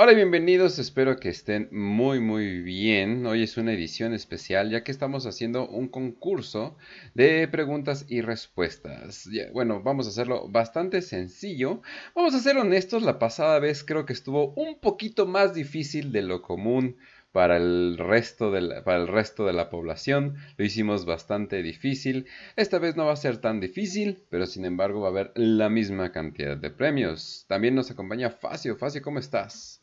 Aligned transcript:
Hola 0.00 0.12
y 0.12 0.14
bienvenidos, 0.14 0.78
espero 0.78 1.16
que 1.16 1.28
estén 1.28 1.68
muy 1.72 2.20
muy 2.20 2.60
bien. 2.60 3.26
Hoy 3.26 3.42
es 3.42 3.56
una 3.56 3.72
edición 3.72 4.14
especial 4.14 4.70
ya 4.70 4.84
que 4.84 4.92
estamos 4.92 5.26
haciendo 5.26 5.68
un 5.68 5.88
concurso 5.88 6.76
de 7.14 7.48
preguntas 7.48 8.06
y 8.08 8.20
respuestas. 8.20 9.28
Bueno, 9.52 9.82
vamos 9.82 10.06
a 10.06 10.10
hacerlo 10.10 10.48
bastante 10.48 11.02
sencillo. 11.02 11.82
Vamos 12.14 12.32
a 12.36 12.38
ser 12.38 12.58
honestos, 12.58 13.02
la 13.02 13.18
pasada 13.18 13.58
vez 13.58 13.82
creo 13.82 14.06
que 14.06 14.12
estuvo 14.12 14.54
un 14.54 14.78
poquito 14.78 15.26
más 15.26 15.52
difícil 15.52 16.12
de 16.12 16.22
lo 16.22 16.42
común 16.42 16.96
para 17.32 17.56
el 17.56 17.98
resto 17.98 18.52
de 18.52 18.60
la, 18.60 18.84
para 18.84 18.98
el 18.98 19.08
resto 19.08 19.46
de 19.46 19.52
la 19.52 19.68
población. 19.68 20.36
Lo 20.58 20.64
hicimos 20.64 21.06
bastante 21.06 21.60
difícil. 21.60 22.28
Esta 22.54 22.78
vez 22.78 22.94
no 22.94 23.06
va 23.06 23.14
a 23.14 23.16
ser 23.16 23.38
tan 23.38 23.58
difícil, 23.58 24.22
pero 24.30 24.46
sin 24.46 24.64
embargo 24.64 25.00
va 25.00 25.08
a 25.08 25.10
haber 25.10 25.32
la 25.34 25.68
misma 25.68 26.12
cantidad 26.12 26.56
de 26.56 26.70
premios. 26.70 27.46
También 27.48 27.74
nos 27.74 27.90
acompaña 27.90 28.30
Facio. 28.30 28.76
Facio, 28.76 29.02
¿cómo 29.02 29.18
estás? 29.18 29.77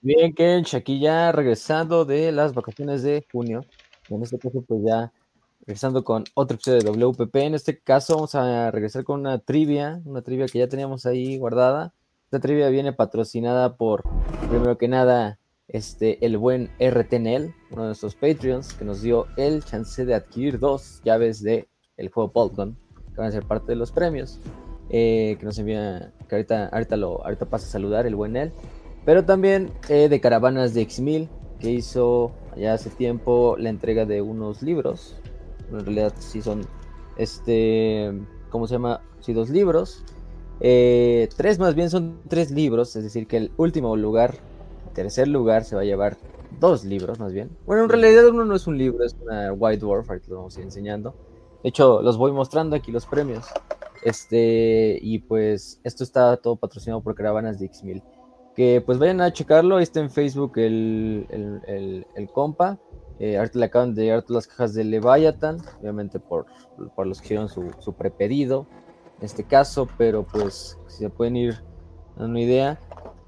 Bien, 0.00 0.32
Kench, 0.32 0.74
aquí 0.74 1.00
ya 1.00 1.32
regresando 1.32 2.04
de 2.04 2.30
las 2.30 2.54
vacaciones 2.54 3.02
de 3.02 3.26
junio. 3.32 3.64
En 4.08 4.22
este 4.22 4.38
caso, 4.38 4.62
pues 4.62 4.80
ya 4.84 5.12
regresando 5.66 6.04
con 6.04 6.22
otro 6.34 6.54
episodio 6.54 6.78
de 6.78 6.90
WPP. 6.90 7.34
En 7.36 7.54
este 7.56 7.80
caso, 7.80 8.14
vamos 8.14 8.36
a 8.36 8.70
regresar 8.70 9.02
con 9.02 9.18
una 9.18 9.40
trivia, 9.40 10.00
una 10.04 10.22
trivia 10.22 10.46
que 10.46 10.60
ya 10.60 10.68
teníamos 10.68 11.04
ahí 11.04 11.36
guardada. 11.36 11.94
Esta 12.26 12.38
trivia 12.38 12.68
viene 12.68 12.92
patrocinada 12.92 13.76
por, 13.76 14.04
primero 14.48 14.78
que 14.78 14.86
nada, 14.86 15.40
este, 15.66 16.24
el 16.24 16.38
buen 16.38 16.70
RTNL, 16.78 17.52
uno 17.72 17.82
de 17.82 17.88
nuestros 17.88 18.14
Patreons, 18.14 18.74
que 18.74 18.84
nos 18.84 19.02
dio 19.02 19.26
el 19.36 19.64
chance 19.64 20.04
de 20.04 20.14
adquirir 20.14 20.60
dos 20.60 21.02
llaves 21.04 21.42
de 21.42 21.68
el 21.96 22.08
juego 22.10 22.30
Polgon, 22.30 22.78
que 22.94 23.16
van 23.16 23.26
a 23.26 23.32
ser 23.32 23.44
parte 23.44 23.72
de 23.72 23.76
los 23.76 23.90
premios. 23.90 24.38
Eh, 24.90 25.36
que 25.38 25.44
nos 25.44 25.58
envía, 25.58 26.14
que 26.28 26.36
ahorita, 26.36 26.68
ahorita, 26.68 26.96
lo, 26.96 27.22
ahorita 27.24 27.46
pasa 27.46 27.66
a 27.66 27.70
saludar 27.70 28.06
el 28.06 28.14
buen 28.14 28.36
él. 28.36 28.52
Pero 29.04 29.24
también 29.24 29.70
eh, 29.88 30.08
de 30.08 30.20
Caravanas 30.20 30.74
de 30.74 30.86
X1000, 30.86 31.28
que 31.60 31.70
hizo 31.70 32.32
ya 32.56 32.74
hace 32.74 32.90
tiempo 32.90 33.56
la 33.58 33.70
entrega 33.70 34.04
de 34.04 34.20
unos 34.22 34.62
libros. 34.62 35.16
En 35.70 35.80
realidad 35.80 36.12
sí 36.18 36.42
son, 36.42 36.62
este, 37.16 38.12
¿cómo 38.50 38.66
se 38.66 38.74
llama? 38.74 39.00
Sí, 39.20 39.32
dos 39.32 39.50
libros. 39.50 40.04
Eh, 40.60 41.28
tres 41.36 41.58
más 41.58 41.74
bien 41.74 41.88
son 41.88 42.20
tres 42.28 42.50
libros, 42.50 42.96
es 42.96 43.04
decir, 43.04 43.26
que 43.26 43.36
el 43.36 43.52
último 43.56 43.96
lugar, 43.96 44.34
tercer 44.92 45.28
lugar, 45.28 45.64
se 45.64 45.76
va 45.76 45.82
a 45.82 45.84
llevar 45.84 46.16
dos 46.58 46.84
libros 46.84 47.20
más 47.20 47.32
bien. 47.32 47.50
Bueno, 47.66 47.84
en 47.84 47.88
realidad 47.88 48.26
uno 48.28 48.44
no 48.44 48.56
es 48.56 48.66
un 48.66 48.76
libro, 48.76 49.04
es 49.04 49.14
una 49.22 49.52
White 49.52 49.80
Dwarf, 49.80 50.10
ahorita 50.10 50.28
lo 50.30 50.36
vamos 50.36 50.56
a 50.56 50.60
ir 50.60 50.66
enseñando. 50.66 51.14
De 51.62 51.68
hecho, 51.68 52.02
los 52.02 52.16
voy 52.16 52.32
mostrando 52.32 52.76
aquí 52.76 52.90
los 52.90 53.06
premios. 53.06 53.46
Este, 54.04 54.98
y 55.00 55.18
pues 55.20 55.80
esto 55.84 56.04
está 56.04 56.36
todo 56.36 56.56
patrocinado 56.56 57.02
por 57.02 57.14
Caravanas 57.14 57.58
de 57.58 57.70
X1000 57.70 58.02
que 58.58 58.82
pues 58.84 58.98
vayan 58.98 59.20
a 59.20 59.32
checarlo, 59.32 59.76
ahí 59.76 59.84
está 59.84 60.00
en 60.00 60.10
Facebook 60.10 60.58
el, 60.58 61.28
el, 61.28 62.28
compa. 62.32 62.76
Eh, 63.20 63.38
ahorita 63.38 63.56
le 63.56 63.64
acaban 63.66 63.94
de 63.94 64.02
llegar 64.02 64.24
las 64.26 64.48
cajas 64.48 64.74
de 64.74 64.82
Leviathan, 64.82 65.58
obviamente 65.80 66.18
por, 66.18 66.46
por 66.96 67.06
los 67.06 67.20
que 67.20 67.26
hicieron 67.26 67.48
su, 67.48 67.70
su 67.78 67.92
prepedido 67.92 68.66
en 69.20 69.26
este 69.26 69.44
caso, 69.44 69.86
pero 69.96 70.24
pues 70.24 70.76
si 70.88 71.04
se 71.04 71.08
pueden 71.08 71.36
ir 71.36 71.62
dando 72.16 72.32
una 72.32 72.40
idea. 72.40 72.80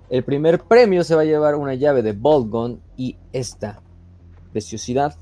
El 0.08 0.24
primer 0.24 0.58
premio 0.64 1.04
se 1.04 1.14
va 1.14 1.20
a 1.20 1.26
llevar 1.26 1.54
una 1.54 1.74
llave 1.74 2.02
de 2.02 2.12
Boltgun 2.12 2.82
y 2.96 3.16
esta 3.32 3.84
preciosidad, 4.50 5.14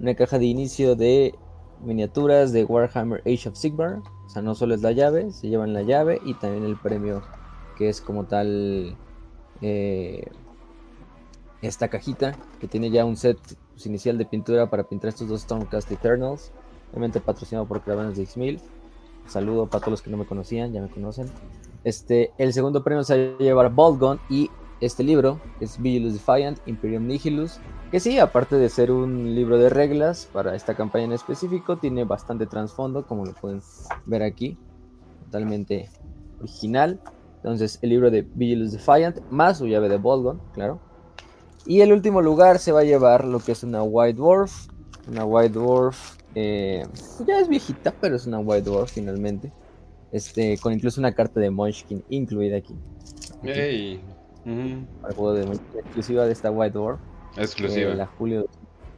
una 0.00 0.14
caja 0.14 0.38
de 0.38 0.46
inicio 0.46 0.96
de 0.96 1.34
miniaturas 1.84 2.54
de 2.54 2.64
Warhammer 2.64 3.20
Age 3.26 3.50
of 3.50 3.56
Sigmar. 3.56 3.98
O 4.24 4.30
sea, 4.30 4.40
no 4.40 4.54
solo 4.54 4.74
es 4.74 4.80
la 4.80 4.92
llave, 4.92 5.30
se 5.30 5.50
llevan 5.50 5.74
la 5.74 5.82
llave 5.82 6.22
y 6.24 6.32
también 6.32 6.64
el 6.64 6.78
premio 6.78 7.20
que 7.76 7.90
es 7.90 8.00
como 8.00 8.24
tal 8.24 8.96
eh, 9.62 10.30
esta 11.62 11.88
cajita 11.88 12.36
que 12.60 12.68
tiene 12.68 12.90
ya 12.90 13.04
un 13.04 13.16
set 13.16 13.38
pues, 13.72 13.86
inicial 13.86 14.18
de 14.18 14.26
pintura 14.26 14.68
para 14.70 14.84
pintar 14.84 15.08
estos 15.08 15.28
dos 15.28 15.42
Stormcast 15.42 15.90
Eternals, 15.90 16.52
obviamente 16.90 17.20
patrocinado 17.20 17.66
por 17.66 17.82
Caravanas 17.82 18.16
de 18.16 18.24
X1000. 18.24 18.60
Saludo 19.26 19.66
para 19.66 19.80
todos 19.80 19.92
los 19.92 20.02
que 20.02 20.10
no 20.10 20.16
me 20.16 20.26
conocían, 20.26 20.72
ya 20.72 20.80
me 20.80 20.88
conocen. 20.88 21.26
Este, 21.84 22.32
el 22.38 22.52
segundo 22.52 22.82
premio 22.82 23.02
se 23.04 23.30
va 23.30 23.36
a 23.36 23.42
llevar 23.42 23.72
Gun 23.74 24.20
y 24.28 24.50
este 24.80 25.02
libro, 25.02 25.40
es 25.60 25.80
Vigilus 25.80 26.12
Defiant, 26.12 26.58
Imperium 26.66 27.06
Nihilus, 27.06 27.58
que 27.90 28.00
sí, 28.00 28.18
aparte 28.18 28.56
de 28.56 28.68
ser 28.68 28.90
un 28.90 29.34
libro 29.34 29.58
de 29.58 29.70
reglas 29.70 30.28
para 30.32 30.54
esta 30.54 30.74
campaña 30.74 31.04
en 31.04 31.12
específico, 31.12 31.78
tiene 31.78 32.04
bastante 32.04 32.46
trasfondo, 32.46 33.06
como 33.06 33.24
lo 33.24 33.32
pueden 33.32 33.62
ver 34.04 34.22
aquí, 34.22 34.58
totalmente 35.24 35.88
original. 36.40 37.00
Entonces, 37.46 37.78
el 37.80 37.90
libro 37.90 38.10
de 38.10 38.22
Vigilus 38.22 38.72
Defiant, 38.72 39.20
más 39.30 39.58
su 39.58 39.68
llave 39.68 39.88
de 39.88 39.98
Bolgon, 39.98 40.40
claro. 40.52 40.80
Y 41.64 41.80
el 41.80 41.92
último 41.92 42.20
lugar 42.20 42.58
se 42.58 42.72
va 42.72 42.80
a 42.80 42.82
llevar 42.82 43.24
lo 43.24 43.38
que 43.38 43.52
es 43.52 43.62
una 43.62 43.84
White 43.84 44.16
Dwarf. 44.16 44.66
Una 45.06 45.24
White 45.24 45.54
Dwarf. 45.54 46.16
Eh, 46.34 46.84
ya 47.24 47.38
es 47.38 47.48
viejita, 47.48 47.94
pero 48.00 48.16
es 48.16 48.26
una 48.26 48.40
White 48.40 48.68
Dwarf 48.68 48.90
finalmente. 48.90 49.52
Este, 50.10 50.58
con 50.58 50.72
incluso 50.72 51.00
una 51.00 51.14
carta 51.14 51.38
de 51.38 51.50
Munchkin 51.50 52.02
incluida 52.08 52.56
aquí. 52.56 52.74
Hey. 53.44 54.00
juego 55.14 55.32
de 55.32 55.44
exclusiva 55.76 56.26
de 56.26 56.32
esta 56.32 56.50
White 56.50 56.76
Dwarf. 56.76 56.98
Exclusiva. 57.36 57.92
Eh, 57.92 57.94
la 57.94 58.06
Julio. 58.06 58.46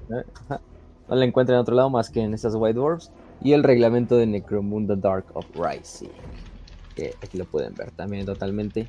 No 0.08 1.16
la 1.16 1.25
encuentran 1.26 1.56
en 1.56 1.60
otro 1.60 1.75
lado 1.75 1.91
más 1.91 2.08
que 2.08 2.22
en 2.22 2.32
estas 2.32 2.54
White 2.54 2.78
Dwarfs. 2.78 3.12
Y 3.42 3.53
el 3.53 3.62
reglamento 3.62 4.16
de 4.16 4.26
Necromunda 4.26 4.97
Dark 4.97 5.26
Uprising 5.34 6.08
aquí 7.22 7.38
lo 7.38 7.44
pueden 7.44 7.75
ver 7.75 7.91
también 7.92 8.26
totalmente. 8.26 8.88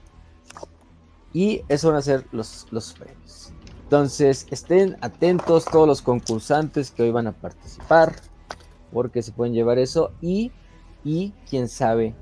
Y 1.33 1.61
eso 1.69 1.89
van 1.89 1.97
a 1.97 2.01
ser 2.01 2.25
los, 2.31 2.67
los 2.71 2.93
premios. 2.93 3.53
Entonces, 3.83 4.47
estén 4.51 4.97
atentos 5.01 5.65
todos 5.65 5.87
los 5.87 6.01
concursantes 6.01 6.91
que 6.91 7.03
hoy 7.03 7.11
van 7.11 7.27
a 7.27 7.31
participar, 7.31 8.15
porque 8.91 9.21
se 9.21 9.31
pueden 9.31 9.53
llevar 9.53 9.79
eso 9.79 10.11
y, 10.21 10.51
y 11.03 11.33
quién 11.49 11.67
sabe 11.67 12.15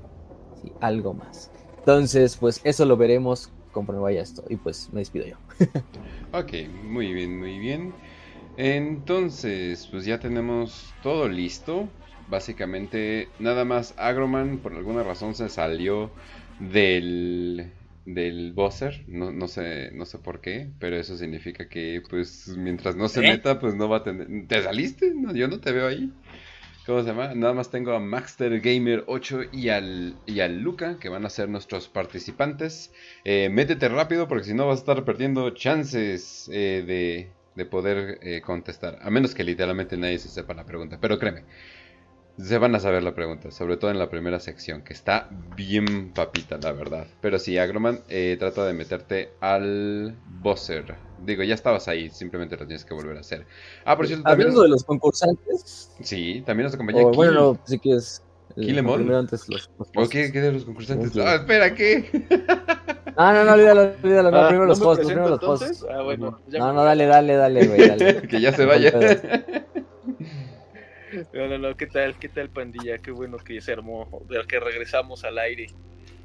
si 0.62 0.72
algo 0.80 1.14
más. 1.14 1.50
Entonces, 1.78 2.36
pues 2.36 2.60
eso 2.64 2.84
lo 2.84 2.96
veremos 2.96 3.50
conforme 3.72 4.00
vaya 4.00 4.22
esto. 4.22 4.44
Y 4.48 4.56
pues 4.56 4.88
me 4.92 5.00
despido 5.00 5.26
yo. 5.26 5.36
ok, 6.38 6.52
muy 6.84 7.12
bien, 7.12 7.38
muy 7.38 7.58
bien. 7.58 7.94
Entonces, 8.56 9.86
pues 9.90 10.04
ya 10.04 10.18
tenemos 10.18 10.92
todo 11.02 11.28
listo 11.28 11.88
básicamente 12.28 13.28
nada 13.38 13.64
más 13.64 13.94
Agroman 13.96 14.58
por 14.58 14.74
alguna 14.74 15.02
razón 15.02 15.34
se 15.34 15.48
salió 15.48 16.10
del 16.60 17.72
del 18.04 18.52
buzzer, 18.54 19.04
no, 19.06 19.32
no 19.32 19.48
sé 19.48 19.90
no 19.92 20.06
sé 20.06 20.18
por 20.18 20.40
qué, 20.40 20.70
pero 20.78 20.96
eso 20.96 21.16
significa 21.16 21.68
que 21.68 22.02
pues 22.08 22.48
mientras 22.56 22.96
no 22.96 23.08
se 23.08 23.20
¿Eh? 23.20 23.30
meta 23.30 23.58
pues 23.58 23.74
no 23.74 23.88
va 23.88 23.98
a 23.98 24.02
tener 24.02 24.26
¿Te 24.46 24.62
saliste? 24.62 25.12
No, 25.14 25.34
yo 25.34 25.48
no 25.48 25.60
te 25.60 25.72
veo 25.72 25.86
ahí. 25.86 26.10
¿Cómo 26.88 27.02
se 27.02 27.08
llama? 27.08 27.34
Nada 27.34 27.52
más 27.52 27.70
tengo 27.70 27.92
a 27.92 28.00
Maxter 28.00 28.60
Gamer 28.60 29.04
8 29.08 29.40
y 29.52 29.68
al, 29.68 30.16
y 30.24 30.40
al 30.40 30.60
Luca, 30.60 30.96
que 30.98 31.10
van 31.10 31.26
a 31.26 31.28
ser 31.28 31.50
nuestros 31.50 31.86
participantes. 31.86 32.94
Eh, 33.24 33.50
métete 33.50 33.90
rápido 33.90 34.26
porque 34.26 34.44
si 34.44 34.54
no 34.54 34.66
vas 34.66 34.78
a 34.78 34.80
estar 34.80 35.04
perdiendo 35.04 35.50
chances 35.50 36.48
eh, 36.50 36.82
de, 36.86 37.28
de, 37.56 37.64
poder 37.66 38.18
eh, 38.22 38.40
contestar. 38.40 38.98
A 39.02 39.10
menos 39.10 39.34
que 39.34 39.44
literalmente 39.44 39.98
nadie 39.98 40.18
se 40.18 40.30
sepa 40.30 40.54
la 40.54 40.64
pregunta. 40.64 40.96
Pero 40.98 41.18
créeme, 41.18 41.44
se 42.40 42.58
van 42.58 42.74
a 42.74 42.80
saber 42.80 43.02
la 43.02 43.14
pregunta, 43.14 43.50
sobre 43.50 43.76
todo 43.76 43.90
en 43.90 43.98
la 43.98 44.10
primera 44.10 44.38
sección, 44.38 44.82
que 44.82 44.92
está 44.92 45.28
bien 45.56 46.12
papita, 46.12 46.58
la 46.58 46.72
verdad. 46.72 47.06
Pero 47.20 47.38
sí, 47.38 47.58
Agroman, 47.58 48.00
eh, 48.08 48.36
trata 48.38 48.64
de 48.64 48.72
meterte 48.72 49.30
al 49.40 50.16
buzzer. 50.40 50.96
Digo, 51.24 51.42
ya 51.42 51.54
estabas 51.54 51.88
ahí, 51.88 52.10
simplemente 52.10 52.56
lo 52.56 52.66
tienes 52.66 52.84
que 52.84 52.94
volver 52.94 53.16
a 53.16 53.20
hacer. 53.20 53.44
Ah, 53.84 53.96
por 53.96 54.06
cierto, 54.06 54.28
Hablando 54.28 54.62
de 54.62 54.68
los 54.68 54.84
concursantes. 54.84 55.90
Sí, 56.00 56.42
también 56.46 56.66
nos 56.66 56.74
acompaña 56.74 57.02
oh, 57.02 57.12
Bueno, 57.12 57.58
sí 57.64 57.78
que 57.78 57.92
es. 57.92 58.22
Kilemon. 58.54 58.96
Primero 58.96 59.18
antes 59.18 59.48
los, 59.48 59.70
los 59.94 60.08
¿Qué, 60.08 60.32
¿Qué 60.32 60.40
de 60.40 60.52
los 60.52 60.64
concursantes? 60.64 61.16
Ah, 61.16 61.36
espera, 61.36 61.74
¿qué? 61.74 62.26
Ah, 63.20 63.32
no, 63.32 63.42
no, 63.42 63.54
olvídalo, 63.54 63.80
olvídalo. 64.00 64.30
No, 64.30 64.36
ah, 64.38 64.46
primero 64.46 64.66
los 64.66 64.78
posts, 64.78 65.04
primero 65.04 65.28
los 65.28 65.40
posts. 65.40 65.84
Ah, 65.90 66.02
bueno. 66.02 66.38
No, 66.46 66.72
no, 66.72 66.84
dale, 66.84 67.04
dale, 67.06 67.34
dale, 67.34 67.66
güey, 67.66 67.88
dale. 67.88 68.22
que 68.28 68.40
ya 68.40 68.52
se 68.52 68.64
vaya. 68.64 68.92
No, 71.32 71.46
no, 71.48 71.58
no, 71.58 71.76
¿qué 71.76 71.86
tal? 71.86 72.16
¿Qué 72.18 72.28
tal, 72.28 72.48
pandilla? 72.50 72.98
Qué 72.98 73.10
bueno 73.10 73.38
que 73.38 73.60
se 73.60 73.72
armó, 73.72 74.22
de 74.28 74.44
que 74.46 74.60
regresamos 74.60 75.24
al 75.24 75.38
aire. 75.38 75.66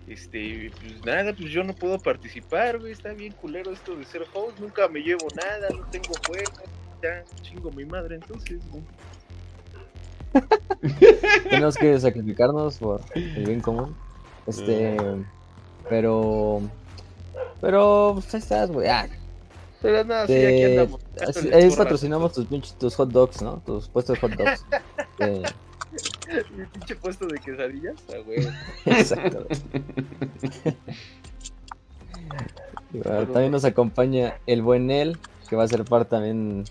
Este, 0.07 0.72
pues 0.81 1.06
nada, 1.06 1.34
pues 1.34 1.50
yo 1.50 1.63
no 1.63 1.74
puedo 1.74 1.98
participar, 1.98 2.80
güey, 2.80 2.92
está 2.92 3.13
bien 3.13 3.31
culero 3.34 3.72
esto 3.72 3.95
de 3.95 4.04
ser 4.04 4.24
host, 4.34 4.60
nunca 4.60 4.90
me 4.90 5.00
llevo 5.00 5.28
nada, 5.34 5.69
no 5.69 5.86
tengo 5.92 6.13
juego, 6.28 6.51
ya 7.01 7.24
chingo 7.42 7.72
mi 7.72 7.86
madre, 7.86 8.16
entonces, 8.16 8.60
Tenemos 11.50 11.78
que 11.78 12.00
sacrificarnos 12.00 12.80
por 12.80 13.01
el 13.16 13.46
bien 13.46 13.62
común. 13.62 13.96
Este, 14.46 14.98
pero, 15.89 16.62
pero, 17.62 18.13
pues 18.16 18.34
ahí 18.34 18.39
estás, 18.39 18.72
güey. 18.72 18.89
Ah, 18.89 19.07
pero 19.84 20.04
nada, 20.06 20.26
sí, 20.28 20.34
aquí 20.34 20.64
andamos. 20.64 21.02
Ahí 21.54 21.70
patrocinamos 21.76 22.32
tus, 22.34 22.78
tus 22.78 22.96
hot 22.96 23.12
dogs, 23.12 23.42
¿no? 23.42 23.62
Tus 23.66 23.90
puestos 23.90 24.16
de 24.16 24.22
hot 24.22 24.32
dogs. 24.32 24.66
Mi 26.58 26.66
pinche 26.66 26.96
puesto 26.96 27.28
de 27.28 27.38
quesadillas, 27.38 27.96
ah, 28.10 28.18
güey. 28.26 28.48
Exacto. 28.86 29.46
También 33.04 33.52
nos 33.52 33.66
acompaña 33.66 34.40
el 34.48 34.62
buen 34.62 34.90
El, 34.90 35.20
que 35.50 35.56
va 35.56 35.64
a 35.64 35.68
ser 35.68 35.84
parte 35.84 36.12
también 36.12 36.64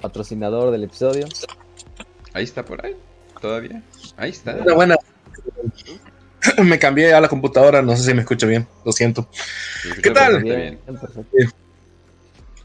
patrocinador 0.00 0.70
del 0.70 0.84
episodio. 0.84 1.26
Ahí 2.32 2.44
está 2.44 2.64
por 2.64 2.84
ahí. 2.84 2.96
Todavía. 3.40 3.82
Ahí 4.16 4.30
está. 4.30 4.54
Buena, 4.54 4.74
buena. 4.74 4.96
Me 6.64 6.78
cambié 6.78 7.12
a 7.12 7.20
la 7.20 7.28
computadora, 7.28 7.82
no 7.82 7.94
sé 7.96 8.04
si 8.04 8.14
me 8.14 8.22
escucho 8.22 8.46
bien, 8.46 8.66
lo 8.84 8.92
siento. 8.92 9.28
¿Qué 10.02 10.10
tal? 10.10 10.34
bastante 10.34 10.56
bien. 10.56 11.50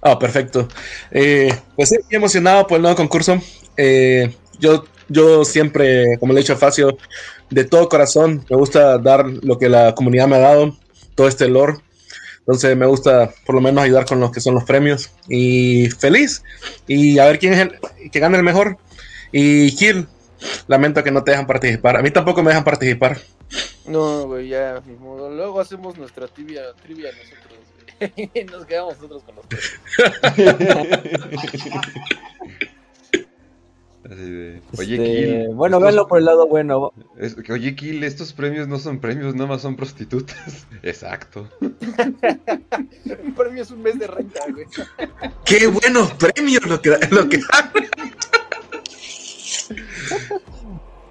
Ah, 0.01 0.17
perfecto. 0.17 0.67
Eh, 1.11 1.49
pues 1.75 1.89
sí, 1.89 1.97
emocionado 2.09 2.65
por 2.65 2.77
el 2.77 2.81
nuevo 2.81 2.97
concurso. 2.97 3.39
Eh, 3.77 4.33
yo, 4.59 4.85
yo 5.07 5.45
siempre, 5.45 6.17
como 6.19 6.33
le 6.33 6.39
he 6.39 6.43
dicho 6.43 6.53
a 6.53 6.57
Facio, 6.57 6.97
de 7.49 7.65
todo 7.65 7.89
corazón 7.89 8.45
me 8.49 8.55
gusta 8.55 8.97
dar 8.97 9.25
lo 9.27 9.59
que 9.59 9.69
la 9.69 9.93
comunidad 9.93 10.27
me 10.27 10.37
ha 10.37 10.39
dado, 10.39 10.75
todo 11.15 11.27
este 11.27 11.47
lore. 11.47 11.75
Entonces 12.39 12.75
me 12.75 12.87
gusta 12.87 13.31
por 13.45 13.53
lo 13.53 13.61
menos 13.61 13.83
ayudar 13.83 14.05
con 14.05 14.19
lo 14.19 14.31
que 14.31 14.41
son 14.41 14.55
los 14.55 14.63
premios. 14.63 15.11
Y 15.29 15.89
feliz. 15.89 16.43
Y 16.87 17.19
a 17.19 17.25
ver 17.25 17.37
quién 17.37 17.53
es 17.53 17.59
el 17.59 17.79
que 18.11 18.19
gane 18.19 18.37
el 18.37 18.43
mejor. 18.43 18.77
Y 19.31 19.75
Kill, 19.75 20.07
lamento 20.67 21.03
que 21.03 21.11
no 21.11 21.23
te 21.23 21.31
dejan 21.31 21.45
participar. 21.45 21.97
A 21.97 22.01
mí 22.01 22.09
tampoco 22.09 22.41
me 22.41 22.49
dejan 22.49 22.63
participar. 22.63 23.19
No, 23.85 24.25
güey, 24.25 24.49
ya, 24.49 24.81
modo. 24.99 25.29
Luego 25.29 25.59
hacemos 25.59 25.97
nuestra 25.97 26.27
trivia, 26.27 26.63
trivia 26.81 27.11
nosotros. 27.11 27.40
Nos 28.51 28.65
quedamos 28.65 28.95
nosotros 28.95 29.23
con 29.23 29.35
los 29.35 29.45
de, 34.03 34.61
Oye, 34.77 34.95
Este, 34.95 35.05
Kill. 35.05 35.47
bueno, 35.55 35.77
estos- 35.77 35.81
véanlo 35.83 36.07
por 36.07 36.17
el 36.19 36.25
lado 36.25 36.47
bueno. 36.47 36.91
es- 37.17 37.35
que, 37.35 37.53
Oye, 37.53 37.75
Kill, 37.75 38.03
estos 38.03 38.33
premios 38.33 38.67
no 38.67 38.79
son 38.79 38.99
premios, 38.99 39.35
nada 39.35 39.47
más 39.47 39.61
son 39.61 39.75
prostitutas. 39.75 40.65
Exacto. 40.83 41.47
El 41.61 43.33
premio 43.35 43.61
es 43.63 43.71
un 43.71 43.81
mes 43.83 43.99
de 43.99 44.07
renta, 44.07 44.41
güey. 44.51 44.65
¡Qué 45.45 45.67
buenos 45.67 46.11
premios 46.15 46.65
lo 46.65 46.81
que, 46.81 46.89
lo 47.11 47.29
que 47.29 47.37
dan! 47.37 47.71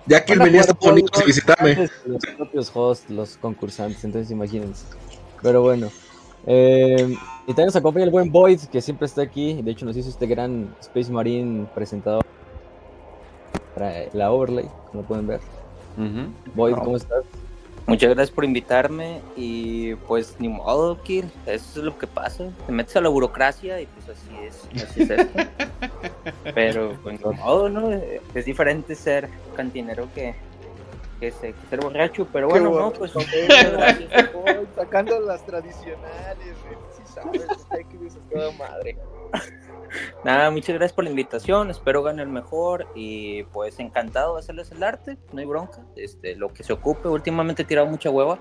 Ya 0.07 0.25
Van 0.29 0.41
a 0.41 0.45
venía 0.45 0.61
a 0.61 0.65
Estados 0.65 0.87
Unidos 0.93 1.11
a 1.15 1.25
visitarme. 1.25 1.75
que 1.77 1.89
Los 2.07 2.27
propios 2.37 2.71
hosts, 2.75 3.11
los 3.11 3.37
concursantes, 3.37 4.03
entonces 4.03 4.31
imagínense. 4.33 4.85
Pero 5.43 5.63
bueno. 5.63 5.91
Eh, 6.47 7.15
y 7.45 7.47
también 7.49 7.67
nos 7.67 7.77
acompaña 7.77 8.05
el 8.05 8.11
buen 8.11 8.31
Void, 8.31 8.61
que 8.73 8.81
siempre 8.81 9.07
está 9.07 9.23
aquí. 9.23 9.61
De 9.63 9.71
hecho, 9.73 9.85
nos 9.85 9.97
hizo 9.97 10.09
este 10.09 10.27
gran 10.27 10.75
Space 10.81 11.11
Marine 11.11 11.67
presentador 11.75 12.25
para 13.75 13.93
la 14.13 14.31
overlay, 14.33 14.69
como 14.91 15.03
pueden 15.05 15.27
ver. 15.27 15.41
Void, 16.55 16.77
No. 16.77 16.83
¿cómo 16.85 16.97
estás? 16.97 17.25
Muchas 17.87 18.11
gracias 18.11 18.31
por 18.31 18.45
invitarme 18.45 19.21
y 19.37 19.95
pues 20.07 20.37
ni 20.39 20.49
modo, 20.49 21.03
Kill, 21.03 21.25
eso 21.47 21.81
es 21.81 21.85
lo 21.85 21.99
que 21.99 22.07
pasa. 22.07 22.51
Te 22.67 22.73
metes 22.73 22.95
a 22.95 23.01
la 23.01 23.09
burocracia 23.09 23.81
y 23.81 23.87
pues 23.87 24.17
así 24.17 24.37
es, 24.45 24.83
así 24.85 25.03
es 25.03 25.11
esto. 25.11 25.41
Pero 26.55 26.97
pues 27.03 27.19
ni 27.21 27.35
modo, 27.35 27.69
¿no? 27.69 27.91
Es 28.35 28.45
diferente 28.45 28.95
ser 28.95 29.29
cantinero 29.57 30.07
que, 30.15 30.37
que, 31.21 31.31
se- 31.31 31.53
que 31.53 31.67
ser 31.69 31.81
borracho, 31.81 32.27
pero 32.33 32.49
Qué 32.49 32.53
bueno, 32.55 32.71
bueno. 32.71 32.87
no, 32.87 32.93
pues 32.95 33.13
sacando 34.75 35.21
las 35.21 35.45
tradicionales. 35.45 36.57
Sí 36.97 37.03
sabes, 37.07 37.47
que 37.91 37.99
toda 38.33 38.51
madre. 38.53 38.97
Nada, 40.25 40.51
muchas 40.51 40.75
gracias 40.75 40.93
por 40.95 41.05
la 41.05 41.11
invitación, 41.11 41.71
espero 41.71 42.03
gane 42.03 42.23
el 42.23 42.29
mejor 42.29 42.87
y 42.95 43.43
pues 43.45 43.79
encantado 43.81 44.35
de 44.35 44.41
hacerles 44.41 44.71
el 44.73 44.83
arte, 44.83 45.17
no 45.33 45.41
hay 45.41 45.47
bronca, 45.47 45.85
este, 45.97 46.37
lo 46.37 46.53
que 46.53 46.63
se 46.63 46.73
ocupe, 46.73 47.09
últimamente 47.09 47.63
he 47.63 47.65
tirado 47.65 47.87
mucha 47.87 48.11
hueva, 48.11 48.39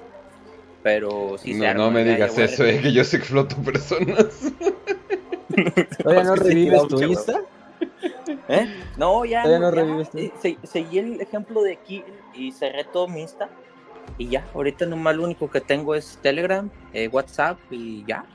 pero 0.83 1.37
sí 1.37 1.53
se 1.53 1.59
No, 1.61 1.65
arma, 1.67 1.83
no 1.85 1.91
me 1.91 2.03
digas 2.03 2.37
eso, 2.37 2.63
eh, 2.63 2.67
retomar. 2.67 2.83
que 2.83 2.93
yo 2.93 3.03
se 3.03 3.17
exploto 3.17 3.55
personas. 3.57 4.51
¿Todavía 6.03 6.23
no 6.25 6.33
Es 6.35 6.39
revives 6.43 6.87
tu 6.87 7.01
Insta? 7.01 7.41
¿Eh? 8.47 8.73
No, 8.97 9.25
ya. 9.25 9.43
Todavía 9.43 9.69
no 9.71 10.01
ya, 10.03 10.09
tú. 10.09 10.17
eh, 10.17 10.31
se- 10.41 10.57
seguí 10.63 10.99
el 10.99 11.21
ejemplo 11.21 11.61
de 11.61 11.73
aquí 11.73 12.03
y 12.33 12.51
cerré 12.51 12.83
todo 12.83 13.07
mi 13.07 13.21
Insta. 13.21 13.49
Y 14.17 14.27
ya, 14.29 14.45
ahorita 14.53 14.85
nomás 14.85 15.15
lo 15.15 15.23
único 15.23 15.49
que 15.49 15.61
tengo 15.61 15.93
es 15.95 16.17
Telegram, 16.21 16.69
eh, 16.93 17.07
WhatsApp 17.09 17.57
y 17.71 18.03
ya. 18.05 18.25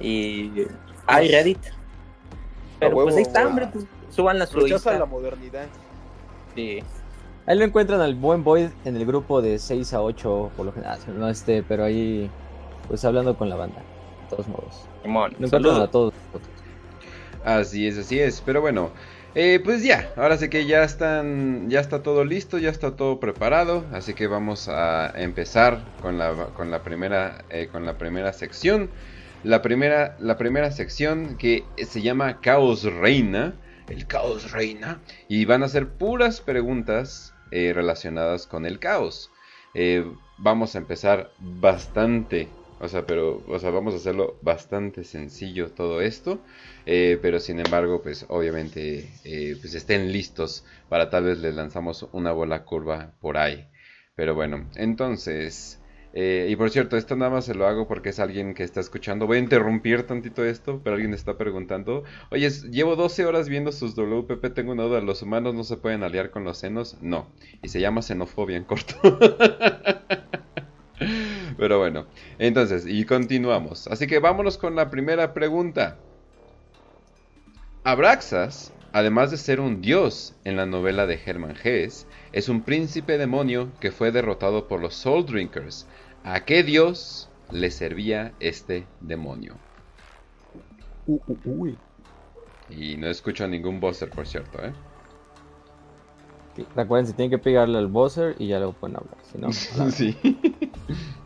Y. 0.00 0.66
Ah, 1.06 1.22
y 1.22 1.28
Reddit. 1.28 1.58
Pero 2.78 2.96
huevo, 2.96 3.04
pues 3.04 3.16
ahí 3.16 3.22
está, 3.22 3.46
hombre, 3.46 3.68
pues 3.72 3.86
suban 4.10 4.38
la 4.38 4.46
su 4.46 4.60
Rechaza 4.60 4.98
la 4.98 5.06
modernidad. 5.06 5.66
Sí. 6.54 6.80
Ahí 7.46 7.58
lo 7.58 7.64
encuentran 7.64 8.00
al 8.00 8.14
buen 8.14 8.42
Void 8.42 8.70
en 8.84 8.96
el 8.96 9.04
grupo 9.06 9.42
de 9.42 9.58
6 9.58 9.92
a 9.94 10.02
8 10.02 10.50
por 10.56 10.66
lo 10.66 10.72
general. 10.72 10.98
No 11.16 11.28
este, 11.28 11.62
pero 11.62 11.84
ahí 11.84 12.30
pues 12.88 13.04
hablando 13.04 13.36
con 13.36 13.48
la 13.48 13.56
banda. 13.56 13.76
De 13.76 14.30
todos 14.30 14.48
modos. 14.48 14.86
Simón, 15.02 15.30
Lo 15.38 15.46
encuentran 15.46 15.62
saludos. 15.62 15.88
a 15.88 15.90
todos. 15.90 16.14
Así 17.44 17.86
es, 17.86 17.98
así 17.98 18.18
es. 18.18 18.40
Pero 18.40 18.60
bueno, 18.60 18.90
eh, 19.34 19.60
pues 19.62 19.82
ya, 19.82 20.12
ahora 20.16 20.38
sí 20.38 20.48
que 20.48 20.64
ya 20.64 20.82
están, 20.82 21.68
ya 21.68 21.80
está 21.80 22.02
todo 22.02 22.24
listo, 22.24 22.58
ya 22.58 22.70
está 22.70 22.96
todo 22.96 23.20
preparado, 23.20 23.84
así 23.92 24.14
que 24.14 24.26
vamos 24.28 24.68
a 24.68 25.12
empezar 25.16 25.84
con 26.00 26.18
la, 26.18 26.32
con 26.54 26.70
la 26.70 26.82
primera, 26.82 27.44
eh, 27.50 27.68
con 27.70 27.84
la 27.84 27.98
primera 27.98 28.32
sección. 28.32 28.90
La 29.42 29.60
primera, 29.60 30.16
la 30.20 30.38
primera 30.38 30.70
sección 30.70 31.36
que 31.36 31.64
se 31.76 32.00
llama 32.00 32.40
Caos 32.40 32.84
Reina, 32.84 33.54
el 33.88 34.06
Caos 34.06 34.52
Reina, 34.52 35.00
y 35.28 35.44
van 35.44 35.62
a 35.62 35.68
ser 35.68 35.88
puras 35.88 36.40
preguntas 36.40 37.34
eh, 37.50 37.72
relacionadas 37.74 38.46
con 38.46 38.64
el 38.64 38.78
caos. 38.78 39.30
Vamos 40.38 40.74
a 40.74 40.78
empezar 40.78 41.30
bastante, 41.38 42.48
o 42.78 42.88
sea, 42.88 43.06
pero, 43.06 43.44
o 43.46 43.58
sea, 43.58 43.70
vamos 43.70 43.94
a 43.94 43.96
hacerlo 43.98 44.38
bastante 44.42 45.04
sencillo 45.04 45.72
todo 45.72 46.00
esto. 46.00 46.44
Eh, 46.86 47.18
pero 47.22 47.40
sin 47.40 47.60
embargo, 47.60 48.02
pues 48.02 48.26
obviamente, 48.28 49.20
eh, 49.24 49.56
pues 49.60 49.74
estén 49.74 50.12
listos 50.12 50.64
para 50.88 51.10
tal 51.10 51.24
vez 51.24 51.38
les 51.38 51.54
lanzamos 51.54 52.08
una 52.12 52.32
bola 52.32 52.64
curva 52.64 53.14
por 53.20 53.36
ahí. 53.38 53.68
Pero 54.14 54.34
bueno, 54.34 54.68
entonces, 54.76 55.82
eh, 56.12 56.46
y 56.48 56.56
por 56.56 56.70
cierto, 56.70 56.96
esto 56.96 57.16
nada 57.16 57.30
más 57.30 57.44
se 57.46 57.54
lo 57.54 57.66
hago 57.66 57.88
porque 57.88 58.10
es 58.10 58.20
alguien 58.20 58.54
que 58.54 58.62
está 58.64 58.80
escuchando. 58.80 59.26
Voy 59.26 59.38
a 59.38 59.40
interrumpir 59.40 60.06
tantito 60.06 60.44
esto, 60.44 60.80
pero 60.82 60.94
alguien 60.94 61.14
está 61.14 61.36
preguntando. 61.36 62.04
Oye, 62.30 62.48
llevo 62.70 62.96
12 62.96 63.24
horas 63.26 63.48
viendo 63.48 63.72
sus 63.72 63.94
WPP, 63.94 64.50
tengo 64.50 64.72
una 64.72 64.84
duda, 64.84 65.00
¿los 65.00 65.22
humanos 65.22 65.54
no 65.54 65.64
se 65.64 65.76
pueden 65.76 66.02
aliar 66.02 66.30
con 66.30 66.44
los 66.44 66.58
senos? 66.58 66.96
No, 67.00 67.34
y 67.62 67.68
se 67.68 67.80
llama 67.80 68.02
xenofobia 68.02 68.56
en 68.56 68.64
corto. 68.64 68.94
Pero 71.56 71.78
bueno, 71.78 72.06
entonces, 72.38 72.84
y 72.86 73.04
continuamos. 73.04 73.86
Así 73.88 74.06
que 74.06 74.18
vámonos 74.18 74.58
con 74.58 74.74
la 74.74 74.90
primera 74.90 75.32
pregunta. 75.34 75.98
Abraxas, 77.84 78.72
además 78.92 79.30
de 79.30 79.36
ser 79.36 79.60
un 79.60 79.80
dios 79.80 80.34
en 80.44 80.56
la 80.56 80.66
novela 80.66 81.06
de 81.06 81.20
Hermann 81.24 81.56
Hesse, 81.62 82.06
es 82.32 82.48
un 82.48 82.62
príncipe 82.62 83.18
demonio 83.18 83.70
que 83.78 83.92
fue 83.92 84.10
derrotado 84.10 84.68
por 84.68 84.80
los 84.80 84.94
Soul 84.94 85.26
Drinkers. 85.26 85.86
¿A 86.22 86.44
qué 86.44 86.62
dios 86.62 87.30
le 87.50 87.70
servía 87.70 88.32
este 88.40 88.86
demonio? 89.00 89.54
Uh, 91.06 91.20
uh, 91.26 91.38
uy. 91.44 91.78
Y 92.70 92.96
no 92.96 93.08
escucho 93.08 93.46
ningún 93.46 93.78
buzzer, 93.80 94.10
por 94.10 94.26
cierto, 94.26 94.64
¿eh? 94.64 94.72
Recuerden, 96.74 97.06
si 97.06 97.14
tienen 97.14 97.30
que 97.30 97.38
pegarle 97.38 97.78
al 97.78 97.88
buzzer 97.88 98.36
y 98.38 98.48
ya 98.48 98.58
luego 98.58 98.72
pueden 98.74 98.96
hablar. 98.96 99.18
Si 99.22 99.38
no, 99.38 99.48
a 99.48 99.90
Sí. 99.90 100.16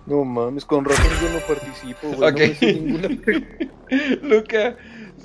No 0.08 0.24
mames, 0.24 0.64
con 0.64 0.86
razón 0.86 1.06
yo 1.20 1.30
no 1.30 1.40
participo, 1.40 2.08
güey. 2.08 2.30
Ok. 2.30 2.40
No 2.40 2.46
me 2.46 2.54
sé 2.54 2.72
ninguna 2.72 3.08
pregunta. 3.24 3.66
Luca, 4.22 4.76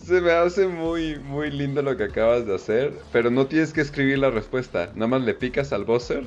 se 0.04 0.20
me 0.20 0.32
hace 0.32 0.68
muy, 0.68 1.18
muy 1.20 1.52
lindo 1.52 1.82
lo 1.82 1.96
que 1.96 2.04
acabas 2.04 2.46
de 2.46 2.56
hacer, 2.56 2.94
pero 3.13 3.32
no 3.32 3.48
tienes 3.48 3.72
que 3.72 3.80
escribir 3.80 4.20
la 4.20 4.30
respuesta, 4.30 4.92
nada 4.96 5.08
más 5.08 5.22
le 5.22 5.34
picas 5.34 5.72
al 5.72 5.86
buzzer 5.86 6.25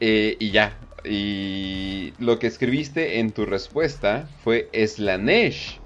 eh, 0.00 0.36
y 0.40 0.50
ya. 0.50 0.76
Y 1.04 2.12
lo 2.18 2.40
que 2.40 2.48
escribiste 2.48 3.20
en 3.20 3.30
tu 3.30 3.46
respuesta 3.46 4.28
fue 4.42 4.68
Slanesh. 4.72 5.78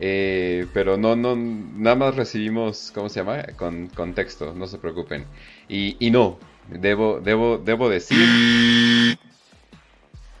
Eh, 0.00 0.66
pero 0.72 0.96
no, 0.96 1.16
no, 1.16 1.36
nada 1.36 1.96
más 1.96 2.16
recibimos, 2.16 2.90
¿cómo 2.94 3.10
se 3.10 3.20
llama? 3.20 3.42
Con 3.56 3.88
contexto, 3.88 4.54
no 4.54 4.66
se 4.66 4.78
preocupen. 4.78 5.26
Y, 5.68 5.96
y 5.98 6.10
no, 6.10 6.38
debo, 6.70 7.20
debo, 7.20 7.58
debo 7.58 7.90
decir... 7.90 8.16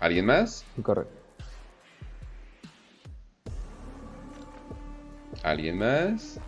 ¿Alguien 0.06 0.24
más? 0.26 0.64
Correcto. 0.84 1.10
¿Alguien 5.42 5.78
más? 5.78 6.38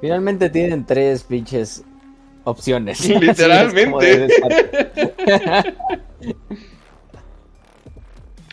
Finalmente 0.00 0.48
tienen 0.48 0.86
tres 0.86 1.22
pinches 1.22 1.84
opciones. 2.44 3.06
Literalmente. 3.08 4.28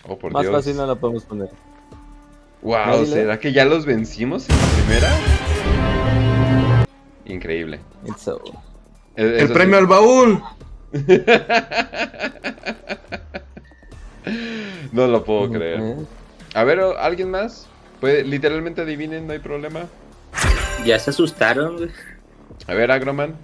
Oh, 0.06 0.20
por 0.20 0.34
Más 0.34 0.42
Dios. 0.42 0.54
fácil 0.54 0.76
no 0.76 0.86
la 0.86 0.96
podemos 0.96 1.24
poner. 1.24 1.50
Wow, 2.62 3.06
¿será 3.06 3.40
que 3.40 3.54
ya 3.54 3.64
los 3.64 3.86
vencimos 3.86 4.50
en 4.50 4.56
la 4.58 4.68
primera? 4.84 5.10
Increíble. 7.24 7.80
It's 8.06 8.24
so- 8.24 8.44
Eh, 9.16 9.38
El 9.40 9.54
premio 9.54 9.78
sí. 9.78 9.80
al 9.80 9.88
baúl. 9.88 10.44
no 14.92 15.08
lo 15.08 15.24
puedo 15.24 15.50
creer. 15.52 15.82
A 16.54 16.64
ver, 16.64 16.80
¿o- 16.80 16.98
¿alguien 16.98 17.32
más? 17.32 17.68
Puede, 18.00 18.24
literalmente 18.24 18.82
adivinen, 18.82 19.28
no 19.28 19.34
hay 19.34 19.40
problema. 19.40 19.88
Ya 20.86 21.00
se 21.00 21.12
asustaron, 21.12 21.78
güey. 21.78 21.90
A 22.68 22.74
ver, 22.74 22.92
Agroman. 22.92 23.36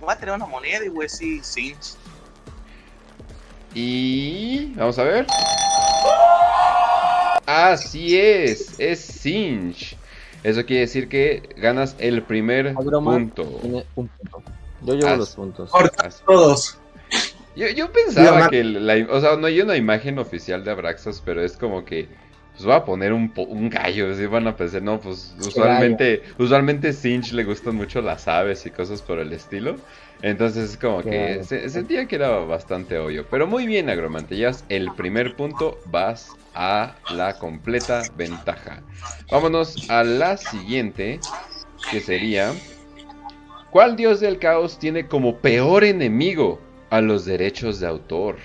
Voy 0.00 0.12
a 0.12 0.18
tener 0.18 0.34
una 0.34 0.46
moneda 0.46 0.84
y 0.84 0.88
voy 0.88 1.00
a 1.00 1.02
decir 1.04 1.44
Cinch. 1.44 1.94
Y... 3.74 4.72
Vamos 4.74 4.98
a 4.98 5.04
ver. 5.04 5.26
Así 7.46 8.18
es, 8.18 8.78
es 8.78 9.00
Cinch. 9.00 9.96
Eso 10.42 10.64
quiere 10.64 10.80
decir 10.80 11.08
que 11.08 11.42
ganas 11.56 11.94
el 11.98 12.22
primer 12.22 12.68
Agroman 12.68 13.30
punto. 13.30 13.58
Tiene 13.60 13.86
un 13.94 14.08
punto. 14.08 14.42
Yo 14.82 14.94
llevo 14.94 15.16
los 15.16 15.30
puntos. 15.30 15.70
Corta 15.70 16.08
todos. 16.26 16.78
Yo, 17.54 17.68
yo 17.68 17.90
pensaba 17.92 18.46
que 18.46 18.62
la, 18.64 18.94
o 19.10 19.20
sea, 19.20 19.36
no 19.36 19.46
hay 19.46 19.60
una 19.60 19.76
imagen 19.76 20.18
oficial 20.18 20.64
de 20.64 20.70
Abraxas, 20.70 21.20
pero 21.20 21.42
es 21.42 21.56
como 21.56 21.84
que 21.84 22.08
pues 22.52 22.64
voy 22.64 22.74
a 22.74 22.84
poner 22.84 23.12
un, 23.12 23.32
un 23.36 23.70
gallo, 23.70 24.10
así 24.10 24.26
van 24.26 24.46
a 24.46 24.56
pensar, 24.56 24.82
no, 24.82 25.00
pues 25.00 25.36
usualmente, 25.40 26.22
usualmente 26.38 26.92
Sinch 26.92 27.32
le 27.32 27.44
gustan 27.44 27.74
mucho 27.76 28.02
las 28.02 28.28
aves 28.28 28.66
y 28.66 28.70
cosas 28.70 29.02
por 29.02 29.18
el 29.18 29.32
estilo. 29.32 29.84
Entonces 30.20 30.70
es 30.70 30.76
como 30.78 31.06
que 31.06 31.38
Claro. 31.38 31.44
se- 31.44 31.68
sentía 31.70 32.06
que 32.06 32.16
era 32.16 32.30
bastante 32.40 32.98
obvio. 32.98 33.28
Pero 33.30 33.46
muy 33.46 33.66
bien, 33.66 33.88
Agromante, 33.88 34.36
llevas 34.36 34.64
el 34.68 34.92
primer 34.92 35.36
punto, 35.36 35.80
vas 35.86 36.38
a 36.54 36.98
la 37.08 37.38
completa 37.38 38.12
ventaja. 38.16 38.82
Vámonos 39.30 39.80
a 39.88 40.04
la 40.04 40.36
siguiente, 40.36 41.20
que 41.88 42.00
sería... 42.00 42.60
¿Cuál 43.70 43.96
dios 43.96 44.20
del 44.20 44.38
caos 44.38 44.78
tiene 44.78 45.06
como 45.08 45.40
peor 45.40 45.84
enemigo 45.84 46.60
a 46.90 47.00
los 47.00 47.24
derechos 47.24 47.80
de 47.80 47.86
autor? 47.86 48.36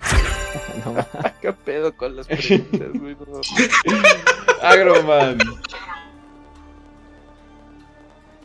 No, 0.84 0.94
¿Qué 1.40 1.50
pedo 1.52 1.96
con 1.96 2.14
las 2.14 2.26
preguntas, 2.26 2.92
güey? 2.92 3.16
No. 3.26 3.40
Agroman. 4.62 5.38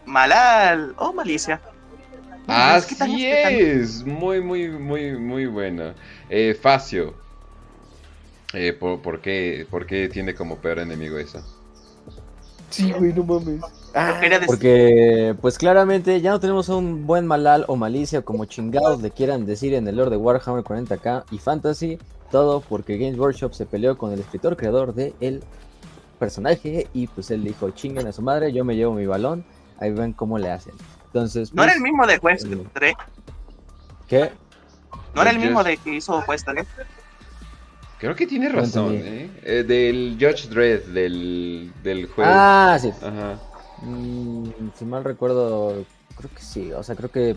Malal 0.05 0.93
o 0.97 1.11
Malicia. 1.11 1.59
Tal 2.45 2.77
Así 2.77 3.25
es. 3.25 4.05
Muy, 4.05 4.39
muy, 4.39 4.69
muy, 4.69 5.17
muy 5.17 5.47
bueno. 5.47 5.93
Eh, 6.29 6.57
Facio. 6.59 7.13
Eh, 8.53 8.71
¿por, 8.71 9.01
por 9.01 9.19
qué, 9.19 9.67
¿Por 9.69 9.85
qué 9.85 10.07
tiene 10.07 10.33
como 10.33 10.57
peor 10.57 10.79
enemigo 10.79 11.17
eso? 11.17 11.43
Sí, 12.69 12.93
güey, 12.93 13.11
no 13.11 13.23
mames. 13.25 13.61
Ah, 13.93 14.19
Porque, 14.45 15.35
pues 15.41 15.57
claramente 15.57 16.21
ya 16.21 16.31
no 16.31 16.39
tenemos 16.39 16.69
un 16.69 17.07
buen 17.07 17.25
malal 17.25 17.65
o 17.67 17.75
malicia, 17.75 18.21
como 18.21 18.45
chingados 18.45 19.01
le 19.01 19.11
quieran 19.11 19.45
decir 19.45 19.73
en 19.73 19.87
el 19.87 19.95
lore 19.95 20.11
de 20.11 20.17
Warhammer 20.17 20.63
40k 20.63 21.23
y 21.31 21.37
Fantasy. 21.39 21.97
Todo 22.31 22.61
porque 22.61 22.97
Games 22.97 23.17
Workshop 23.17 23.53
se 23.53 23.65
peleó 23.65 23.97
con 23.97 24.11
el 24.11 24.19
escritor 24.19 24.57
creador 24.57 24.93
de 24.93 25.13
el 25.21 25.43
personaje 26.19 26.87
y 26.93 27.07
pues 27.07 27.31
él 27.31 27.43
dijo, 27.43 27.69
chinguen 27.71 28.05
a 28.07 28.11
su 28.11 28.21
madre, 28.21 28.51
yo 28.51 28.65
me 28.65 28.75
llevo 28.75 28.93
mi 28.93 29.05
balón. 29.05 29.45
Ahí 29.79 29.91
ven 29.91 30.11
cómo 30.13 30.37
le 30.37 30.51
hacen. 30.51 30.73
Entonces, 31.05 31.53
No 31.53 31.63
era 31.63 31.71
pues, 31.71 31.77
el 31.77 31.83
mismo 31.83 32.05
de 32.07 32.17
Juez 32.17 32.45
Mm. 32.45 32.61
3. 32.73 32.93
¿qué? 34.07 34.31
No 35.15 35.21
era 35.21 35.31
el 35.31 35.37
Pues 35.37 35.45
mismo 35.47 35.63
de 35.63 35.77
que 35.77 35.95
hizo 35.95 36.21
Juez 36.21 36.43
3. 36.43 36.65
Creo 37.99 38.15
que 38.15 38.27
tiene 38.27 38.49
razón. 38.49 38.93
¿eh? 38.95 39.29
Eh, 39.43 39.63
Del 39.63 40.17
Judge 40.19 40.49
Dredd, 40.49 40.85
del, 40.93 41.71
del 41.83 42.07
juez. 42.07 42.27
Ah, 42.29 42.77
sí. 42.79 42.91
Ajá. 43.01 43.39
Mm, 43.81 44.49
si 44.75 44.85
mal 44.85 45.03
recuerdo, 45.03 45.85
creo 46.17 46.29
que 46.33 46.41
sí. 46.41 46.71
O 46.71 46.83
sea, 46.83 46.95
creo 46.95 47.11
que... 47.11 47.35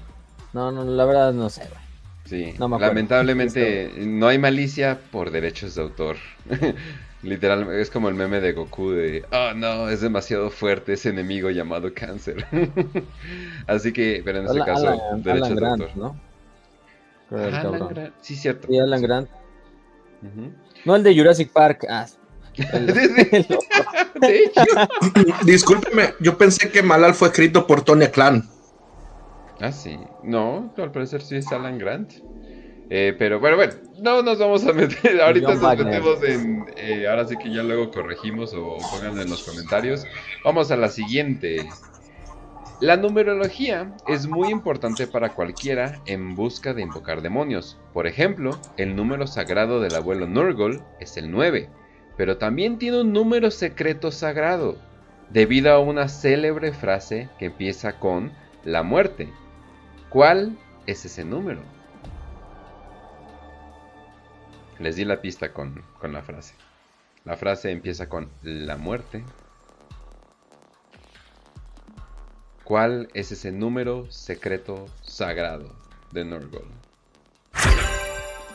No, 0.52 0.73
no, 0.73 0.85
la 0.85 1.04
verdad 1.04 1.32
no 1.32 1.49
sé. 1.50 1.62
güey. 1.62 1.80
Sí, 2.25 2.54
No 2.59 2.68
me 2.68 2.76
acuerdo. 2.76 2.94
lamentablemente 2.94 3.92
no 3.99 4.28
hay 4.28 4.38
malicia 4.38 5.00
por 5.11 5.30
derechos 5.30 5.75
de 5.75 5.82
autor. 5.82 6.16
Literal, 7.23 7.70
es 7.75 7.90
como 7.90 8.09
el 8.09 8.14
meme 8.14 8.40
de 8.40 8.52
Goku 8.52 8.92
de, 8.92 9.25
oh 9.30 9.52
no, 9.54 9.90
es 9.90 10.00
demasiado 10.00 10.49
fuerte 10.50 10.94
ese 10.94 11.11
enemigo 11.11 11.50
llamado 11.50 11.92
cáncer. 11.92 12.47
Así 13.66 13.92
que, 13.92 14.23
pero 14.25 14.38
en 14.38 14.47
este 14.47 14.61
Alan, 14.62 14.66
caso, 14.75 14.88
Alan- 14.88 15.23
derechos 15.23 15.47
Alan 15.49 15.54
de 15.54 15.61
Grant, 15.61 15.82
autor. 15.82 15.97
¿no? 15.99 16.20
Creo 17.28 17.40
el 17.42 17.54
Alan 17.54 17.62
cabrón. 17.73 17.88
Grant, 17.94 18.14
Sí, 18.23 18.37
cierto. 18.37 18.68
Sí, 18.68 18.78
Alan 18.78 19.02
Grant. 19.02 19.28
No 20.87 20.97
el 20.97 21.02
de 21.02 21.14
Jurassic 21.14 21.52
Park. 21.52 21.85
Ah. 21.90 22.06
de 24.21 24.45
hecho. 24.45 24.59
Discúlpeme, 25.45 26.14
yo 26.21 26.37
pensé 26.37 26.71
que 26.71 26.83
Malal 26.83 27.14
fue 27.14 27.28
escrito 27.28 27.66
por 27.66 27.83
Tony 27.83 28.07
Clan. 28.09 28.49
Ah, 29.61 29.73
sí. 29.73 29.99
No, 30.23 30.73
al 30.76 30.90
parecer 30.90 31.21
sí 31.23 31.37
es 31.37 31.50
Alan 31.52 31.78
Grant. 31.78 32.12
Eh, 32.92 33.14
pero 33.19 33.38
bueno, 33.38 33.57
bueno, 33.57 33.73
no 34.00 34.23
nos 34.23 34.38
vamos 34.38 34.66
a 34.66 34.73
meter. 34.73 35.21
Ahorita 35.21 35.47
John 35.49 35.54
nos 35.57 35.62
Wagner. 35.62 35.87
metemos 35.87 36.23
en. 36.25 36.64
eh, 36.76 37.07
ahora 37.09 37.26
sí 37.26 37.37
que 37.37 37.52
ya 37.54 37.62
luego 37.62 37.90
corregimos 37.90 38.52
o 38.54 38.78
pongan 38.90 39.19
en 39.21 39.30
los 39.30 39.45
comentarios. 39.45 40.04
Vamos 40.45 40.71
a 40.71 40.76
la 40.76 40.88
siguiente. 40.88 41.69
La 42.80 42.97
numerología 42.97 43.95
es 44.09 44.26
muy 44.26 44.49
importante 44.49 45.07
para 45.07 45.35
cualquiera 45.35 46.00
en 46.07 46.35
busca 46.35 46.73
de 46.73 46.80
invocar 46.83 47.21
demonios. 47.21 47.78
Por 47.92 48.07
ejemplo, 48.07 48.59
el 48.78 48.97
número 48.97 49.26
sagrado 49.26 49.80
del 49.80 49.95
abuelo 49.95 50.26
Nurgle 50.26 50.80
es 50.99 51.16
el 51.19 51.30
9, 51.30 51.69
pero 52.21 52.37
también 52.37 52.77
tiene 52.77 53.00
un 53.00 53.15
número 53.15 53.50
secreto 53.50 54.12
sagrado, 54.12 54.77
debido 55.31 55.73
a 55.73 55.79
una 55.79 56.07
célebre 56.07 56.71
frase 56.71 57.31
que 57.39 57.47
empieza 57.47 57.99
con 57.99 58.31
la 58.62 58.83
muerte. 58.83 59.33
¿Cuál 60.11 60.59
es 60.85 61.07
ese 61.07 61.25
número? 61.25 61.62
Les 64.79 64.97
di 64.97 65.07
la 65.07 65.23
pista 65.23 65.55
con, 65.55 65.83
con 65.99 66.12
la 66.12 66.21
frase. 66.21 66.55
La 67.25 67.39
frase 67.39 67.71
empieza 67.71 68.11
con 68.11 68.29
la 68.43 68.77
muerte. 68.77 69.25
¿Cuál 72.65 73.09
es 73.15 73.33
ese 73.33 73.50
número 73.50 74.12
secreto 74.12 74.85
sagrado 75.00 75.75
de 76.12 76.27
Nurgle? 76.27 76.67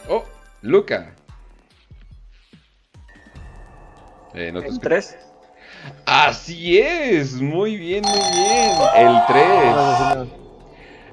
Oh, 0.08 0.24
Luca. 0.62 1.16
Eh, 4.36 4.52
no 4.52 4.60
escucho. 4.60 4.80
Tres. 4.82 5.18
Así 6.06 6.80
es, 6.80 7.34
muy 7.36 7.78
bien, 7.78 8.04
muy 8.04 8.20
bien. 8.34 8.72
El 8.96 9.16
3. 9.28 10.36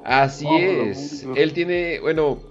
Así 0.05 0.47
es. 0.51 1.27
Él 1.37 1.53
tiene, 1.53 2.01
bueno, 2.01 2.43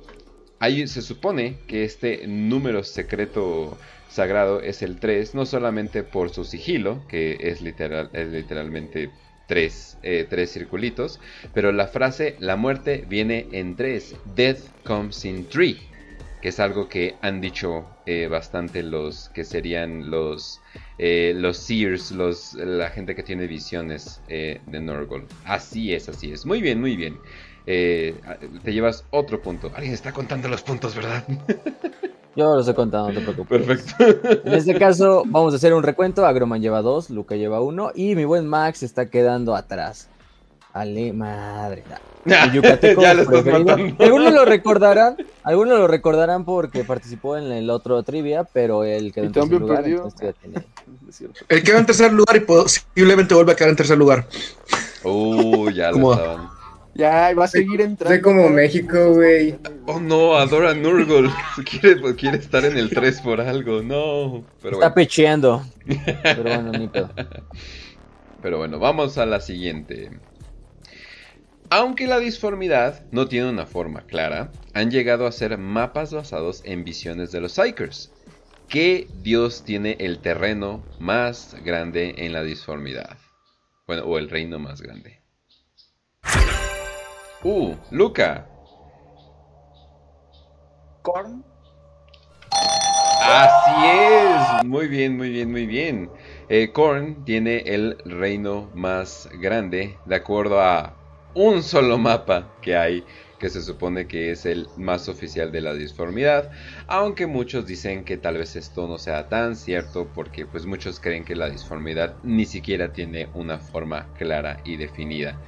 ahí 0.60 0.88
se 0.88 1.02
supone 1.02 1.58
que 1.68 1.84
este 1.84 2.26
número 2.28 2.84
secreto 2.84 3.78
sagrado 4.10 4.62
es 4.62 4.82
el 4.82 5.00
3, 5.00 5.36
no 5.36 5.46
solamente 5.46 6.04
por 6.04 6.30
su 6.30 6.44
sigilo, 6.44 7.06
que 7.08 7.38
es, 7.40 7.62
literal, 7.62 8.10
es 8.14 8.28
literalmente 8.28 9.10
tres, 9.48 9.98
eh, 10.04 10.26
tres 10.30 10.54
circulitos, 10.54 11.20
pero 11.54 11.72
la 11.74 11.88
frase 11.88 12.36
la 12.40 12.56
muerte 12.56 13.04
viene 13.10 13.48
en 13.52 13.76
3, 13.76 14.16
death 14.36 14.60
comes 14.86 15.26
in 15.26 15.46
3, 15.50 15.76
que 16.42 16.50
es 16.50 16.60
algo 16.60 16.88
que 16.88 17.16
han 17.22 17.42
dicho 17.42 17.86
eh, 18.06 18.28
bastante 18.28 18.84
los 18.84 19.30
que 19.30 19.44
serían 19.44 20.10
los 20.10 20.60
eh, 21.04 21.34
los 21.36 21.58
seers, 21.58 22.12
los, 22.12 22.54
la 22.54 22.90
gente 22.92 23.16
que 23.16 23.24
tiene 23.24 23.48
visiones 23.48 24.22
eh, 24.28 24.62
de 24.68 24.82
Norgol. 24.82 25.26
Así 25.46 25.94
es, 25.94 26.08
así 26.08 26.32
es. 26.32 26.46
Muy 26.46 26.62
bien, 26.62 26.80
muy 26.80 26.96
bien. 26.96 27.18
Eh, 27.66 28.16
te 28.64 28.72
llevas 28.72 29.04
otro 29.10 29.42
punto. 29.42 29.72
Alguien 29.74 29.96
está 29.96 30.12
contando 30.12 30.48
los 30.48 30.62
puntos, 30.62 30.96
¿verdad? 30.96 31.24
Yo 32.36 32.56
los 32.56 32.68
he 32.68 32.76
contado, 32.76 33.12
no 33.12 33.20
te 33.20 33.22
preocupes. 33.22 33.66
Perfecto. 33.66 34.48
En 34.48 34.54
este 34.54 34.76
caso, 34.76 35.24
vamos 35.26 35.54
a 35.54 35.58
hacer 35.58 35.74
un 35.74 35.82
recuento. 35.82 36.24
Agroman 36.24 36.62
lleva 36.62 36.84
dos, 36.84 37.10
Luca 37.10 37.36
lleva 37.36 37.62
uno 37.62 37.92
y 37.96 38.16
mi 38.16 38.24
buen 38.24 38.48
Max 38.48 38.84
está 38.84 39.08
quedando 39.10 39.56
atrás. 39.56 40.08
Ale, 40.72 41.12
madre. 41.14 41.84
El 42.26 42.52
yucateco 42.54 43.02
ya 43.02 43.14
lo 43.14 43.22
estás 43.24 43.42
preferido. 43.42 43.78
matando. 43.78 44.04
Algunos 44.04 44.34
lo 44.34 44.46
recordarán, 44.46 45.18
algunos 45.44 45.80
lo 45.80 45.88
recordarán 45.88 46.46
porque 46.46 46.84
participó 46.84 47.38
en 47.38 47.52
el 47.52 47.70
otro 47.70 48.04
trivia, 48.04 48.44
pero 48.44 48.84
él 48.84 49.12
quedó 49.14 49.24
Y 49.24 49.28
en 49.28 49.34
tercer 49.34 49.60
lugar, 49.60 49.86
entonces 49.88 50.36
tiene-. 50.42 50.66
El 51.50 51.64
quedó 51.64 51.78
en 51.78 51.86
tercer 51.86 52.14
lugar 52.14 52.36
y 52.38 52.42
posiblemente 52.42 53.34
vuelva 53.34 53.54
a 53.54 53.56
quedar 53.56 53.70
en 53.72 53.76
tercer 53.76 53.98
lugar. 53.98 54.28
Uh, 55.04 55.70
ya 55.72 55.92
lo 55.92 56.14
estaban. 56.14 56.50
Ya, 56.94 57.34
va 57.34 57.46
a 57.46 57.48
seguir 57.48 57.80
entrando. 57.82 58.14
Soy 58.14 58.22
como 58.22 58.50
México, 58.50 59.14
güey. 59.14 59.58
Oh 59.88 60.00
no, 60.00 60.36
adora 60.36 60.74
Nurgle. 60.74 61.30
Quiere, 61.66 62.16
quiere 62.16 62.38
estar 62.38 62.66
en 62.66 62.78
el 62.78 62.90
3 62.90 63.22
por 63.22 63.40
algo. 63.40 63.82
No. 63.82 64.44
Pero 64.62 64.74
Está 64.76 64.88
bueno. 64.90 64.96
pecheando. 64.96 65.64
Pero 66.24 66.44
bueno, 66.44 66.72
ni 66.74 66.88
pedo. 66.90 67.10
Pero 68.42 68.58
bueno, 68.58 68.78
vamos 68.80 69.18
a 69.18 69.26
la 69.26 69.40
siguiente. 69.40 70.12
Aunque 71.74 72.06
la 72.06 72.20
disformidad 72.20 73.02
no 73.12 73.30
tiene 73.30 73.50
una 73.50 73.66
forma 73.66 74.02
clara, 74.02 74.52
han 74.74 74.92
llegado 74.92 75.26
a 75.26 75.32
ser 75.32 75.58
mapas 75.58 76.14
basados 76.14 76.62
en 76.66 76.84
visiones 76.84 77.32
de 77.32 77.40
los 77.40 77.54
Psychers. 77.54 78.12
¿Qué 78.68 79.08
dios 79.24 79.64
tiene 79.64 79.96
el 80.02 80.20
terreno 80.20 80.84
más 81.00 81.56
grande 81.64 82.14
en 82.18 82.34
la 82.34 82.44
disformidad? 82.44 83.18
Bueno, 83.88 84.04
o 84.04 84.18
el 84.18 84.30
reino 84.30 84.60
más 84.60 84.82
grande. 84.82 85.22
Uh, 87.42 87.74
Luca. 87.90 88.50
Korn. 91.04 91.42
Así 93.22 93.88
es. 93.88 94.66
Muy 94.66 94.90
bien, 94.90 95.16
muy 95.16 95.30
bien, 95.30 95.50
muy 95.50 95.66
bien. 95.68 96.10
Eh, 96.50 96.74
Korn 96.74 97.24
tiene 97.24 97.60
el 97.60 97.98
reino 98.04 98.70
más 98.74 99.30
grande 99.40 99.98
de 100.06 100.16
acuerdo 100.16 100.60
a 100.60 100.98
un 101.34 101.64
solo 101.64 101.98
mapa 101.98 102.56
que 102.62 102.76
hay 102.76 103.06
que 103.42 103.50
se 103.50 103.64
supone 103.64 104.06
que 104.06 104.30
es 104.30 104.46
el 104.46 104.68
más 104.78 105.10
oficial 105.10 105.52
de 105.52 105.62
la 105.62 105.74
disformidad, 105.74 106.52
aunque 106.86 107.26
muchos 107.26 107.66
dicen 107.66 108.04
que 108.04 108.16
tal 108.16 108.38
vez 108.38 108.56
esto 108.56 108.88
no 108.88 109.00
sea 109.00 109.30
tan 109.30 109.56
cierto 109.56 110.08
porque 110.14 110.46
pues 110.46 110.68
muchos 110.68 111.00
creen 111.00 111.26
que 111.26 111.36
la 111.36 111.50
disformidad 111.50 112.18
ni 112.22 112.46
siquiera 112.46 112.94
tiene 112.94 113.30
una 113.34 113.58
forma 113.58 114.14
clara 114.14 114.62
y 114.64 114.78
definida. 114.78 115.42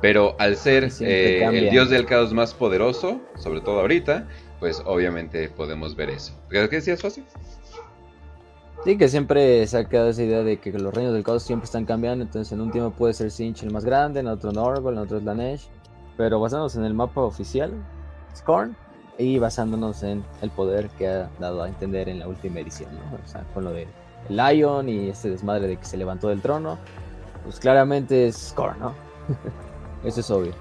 Pero 0.00 0.36
al 0.38 0.56
ser 0.56 0.88
eh, 1.00 1.44
el 1.44 1.70
dios 1.70 1.90
del 1.90 2.06
caos 2.06 2.32
más 2.32 2.54
poderoso, 2.54 3.20
sobre 3.36 3.60
todo 3.60 3.80
ahorita, 3.80 4.28
pues 4.60 4.80
obviamente 4.84 5.48
podemos 5.48 5.96
ver 5.96 6.10
eso. 6.10 6.40
¿Qué 6.48 6.68
qué 6.68 6.76
decías, 6.76 7.02
fácil? 7.02 7.24
Sí, 8.84 8.98
que 8.98 9.08
siempre 9.08 9.66
se 9.66 9.78
ha 9.78 9.84
quedado 9.88 10.10
esa 10.10 10.22
idea 10.22 10.42
de 10.42 10.58
que 10.58 10.70
los 10.72 10.92
reinos 10.92 11.14
del 11.14 11.24
caos 11.24 11.42
siempre 11.42 11.64
están 11.64 11.86
cambiando. 11.86 12.22
Entonces, 12.22 12.52
en 12.52 12.60
un 12.60 12.70
tiempo 12.70 12.90
puede 12.90 13.14
ser 13.14 13.30
Sinch 13.30 13.62
el 13.62 13.72
más 13.72 13.84
grande, 13.84 14.20
en 14.20 14.26
otro 14.26 14.52
Norgol, 14.52 14.94
en 14.94 15.00
otro 15.00 15.18
Slanesh. 15.20 15.68
Pero 16.18 16.38
basándonos 16.38 16.76
en 16.76 16.84
el 16.84 16.92
mapa 16.92 17.22
oficial, 17.22 17.72
Scorn, 18.36 18.76
y 19.16 19.38
basándonos 19.38 20.02
en 20.02 20.22
el 20.42 20.50
poder 20.50 20.90
que 20.90 21.08
ha 21.08 21.30
dado 21.38 21.62
a 21.62 21.68
entender 21.68 22.10
en 22.10 22.18
la 22.18 22.28
última 22.28 22.60
edición, 22.60 22.90
¿no? 22.94 23.16
O 23.16 23.26
sea, 23.26 23.42
con 23.54 23.64
lo 23.64 23.72
de 23.72 23.86
Lion 24.28 24.88
y 24.88 25.08
este 25.08 25.30
desmadre 25.30 25.66
de 25.66 25.76
que 25.76 25.84
se 25.84 25.96
levantó 25.96 26.28
del 26.28 26.42
trono, 26.42 26.78
pues 27.42 27.58
claramente 27.60 28.26
es 28.26 28.36
Scorn, 28.50 28.78
¿no? 28.80 28.94
Eso 30.04 30.20
es 30.20 30.30
obvio. 30.30 30.52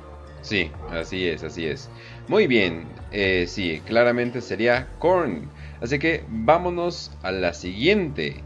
Sí, 0.42 0.72
así 0.92 1.27
es, 1.27 1.44
así 1.44 1.65
es. 1.65 1.89
Muy 2.27 2.48
bien, 2.48 2.86
eh, 3.12 3.46
sí, 3.48 3.82
claramente 3.86 4.42
sería 4.42 4.88
Korn. 5.00 5.50
Así 5.84 6.00
que 6.00 6.24
vámonos 6.30 7.12
a 7.24 7.32
la 7.34 7.54
siguiente. 7.54 8.42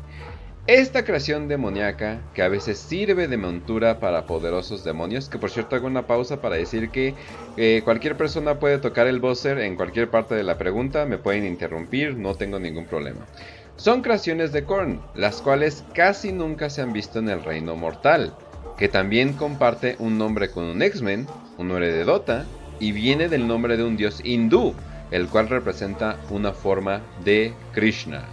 Esta 0.65 1.05
creación 1.05 1.47
demoníaca, 1.47 2.19
que 2.33 2.41
a 2.41 2.49
veces 2.49 2.79
sirve 2.79 3.27
de 3.27 3.37
montura 3.37 3.99
para 3.99 4.25
poderosos 4.25 4.83
demonios, 4.83 5.29
que 5.29 5.37
por 5.37 5.51
cierto 5.51 5.75
hago 5.75 5.85
una 5.85 6.07
pausa 6.07 6.41
para 6.41 6.55
decir 6.55 6.89
que 6.89 7.13
eh, 7.55 7.83
cualquier 7.85 8.17
persona 8.17 8.59
puede 8.59 8.79
tocar 8.79 9.05
el 9.05 9.19
buzzer 9.19 9.59
en 9.59 9.75
cualquier 9.75 10.09
parte 10.09 10.33
de 10.33 10.43
la 10.43 10.57
pregunta, 10.57 11.05
me 11.05 11.19
pueden 11.19 11.45
interrumpir, 11.45 12.17
no 12.17 12.33
tengo 12.33 12.57
ningún 12.57 12.85
problema. 12.85 13.27
Son 13.75 14.01
creaciones 14.01 14.51
de 14.51 14.63
Korn, 14.63 14.99
las 15.13 15.41
cuales 15.43 15.85
casi 15.93 16.31
nunca 16.31 16.71
se 16.71 16.81
han 16.81 16.91
visto 16.91 17.19
en 17.19 17.29
el 17.29 17.43
reino 17.43 17.75
mortal, 17.75 18.33
que 18.79 18.89
también 18.89 19.33
comparte 19.33 19.95
un 19.99 20.17
nombre 20.17 20.49
con 20.49 20.63
un 20.63 20.81
X-Men, 20.81 21.27
un 21.59 21.69
héroe 21.69 21.93
de 21.93 22.03
Dota, 22.03 22.45
y 22.79 22.91
viene 22.93 23.29
del 23.29 23.47
nombre 23.47 23.77
de 23.77 23.83
un 23.83 23.95
dios 23.95 24.21
hindú, 24.25 24.73
el 25.11 25.27
cual 25.27 25.49
representa 25.49 26.17
una 26.29 26.51
forma 26.51 27.01
de 27.23 27.53
Krishna. 27.73 28.23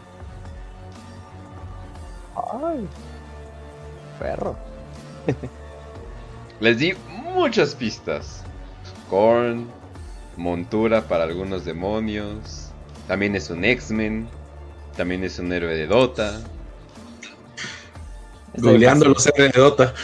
Ay, 2.37 2.87
perro. 4.19 4.57
Les 6.61 6.79
di 6.79 6.95
muchas 7.09 7.75
pistas. 7.75 8.43
Korn, 9.11 9.67
montura 10.37 11.03
para 11.03 11.25
algunos 11.25 11.65
demonios, 11.65 12.71
también 13.07 13.37
es 13.37 13.51
un 13.51 13.65
X-Men, 13.65 14.29
también 14.97 15.23
es 15.25 15.39
un 15.39 15.53
héroe 15.53 15.75
de 15.75 15.87
Dota. 15.87 16.41
Googleando 18.57 19.07
los 19.07 19.27
héroes 19.27 19.53
de 19.53 19.61
Dota. 19.61 19.95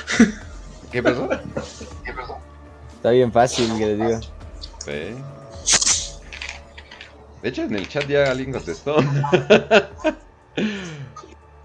¿Qué 0.92 1.02
pasó? 1.02 1.28
Está 2.96 3.10
bien 3.10 3.32
fácil, 3.32 3.78
que 3.78 3.86
les 3.86 3.98
digo. 3.98 4.20
Sí. 4.84 5.14
De 7.42 7.48
hecho, 7.48 7.62
en 7.62 7.74
el 7.74 7.88
chat 7.88 8.06
ya 8.06 8.30
alguien 8.30 8.52
contestó. 8.52 8.96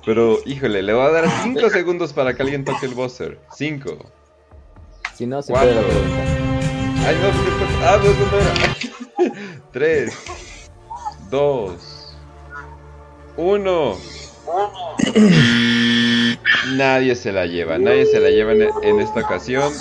Pero, 0.06 0.40
híjole, 0.46 0.82
le 0.84 0.94
voy 0.94 1.06
a 1.06 1.10
dar 1.10 1.30
5 1.44 1.70
segundos 1.70 2.14
para 2.14 2.36
que 2.36 2.44
alguien 2.44 2.64
toque 2.64 2.86
el 2.86 2.94
buzzer. 2.94 3.40
5. 3.56 3.98
Si 5.16 5.26
no, 5.26 5.42
se 5.42 5.52
Cuatro. 5.52 5.72
puede 5.72 5.82
la 5.82 5.88
pregunta. 5.88 6.24
Ay, 7.08 7.18
no. 7.22 7.28
Ah, 7.86 7.98
no, 8.04 8.10
no 8.14 8.38
era. 8.38 8.54
3, 9.74 10.14
2, 11.30 12.18
1. 13.38 13.98
Nadie 16.76 17.16
se 17.16 17.32
la 17.32 17.46
lleva, 17.48 17.78
nadie 17.78 18.06
se 18.06 18.20
la 18.20 18.30
lleva 18.30 18.52
en, 18.54 18.70
en 18.84 19.00
esta 19.00 19.22
ocasión. 19.22 19.74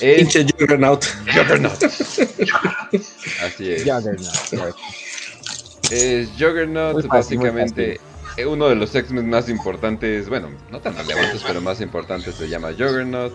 Es 0.00 0.18
Pinche 0.18 0.44
Juggernaut. 0.58 1.04
Juggernaut. 1.26 1.82
Así 3.42 3.72
es. 3.72 3.84
Juggernaut. 3.84 4.76
Es 5.90 6.30
Juggernaut, 6.38 7.06
fácil, 7.06 7.38
muy 7.38 7.48
básicamente 7.48 8.00
eh, 8.36 8.46
uno 8.46 8.68
de 8.68 8.76
los 8.76 8.94
X-Men 8.94 9.28
más 9.28 9.48
importantes, 9.48 10.28
bueno, 10.28 10.48
no 10.70 10.80
tan 10.80 10.96
relevantes, 10.96 11.42
pero 11.46 11.60
más 11.60 11.80
importantes 11.80 12.34
se 12.36 12.48
llama 12.48 12.70
Juggernaut, 12.70 13.32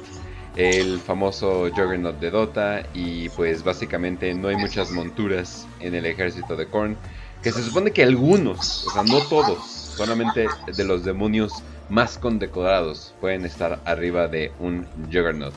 el 0.56 1.00
famoso 1.00 1.70
Juggernaut 1.76 2.20
de 2.20 2.32
Dota, 2.32 2.84
y 2.94 3.28
pues 3.30 3.63
básicamente 3.63 4.34
no 4.34 4.48
hay 4.48 4.56
muchas 4.56 4.92
monturas 4.92 5.68
en 5.80 5.96
el 5.96 6.06
ejército 6.06 6.56
de 6.56 6.68
Korn, 6.68 6.96
que 7.42 7.52
se 7.52 7.62
supone 7.63 7.92
que 7.92 8.04
algunos, 8.04 8.88
o 8.88 8.92
sea, 8.92 9.04
no 9.04 9.20
todos, 9.28 9.60
solamente 9.66 10.48
de 10.74 10.84
los 10.86 11.04
demonios 11.04 11.52
más 11.89 12.18
condecorados 12.18 13.13
pueden 13.20 13.46
estar 13.46 13.82
arriba 13.86 14.28
de 14.28 14.52
un 14.60 14.88
Juggernaut. 15.12 15.54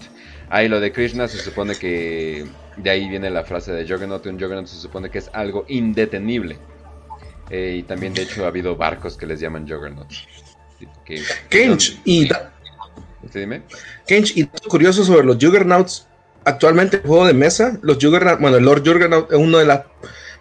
Ahí 0.49 0.69
lo 0.69 0.81
de 0.81 0.93
Krishna 0.93 1.29
se 1.29 1.39
supone 1.39 1.77
que 1.77 2.47
de 2.77 2.91
ahí 2.91 3.09
viene 3.09 3.31
la 3.31 3.45
frase 3.45 3.73
de 3.73 3.87
Juggernaut. 3.87 4.27
Un 4.27 4.35
Juggernaut 4.35 4.67
se 4.67 4.77
supone 4.77 5.11
que 5.11 5.19
es 5.19 5.31
algo 5.33 5.65
indetenible. 5.69 6.59
Eh, 7.51 7.77
y 7.79 7.83
también, 7.85 8.13
de 8.15 8.23
hecho, 8.23 8.45
ha 8.45 8.49
habido 8.49 8.77
barcos 8.77 9.17
que 9.17 9.27
les 9.27 9.41
llaman 9.41 9.69
Juggernaut. 9.69 10.09
Que, 11.05 11.23
Kench, 11.49 11.99
y, 12.05 12.29
da- 12.29 12.53
¿Sí, 13.33 13.39
dime? 13.41 13.63
Kench, 14.07 14.37
y 14.37 14.45
dato 14.45 14.69
curioso 14.69 15.05
sobre 15.05 15.25
los 15.25 15.37
Juggernauts. 15.41 16.07
Actualmente 16.45 16.97
en 16.99 17.03
el 17.03 17.09
juego 17.09 17.27
de 17.27 17.35
mesa, 17.35 17.79
los 17.83 17.99
Juggernaut, 18.01 18.41
bueno, 18.41 18.57
el 18.57 18.65
Lord 18.65 18.83
Juggernaut 18.87 19.33
es 19.33 19.39
una 19.39 19.59
de, 19.59 19.65
las 19.67 19.81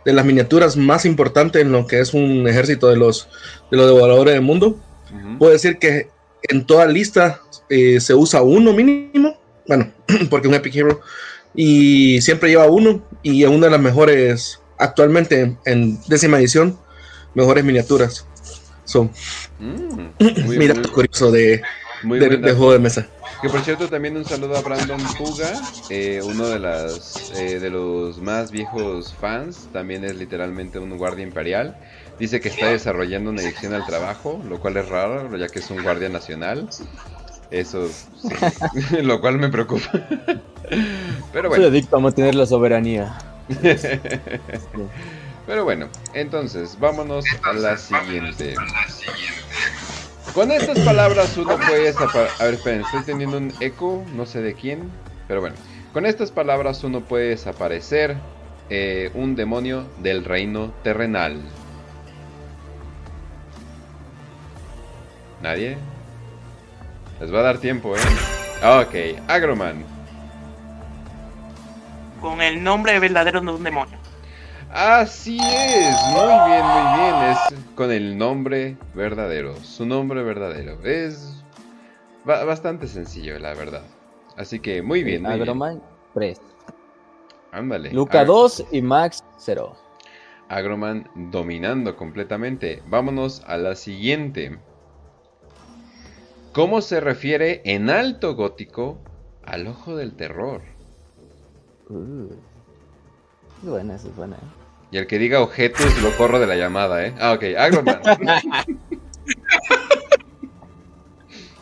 de 0.06 0.14
las 0.14 0.26
miniaturas 0.26 0.78
más 0.78 1.06
importantes 1.06 1.62
en 1.62 1.72
lo 1.72 1.88
que 1.88 2.00
es 2.00 2.14
un 2.14 2.48
ejército 2.48 2.90
de 2.90 2.98
los, 2.98 3.28
de 3.72 3.78
los 3.78 3.88
devoradores 3.88 4.34
del 4.34 4.44
mundo. 4.44 4.80
Puedo 5.40 5.52
decir 5.52 5.78
que 5.80 6.10
en 6.44 6.66
toda 6.66 6.86
lista 6.86 7.42
eh, 7.70 8.00
se 8.00 8.14
usa 8.14 8.42
uno 8.44 8.74
mínimo, 8.74 9.38
bueno, 9.68 9.92
porque 10.30 10.48
es 10.48 10.50
un 10.50 10.56
Epic 10.56 10.76
Hero, 10.76 11.02
y 11.56 12.22
siempre 12.22 12.50
lleva 12.50 12.66
uno, 12.68 13.04
y 13.24 13.44
es 13.44 13.50
una 13.50 13.66
de 13.68 13.72
las 13.72 13.82
mejores, 13.82 14.60
actualmente 14.78 15.40
en, 15.40 15.58
en 15.66 16.00
décima 16.08 16.38
edición, 16.38 16.78
mejores 17.36 17.64
miniaturas. 17.64 18.28
So, 18.86 19.10
Mm, 19.60 20.10
muy, 20.46 20.58
mira, 20.58 20.74
muy- 20.74 20.84
curioso 20.90 21.32
de, 21.32 21.62
muy 22.04 22.20
de- 22.20 22.38
juego 22.54 22.74
de 22.74 22.80
mesa. 22.80 23.08
Que 23.42 23.50
por 23.50 23.62
cierto 23.62 23.88
también 23.90 24.16
un 24.18 24.26
saludo 24.26 24.58
a 24.58 24.62
Brandon 24.62 25.02
Puga, 25.18 25.62
eh, 25.90 26.22
uno 26.24 26.48
de 26.48 26.60
las 26.60 27.32
eh, 27.36 27.60
de 27.60 27.70
los 27.70 28.20
más 28.22 28.52
viejos 28.52 29.14
fans, 29.20 29.68
también 29.72 30.04
es 30.04 30.16
literalmente 30.16 30.80
un 30.80 30.98
guardia 30.98 31.24
imperial. 31.24 31.76
Dice 32.20 32.40
que 32.40 32.50
está 32.50 32.68
desarrollando 32.68 33.30
una 33.32 33.42
adicción 33.42 33.74
al 33.74 33.86
trabajo, 33.86 34.42
lo 34.48 34.60
cual 34.60 34.78
es 34.78 34.88
raro, 34.88 35.36
ya 35.38 35.48
que 35.48 35.60
es 35.60 35.70
un 35.70 35.84
guardia 35.84 36.10
nacional. 36.10 36.70
Eso, 37.52 37.90
sí, 37.90 38.30
lo 39.04 39.20
cual 39.22 39.38
me 39.38 39.50
preocupa. 39.50 39.90
Pero 41.34 41.50
Soy 41.50 41.50
bueno, 41.50 41.68
adicto 41.68 41.98
a 41.98 42.00
mantener 42.00 42.36
la 42.36 42.46
soberanía. 42.46 43.18
pero 45.46 45.64
bueno, 45.64 45.88
entonces 46.14 46.78
vámonos 46.80 47.26
a 47.44 47.54
la 47.54 47.78
siguiente. 47.78 48.56
Con 50.34 50.52
estas 50.52 50.80
palabras 50.80 51.38
uno 51.38 51.58
puede 51.58 51.84
desaparecer. 51.84 52.42
A 52.42 52.46
ver, 52.46 52.54
esperen, 52.56 52.82
estoy 52.82 53.04
teniendo 53.04 53.38
un 53.38 53.54
eco, 53.60 54.04
no 54.14 54.26
sé 54.26 54.42
de 54.42 54.54
quién, 54.54 54.92
pero 55.28 55.42
bueno. 55.42 55.56
Con 55.94 56.06
estas 56.06 56.30
palabras 56.32 56.84
uno 56.84 57.02
puede 57.02 57.30
desaparecer 57.30 58.18
eh, 58.70 59.12
un 59.14 59.36
demonio 59.36 59.88
del 60.00 60.26
reino 60.26 60.74
terrenal. 60.84 61.42
¿Nadie? 65.42 65.78
Les 67.22 67.34
va 67.34 67.40
a 67.40 67.44
dar 67.44 67.60
tiempo, 67.60 67.96
¿eh? 67.96 68.02
Ok, 68.62 69.22
Agroman. 69.30 69.86
Con 72.20 72.42
el 72.42 72.62
nombre 72.62 73.00
verdadero 73.00 73.40
de 73.40 73.52
un 73.52 73.64
demonio. 73.64 74.05
Así 74.78 75.38
es, 75.42 75.96
muy 76.12 76.50
bien, 76.50 76.66
muy 76.66 77.00
bien. 77.00 77.16
Es 77.32 77.38
con 77.76 77.92
el 77.92 78.18
nombre 78.18 78.78
verdadero, 78.94 79.56
su 79.64 79.86
nombre 79.86 80.22
verdadero. 80.22 80.78
Es 80.84 81.42
ba- 82.26 82.44
bastante 82.44 82.88
sencillo, 82.88 83.40
la 83.40 83.54
verdad. 83.54 83.84
Así 84.36 84.60
que 84.60 84.82
muy 84.82 85.02
bien, 85.04 85.22
muy 85.24 85.32
bien. 85.36 85.42
Agroman 85.44 85.82
3. 86.14 86.42
Ándale. 87.54 87.94
Luca 87.94 88.24
Ag- 88.24 88.28
2 88.28 88.66
y 88.72 88.82
Max 88.82 89.24
0. 89.38 89.78
Agroman 90.50 91.10
dominando 91.16 91.96
completamente. 91.96 92.84
Vámonos 92.88 93.44
a 93.48 93.56
la 93.56 93.76
siguiente. 93.76 94.60
¿Cómo 96.52 96.82
se 96.82 97.00
refiere 97.00 97.62
en 97.64 97.90
alto 97.90 98.36
gótico 98.36 98.98
al 99.46 99.68
ojo 99.68 99.96
del 99.96 100.16
terror? 100.18 100.62
Uh. 101.90 102.28
Es 103.64 103.70
buena, 103.70 103.96
es 103.96 104.16
buena. 104.18 104.38
Y 104.96 104.98
el 104.98 105.08
que 105.08 105.20
diga 105.20 105.42
objetos 105.42 106.02
lo 106.02 106.16
corro 106.16 106.40
de 106.40 106.48
la 106.48 106.56
llamada, 106.56 107.06
¿eh? 107.06 107.14
Ah, 107.20 107.34
ok, 107.34 107.44
Agroman. 107.58 108.00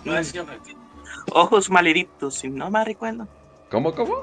No 0.06 0.16
es 0.16 0.32
cierto. 0.32 0.52
Ojos 1.32 1.68
malditos, 1.72 2.36
si 2.36 2.48
no 2.50 2.70
me 2.70 2.86
recuerdo. 2.86 3.28
¿Cómo, 3.72 3.92
cómo? 3.96 4.14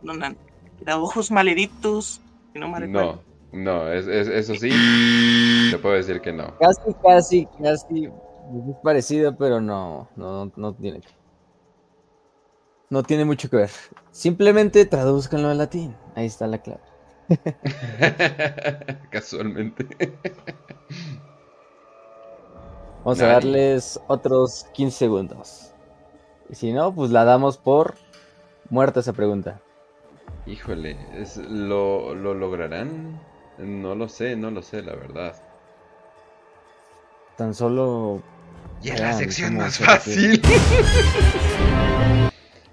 No, 0.00 0.14
no. 0.14 0.34
Era 0.80 0.98
ojos 0.98 1.30
malditos, 1.30 2.22
si 2.54 2.58
no 2.58 2.68
me 2.68 2.80
recuerdo. 2.80 3.22
No, 3.52 3.62
no, 3.82 3.92
es, 3.92 4.06
es- 4.06 4.28
eso 4.28 4.54
sí, 4.54 4.70
te 5.70 5.76
puedo 5.76 5.96
decir 5.96 6.22
que 6.22 6.32
no. 6.32 6.54
Casi, 6.58 6.94
casi, 7.02 7.46
casi. 7.62 8.04
Es 8.06 8.76
parecido, 8.82 9.36
pero 9.36 9.60
no, 9.60 10.08
no, 10.16 10.50
no 10.56 10.72
tiene 10.72 11.02
que. 11.02 11.08
No 12.88 13.02
tiene 13.02 13.26
mucho 13.26 13.50
que 13.50 13.56
ver. 13.56 13.70
Simplemente 14.10 14.86
tradúzcanlo 14.86 15.48
al 15.48 15.58
latín. 15.58 15.94
Ahí 16.14 16.26
está 16.26 16.46
la 16.46 16.58
clave. 16.58 16.93
Casualmente. 19.10 19.86
Vamos 23.04 23.20
a 23.20 23.26
darles 23.26 24.00
otros 24.06 24.66
15 24.74 24.96
segundos. 24.98 25.72
Y 26.48 26.54
si 26.54 26.72
no, 26.72 26.94
pues 26.94 27.10
la 27.10 27.24
damos 27.24 27.58
por 27.58 27.94
muerta 28.70 29.00
esa 29.00 29.12
pregunta. 29.12 29.60
Híjole, 30.46 30.96
es- 31.14 31.36
¿lo, 31.36 32.14
¿lo 32.14 32.34
lograrán? 32.34 33.20
No 33.58 33.94
lo 33.94 34.08
sé, 34.08 34.36
no 34.36 34.50
lo 34.50 34.62
sé, 34.62 34.82
la 34.82 34.94
verdad. 34.94 35.34
Tan 37.36 37.54
solo. 37.54 38.22
Y 38.82 38.90
es 38.90 39.00
la 39.00 39.12
sección 39.12 39.56
más 39.56 39.78
fácil. 39.78 40.40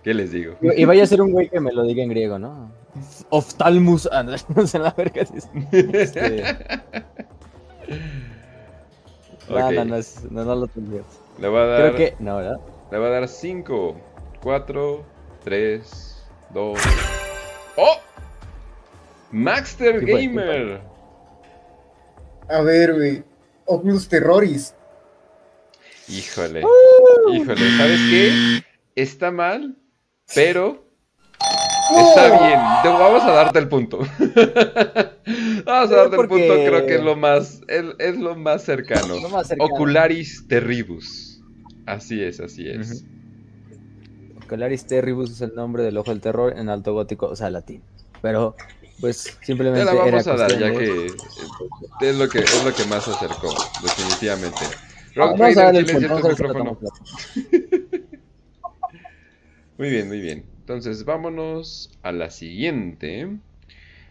¿Qué 0.04 0.14
les 0.14 0.32
digo? 0.32 0.56
Y 0.62 0.84
vaya 0.86 1.04
a 1.04 1.08
ser 1.08 1.22
un 1.22 1.32
güey 1.32 1.48
que 1.50 1.60
me 1.60 1.72
lo 1.72 1.84
diga 1.84 2.02
en 2.04 2.10
griego, 2.10 2.40
¿no? 2.40 2.72
Oftalmus. 3.30 4.10
Ah, 4.12 4.24
no, 4.24 4.36
no 4.56 4.68
sé 4.68 4.80
la 4.80 4.92
verga. 4.92 5.22
Este, 5.22 5.50
no, 9.50 9.56
Ok, 9.68 9.72
no, 9.74 9.86
no, 9.86 9.96
es- 9.96 10.24
no, 10.30 10.46
no 10.46 10.56
lo 10.56 10.68
tengo. 10.68 11.02
Le 11.40 11.48
voy 11.48 11.60
a 11.60 11.66
dar, 11.66 11.82
Creo 11.82 11.96
que. 11.96 12.16
No, 12.24 12.38
¿verdad? 12.38 12.60
le 12.92 12.98
voy 12.98 13.08
a 13.08 13.12
dar 13.12 13.28
5, 13.28 13.96
4, 14.42 15.06
3, 15.44 16.24
2. 16.54 16.80
¡Oh! 17.78 17.96
Maxter. 19.32 20.04
¿Qué 20.06 20.12
Gamer. 20.14 20.82
A 22.50 22.62
ver, 22.62 22.94
güey. 22.94 23.24
Oculus 23.66 24.08
Terroris. 24.10 24.76
Híjole, 26.10 26.62
híjole, 27.32 27.78
¿sabes 27.78 28.00
qué? 28.10 28.64
Está 28.96 29.32
mal, 29.32 29.78
pero 30.36 30.84
está 32.00 32.40
bien. 32.48 32.60
Te- 32.84 32.90
vamos 32.90 33.24
a 33.24 33.32
darte 33.32 33.60
el 33.60 33.68
punto. 33.68 34.00
vamos 35.66 35.92
a 35.92 35.96
darte 35.96 36.16
el 36.16 36.28
punto, 36.28 36.54
creo 36.66 36.86
que 36.86 36.96
es 36.96 37.04
lo 37.04 37.16
más, 37.16 37.62
es, 37.68 37.84
es 38.00 38.18
lo 38.18 38.36
más 38.36 38.64
cercano. 38.64 39.16
Lo 39.20 39.30
más 39.30 39.48
cercano. 39.48 39.74
Ocularis 39.74 40.48
terribus. 40.48 41.42
Así 41.86 42.24
es, 42.24 42.40
así 42.40 42.68
es. 42.70 43.04
Ocularis 44.46 44.86
Terribus 44.86 45.32
es 45.32 45.42
el 45.42 45.56
nombre 45.56 45.82
del 45.84 45.98
ojo 45.98 46.12
del 46.12 46.20
terror 46.20 46.54
en 46.58 46.68
alto 46.70 46.94
gótico, 46.94 47.28
o 47.28 47.36
sea, 47.38 47.50
latín. 47.50 47.82
Pero, 48.22 48.56
pues, 49.00 49.38
Te 49.40 49.46
simplemente. 49.46 49.86
la 49.86 49.94
vamos 49.94 50.28
era 50.28 50.34
a 50.34 50.38
dar, 50.38 50.60
ya 50.60 50.72
que 50.74 51.06
es 52.02 52.16
lo 52.18 52.28
que 52.28 52.40
es 52.40 52.64
lo 52.66 52.74
que 52.74 52.84
más 52.86 53.06
se 53.06 53.12
acercó, 53.12 53.48
definitivamente. 53.82 54.60
Vamos 55.16 55.40
Rock 55.40 55.42
a 55.42 55.64
darle 55.64 55.84
Trader, 55.84 56.04
el 56.04 56.10
punto, 56.10 56.18
silencia 56.18 56.36
tu 56.36 56.44
micrófono. 56.44 56.80
Muy 59.78 59.90
bien, 59.90 60.08
muy 60.10 60.20
bien. 60.22 60.46
Entonces 60.74 61.06
vámonos 61.06 61.92
a 62.02 62.12
la 62.12 62.30
siguiente. 62.30 63.28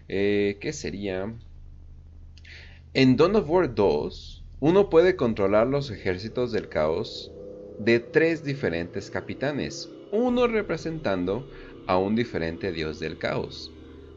Eh, 0.08 0.58
¿Qué 0.60 0.72
sería? 0.72 1.32
En 2.92 3.16
Dawn 3.16 3.36
of 3.36 3.48
War 3.48 3.74
2, 3.74 4.44
uno 4.60 4.90
puede 4.90 5.16
controlar 5.16 5.66
los 5.66 5.90
ejércitos 5.90 6.52
del 6.52 6.68
caos 6.68 7.32
de 7.78 7.98
tres 7.98 8.44
diferentes 8.44 9.10
capitanes, 9.10 9.88
uno 10.12 10.46
representando 10.46 11.48
a 11.86 11.96
un 11.96 12.14
diferente 12.14 12.72
dios 12.72 13.00
del 13.00 13.16
caos. 13.16 13.72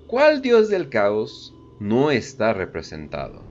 ¿Cuál 0.07 0.41
dios 0.41 0.69
del 0.69 0.89
caos 0.89 1.53
no 1.79 2.11
está 2.11 2.53
representado? 2.53 3.41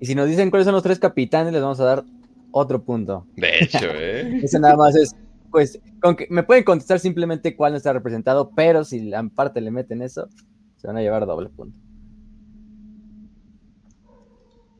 Y 0.00 0.06
si 0.06 0.14
nos 0.14 0.28
dicen 0.28 0.50
cuáles 0.50 0.64
son 0.64 0.74
los 0.74 0.82
tres 0.82 0.98
capitanes, 0.98 1.52
les 1.52 1.62
vamos 1.62 1.80
a 1.80 1.84
dar 1.84 2.04
otro 2.50 2.82
punto. 2.82 3.26
De 3.36 3.58
hecho, 3.60 3.78
¿eh? 3.92 4.40
Ese 4.42 4.58
nada 4.58 4.76
más 4.76 4.96
es, 4.96 5.14
pues, 5.56 5.80
con 6.02 6.16
que 6.16 6.26
me 6.28 6.42
pueden 6.42 6.64
contestar 6.64 7.00
simplemente 7.00 7.56
cuál 7.56 7.72
no 7.72 7.78
está 7.78 7.90
representado, 7.90 8.50
pero 8.54 8.84
si 8.84 9.00
la 9.00 9.26
parte 9.26 9.62
le 9.62 9.70
meten 9.70 10.02
eso, 10.02 10.28
se 10.76 10.86
van 10.86 10.98
a 10.98 11.00
llevar 11.00 11.24
doble 11.24 11.48
punto. 11.48 11.78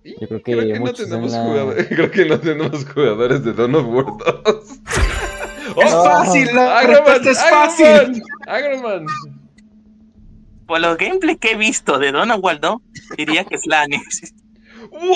Yo 0.05 0.29
creo 0.29 0.43
que 0.43 0.75
no 0.75 0.81
muchos 0.81 1.09
tenemos 1.09 1.33
en 1.33 1.39
la- 1.39 1.45
jugadores, 1.47 1.87
creo 1.89 2.11
que 2.11 2.27
no 2.27 2.39
tenemos 2.39 2.85
jugadores 2.85 3.43
de 3.43 3.55
Dawn 3.55 3.75
of 3.75 3.87
War 3.87 4.05
2. 4.45 4.65
Es 5.83 5.95
¡Oh! 5.95 6.05
fácil, 6.05 6.55
la 6.55 6.79
Agroman, 6.79 7.27
es 7.27 7.41
fácil. 7.43 8.23
Agroman. 8.47 9.07
Por 10.67 10.81
los 10.81 10.99
gameplay 10.99 11.37
que 11.37 11.53
he 11.53 11.57
visto 11.57 11.99
de 11.99 12.13
Don 12.13 12.31
Waldo, 12.43 12.83
diría 13.17 13.45
que 13.45 13.55
es 13.55 13.67
Lanes. 13.67 14.35
¡Wow! 14.91 15.07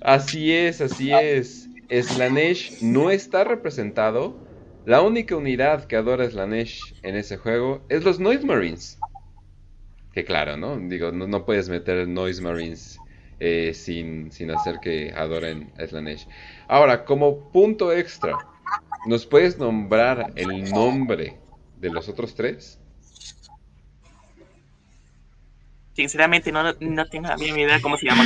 Así 0.00 0.52
es, 0.52 0.80
así 0.80 1.12
es. 1.12 1.68
Slanesh 1.90 2.82
no 2.82 3.10
está 3.10 3.44
representado. 3.44 4.36
La 4.84 5.02
única 5.02 5.36
unidad 5.36 5.84
que 5.84 5.96
adora 5.96 6.28
Slanesh 6.28 6.80
en 7.02 7.16
ese 7.16 7.36
juego 7.36 7.82
es 7.88 8.04
los 8.04 8.18
Noise 8.18 8.44
Marines. 8.44 8.98
Que 10.12 10.24
claro, 10.24 10.56
¿no? 10.56 10.76
Digo, 10.78 11.12
no, 11.12 11.44
puedes 11.44 11.68
meter 11.68 12.06
Noise 12.08 12.42
Marines 12.42 12.98
eh, 13.40 13.72
sin, 13.74 14.32
sin 14.32 14.50
hacer 14.50 14.78
que 14.80 15.12
adoren 15.14 15.72
a 15.78 15.86
Slanesh. 15.86 16.26
Ahora, 16.68 17.04
como 17.04 17.50
punto 17.50 17.92
extra, 17.92 18.36
¿nos 19.06 19.26
puedes 19.26 19.58
nombrar 19.58 20.32
el 20.36 20.70
nombre 20.70 21.38
de 21.78 21.90
los 21.90 22.08
otros 22.08 22.34
tres? 22.34 22.81
Sinceramente, 25.94 26.50
no, 26.52 26.62
no 26.80 27.06
tengo 27.06 27.28
la 27.28 27.36
mínima 27.36 27.60
idea 27.60 27.80
cómo 27.82 27.96
se 27.98 28.06
llama. 28.06 28.24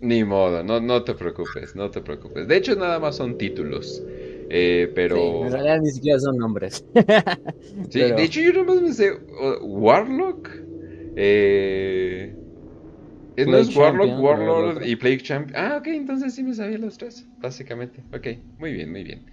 Ni 0.00 0.24
modo, 0.24 0.64
no, 0.64 0.80
no 0.80 1.04
te 1.04 1.14
preocupes, 1.14 1.74
no 1.76 1.90
te 1.90 2.00
preocupes. 2.00 2.48
De 2.48 2.56
hecho, 2.56 2.74
nada 2.74 2.98
más 2.98 3.16
son 3.16 3.38
títulos. 3.38 4.02
Eh, 4.50 4.90
pero. 4.94 5.16
Sí, 5.16 5.22
en 5.46 5.52
realidad 5.52 5.80
ni 5.80 5.90
siquiera 5.90 6.18
son 6.18 6.36
nombres. 6.36 6.84
Sí, 7.90 8.00
pero- 8.00 8.16
de 8.16 8.22
hecho, 8.24 8.40
yo 8.40 8.52
nomás 8.52 8.80
me 8.82 8.92
sé. 8.92 9.12
uh, 9.12 9.64
Warlock. 9.64 10.48
Eh. 11.16 12.34
¿No 13.46 13.56
es 13.58 13.74
Warlock, 13.76 14.08
Champion, 14.08 14.20
Warlord 14.24 14.74
pero- 14.78 14.86
y 14.86 14.96
Plague 14.96 15.18
Champion? 15.22 15.56
Ah, 15.56 15.76
ok, 15.78 15.86
entonces 15.88 16.34
sí 16.34 16.42
me 16.42 16.54
sabía 16.54 16.78
los 16.78 16.98
tres, 16.98 17.24
básicamente. 17.40 18.02
Ok, 18.12 18.26
muy 18.58 18.72
bien, 18.72 18.90
muy 18.90 19.04
bien. 19.04 19.24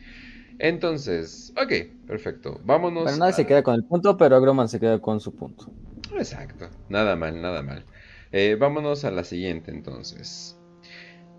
Entonces, 0.60 1.54
ok, 1.62 2.06
perfecto. 2.08 2.60
Vámonos. 2.64 3.04
Bueno, 3.04 3.18
nadie 3.18 3.32
a- 3.34 3.36
se 3.36 3.46
queda 3.48 3.64
con 3.64 3.74
el 3.76 3.84
punto, 3.84 4.16
pero 4.16 4.36
Agroman 4.36 4.70
se 4.70 4.80
queda 4.80 5.00
con 5.00 5.20
su 5.20 5.34
punto. 5.36 5.72
Exacto, 6.14 6.70
nada 6.90 7.16
mal, 7.16 7.42
nada 7.42 7.62
mal. 7.62 7.86
Eh, 8.32 8.58
vámonos 8.60 9.06
a 9.06 9.12
la 9.12 9.24
siguiente 9.24 9.72
entonces. 9.72 10.58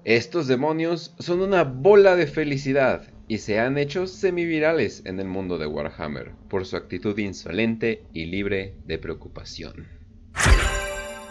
Estos 0.05 0.47
demonios 0.47 1.15
son 1.19 1.41
una 1.41 1.65
bola 1.65 2.15
de 2.17 2.27
felicidad 2.27 3.03
y 3.29 3.39
se 3.39 3.59
han 3.59 3.77
hecho 3.77 4.07
semivirales 4.07 5.03
en 5.05 5.19
el 5.19 5.27
mundo 5.27 5.59
de 5.59 5.67
Warhammer 5.67 6.33
por 6.49 6.65
su 6.65 6.77
actitud 6.77 7.19
insolente 7.19 8.05
y 8.13 8.27
libre 8.27 8.77
de 8.85 8.99
preocupación. 8.99 9.89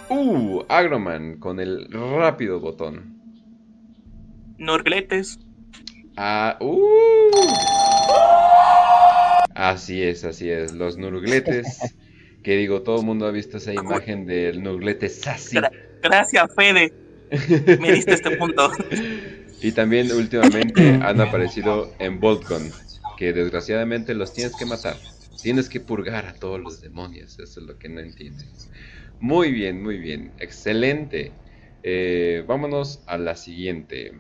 Uh, 0.10 0.62
Agroman 0.68 1.40
con 1.40 1.60
el 1.60 1.88
rápido 1.90 2.60
botón. 2.60 3.16
Norgletes. 4.58 5.40
Ah, 6.18 6.58
uh. 6.60 6.76
Así 9.56 10.04
es, 10.04 10.26
así 10.26 10.50
es, 10.50 10.74
los 10.74 10.98
nurgletes. 10.98 11.96
Que 12.46 12.56
digo, 12.58 12.84
todo 12.84 13.00
el 13.00 13.06
mundo 13.08 13.26
ha 13.26 13.32
visto 13.32 13.58
esa 13.58 13.74
imagen 13.74 14.28
del 14.28 14.62
nurglete 14.62 15.10
sassy. 15.10 15.56
Gra- 15.58 15.72
Gracias, 16.04 16.54
Fede. 16.56 16.94
Me 17.80 17.92
diste 17.92 18.14
este 18.14 18.38
punto. 18.38 18.70
Y 19.62 19.72
también 19.72 20.12
últimamente 20.12 21.00
han 21.02 21.20
aparecido 21.22 21.92
en 21.98 22.20
Boltcon, 22.20 22.72
que 23.18 23.34
desgraciadamente 23.34 24.14
los 24.14 24.32
tienes 24.32 24.56
que 24.56 24.66
matar. 24.66 24.96
Tienes 25.42 25.70
que 25.70 25.80
purgar 25.80 26.28
a 26.28 26.34
todos 26.36 26.60
los 26.60 26.82
demonios, 26.82 27.40
eso 27.40 27.62
es 27.62 27.66
lo 27.66 27.80
que 27.80 27.90
no 27.90 28.00
entiendes. 28.00 28.70
Muy 29.20 29.52
bien, 29.52 29.82
muy 29.82 29.98
bien, 29.98 30.34
excelente. 30.38 31.32
Eh, 31.82 32.44
vámonos 32.48 33.02
a 33.08 33.18
la 33.18 33.36
siguiente. 33.36 34.12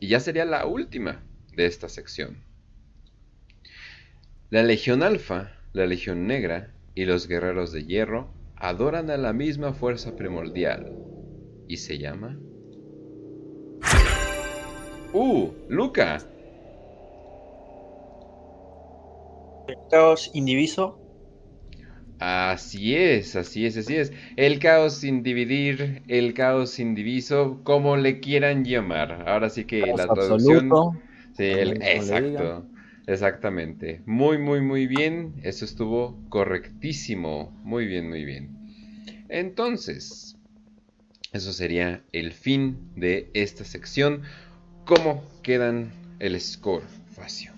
Y 0.00 0.08
ya 0.08 0.18
sería 0.18 0.44
la 0.46 0.66
última 0.66 1.22
de 1.54 1.66
esta 1.66 1.88
sección. 1.88 2.42
La 4.50 4.64
Legión 4.64 5.04
Alfa, 5.04 5.52
la 5.72 5.86
Legión 5.86 6.26
Negra 6.26 6.72
y 6.96 7.04
los 7.04 7.28
Guerreros 7.28 7.70
de 7.72 7.84
Hierro 7.84 8.30
adoran 8.56 9.10
a 9.10 9.18
la 9.18 9.32
misma 9.32 9.74
fuerza 9.74 10.16
primordial. 10.16 10.90
Y 11.68 11.76
se 11.76 11.98
llama... 11.98 12.36
¡Uh! 15.12 15.52
¡Luca! 15.68 16.18
Caos 19.90 20.30
indiviso. 20.34 20.98
Así 22.18 22.94
es, 22.94 23.36
así 23.36 23.66
es, 23.66 23.76
así 23.76 23.96
es. 23.96 24.12
El 24.36 24.58
caos 24.58 24.94
sin 24.94 25.22
dividir, 25.22 26.02
el 26.08 26.32
caos 26.32 26.70
sin 26.70 26.94
diviso, 26.94 27.60
como 27.62 27.96
le 27.96 28.20
quieran 28.20 28.64
llamar. 28.64 29.28
Ahora 29.28 29.50
sí 29.50 29.64
que 29.64 29.82
Caos 29.84 29.98
la 29.98 30.08
traducción. 30.08 30.68
absoluto, 30.68 30.92
Sí, 31.36 31.44
el- 31.44 31.72
exacto. 31.82 32.66
Exactamente. 33.06 34.02
Muy, 34.06 34.38
muy, 34.38 34.60
muy 34.60 34.86
bien. 34.86 35.34
Eso 35.42 35.64
estuvo 35.64 36.18
correctísimo. 36.28 37.56
Muy 37.62 37.86
bien, 37.86 38.08
muy 38.08 38.24
bien. 38.24 38.56
Entonces, 39.28 40.36
eso 41.32 41.52
sería 41.52 42.02
el 42.12 42.32
fin 42.32 42.78
de 42.96 43.30
esta 43.34 43.64
sección. 43.64 44.22
¿Cómo 44.84 45.22
quedan 45.42 45.92
el 46.18 46.40
score, 46.40 46.82
Facio? 47.12 47.52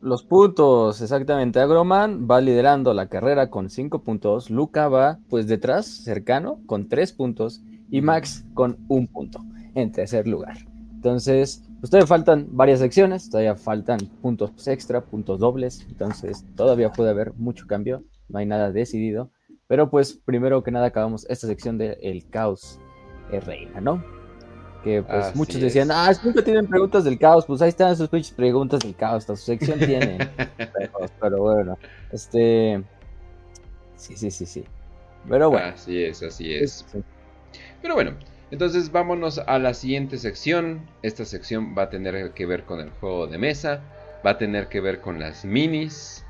Los 0.00 0.22
puntos, 0.22 1.00
exactamente. 1.00 1.60
Agroman 1.60 2.28
va 2.30 2.40
liderando 2.40 2.94
la 2.94 3.08
carrera 3.08 3.50
con 3.50 3.70
5 3.70 4.02
puntos. 4.02 4.48
Luca 4.50 4.88
va 4.88 5.18
pues 5.28 5.46
detrás, 5.46 5.86
cercano, 5.86 6.60
con 6.66 6.88
3 6.88 7.12
puntos. 7.12 7.62
Y 7.90 8.02
Max 8.02 8.44
con 8.52 8.76
un 8.88 9.06
punto 9.06 9.40
en 9.74 9.92
tercer 9.92 10.28
lugar. 10.28 10.58
Entonces, 10.92 11.67
pues 11.80 11.90
todavía 11.90 12.06
faltan 12.06 12.48
varias 12.50 12.80
secciones, 12.80 13.30
todavía 13.30 13.54
faltan 13.54 13.98
puntos 14.20 14.66
extra, 14.66 15.00
puntos 15.00 15.38
dobles. 15.38 15.86
Entonces, 15.88 16.44
todavía 16.56 16.90
puede 16.90 17.10
haber 17.10 17.32
mucho 17.34 17.66
cambio. 17.66 18.02
No 18.28 18.38
hay 18.38 18.46
nada 18.46 18.72
decidido. 18.72 19.30
Pero 19.68 19.90
pues, 19.90 20.14
primero 20.24 20.62
que 20.62 20.70
nada, 20.70 20.86
acabamos 20.86 21.26
esta 21.28 21.46
sección 21.46 21.78
de 21.78 21.98
El 22.02 22.28
Caos 22.28 22.80
es 23.30 23.44
Reina, 23.44 23.80
¿no? 23.80 24.02
Que 24.82 25.02
pues 25.02 25.26
Así 25.26 25.38
muchos 25.38 25.60
decían, 25.60 25.90
ah, 25.90 26.10
es 26.10 26.18
que 26.18 26.28
nunca 26.28 26.42
tienen 26.42 26.66
preguntas 26.66 27.04
del 27.04 27.18
caos. 27.18 27.44
Pues 27.46 27.60
ahí 27.62 27.68
están 27.68 27.96
sus 27.96 28.08
pinches 28.08 28.32
preguntas 28.32 28.80
del 28.80 28.94
caos. 28.94 29.18
Hasta 29.18 29.36
su 29.36 29.44
sección 29.44 29.78
tiene. 29.78 30.18
pero, 30.56 30.92
pero 31.20 31.42
bueno, 31.42 31.78
este. 32.12 32.82
Sí, 33.96 34.16
sí, 34.16 34.30
sí, 34.30 34.46
sí. 34.46 34.64
Pero 35.28 35.50
bueno. 35.50 35.66
Así 35.66 36.02
es, 36.02 36.22
así 36.22 36.54
es. 36.54 36.86
sí. 36.90 37.02
Pero 37.82 37.94
bueno, 37.94 38.12
entonces 38.50 38.90
vámonos 38.92 39.38
a 39.38 39.58
la 39.58 39.74
siguiente 39.74 40.18
sección. 40.18 40.88
Esta 41.02 41.24
sección 41.24 41.74
va 41.76 41.82
a 41.84 41.90
tener 41.90 42.32
que 42.32 42.46
ver 42.46 42.64
con 42.64 42.80
el 42.80 42.90
juego 42.90 43.26
de 43.26 43.38
mesa, 43.38 43.82
va 44.24 44.32
a 44.32 44.38
tener 44.38 44.68
que 44.68 44.80
ver 44.80 45.00
con 45.00 45.18
las 45.18 45.44
minis. 45.44 46.24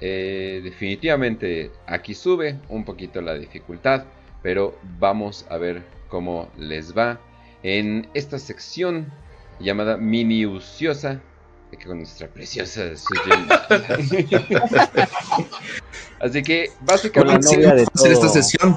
Eh, 0.00 0.60
definitivamente 0.62 1.70
aquí 1.86 2.14
sube 2.14 2.58
un 2.68 2.84
poquito 2.84 3.20
la 3.22 3.34
dificultad, 3.34 4.04
pero 4.42 4.78
vamos 4.98 5.46
a 5.48 5.56
ver 5.56 5.82
cómo 6.08 6.50
les 6.58 6.96
va 6.96 7.18
en 7.62 8.08
esta 8.14 8.38
sección 8.38 9.10
llamada 9.58 9.96
minuciosa 9.96 11.20
que 11.78 11.86
con 11.86 11.98
nuestra 11.98 12.28
preciosa. 12.28 12.82
Así 16.20 16.42
que 16.42 16.68
Con 16.68 16.76
la 16.78 16.92
básicamente 16.92 17.56
novia 17.56 17.74
de 17.74 17.86
hacer 17.94 18.12
esta 18.12 18.28
sesión. 18.28 18.76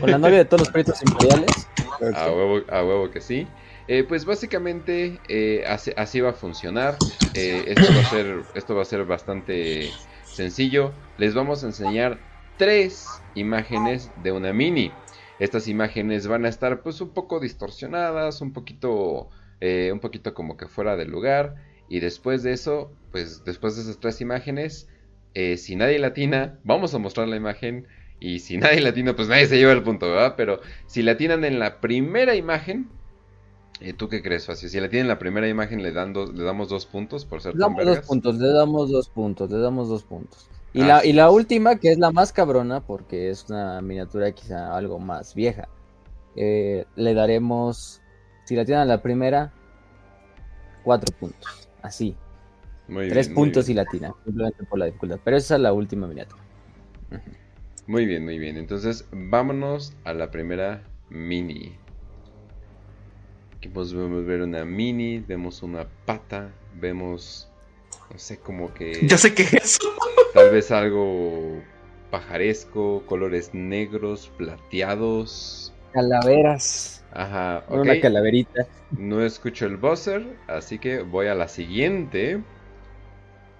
Con 0.00 0.10
la 0.10 0.18
novia 0.18 0.38
de 0.38 0.44
todos 0.44 0.62
los 0.62 0.70
proyectos 0.70 1.00
imperiales. 1.02 1.68
A 2.14 2.30
huevo, 2.30 2.60
a 2.68 2.84
huevo 2.84 3.10
que 3.10 3.20
sí. 3.20 3.46
Eh, 3.92 4.04
pues 4.04 4.24
básicamente 4.24 5.20
eh, 5.26 5.64
así, 5.66 6.20
va 6.20 6.30
a 6.30 6.32
funcionar. 6.32 6.96
Eh, 7.34 7.64
esto, 7.66 7.92
va 7.92 8.00
a 8.00 8.04
ser, 8.04 8.42
esto 8.54 8.74
va 8.76 8.82
a 8.82 8.84
ser 8.84 9.04
bastante 9.04 9.90
sencillo. 10.22 10.92
Les 11.18 11.34
vamos 11.34 11.64
a 11.64 11.66
enseñar 11.66 12.20
tres 12.56 13.20
imágenes 13.34 14.12
de 14.22 14.30
una 14.30 14.52
mini. 14.52 14.92
Estas 15.40 15.66
imágenes 15.66 16.28
van 16.28 16.44
a 16.44 16.48
estar 16.48 16.82
pues 16.82 17.00
un 17.00 17.10
poco 17.10 17.40
distorsionadas, 17.40 18.40
un 18.40 18.52
poquito, 18.52 19.28
un 19.60 20.00
poquito 20.00 20.34
como 20.34 20.56
que 20.56 20.68
fuera 20.68 20.96
de 20.96 21.06
lugar. 21.06 21.56
Y 21.88 21.98
después 21.98 22.44
de 22.44 22.52
eso, 22.52 22.92
pues 23.10 23.44
después 23.44 23.74
de 23.74 23.82
esas 23.82 23.98
tres 23.98 24.20
imágenes, 24.20 24.88
si 25.34 25.74
nadie 25.74 25.98
latina, 25.98 26.60
vamos 26.62 26.94
a 26.94 26.98
mostrar 26.98 27.26
la 27.26 27.34
imagen. 27.34 27.88
Y 28.20 28.40
si 28.40 28.56
nadie 28.58 28.80
latina, 28.82 29.16
pues 29.16 29.28
nadie 29.28 29.46
se 29.48 29.58
lleva 29.58 29.72
el 29.72 29.82
punto, 29.84 30.10
¿verdad? 30.10 30.34
Pero 30.36 30.60
si 30.86 31.02
latinan 31.02 31.44
en 31.44 31.58
la 31.58 31.80
primera 31.80 32.36
imagen, 32.36 32.92
eh, 33.80 33.94
¿tú 33.94 34.08
qué 34.08 34.22
crees, 34.22 34.46
Facio? 34.46 34.68
Si 34.70 34.80
latinan 34.80 35.04
en 35.04 35.08
la 35.08 35.18
primera 35.20 35.48
imagen, 35.48 35.82
le, 35.82 35.92
dan 35.92 36.12
dos- 36.14 36.34
le 36.34 36.44
damos 36.44 36.68
dos 36.70 36.86
puntos 36.86 37.26
por 37.26 37.42
ser 37.42 37.56
Le 37.56 37.58
damos 37.60 37.84
dos 37.86 38.00
puntos, 38.02 38.36
le 38.38 38.48
damos 38.52 38.90
dos 38.90 39.08
puntos, 39.10 39.50
le 39.50 39.58
damos 39.58 39.88
dos 39.88 40.04
puntos. 40.04 40.50
Y, 40.72 40.84
la, 40.84 41.04
y 41.04 41.12
la 41.12 41.30
última, 41.30 41.78
que 41.78 41.90
es 41.92 41.98
la 41.98 42.12
más 42.12 42.32
cabrona, 42.32 42.80
porque 42.84 43.30
es 43.30 43.48
una 43.48 43.80
miniatura 43.82 44.32
quizá 44.32 44.76
algo 44.76 44.98
más 45.00 45.34
vieja, 45.34 45.68
eh, 46.34 46.86
le 46.94 47.14
daremos, 47.14 48.02
si 48.44 48.56
la 48.56 48.64
tienen 48.66 48.82
a 48.82 48.86
la 48.86 49.02
primera, 49.02 49.54
cuatro 50.82 51.12
puntos. 51.12 51.70
Así, 51.82 52.20
Muy 52.88 53.08
tres 53.08 53.30
bien, 53.30 53.32
muy 53.34 53.48
puntos 53.48 53.68
bien. 53.68 53.70
y 53.70 53.74
latina, 53.74 54.14
simplemente 54.24 54.64
por 54.66 54.78
la 54.80 54.86
dificultad. 54.86 55.20
Pero 55.24 55.36
esa 55.38 55.56
es 55.56 55.60
la 55.62 55.72
última 55.74 56.06
miniatura. 56.08 56.44
Muy 57.90 58.06
bien, 58.06 58.24
muy 58.24 58.38
bien. 58.38 58.56
Entonces, 58.56 59.04
vámonos 59.10 59.94
a 60.04 60.14
la 60.14 60.30
primera 60.30 60.84
mini. 61.08 61.76
Aquí 63.56 63.68
podemos 63.68 64.24
ver 64.24 64.42
una 64.42 64.64
mini, 64.64 65.18
vemos 65.18 65.64
una 65.64 65.88
pata, 66.06 66.52
vemos, 66.74 67.48
no 68.12 68.16
sé, 68.16 68.38
como 68.38 68.72
que 68.72 69.04
Yo 69.08 69.18
sé 69.18 69.34
que 69.34 69.42
es 69.42 69.54
eso. 69.54 69.80
tal 70.34 70.52
vez 70.52 70.70
algo 70.70 71.60
pajaresco, 72.12 73.02
colores 73.06 73.52
negros, 73.54 74.30
plateados. 74.36 75.74
Calaveras. 75.92 77.04
Ajá, 77.10 77.64
ok. 77.66 77.80
Una 77.80 78.00
calaverita. 78.00 78.68
No 78.96 79.20
escucho 79.20 79.66
el 79.66 79.78
buzzer, 79.78 80.36
así 80.46 80.78
que 80.78 81.02
voy 81.02 81.26
a 81.26 81.34
la 81.34 81.48
siguiente. 81.48 82.40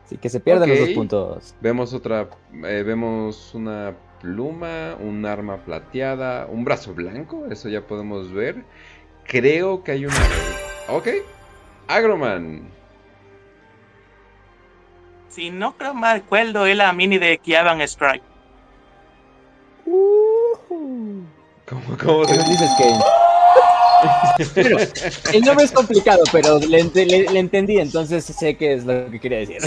Así 0.07 0.19
que 0.19 0.29
se 0.29 0.39
pierden 0.39 0.71
los 0.71 0.79
dos 0.79 0.91
puntos. 0.91 1.55
Vemos 1.61 1.93
otra, 1.95 2.31
eh, 2.65 2.85
vemos 2.87 3.57
una 3.57 3.97
pluma, 4.21 4.97
un 5.01 5.25
arma 5.27 5.59
plateada, 5.59 6.47
un 6.47 6.65
brazo 6.65 6.95
blanco, 6.95 7.47
eso 7.51 7.69
ya 7.69 7.81
podemos 7.83 8.33
ver. 8.33 8.65
Creo 9.27 9.83
que 9.85 9.93
hay 9.93 10.07
una... 10.07 10.17
Ok, 10.89 11.09
Agroman. 11.89 12.69
Si 15.29 15.51
no 15.51 15.77
creo 15.77 15.95
mal 15.95 16.21
recuerdo, 16.21 16.67
es 16.67 16.77
la 16.77 16.93
mini 16.93 17.19
de 17.19 17.39
Kiavan 17.39 17.81
Strike. 17.83 18.23
¿Cómo, 21.69 21.97
cómo 22.03 22.23
¿Qué 22.23 22.35
se 22.35 22.37
nos 22.39 22.49
dices? 22.49 22.71
Bueno, 24.55 24.79
el 25.33 25.43
nombre 25.43 25.65
es 25.65 25.73
complicado, 25.75 26.23
pero 26.33 26.59
le- 26.59 26.83
le 26.85 27.39
entendí, 27.39 27.79
entonces 27.79 28.25
sé 28.25 28.57
qué 28.57 28.75
es 28.75 28.85
lo 28.85 29.11
que 29.11 29.21
quería 29.21 29.39
decir. 29.39 29.59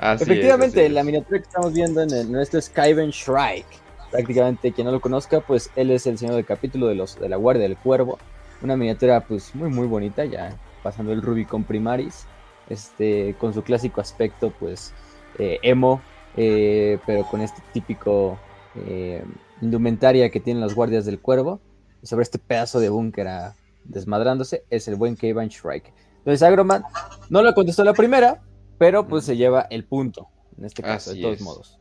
Así 0.00 0.22
es, 0.24 0.28
Efectivamente, 0.30 0.80
así 0.80 0.86
es. 0.86 0.92
la 0.92 1.04
miniatura 1.04 1.38
que 1.38 1.44
estamos 1.46 1.72
viendo 1.74 2.00
en 2.00 2.10
el- 2.10 2.32
nuestro 2.32 2.60
Skyven 2.60 3.10
Shrike. 3.10 3.66
Prácticamente, 4.10 4.72
quien 4.72 4.86
no 4.86 4.92
lo 4.92 5.00
conozca, 5.00 5.40
pues 5.40 5.70
él 5.76 5.90
es 5.90 6.06
el 6.06 6.16
señor 6.18 6.34
del 6.36 6.46
capítulo 6.46 6.86
de 6.88 6.94
los 6.94 7.20
de 7.20 7.28
la 7.28 7.36
Guardia 7.36 7.62
del 7.64 7.76
Cuervo. 7.76 8.18
Una 8.62 8.76
miniatura, 8.76 9.20
pues 9.20 9.54
muy, 9.54 9.68
muy 9.68 9.86
bonita, 9.86 10.24
ya 10.24 10.56
pasando 10.82 11.12
el 11.12 11.22
Rubicon 11.22 11.64
Primaris. 11.64 12.24
Este, 12.68 13.34
con 13.38 13.52
su 13.52 13.62
clásico 13.62 14.00
aspecto, 14.00 14.52
pues 14.58 14.94
eh, 15.38 15.58
emo, 15.62 16.00
eh, 16.36 16.98
pero 17.04 17.24
con 17.24 17.40
este 17.40 17.60
típico 17.72 18.38
eh, 18.76 19.22
indumentaria 19.60 20.30
que 20.30 20.40
tienen 20.40 20.62
los 20.62 20.74
guardias 20.74 21.04
del 21.04 21.20
cuervo. 21.20 21.60
Y 22.02 22.06
sobre 22.06 22.22
este 22.22 22.38
pedazo 22.38 22.80
de 22.80 22.88
búnker 22.88 23.28
ah, 23.28 23.54
desmadrándose, 23.84 24.64
es 24.70 24.88
el 24.88 24.96
buen 24.96 25.16
Kevin 25.16 25.48
Shrike. 25.48 25.92
Entonces, 26.18 26.42
Agroman 26.42 26.82
no 27.28 27.42
lo 27.42 27.52
contestó 27.54 27.82
la 27.84 27.92
primera, 27.92 28.40
pero 28.80 29.06
pues 29.06 29.26
se 29.26 29.36
lleva 29.36 29.66
el 29.68 29.84
punto. 29.84 30.30
En 30.58 30.64
este 30.64 30.82
caso, 30.82 31.10
Así 31.10 31.18
de 31.18 31.22
todos 31.22 31.36
es. 31.36 31.42
modos. 31.42 31.78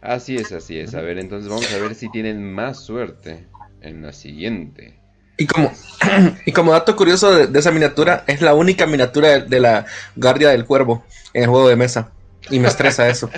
Así 0.00 0.34
es, 0.34 0.50
así 0.50 0.80
es. 0.80 0.96
A 0.96 1.00
ver, 1.00 1.18
entonces 1.18 1.48
vamos 1.48 1.72
a 1.72 1.78
ver 1.78 1.94
si 1.94 2.10
tienen 2.10 2.52
más 2.52 2.80
suerte 2.80 3.46
en 3.80 4.02
la 4.02 4.12
siguiente. 4.12 4.98
Y 5.38 5.46
como, 5.46 5.70
y 6.46 6.50
como 6.50 6.72
dato 6.72 6.96
curioso 6.96 7.30
de, 7.30 7.46
de 7.46 7.56
esa 7.56 7.70
miniatura, 7.70 8.24
es 8.26 8.42
la 8.42 8.54
única 8.54 8.84
miniatura 8.88 9.28
de, 9.28 9.40
de 9.42 9.60
la 9.60 9.86
Guardia 10.16 10.48
del 10.48 10.64
Cuervo 10.64 11.04
en 11.34 11.44
el 11.44 11.48
juego 11.48 11.68
de 11.68 11.76
mesa. 11.76 12.10
Y 12.50 12.58
me 12.58 12.66
estresa 12.66 13.08
eso. 13.08 13.30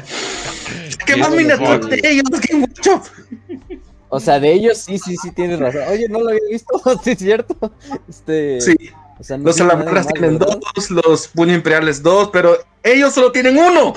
¿Qué 1.07 1.15
más 1.17 1.33
miniaturas 1.33 1.85
sí. 1.85 1.91
de 1.91 2.11
ellos? 2.11 2.41
¡Qué 2.41 2.57
mucho! 2.57 3.03
O 4.09 4.21
sea, 4.21 4.41
de 4.41 4.55
ellos 4.55 4.79
sí, 4.79 4.99
sí, 4.99 5.17
sí 5.23 5.33
tienes 5.33 5.59
razón. 5.59 5.83
Oye, 5.91 6.09
no 6.09 6.21
lo 6.21 6.31
había 6.31 6.41
visto, 6.51 6.81
sí 7.05 7.11
es 7.11 7.19
cierto. 7.19 7.75
Este, 8.09 8.59
Sí, 8.63 8.75
o 9.23 9.25
sea, 9.25 9.39
no 9.39 9.45
los 9.45 9.57
salamandras 9.57 10.09
tienen 10.09 10.39
¿verdad? 10.39 10.59
dos, 10.75 10.91
los 10.91 11.29
puños 11.29 11.57
imperiales 11.57 12.03
dos, 12.03 12.31
pero 12.33 12.59
ellos 12.83 13.15
solo 13.15 13.31
tienen 13.33 13.57
uno. 13.57 13.95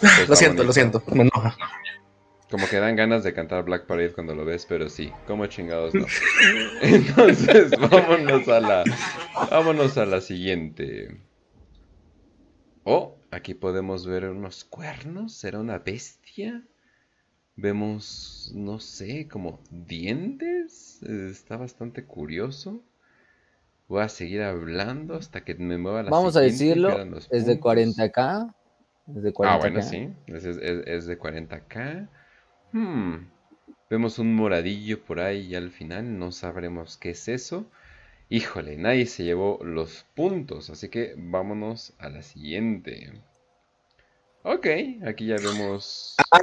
Está 0.00 0.24
Lo 0.26 0.36
siento, 0.36 0.62
bonito. 0.62 0.64
lo 0.64 0.72
siento, 0.72 1.02
me 1.12 1.22
enoja. 1.24 1.60
Como 2.50 2.68
que 2.68 2.76
dan 2.78 2.96
ganas 2.96 3.24
de 3.24 3.34
cantar 3.34 3.64
Black 3.64 3.86
Parade 3.86 4.12
cuando 4.14 4.34
lo 4.34 4.44
ves, 4.44 4.66
pero 4.66 4.88
sí, 4.88 5.12
como 5.26 5.46
chingados 5.46 5.96
no. 5.96 6.06
Entonces, 6.80 7.76
vámonos 7.76 8.48
a 8.48 8.60
la 8.60 8.84
vámonos 9.50 9.98
a 9.98 10.06
la 10.06 10.20
siguiente. 10.20 11.20
Oh, 12.84 13.18
aquí 13.30 13.54
podemos 13.54 14.06
ver 14.06 14.26
unos 14.30 14.64
cuernos, 14.64 15.34
¿será 15.34 15.58
una 15.58 15.78
bestia? 15.78 16.64
Vemos, 17.56 18.52
no 18.54 18.78
sé, 18.80 19.28
como 19.28 19.60
dientes. 19.70 21.00
Eh, 21.02 21.28
Está 21.30 21.56
bastante 21.58 22.04
curioso. 22.06 22.84
Voy 23.88 24.02
a 24.02 24.08
seguir 24.08 24.42
hablando 24.42 25.14
hasta 25.14 25.44
que 25.44 25.54
me 25.54 25.78
mueva 25.78 26.02
la 26.02 26.10
Vamos 26.10 26.36
a 26.36 26.40
decirlo, 26.40 26.90
es 27.30 27.46
de 27.46 27.56
puntos. 27.58 27.96
40k. 27.96 28.54
Es 29.16 29.22
de 29.22 29.32
40K. 29.32 29.48
Ah, 29.48 29.58
bueno, 29.58 29.82
sí. 29.82 30.10
Es, 30.26 30.44
es- 30.44 30.56
es- 30.56 30.86
es 30.86 31.06
de 31.06 31.18
40k. 31.18 32.08
Hmm. 32.72 33.28
Vemos 33.88 34.18
un 34.18 34.34
moradillo 34.34 35.04
por 35.04 35.20
ahí 35.20 35.54
al 35.54 35.70
final. 35.70 36.18
No 36.18 36.32
sabremos 36.32 36.96
qué 36.96 37.10
es 37.10 37.28
eso. 37.28 37.66
Híjole, 38.28 38.76
nadie 38.76 39.06
se 39.06 39.22
llevó 39.22 39.60
los 39.62 40.04
puntos. 40.16 40.68
Así 40.70 40.88
que 40.88 41.14
vámonos 41.16 41.94
a 41.98 42.08
la 42.08 42.22
siguiente. 42.22 43.12
Ok, 44.42 44.66
aquí 45.06 45.26
ya 45.26 45.36
vemos 45.36 46.16
Ay, 46.32 46.40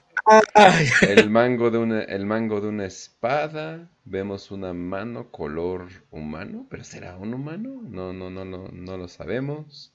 el 1.01 1.29
mango 1.29 1.69
de 1.71 1.77
una, 1.77 2.01
el 2.03 2.25
mango 2.25 2.61
de 2.61 2.67
una 2.67 2.85
espada. 2.85 3.89
Vemos 4.05 4.51
una 4.51 4.73
mano 4.73 5.31
color 5.31 5.87
humano. 6.11 6.67
¿Pero 6.69 6.83
será 6.83 7.17
un 7.17 7.33
humano? 7.33 7.81
No, 7.83 8.13
no, 8.13 8.29
no, 8.29 8.45
no, 8.45 8.69
no 8.71 8.97
lo 8.97 9.07
sabemos. 9.07 9.93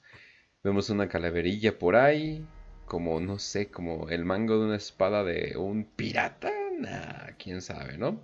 Vemos 0.63 0.89
una 0.89 1.07
calaverilla 1.07 1.77
por 1.77 1.95
ahí. 1.95 2.45
Como, 2.85 3.19
no 3.19 3.39
sé, 3.39 3.69
como 3.69 4.09
el 4.09 4.25
mango 4.25 4.59
de 4.59 4.65
una 4.65 4.75
espada 4.77 5.23
de 5.23 5.55
un 5.57 5.85
pirata. 5.85 6.51
Nah, 6.79 7.33
quién 7.37 7.61
sabe, 7.61 7.97
¿no? 7.97 8.23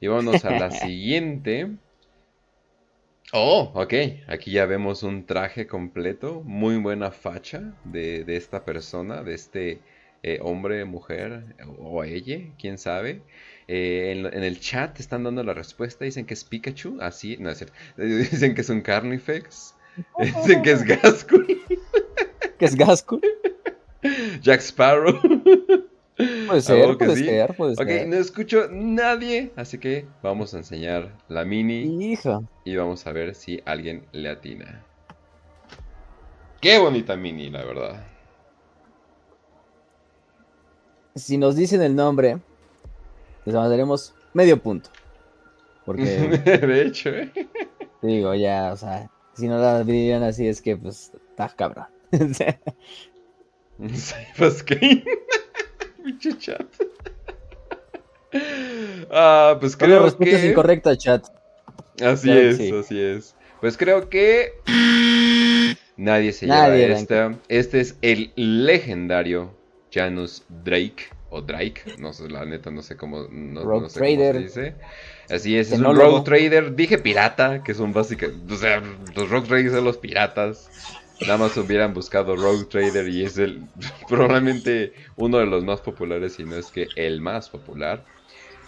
Y 0.00 0.08
vámonos 0.08 0.44
a 0.44 0.50
la 0.52 0.70
siguiente. 0.72 1.76
Oh, 3.32 3.70
ok. 3.74 3.94
Aquí 4.28 4.50
ya 4.52 4.66
vemos 4.66 5.02
un 5.02 5.26
traje 5.26 5.66
completo. 5.66 6.42
Muy 6.44 6.76
buena 6.78 7.10
facha 7.12 7.74
de, 7.84 8.24
de 8.24 8.36
esta 8.36 8.64
persona, 8.64 9.22
de 9.22 9.34
este 9.34 9.80
eh, 10.26 10.40
hombre, 10.42 10.84
mujer 10.84 11.54
o 11.78 12.02
ella, 12.02 12.40
quién 12.58 12.78
sabe. 12.78 13.22
Eh, 13.68 14.12
en, 14.32 14.42
el 14.42 14.58
chat 14.58 14.98
están 14.98 15.22
dando 15.22 15.44
la 15.44 15.54
respuesta. 15.54 16.04
Dicen 16.04 16.26
que 16.26 16.34
es 16.34 16.42
Pikachu. 16.42 16.98
Así, 17.00 17.36
no 17.38 17.48
es 17.48 17.58
cierto. 17.58 17.74
Dicen 17.96 18.54
que 18.54 18.62
es 18.62 18.68
un 18.68 18.80
Carnifex. 18.80 19.74
Dicen 20.18 20.62
que 20.62 20.72
es 20.72 20.82
Gaskull. 20.82 21.46
¿Qué 22.58 22.64
es 22.64 22.74
Gasco? 22.74 23.20
Jack 24.40 24.60
Sparrow. 24.62 25.20
Puede 26.16 26.58
¿A 26.58 26.60
ser, 26.60 26.96
que 26.96 27.04
puede 27.04 27.16
sí? 27.16 27.24
ser, 27.26 27.54
puede 27.54 27.72
Ok, 27.74 27.86
ser. 27.86 28.08
no 28.08 28.16
escucho 28.16 28.68
nadie, 28.70 29.52
así 29.54 29.78
que 29.78 30.06
vamos 30.22 30.54
a 30.54 30.58
enseñar 30.58 31.12
la 31.28 31.44
mini 31.44 32.12
Hija. 32.12 32.40
y 32.64 32.74
vamos 32.74 33.06
a 33.06 33.12
ver 33.12 33.34
si 33.34 33.60
alguien 33.64 34.06
le 34.12 34.30
atina. 34.30 34.82
Qué 36.60 36.78
bonita 36.78 37.16
mini, 37.16 37.50
la 37.50 37.64
verdad. 37.64 38.15
Si 41.16 41.38
nos 41.38 41.56
dicen 41.56 41.80
el 41.80 41.96
nombre, 41.96 42.38
les 43.46 43.54
daremos 43.54 44.14
medio 44.34 44.62
punto. 44.62 44.90
Porque, 45.86 46.04
De 46.44 46.82
hecho, 46.82 47.08
¿eh? 47.08 47.32
digo, 48.02 48.34
ya, 48.34 48.70
o 48.72 48.76
sea, 48.76 49.10
si 49.34 49.48
no 49.48 49.58
la 49.58 49.82
dirían 49.82 50.22
así 50.22 50.46
es 50.46 50.60
que, 50.60 50.76
pues, 50.76 51.12
está 51.30 51.48
cabrón. 51.48 51.86
Cyphers 53.94 54.62
Kane. 54.62 55.04
Pinche 56.04 56.36
chat. 56.38 56.66
Ah, 59.10 59.56
pues 59.58 59.74
Con 59.76 59.88
creo 59.88 60.04
respuesta 60.04 60.36
es 60.36 60.42
que... 60.42 60.50
incorrecta, 60.50 60.96
chat. 60.98 61.26
Así 62.04 62.28
que 62.28 62.48
es, 62.50 62.56
sí. 62.58 62.72
así 62.72 63.00
es. 63.00 63.34
Pues 63.60 63.78
creo 63.78 64.10
que 64.10 64.52
nadie 65.96 66.32
se 66.32 66.46
Nadie, 66.46 66.88
lleva 66.88 66.98
esta. 66.98 67.34
Este 67.48 67.80
es 67.80 67.96
el 68.02 68.32
legendario 68.36 69.50
Janus 69.92 70.44
Drake 70.64 71.10
o 71.30 71.42
Drake, 71.42 71.82
no 71.98 72.12
sé, 72.12 72.28
la 72.28 72.44
neta 72.44 72.70
no 72.70 72.82
sé 72.82 72.96
cómo, 72.96 73.26
no, 73.30 73.60
sé 73.60 73.66
cómo 73.66 73.88
se 73.88 73.98
Trader. 73.98 74.38
dice. 74.38 74.74
Así 75.28 75.56
es, 75.56 75.72
es 75.72 75.80
un. 75.80 75.96
Rogue 75.96 76.22
Trader. 76.24 76.74
Dije 76.74 76.98
pirata, 76.98 77.62
que 77.62 77.74
son 77.74 77.92
básicamente, 77.92 78.54
o 78.54 78.56
sea, 78.56 78.82
los 79.14 79.28
Rogue 79.28 79.48
Traders 79.48 79.74
son 79.74 79.84
los 79.84 79.96
piratas. 79.98 80.70
Nada 81.22 81.38
más 81.38 81.56
hubieran 81.56 81.94
buscado 81.94 82.36
Rogue 82.36 82.66
Trader 82.66 83.08
y 83.08 83.24
es 83.24 83.38
el 83.38 83.62
probablemente 84.08 84.92
uno 85.16 85.38
de 85.38 85.46
los 85.46 85.64
más 85.64 85.80
populares, 85.80 86.34
si 86.34 86.44
no 86.44 86.56
es 86.56 86.70
que 86.70 86.88
el 86.94 87.20
más 87.20 87.48
popular. 87.48 88.04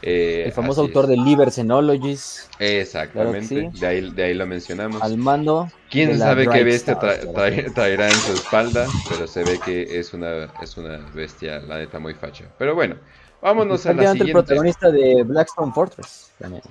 Eh, 0.03 0.45
El 0.47 0.53
famoso 0.53 0.81
autor 0.83 1.05
es. 1.05 1.09
de 1.09 1.17
Liber 1.17 1.51
Xenologies, 1.51 2.49
Exactamente, 2.59 3.55
Claro 3.55 3.71
sí. 3.73 3.79
de, 3.79 3.87
ahí, 3.87 4.11
de 4.11 4.23
ahí 4.25 4.35
lo 4.35 4.47
mencionamos. 4.47 5.03
al 5.03 5.17
mando. 5.19 5.69
¿Quién 5.91 6.19
sabe 6.19 6.49
qué 6.49 6.65
bestia 6.65 6.99
tra- 6.99 7.21
tra- 7.33 7.73
traerá 7.75 8.11
en 8.13 8.21
su 8.23 8.33
espalda? 8.33 8.89
Pero 9.09 9.27
se 9.27 9.45
ve 9.45 9.61
que 9.61 9.99
es 9.99 10.13
una, 10.13 10.53
es 10.61 10.77
una 10.77 10.99
bestia, 11.15 11.61
la 11.61 11.79
neta, 11.79 11.99
muy 11.99 12.15
facha. 12.15 12.45
Pero 12.59 12.75
bueno, 12.75 12.97
vámonos 13.41 13.87
a 13.87 13.95
la 13.95 13.97
Prácticamente 13.97 14.25
el 14.25 14.29
siguiente. 14.29 14.33
protagonista 14.33 14.91
de 14.91 15.23
Blackstone 15.25 15.73
Fortress. 15.73 16.35
También. 16.39 16.63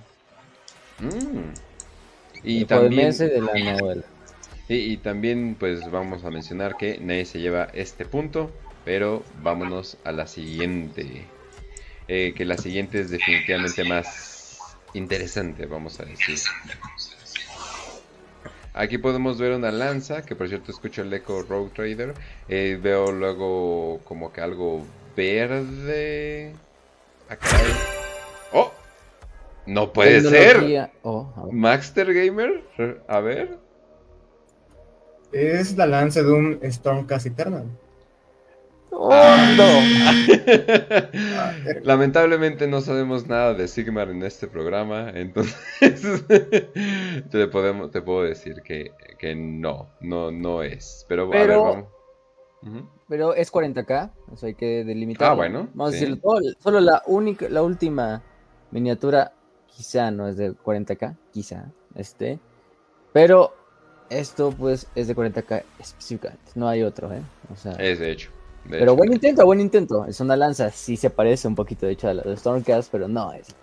Mm. 1.00 1.54
Y 2.44 2.60
el 2.62 2.68
también, 2.68 3.18
de 3.18 3.42
la 3.42 3.54
novela. 3.58 4.04
y, 4.68 4.76
y 4.94 4.98
también, 4.98 5.56
pues 5.60 5.90
vamos 5.90 6.24
a 6.24 6.32
mencionar 6.32 6.78
que 6.78 7.00
nadie 7.00 7.26
se 7.26 7.40
lleva 7.40 7.66
este 7.74 8.06
punto, 8.06 8.52
pero 8.84 9.24
vámonos 9.34 9.98
a 10.04 10.12
la 10.12 10.28
siguiente. 10.28 11.37
Eh, 12.08 12.34
que 12.36 12.46
la 12.46 12.58
siguiente 12.58 13.02
es 13.02 13.10
definitivamente 13.10 13.84
más 13.84 14.60
interesante, 14.94 15.66
vamos 15.66 16.00
a 16.00 16.06
decir. 16.06 16.40
Aquí 18.74 18.98
podemos 18.98 19.40
ver 19.40 19.54
una 19.54 19.72
lanza, 19.72 20.22
que 20.22 20.36
por 20.36 20.48
cierto 20.48 20.72
escucho 20.72 21.02
el 21.02 21.12
eco 21.12 21.42
Rogue 21.42 21.72
Trader. 21.74 22.14
Eh, 22.48 22.80
veo 22.82 23.12
luego 23.12 24.00
como 24.04 24.32
que 24.32 24.42
algo 24.42 24.86
verde. 25.16 26.54
Ah, 27.28 27.36
caray. 27.36 27.74
¡Oh! 28.54 28.72
¡No 29.66 29.92
puede 29.92 30.22
ser! 30.22 30.92
Oh. 31.02 31.50
Maxter 31.52 32.14
Gamer, 32.14 32.64
a 33.08 33.20
ver. 33.20 33.58
Es 35.32 35.76
la 35.76 35.88
lanza 35.88 36.22
de 36.22 36.32
un 36.32 36.60
Stormcast 36.64 37.26
Eternal. 37.26 37.66
¡Oh, 38.92 39.10
no! 39.58 39.82
Lamentablemente 41.84 42.68
no 42.68 42.82
sabemos 42.82 43.28
nada 43.28 43.54
de 43.54 43.68
Sigmar 43.68 44.10
en 44.10 44.24
este 44.24 44.48
programa, 44.48 45.12
entonces 45.14 45.56
te, 47.32 47.48
podemos, 47.48 47.92
te 47.92 48.02
puedo 48.02 48.24
decir 48.24 48.62
que, 48.64 48.92
que 49.20 49.36
no, 49.36 49.90
no, 50.02 50.32
no 50.32 50.64
es. 50.64 51.06
Pero, 51.08 51.24
a 51.24 51.30
ver, 51.30 51.48
Pero- 51.48 51.64
vamos. 51.64 51.86
Pero 53.08 53.34
es 53.36 53.54
40k, 53.54 54.12
eso 54.34 54.46
hay 54.48 54.56
que 54.56 54.84
delimitar. 54.84 55.32
Ah, 55.32 55.34
bueno, 55.36 55.70
Vamos 55.74 55.92
sí. 55.92 55.98
a 55.98 56.00
decirlo 56.00 56.18
todo. 56.22 56.40
Solo 56.60 56.80
la 56.82 57.02
única, 57.06 57.48
la 57.50 57.62
última 57.64 58.22
miniatura, 58.72 59.32
quizá 59.68 60.12
no 60.12 60.28
es 60.28 60.36
de 60.38 60.52
40k, 60.52 61.16
quizá, 61.32 61.72
este. 61.96 62.40
Pero 63.14 63.54
esto, 64.10 64.52
pues, 64.58 64.88
es 64.96 65.08
de 65.08 65.16
40k 65.16 65.64
específicamente. 65.80 66.52
No 66.56 66.68
hay 66.68 66.84
otro, 66.84 67.14
¿eh? 67.14 67.22
O 67.54 67.56
sea. 67.56 67.74
Es 67.74 68.00
de 68.00 68.12
hecho. 68.12 68.32
Pero 68.76 68.96
buen 68.96 69.12
intento, 69.14 69.46
buen 69.46 69.60
intento. 69.60 70.06
Es 70.06 70.20
una 70.20 70.36
lanza. 70.36 70.72
Sí 70.72 70.98
se 70.98 71.10
parece 71.10 71.48
un 71.48 71.56
poquito, 71.56 71.86
de 71.86 71.94
hecho, 71.94 72.08
a 72.10 72.14
la 72.14 72.24
de 72.24 72.36
Stormcast, 72.38 72.92
pero 72.92 73.08
no 73.08 73.34
es. 73.34 73.58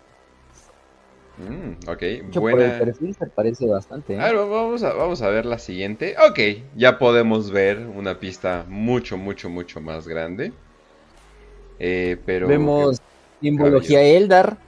Mm, 1.37 1.88
ok, 1.88 2.03
hecho, 2.29 2.43
por 2.47 2.61
el 2.61 2.75
buena. 2.75 2.75
perfil 2.75 3.14
se 3.14 3.27
parece 3.29 3.67
bastante. 3.67 4.14
¿eh? 4.14 4.23
A 4.23 4.33
ver, 4.33 4.37
vamos 4.37 4.83
a, 4.83 4.93
vamos 4.95 5.23
a 5.23 5.29
ver 5.31 5.47
la 5.47 5.59
siguiente. 5.59 6.17
Ok, 6.29 6.38
ya 6.75 6.99
podemos 6.99 7.51
ver 7.53 7.87
una 7.87 8.19
pista 8.21 8.64
mucho, 8.69 9.17
mucho, 9.19 9.49
mucho 9.51 9.81
más 9.81 10.09
grande. 10.09 10.59
Eh, 11.79 12.17
pero 12.25 12.49
Vemos 12.49 12.99
simbología 13.40 14.03
Eldar. 14.03 14.62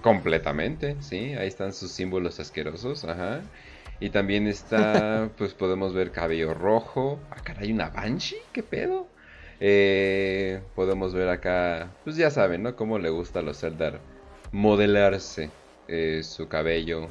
completamente, 0.00 1.00
sí, 1.02 1.34
ahí 1.34 1.48
están 1.48 1.72
sus 1.72 1.92
símbolos 1.92 2.40
asquerosos, 2.40 3.04
ajá. 3.04 3.50
Y 4.00 4.10
también 4.10 4.46
está, 4.46 5.32
pues 5.36 5.54
podemos 5.54 5.92
ver 5.94 6.12
cabello 6.12 6.54
rojo. 6.54 7.26
Ah, 7.30 7.42
caray, 7.42 7.72
una 7.72 7.90
Banshee, 7.90 8.36
¿qué 8.52 8.62
pedo? 8.62 9.12
Eh, 9.60 10.60
podemos 10.74 11.14
ver 11.14 11.28
acá, 11.28 11.90
pues 12.04 12.16
ya 12.16 12.30
saben, 12.30 12.62
¿no? 12.62 12.76
Cómo 12.76 12.98
le 12.98 13.10
gusta 13.10 13.40
a 13.40 13.42
los 13.42 13.62
Eldar 13.62 14.00
modelarse 14.52 15.50
eh, 15.88 16.22
su 16.22 16.48
cabello, 16.48 17.08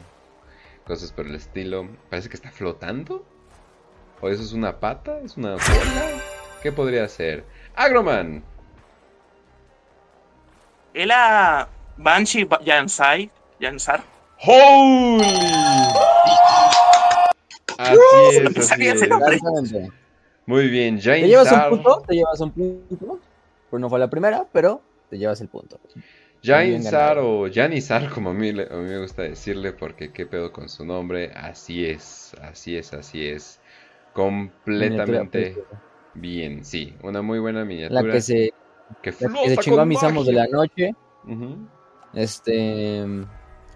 cosas 0.86 1.12
por 1.12 1.28
el 1.28 1.36
estilo. 1.36 1.88
Parece 2.10 2.30
que 2.30 2.36
está 2.36 2.50
flotando. 2.52 3.26
¿O 4.22 4.30
eso 4.30 4.42
es 4.42 4.54
una 4.54 4.80
pata? 4.80 5.20
¿Es 5.20 5.38
una 5.38 5.52
bola? 5.52 6.22
¿Qué 6.64 6.72
podría 6.72 7.08
ser? 7.08 7.44
Agroman. 7.76 8.44
Era 10.94 11.68
Banshee 11.98 12.46
Ba- 12.46 12.60
Yansai, 12.64 13.30
Yansar. 13.60 14.02
¡Holy! 14.40 15.24
Así 17.78 17.96
es, 18.32 18.58
así 18.58 18.88
es. 18.88 19.00
Muy 20.48 20.70
bien, 20.70 21.00
Jain 21.00 21.24
¿Te 21.24 21.28
llevas 21.28 21.52
un 21.52 21.70
punto? 21.70 22.04
¿Te 22.08 22.16
llevas 22.16 22.40
un 22.40 22.52
punto? 22.52 23.20
Pues 23.70 23.82
no 23.82 23.90
fue 23.90 24.00
la 24.00 24.10
primera, 24.10 24.46
pero 24.54 24.82
te 25.10 25.18
llevas 25.18 25.42
el 25.42 25.50
punto. 25.50 25.78
Jain 26.42 26.70
bien 26.70 26.84
Sar 26.84 27.16
ganado. 27.18 27.42
o 27.42 27.50
Janizar, 27.54 28.10
como 28.10 28.30
a 28.30 28.34
mí, 28.34 28.54
le- 28.54 28.64
a 28.72 28.76
mí 28.76 28.86
me 28.90 29.00
gusta 29.00 29.24
decirle, 29.24 29.74
porque 29.74 30.14
qué 30.14 30.26
pedo 30.26 30.54
con 30.54 30.70
su 30.70 30.86
nombre. 30.86 31.32
Así 31.36 31.86
es, 31.86 32.34
así 32.42 32.78
es, 32.78 32.94
así 32.94 33.28
es. 33.28 33.60
Completamente 34.14 35.38
Miniatura, 35.40 35.82
bien, 36.14 36.64
sí. 36.64 36.96
Una 37.04 37.22
muy 37.22 37.40
buena 37.40 37.60
La 37.60 37.66
miniatura. 37.66 38.14
que 38.14 38.22
se, 38.22 38.54
que 39.02 39.12
la 39.20 39.30
que 39.30 39.50
se 39.50 39.58
chingó 39.58 39.82
a 39.82 39.86
mis 39.86 40.02
amos 40.02 40.26
de 40.26 40.34
la 40.34 40.48
noche. 40.48 40.94
Este, 42.14 43.06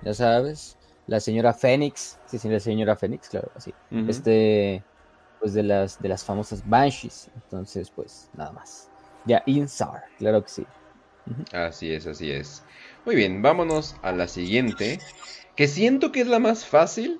ya 0.03 0.13
sabes, 0.13 0.77
la 1.07 1.19
señora 1.19 1.53
Fénix. 1.53 2.17
Sí, 2.27 2.39
sí, 2.39 2.47
la 2.47 2.59
señora 2.59 2.95
Fénix, 2.95 3.27
claro, 3.29 3.51
así. 3.55 3.73
Este, 4.07 4.83
pues 5.41 5.53
de 5.53 5.63
las 5.63 6.01
de 6.01 6.09
las 6.09 6.23
famosas 6.23 6.67
Banshees. 6.69 7.29
Entonces, 7.35 7.91
pues 7.91 8.29
nada 8.33 8.51
más. 8.53 8.89
Ya, 9.25 9.43
Insar, 9.45 10.03
claro 10.17 10.43
que 10.43 10.49
sí. 10.49 10.67
Así 11.53 11.91
es, 11.93 12.07
así 12.07 12.31
es. 12.31 12.63
Muy 13.05 13.15
bien, 13.15 13.41
vámonos 13.41 13.95
a 14.01 14.11
la 14.11 14.27
siguiente. 14.27 14.99
Que 15.55 15.67
siento 15.67 16.11
que 16.11 16.21
es 16.21 16.27
la 16.27 16.39
más 16.39 16.65
fácil, 16.65 17.19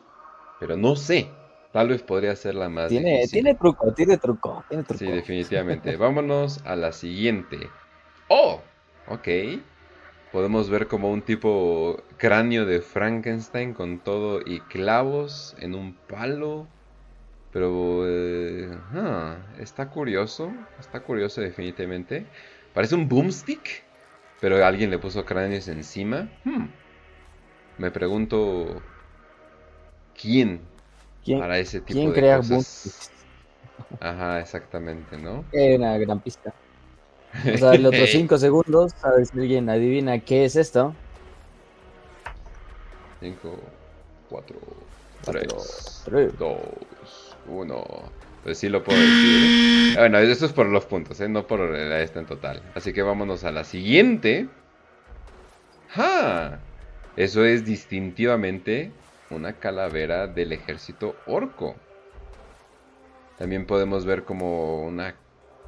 pero 0.60 0.78
no 0.78 0.96
sé. 0.96 1.30
Tal 1.72 1.90
vez 1.90 2.02
podría 2.04 2.36
ser 2.36 2.56
la 2.56 2.70
más 2.70 2.90
Tiene, 2.90 3.12
difícil. 3.12 3.32
tiene 3.44 3.56
truco, 3.56 3.94
tiene 3.94 4.18
truco, 4.18 4.64
tiene 4.68 4.84
truco. 4.84 5.00
Sí, 5.00 5.08
definitivamente. 5.12 5.96
Vámonos 5.98 6.60
a 6.66 6.76
la 6.76 6.92
siguiente. 6.92 7.70
¡Oh! 8.28 8.62
Ok. 9.08 9.28
Podemos 10.32 10.70
ver 10.70 10.88
como 10.88 11.12
un 11.12 11.22
tipo 11.22 12.02
cráneo 12.18 12.66
de 12.66 12.82
Frankenstein 12.82 13.74
con 13.74 14.00
todo 14.00 14.40
y 14.46 14.62
clavos 14.62 15.56
en 15.60 15.76
un 15.76 15.94
palo. 16.08 16.68
Pero... 17.52 18.04
eh, 18.08 18.70
ah, 18.94 19.38
está 19.60 19.90
curioso. 19.90 20.52
Está 20.80 21.02
curioso 21.04 21.42
definitivamente. 21.42 22.26
Parece 22.74 22.96
un 22.96 23.08
boomstick. 23.10 23.84
Pero 24.40 24.64
alguien 24.66 24.90
le 24.90 25.00
puso 25.00 25.26
cráneos 25.26 25.68
encima. 25.68 26.30
Hmm. 26.44 26.68
Me 27.78 27.92
pregunto... 27.92 28.82
¿Quién 30.14 30.62
¿Quién, 31.24 31.40
para 31.40 31.60
ese 31.60 31.82
tipo 31.82 31.92
quién 31.92 32.14
de 32.14 32.14
crea 32.14 32.38
cosas? 32.38 32.50
boomsticks? 32.50 33.12
Ajá, 34.00 34.40
exactamente, 34.42 35.18
¿no? 35.18 35.46
Eh, 35.52 35.76
Una 35.78 35.98
gran 35.98 36.22
pista. 36.22 36.54
Vamos 37.44 37.62
a 37.64 37.68
darle 37.68 37.88
otros 37.90 38.10
5 38.12 38.38
segundos 38.38 38.94
a 39.04 39.12
ver 39.12 39.26
si 39.28 39.40
alguien 39.40 39.70
adivina 39.70 40.20
qué 40.20 40.46
es 40.46 40.56
esto. 40.56 40.98
5, 43.20 43.76
4, 44.30 44.56
Cuatro, 45.24 45.76
3, 46.04 46.04
tres. 46.04 46.34
2, 46.38 46.58
1. 47.48 47.84
Pues 48.44 48.58
sí 48.58 48.70
lo 48.70 48.84
puedo 48.84 49.00
decir. 49.00 49.98
Bueno, 49.98 50.18
esto 50.18 50.46
es 50.46 50.54
por 50.54 50.66
los 50.66 50.86
puntos, 50.86 51.20
¿eh? 51.22 51.30
no 51.30 51.46
por 51.46 51.60
la 51.60 52.02
esta 52.02 52.20
en 52.20 52.26
total. 52.26 52.62
Así 52.74 52.92
que 52.92 53.04
vámonos 53.04 53.44
a 53.44 53.52
la 53.52 53.64
siguiente. 53.64 54.48
¡Ja! 55.90 56.60
Eso 57.16 57.46
es 57.46 57.66
distintivamente 57.66 58.92
una 59.30 59.54
calavera 59.54 60.28
del 60.28 60.54
ejército 60.54 61.16
orco. 61.28 61.76
También 63.38 63.66
podemos 63.66 64.06
ver 64.06 64.24
como 64.24 64.84
una 64.84 65.16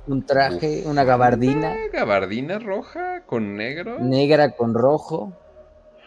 Un 0.07 0.25
traje, 0.25 0.83
una 0.85 1.03
gabardina 1.03 1.71
una 1.71 1.87
gabardina 1.87 2.59
roja 2.59 3.21
con 3.25 3.55
negro. 3.55 3.99
negra 3.99 4.51
con 4.51 4.73
rojo. 4.73 5.33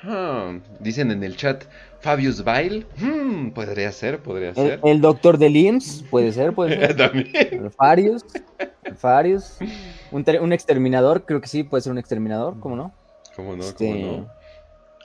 Ah, 0.09 0.59
dicen 0.79 1.11
en 1.11 1.23
el 1.25 1.37
chat, 1.37 1.65
Fabius 2.01 2.45
Bail. 2.45 2.87
Hmm, 2.99 3.51
podría 3.51 3.91
ser, 3.93 4.21
podría 4.21 4.55
ser. 4.55 4.79
el 4.85 5.01
doctor 5.01 5.37
de 5.39 5.49
IMSS, 5.49 6.05
puede 6.11 6.33
ser, 6.33 6.53
puede 6.53 6.77
ser. 6.87 6.97
También. 6.97 7.71
Farius. 7.77 8.25
Farius. 8.99 9.57
Un, 10.13 10.23
ter- 10.25 10.41
un 10.41 10.53
exterminador, 10.53 11.25
creo 11.25 11.41
que 11.41 11.49
sí, 11.49 11.65
puede 11.65 11.83
ser 11.83 11.93
un 11.93 11.99
exterminador, 11.99 12.61
¿cómo 12.61 12.77
no? 12.77 12.95
¿Cómo 13.35 13.57
no? 13.57 13.65
Este- 13.65 13.91
¿Cómo 13.91 14.17
no? 14.19 14.37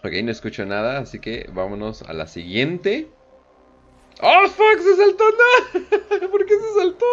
Ok, 0.04 0.14
no 0.24 0.32
escucho 0.32 0.66
nada, 0.66 1.00
así 1.00 1.20
que 1.20 1.48
vámonos 1.54 2.02
a 2.04 2.14
la 2.14 2.28
siguiente. 2.28 3.08
¡Oh, 4.22 4.48
fuck! 4.48 4.80
¡Se 4.80 4.96
saltó! 4.96 5.24
¡No! 6.22 6.30
¿Por 6.32 6.46
qué 6.46 6.54
se 6.54 6.80
saltó? 6.80 7.06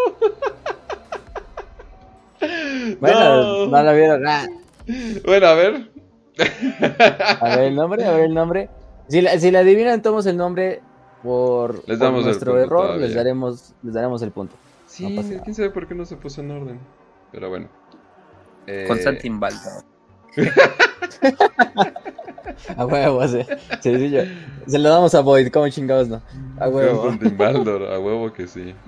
Bueno, 3.00 3.20
no, 3.66 3.66
no. 3.66 3.82
la 3.82 3.92
vieron. 3.92 4.26
Ah, 4.26 4.46
Bueno, 5.24 5.46
a 5.46 5.54
ver. 5.54 5.90
A 7.40 7.56
ver 7.56 7.64
el 7.66 7.74
nombre, 7.74 8.04
a 8.04 8.12
ver 8.12 8.24
el 8.26 8.34
nombre. 8.34 8.70
Si 9.08 9.20
la, 9.20 9.38
si 9.38 9.50
la 9.50 9.60
adivinan, 9.60 10.02
tomamos 10.02 10.26
el 10.26 10.36
nombre 10.36 10.82
por, 11.22 11.82
Les 11.88 11.98
damos 11.98 12.24
nuestro 12.24 12.58
error, 12.58 12.86
todavía. 12.86 13.06
les 13.06 13.14
daremos, 13.14 13.74
les 13.82 13.94
daremos 13.94 14.22
el 14.22 14.30
punto. 14.30 14.54
Sí, 14.86 15.08
No 15.16 15.42
quién 15.42 15.54
sabe 15.54 15.70
por 15.70 15.86
qué 15.86 15.94
no 15.94 16.04
se 16.04 16.16
puso 16.16 16.40
en 16.40 16.50
orden. 16.50 16.80
Pero 17.32 17.48
bueno. 17.48 17.68
Eh, 18.66 18.84
Constantin 18.86 19.40
Baldo. 19.40 19.58
A 22.76 22.86
huevo, 22.86 23.26
sí. 23.28 23.40
Sencillo. 23.80 24.22
Se 24.66 24.78
lo 24.78 24.88
damos 24.88 25.14
a 25.14 25.20
Void, 25.20 25.50
como 25.50 25.68
chingados 25.68 26.08
no. 26.08 26.20
A 26.58 26.68
huevo. 26.68 27.02
Constantin 27.02 27.38
Baldor, 27.38 27.82
a 27.84 27.98
huevo 27.98 28.32
que 28.32 28.46
sí. 28.46 28.74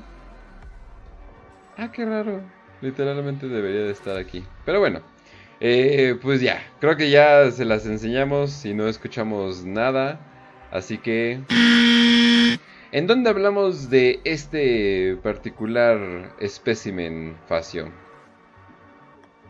Ah, 1.76 1.90
qué 1.90 2.05
raro. 2.05 2.42
Literalmente 2.82 3.48
debería 3.48 3.80
de 3.80 3.92
estar 3.92 4.18
aquí. 4.18 4.44
Pero 4.66 4.80
bueno, 4.80 5.01
eh, 5.61 6.18
pues 6.20 6.40
ya. 6.40 6.62
Creo 6.80 6.96
que 6.96 7.11
ya 7.11 7.50
se 7.50 7.64
las 7.64 7.86
enseñamos 7.86 8.64
y 8.64 8.74
no 8.74 8.88
escuchamos 8.88 9.64
nada. 9.64 10.20
Así 10.70 10.98
que... 10.98 11.40
¿En 12.92 13.06
dónde 13.06 13.30
hablamos 13.30 13.88
de 13.88 14.20
este 14.24 15.16
particular 15.22 16.34
espécimen, 16.40 17.36
Facio? 17.46 17.88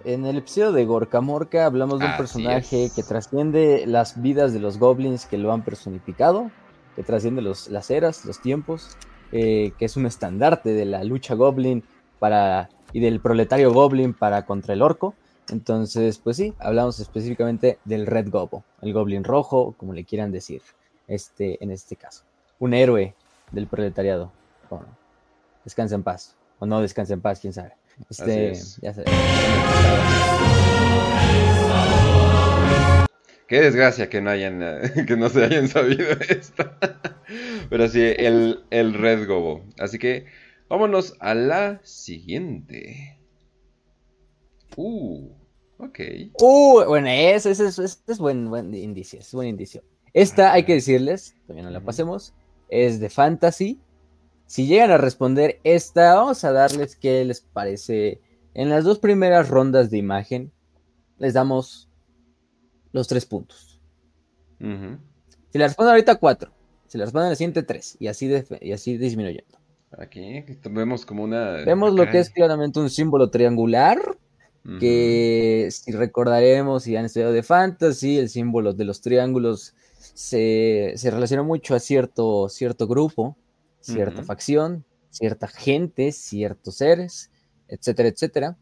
En 0.05 0.27
el 0.27 0.39
episodio 0.39 0.73
de 0.73 0.85
Gorka 0.85 1.21
Morka 1.21 1.65
hablamos 1.65 2.01
de 2.01 2.07
un 2.07 2.11
Así 2.11 2.19
personaje 2.19 2.85
es. 2.87 2.95
que 2.95 3.03
trasciende 3.03 3.85
las 3.87 4.21
vidas 4.21 4.53
de 4.53 4.61
los 4.61 4.79
goblins 4.79 5.27
que 5.27 5.39
lo 5.39 5.53
han 5.53 5.63
personificado, 5.63 6.51
que 6.97 7.03
trasciende 7.03 7.41
los, 7.43 7.69
las 7.69 7.91
eras, 7.91 8.25
los 8.25 8.41
tiempos, 8.41 8.97
eh, 9.33 9.73
que 9.79 9.85
es 9.85 9.97
un 9.97 10.07
estandarte 10.07 10.73
de 10.73 10.85
la 10.85 11.05
lucha 11.05 11.35
goblin 11.35 11.83
para, 12.19 12.69
y 12.93 13.01
del 13.01 13.21
proletario 13.21 13.73
goblin 13.73 14.13
para 14.13 14.45
contra 14.45 14.75
el 14.75 14.83
orco. 14.83 15.15
Entonces, 15.51 16.19
pues 16.19 16.37
sí, 16.37 16.55
hablamos 16.61 17.01
específicamente 17.01 17.79
del 17.85 18.07
Red 18.07 18.31
Gobo, 18.31 18.65
el 18.83 18.93
goblin 18.93 19.25
rojo, 19.25 19.75
como 19.77 19.93
le 19.93 20.05
quieran 20.05 20.31
decir, 20.31 20.63
este, 21.09 21.63
en 21.63 21.73
este 21.73 21.97
caso. 21.97 22.23
Un 22.61 22.73
héroe 22.73 23.15
del 23.51 23.67
proletariado. 23.67 24.31
Bueno, 24.69 24.87
descansa 25.65 25.97
en 25.97 26.05
paz, 26.05 26.37
o 26.61 26.67
no 26.67 26.81
descansa 26.81 27.15
en 27.15 27.21
paz, 27.21 27.41
quién 27.41 27.53
sabe. 27.53 27.73
Este, 28.09 28.53
es. 28.53 28.77
ya. 28.81 28.95
Qué 33.49 33.61
desgracia 33.63 34.09
que 34.09 34.21
no 34.21 34.31
hayan 34.31 34.63
eh, 34.63 35.05
que 35.09 35.17
no 35.17 35.29
se 35.29 35.45
hayan 35.45 35.67
sabido 35.67 36.13
esto. 36.29 36.71
Pero 37.69 37.89
sí, 37.89 38.01
el, 38.01 38.65
el 38.71 38.95
Red 38.95 39.27
Gobo. 39.27 39.65
Así 39.81 39.99
que 39.99 40.27
vámonos 40.69 41.17
a 41.19 41.35
la 41.35 41.81
siguiente. 41.83 43.19
Uh, 44.77 45.40
ok. 45.81 45.99
Uh, 46.41 46.85
bueno, 46.87 47.09
ese, 47.09 47.51
ese, 47.51 47.67
ese- 47.67 47.85
ese 47.85 47.99
es 48.07 48.19
buen, 48.19 48.49
buen 48.51 48.75
indicio, 48.75 49.19
es 49.21 49.33
buen 49.33 49.49
indicio. 49.49 49.83
Esta, 50.13 50.53
hay 50.53 50.65
que 50.65 50.75
decirles, 50.75 51.37
también 51.47 51.65
no 51.67 51.71
la 51.71 51.81
pasemos, 51.81 52.35
es 52.69 52.99
de 53.01 53.09
fantasy. 53.11 53.79
Si 54.47 54.67
llegan 54.67 54.91
a 54.91 54.97
responder 54.99 55.61
esta, 55.63 56.15
vamos 56.17 56.43
a 56.45 56.53
darles 56.53 56.97
qué 56.97 57.25
les 57.25 57.41
parece. 57.41 58.21
En 58.55 58.69
las 58.69 58.83
dos 58.85 58.99
primeras 58.99 59.49
rondas 59.49 59.91
de 59.91 59.99
imagen, 59.99 60.51
les 61.19 61.35
damos 61.35 61.89
los 62.93 63.07
tres 63.07 63.27
puntos. 63.27 63.81
Si 65.51 65.59
la 65.59 65.67
responden 65.69 65.93
ahorita, 65.93 66.17
cuatro. 66.17 66.51
Si 66.89 66.99
la 66.99 67.05
responden 67.05 67.27
en 67.27 67.31
la 67.31 67.37
siguiente, 67.37 67.63
tres. 67.63 67.97
Y 68.01 68.09
así, 68.09 68.27
de- 68.27 68.45
y 68.61 68.73
así 68.73 68.97
disminuyendo. 68.99 69.59
Aquí 69.97 70.45
vemos 70.69 71.07
como 71.07 71.23
una. 71.25 71.53
Vemos 71.65 71.95
lo 71.95 72.09
que 72.11 72.19
es 72.19 72.31
claramente 72.31 72.81
un 72.81 72.91
símbolo 72.91 73.31
triangular, 73.31 73.99
Que 74.79 75.69
si 75.71 75.91
recordaremos 75.93 76.83
si 76.83 76.95
han 76.95 77.07
estudiado 77.07 77.33
de 77.33 77.43
fantasy, 77.43 78.19
el 78.19 78.29
símbolo 78.29 78.73
de 78.75 78.85
los 78.85 79.01
triángulos 79.01 79.75
se, 79.99 80.93
se 80.97 81.11
relaciona 81.11 81.43
mucho 81.43 81.75
a 81.75 81.81
cierto, 81.81 82.49
cierto 82.51 82.87
grupo, 82.87 83.37
cierta 83.81 84.23
facción, 84.23 84.85
cierta 85.09 85.49
gente, 85.49 86.13
ciertos 86.13 86.77
seres, 86.77 87.31
etcétera, 87.69 88.11
etcétera. 88.11 88.57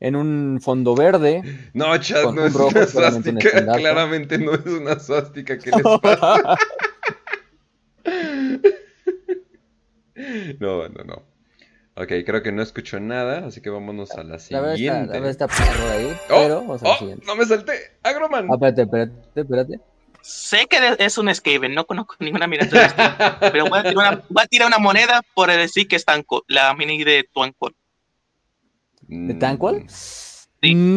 En 0.00 0.16
un 0.16 0.60
fondo 0.60 0.94
verde, 0.94 1.42
No, 1.72 1.96
chat, 1.98 2.24
no 2.24 2.30
un 2.30 2.38
es 2.40 2.52
rojo, 2.52 2.70
una 2.70 2.80
un 2.80 2.88
suástica. 2.88 3.76
Claramente 3.76 4.38
no 4.38 4.54
es 4.54 4.66
una 4.66 4.98
suástica. 4.98 5.56
¿Qué 5.56 5.70
les 5.70 5.82
pasa? 6.02 6.56
No, 10.60 10.88
no, 10.88 11.04
no. 11.04 11.33
Ok, 11.96 12.08
creo 12.26 12.42
que 12.42 12.50
no 12.50 12.60
escucho 12.62 12.98
nada, 12.98 13.46
así 13.46 13.60
que 13.60 13.70
vámonos 13.70 14.10
a 14.12 14.24
la 14.24 14.38
siguiente. 14.40 14.74
está, 14.84 15.00
la 15.06 15.12
verdad 15.12 15.30
está 15.30 15.46
perro 15.46 15.90
ahí, 15.92 16.06
¡Oh! 16.28 16.42
pero 16.42 16.56
vamos 16.56 16.82
a 16.82 16.88
la 16.88 16.94
¡Oh! 16.94 16.98
siguiente. 16.98 17.24
¡No 17.26 17.36
me 17.36 17.44
salté! 17.46 17.72
¡Agroman! 18.02 18.48
Ah, 18.50 18.54
espérate, 18.54 18.82
espérate, 18.82 19.40
espérate. 19.40 19.80
Sé 20.20 20.66
que 20.68 20.78
es 20.98 21.18
un 21.18 21.32
Skaven, 21.32 21.74
no 21.74 21.86
conozco 21.86 22.16
ninguna 22.18 22.46
miniatura 22.48 22.82
de 22.82 22.88
Skaven, 22.88 23.34
pero 23.52 23.66
voy 23.66 23.78
a, 23.78 23.82
tirar 23.82 23.96
una, 24.14 24.22
voy 24.28 24.42
a 24.42 24.46
tirar 24.46 24.66
una 24.68 24.78
moneda 24.78 25.22
por 25.34 25.48
decir 25.50 25.86
que 25.86 25.96
es 25.96 26.04
Tanco, 26.04 26.42
la 26.48 26.74
mini 26.74 27.04
de 27.04 27.28
Tuancol. 27.32 27.74
¿De 29.06 29.34
Mm, 29.34 29.38
Tanquil? 29.38 29.86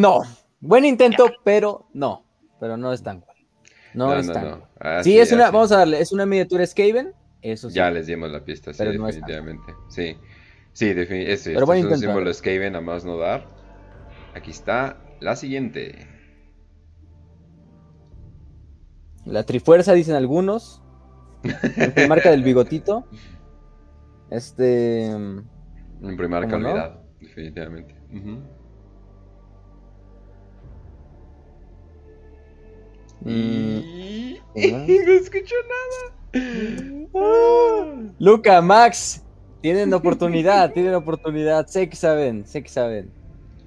No. 0.01 0.21
Buen 0.61 0.85
intento, 0.85 1.29
pero 1.43 1.87
no. 1.93 2.25
Pero 2.59 2.77
no 2.77 2.91
es 2.93 3.03
Tanquil. 3.03 3.45
No, 3.93 4.07
No, 4.07 4.17
es 4.19 4.25
no, 4.27 4.33
Tanquil. 4.33 4.51
no. 4.59 4.67
Ah, 4.79 5.03
sí, 5.03 5.19
es 5.19 5.31
una, 5.31 5.51
vamos 5.51 5.71
a 5.73 5.77
darle, 5.79 5.99
es 5.99 6.11
una 6.11 6.25
miniatura 6.25 6.65
Skaven, 6.65 7.13
eso 7.41 7.69
sí. 7.69 7.75
Ya 7.75 7.91
les 7.91 8.07
dimos 8.07 8.31
la 8.31 8.43
pista, 8.43 8.71
sí, 8.73 8.77
Pero 8.79 8.93
no 8.93 9.07
es 9.09 9.15
definitivamente. 9.15 9.73
Sí, 9.89 10.17
sí, 10.77 10.93
definitivamente. 10.93 11.33
Es, 11.33 11.43
Pero 11.43 11.73
este 11.73 11.87
es 11.87 11.93
un 11.93 11.99
símbolo. 11.99 12.33
Skaven 12.33 12.75
a 12.75 12.81
más 12.81 13.03
no 13.03 13.17
dar. 13.17 13.47
Aquí 14.35 14.51
está 14.51 14.97
la 15.19 15.35
siguiente. 15.35 16.07
La 19.25 19.43
trifuerza, 19.43 19.93
dicen 19.93 20.15
algunos. 20.15 20.81
Que 21.95 22.07
marca 22.07 22.31
del 22.31 22.43
bigotito. 22.43 23.05
Este. 24.29 25.05
En 25.07 25.47
primera 26.17 26.47
¿Cómo 26.47 26.59
no? 26.59 27.01
definitivamente. 27.19 27.95
Mm, 28.11 28.37
Y... 33.25 34.39
no 34.55 35.11
escucho 35.13 35.55
nada. 35.67 36.13
Luca, 38.19 38.61
Max, 38.61 39.23
tienen 39.67 39.93
oportunidad, 40.01 40.71
tienen 40.71 40.95
oportunidad. 40.95 41.67
Sé 41.67 41.89
que 41.89 41.97
saben, 41.97 42.47
sé 42.47 42.63
que 42.63 42.69
saben. 42.69 43.11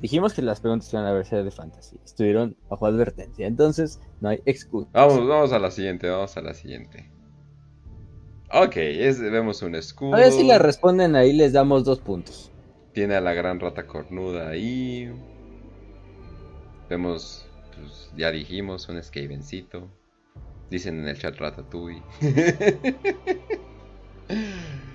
Dijimos 0.00 0.32
que 0.32 0.40
las 0.40 0.60
preguntas 0.60 0.90
iban 0.94 1.04
a 1.04 1.24
ser 1.24 1.44
de 1.44 1.50
fantasy. 1.50 1.98
Estuvieron 2.04 2.56
bajo 2.70 2.86
advertencia. 2.86 3.46
Entonces, 3.46 4.00
no 4.20 4.30
hay 4.30 4.40
excusa. 4.46 4.88
Vamos, 4.94 5.28
vamos 5.28 5.52
a 5.52 5.58
la 5.58 5.70
siguiente, 5.70 6.08
vamos 6.08 6.34
a 6.38 6.40
la 6.40 6.54
siguiente. 6.54 7.10
Ok, 8.50 8.76
es- 8.76 9.20
vemos 9.20 9.60
un 9.60 9.74
escudo. 9.74 10.14
A 10.14 10.20
ver 10.20 10.32
si 10.32 10.46
la 10.46 10.58
responden 10.58 11.16
ahí, 11.16 11.34
les 11.34 11.52
damos 11.52 11.84
dos 11.84 12.00
puntos. 12.00 12.50
Tiene 12.94 13.14
a 13.14 13.20
la 13.20 13.34
gran 13.34 13.60
rata 13.60 13.86
cornuda 13.86 14.48
ahí. 14.48 15.12
Vemos, 16.88 17.46
pues 17.76 18.10
ya 18.16 18.30
dijimos, 18.30 18.88
un 18.88 19.02
Skavencito. 19.02 19.86
Dicen 20.70 21.00
en 21.00 21.08
el 21.08 21.18
chat 21.18 21.36
Ratatouille. 21.36 22.02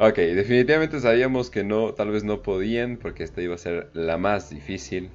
ok, 0.00 0.16
definitivamente 0.16 1.00
sabíamos 1.00 1.50
que 1.50 1.64
no, 1.64 1.94
tal 1.94 2.10
vez 2.10 2.24
no 2.24 2.42
podían, 2.42 2.98
porque 2.98 3.22
esta 3.24 3.42
iba 3.42 3.54
a 3.54 3.58
ser 3.58 3.90
la 3.94 4.18
más 4.18 4.50
difícil. 4.50 5.10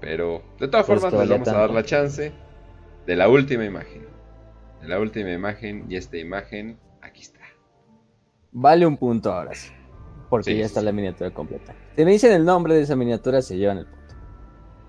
Pero 0.00 0.42
de 0.58 0.68
todas 0.68 0.86
Pues 0.86 1.00
formas, 1.00 1.14
les 1.14 1.28
vamos 1.28 1.52
a 1.52 1.58
dar 1.58 1.70
la 1.70 1.84
chance 1.84 2.32
de 3.06 3.16
la 3.16 3.28
última 3.28 3.64
imagen. 3.66 4.08
De 4.80 4.88
la 4.88 5.00
última 5.00 5.32
imagen, 5.32 5.86
y 5.88 5.96
esta 5.96 6.18
imagen, 6.18 6.80
aquí 7.02 7.22
está. 7.22 7.40
Vale 8.52 8.86
un 8.86 8.96
punto 8.96 9.32
ahora 9.32 9.54
sí. 9.54 9.70
Porque 10.28 10.54
Sí, 10.54 10.56
ya 10.56 10.66
está 10.66 10.80
sí. 10.80 10.86
la 10.86 10.92
miniatura 10.92 11.32
completa. 11.32 11.76
Si 11.96 12.04
me 12.04 12.12
dicen 12.12 12.32
el 12.32 12.44
nombre 12.44 12.74
de 12.74 12.82
esa 12.82 12.96
miniatura, 12.96 13.42
se 13.42 13.56
llevan 13.58 13.78
el 13.78 13.86
punto. 13.86 14.14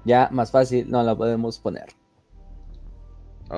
Ya 0.05 0.29
más 0.31 0.51
fácil 0.51 0.89
no 0.89 1.03
la 1.03 1.15
podemos 1.15 1.59
poner. 1.59 1.87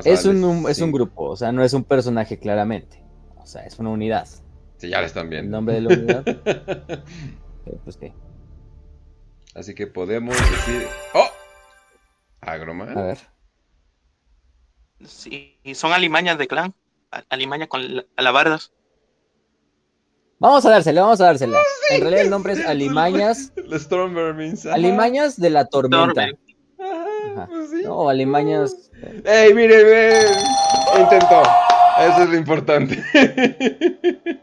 Es 0.03 0.25
un, 0.25 0.65
es 0.69 0.81
un 0.81 0.91
grupo, 0.91 1.29
o 1.29 1.35
sea, 1.35 1.51
no 1.51 1.63
es 1.63 1.73
un 1.73 1.83
personaje 1.83 2.39
claramente. 2.39 3.03
O 3.35 3.45
sea, 3.45 3.65
es 3.65 3.79
una 3.79 3.89
unidad. 3.91 4.27
Sí, 4.83 4.89
ya 4.89 4.99
lo 4.99 5.05
están 5.05 5.23
El 5.27 5.29
viendo. 5.29 5.51
nombre 5.55 5.75
de 5.75 5.81
la 5.81 5.89
unidad, 5.93 6.23
eh, 6.45 7.77
pues 7.85 7.95
qué. 7.95 8.13
Así 9.55 9.73
que 9.73 9.87
podemos 9.87 10.35
decir. 10.35 10.85
¡Oh! 11.13 11.25
Agroman. 12.41 12.97
A 12.97 13.01
ver. 13.03 13.17
Sí, 15.05 15.57
y 15.63 15.73
son 15.75 15.93
alimañas 15.93 16.37
de 16.37 16.47
clan. 16.49 16.73
Alimaña 17.29 17.67
con 17.67 17.95
la- 17.95 18.05
alabardas. 18.17 18.73
Vamos 20.39 20.65
a 20.65 20.71
dársela, 20.71 21.03
vamos 21.03 21.21
a 21.21 21.27
dársela. 21.27 21.59
En 21.91 22.01
realidad 22.01 22.25
el 22.25 22.29
nombre 22.29 22.51
es 22.51 22.65
Alimañas. 22.65 23.53
Alimañas 24.73 25.39
de 25.39 25.49
la 25.49 25.63
tormenta. 25.65 26.27
Ajá, 26.77 27.47
pues 27.49 27.69
sí. 27.69 27.83
No, 27.85 28.09
Alimañas. 28.09 28.91
¡Ey, 29.23 29.53
mire! 29.53 30.23
Intentó. 30.99 31.41
Eso 32.01 32.23
es 32.23 32.29
lo 32.31 32.35
importante. 32.35 33.01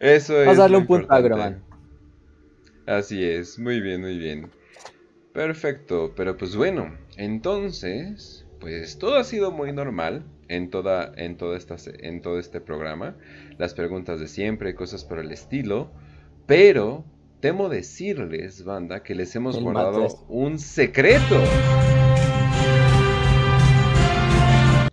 Eso 0.00 0.40
es. 0.40 0.46
Vamos 0.46 0.58
a 0.58 0.62
darle 0.62 0.76
lo 0.76 0.80
un 0.80 0.86
punto 0.86 1.12
a. 1.12 1.16
Agroman. 1.16 1.62
Así 2.86 3.24
es, 3.24 3.58
muy 3.58 3.80
bien, 3.80 4.00
muy 4.00 4.18
bien. 4.18 4.50
Perfecto, 5.32 6.12
pero 6.16 6.36
pues 6.36 6.56
bueno, 6.56 6.94
entonces, 7.16 8.44
pues 8.60 8.98
todo 8.98 9.16
ha 9.16 9.24
sido 9.24 9.50
muy 9.50 9.72
normal 9.72 10.24
en 10.48 10.68
toda, 10.68 11.12
en 11.16 11.36
toda 11.36 11.56
esta, 11.56 11.76
en 12.00 12.20
todo 12.20 12.38
este 12.38 12.60
programa. 12.60 13.16
Las 13.56 13.72
preguntas 13.72 14.20
de 14.20 14.28
siempre, 14.28 14.74
cosas 14.74 15.04
por 15.04 15.18
el 15.18 15.32
estilo. 15.32 15.90
Pero 16.46 17.04
temo 17.40 17.68
decirles, 17.68 18.64
banda, 18.64 19.02
que 19.02 19.14
les 19.14 19.34
hemos 19.36 19.56
El 19.56 19.62
guardado 19.62 20.06
un 20.28 20.58
secreto. 20.58 21.40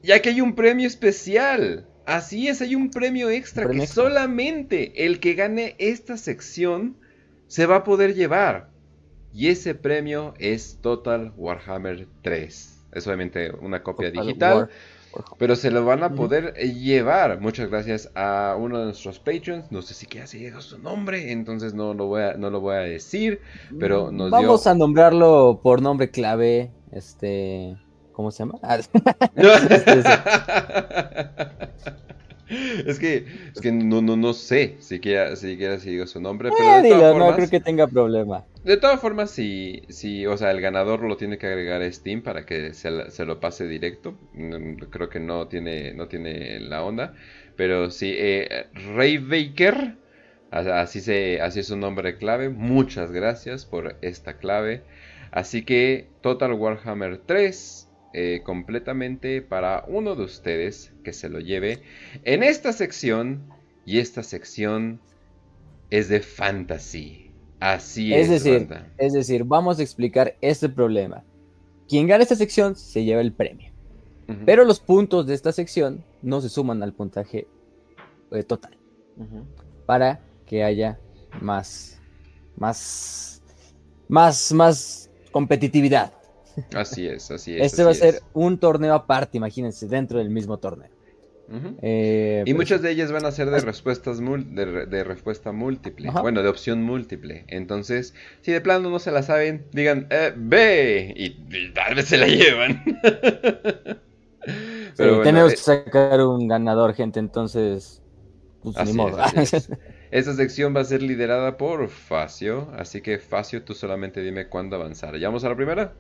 Ya 0.02 0.22
que 0.22 0.30
hay 0.30 0.42
un 0.42 0.56
premio 0.56 0.88
especial. 0.88 1.89
Así 2.16 2.48
es, 2.48 2.62
hay 2.62 2.76
un 2.76 2.92
premio 2.92 3.30
extra 3.30 3.64
premio 3.66 3.82
que 3.82 3.86
extra. 3.86 4.04
solamente 4.04 5.06
el 5.06 5.20
que 5.20 5.34
gane 5.36 5.76
esta 5.80 6.18
sección 6.18 6.96
se 7.48 7.66
va 7.66 7.78
a 7.78 7.84
poder 7.84 8.16
llevar. 8.16 8.70
Y 9.34 9.48
ese 9.50 9.76
premio 9.76 10.34
es 10.40 10.80
Total 10.82 11.34
Warhammer 11.38 12.08
3. 12.24 12.84
Es 12.94 13.06
obviamente 13.08 13.52
una 13.52 13.84
copia 13.84 14.10
Total 14.12 14.26
digital, 14.26 14.58
War- 14.58 14.70
pero 15.38 15.56
se 15.56 15.70
lo 15.72 15.86
van 15.86 16.02
a 16.04 16.14
poder 16.16 16.54
eh, 16.58 16.74
llevar. 16.74 17.40
Muchas 17.40 17.70
gracias 17.70 18.10
a 18.16 18.56
uno 18.60 18.80
de 18.80 18.86
nuestros 18.86 19.20
patrons. 19.20 19.72
No 19.72 19.82
sé 19.84 19.94
si 19.94 20.08
ya 20.08 20.26
se 20.26 20.40
llegó 20.40 20.62
su 20.62 20.80
nombre, 20.80 21.32
entonces 21.32 21.74
no 21.76 21.94
lo 21.94 22.08
voy 22.08 22.24
a, 22.24 22.34
no 22.34 22.50
lo 22.50 22.60
voy 22.60 22.76
a 22.76 22.80
decir. 22.80 23.40
Pero 23.80 24.12
nos 24.12 24.32
Vamos 24.32 24.64
dio- 24.64 24.72
a 24.72 24.76
nombrarlo 24.76 25.60
por 25.64 25.82
nombre 25.82 26.10
clave. 26.10 26.72
Este. 26.92 27.78
¿Cómo 28.20 28.32
se 28.32 28.44
llama? 28.44 28.60
Ah, 28.64 28.78
es 32.86 33.00
que, 33.00 33.26
es 33.56 33.62
que 33.62 33.72
no, 33.72 34.02
no, 34.02 34.18
no 34.18 34.34
sé 34.34 34.76
siquiera, 34.80 35.36
siquiera 35.38 35.80
si 35.80 35.92
digo 35.92 36.06
su 36.06 36.20
nombre, 36.20 36.50
eh, 36.50 36.54
pero 36.58 36.82
de 36.82 36.84
dilo, 36.84 36.98
todas 36.98 37.16
no 37.16 37.20
formas, 37.24 37.36
creo 37.36 37.50
que 37.50 37.60
tenga 37.62 37.88
problema. 37.88 38.46
de 38.64 38.76
todas 38.78 39.00
formas, 39.00 39.32
si, 39.32 39.84
si, 39.88 40.26
o 40.26 40.36
sea, 40.36 40.52
el 40.52 40.60
ganador 40.60 41.02
lo 41.04 41.16
tiene 41.16 41.38
que 41.38 41.48
agregar 41.48 41.82
a 41.82 41.90
Steam 41.92 42.22
para 42.24 42.46
que 42.46 42.74
se, 42.74 43.10
se 43.12 43.26
lo 43.26 43.40
pase 43.40 43.68
directo. 43.68 44.16
Mm, 44.34 44.74
Creo 44.90 45.08
que 45.10 45.20
no 45.22 45.48
tiene, 45.48 45.94
no 45.94 46.08
tiene 46.10 46.60
la 46.60 46.84
onda, 46.84 47.14
pero 47.56 47.90
sí, 47.92 48.14
eh, 48.18 48.66
Ray 48.96 49.18
Baker, 49.20 49.96
así 50.52 51.00
se, 51.02 51.40
así 51.42 51.60
es 51.62 51.68
su 51.68 51.78
nombre 51.78 52.18
clave. 52.18 52.50
Muchas 52.50 53.12
gracias 53.12 53.66
por 53.66 53.96
esta 54.02 54.38
clave. 54.40 54.82
Así 55.32 55.64
que 55.64 56.08
Total 56.22 56.52
Warhammer 56.54 57.20
3 57.26 57.89
eh, 58.14 58.42
completamente 58.44 59.42
para 59.42 59.84
uno 59.88 60.16
de 60.16 60.24
ustedes 60.24 60.94
que 61.04 61.14
se 61.14 61.30
lo 61.30 61.40
lleve 61.40 61.82
en 62.24 62.44
esta 62.44 62.74
sección. 62.74 63.44
Y 63.86 63.98
esta 64.00 64.22
sección 64.22 65.00
es 65.90 66.10
de 66.10 66.20
fantasy. 66.20 67.32
Así 67.60 68.14
es. 68.14 68.30
Es 68.30 68.44
decir, 68.44 68.68
banda. 68.68 68.94
es 68.98 69.14
decir, 69.14 69.44
vamos 69.44 69.80
a 69.80 69.82
explicar 69.82 70.36
este 70.42 70.70
problema. 70.70 71.24
Quien 71.88 72.08
gane 72.08 72.24
esta 72.24 72.36
sección 72.36 72.76
se 72.76 73.04
lleva 73.04 73.22
el 73.22 73.34
premio. 73.34 73.72
Pero 74.46 74.64
los 74.64 74.80
puntos 74.80 75.26
de 75.26 75.34
esta 75.34 75.52
sección 75.52 76.04
no 76.22 76.40
se 76.40 76.50
suman 76.50 76.84
al 76.84 76.94
puntaje 76.94 77.48
eh, 78.32 78.44
total. 78.44 78.78
Para 79.88 80.22
que 80.46 80.64
haya 80.64 81.00
más. 81.42 82.00
Más. 82.56 83.42
Más. 84.08 84.52
Más 84.52 85.10
competitividad. 85.32 86.14
Así 86.74 87.08
es, 87.08 87.32
así 87.32 87.56
es. 87.58 87.62
Este 87.66 87.84
va 87.84 87.92
a 87.92 87.94
ser 87.94 88.16
es. 88.16 88.24
un 88.34 88.60
torneo 88.60 88.94
aparte, 88.94 89.38
imagínense, 89.38 89.88
dentro 89.88 90.20
del 90.20 90.30
mismo 90.30 90.58
torneo. 90.60 90.90
Eh, 91.82 92.44
Y 92.46 92.54
pero 92.54 92.58
muchas 92.60 92.82
de 92.84 92.92
ellas 92.92 93.12
van 93.12 93.26
a 93.26 93.32
ser 93.32 93.50
de 93.50 93.58
As- 93.58 93.64
respuestas 93.64 94.20
de, 94.20 94.66
re- 94.66 94.86
de 94.86 95.04
respuesta 95.04 95.52
múltiple. 95.52 96.10
Ajá. 96.10 96.22
Bueno, 96.22 96.44
de 96.44 96.50
opción 96.50 96.84
múltiple. 96.84 97.46
Entonces, 97.48 98.14
si 98.42 98.52
de 98.52 98.62
plano 98.62 98.90
no 98.92 99.00
se 99.00 99.12
la 99.12 99.24
saben, 99.24 99.66
digan 99.72 100.08
eh, 100.12 100.32
B 100.36 101.14
y, 101.18 101.26
y 101.50 101.74
tal 101.74 101.96
vez 101.96 102.06
se 102.08 102.18
la 102.18 102.28
llevan. 102.28 102.84
Sí, 104.94 104.94
Pero 104.96 105.18
bueno, 105.18 105.24
tenemos 105.24 105.54
eh, 105.54 105.56
que 105.56 105.62
sacar 105.62 106.22
un 106.22 106.48
ganador, 106.48 106.94
gente, 106.94 107.20
entonces. 107.20 108.02
Pues 108.62 108.78
Así 108.78 108.94
ni 108.94 108.94
modo. 108.94 109.20
es, 109.20 109.20
así 109.20 109.56
es. 109.58 109.70
Esta 110.12 110.34
sección 110.36 110.76
va 110.76 110.82
a 110.82 110.86
ser 110.86 111.02
liderada 111.04 111.58
por 111.58 111.90
Facio. 111.90 112.72
Así 112.78 113.02
que, 113.02 113.20
Facio, 113.20 113.64
tú 113.64 113.74
solamente 113.74 114.22
dime 114.22 114.48
cuándo 114.50 114.76
avanzar. 114.76 115.18
¿Ya 115.18 115.28
vamos 115.30 115.44
a 115.44 115.50
la 115.50 115.56
primera? 115.56 115.94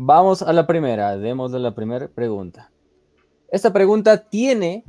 Vamos 0.00 0.42
a 0.42 0.52
la 0.52 0.64
primera, 0.64 1.16
démosle 1.16 1.58
la 1.58 1.74
primera 1.74 2.06
pregunta. 2.06 2.70
Esta 3.50 3.72
pregunta 3.72 4.28
tiene 4.28 4.84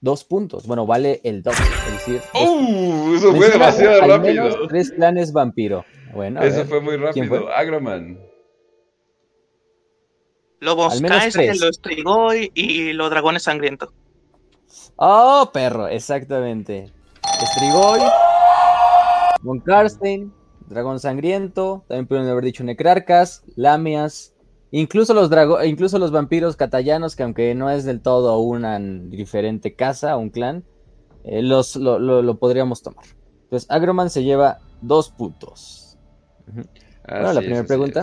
dos 0.00 0.24
puntos. 0.24 0.66
Bueno, 0.66 0.84
vale 0.84 1.20
el 1.22 1.44
doble. 1.44 1.58
Es 1.86 1.92
decir, 1.92 2.20
¡Uh! 2.34 3.14
Eso 3.14 3.32
fue 3.32 3.48
demasiado 3.50 4.02
al 4.02 4.08
rápido. 4.10 4.44
menos 4.46 4.56
tres 4.68 4.90
clanes 4.90 5.32
vampiro. 5.32 5.84
Bueno, 6.12 6.42
Eso 6.42 6.56
ver, 6.58 6.66
fue 6.66 6.80
muy 6.80 6.94
¿quién 7.12 7.28
rápido. 7.30 7.42
fue? 7.44 7.54
Agroman. 7.54 8.18
Lobos 10.58 10.94
Al 10.94 11.02
menos 11.02 11.18
Kaiser, 11.18 11.46
tres. 11.46 11.60
los 11.60 11.80
Trigoi 11.80 12.50
y 12.54 12.92
los 12.94 13.10
dragones 13.10 13.44
sangrientos. 13.44 13.90
Oh, 14.96 15.50
perro, 15.52 15.86
exactamente. 15.86 16.92
Strigoi, 17.54 18.00
Von 19.42 19.60
Karstein, 19.60 20.32
Dragón 20.72 21.00
Sangriento, 21.00 21.84
también 21.88 22.06
pudieron 22.06 22.30
haber 22.30 22.44
dicho 22.44 22.64
Necrarcas, 22.64 23.42
Lamias, 23.56 24.34
incluso 24.70 25.14
los, 25.14 25.30
drago- 25.30 25.64
incluso 25.66 25.98
los 25.98 26.10
vampiros 26.10 26.56
catallanos, 26.56 27.14
que 27.16 27.22
aunque 27.22 27.54
no 27.54 27.70
es 27.70 27.84
del 27.84 28.00
todo 28.00 28.38
una 28.40 28.78
diferente 28.78 29.74
casa, 29.74 30.16
un 30.16 30.30
clan, 30.30 30.64
eh, 31.24 31.42
los, 31.42 31.76
lo, 31.76 31.98
lo- 31.98 32.22
lo 32.22 32.38
podríamos 32.38 32.82
tomar. 32.82 33.04
Entonces, 33.44 33.70
Agroman 33.70 34.10
se 34.10 34.24
lleva 34.24 34.58
dos 34.80 35.10
puntos. 35.10 35.98
Bueno, 36.46 37.32
la 37.32 37.40
primera 37.40 37.64
pregunta. 37.68 38.00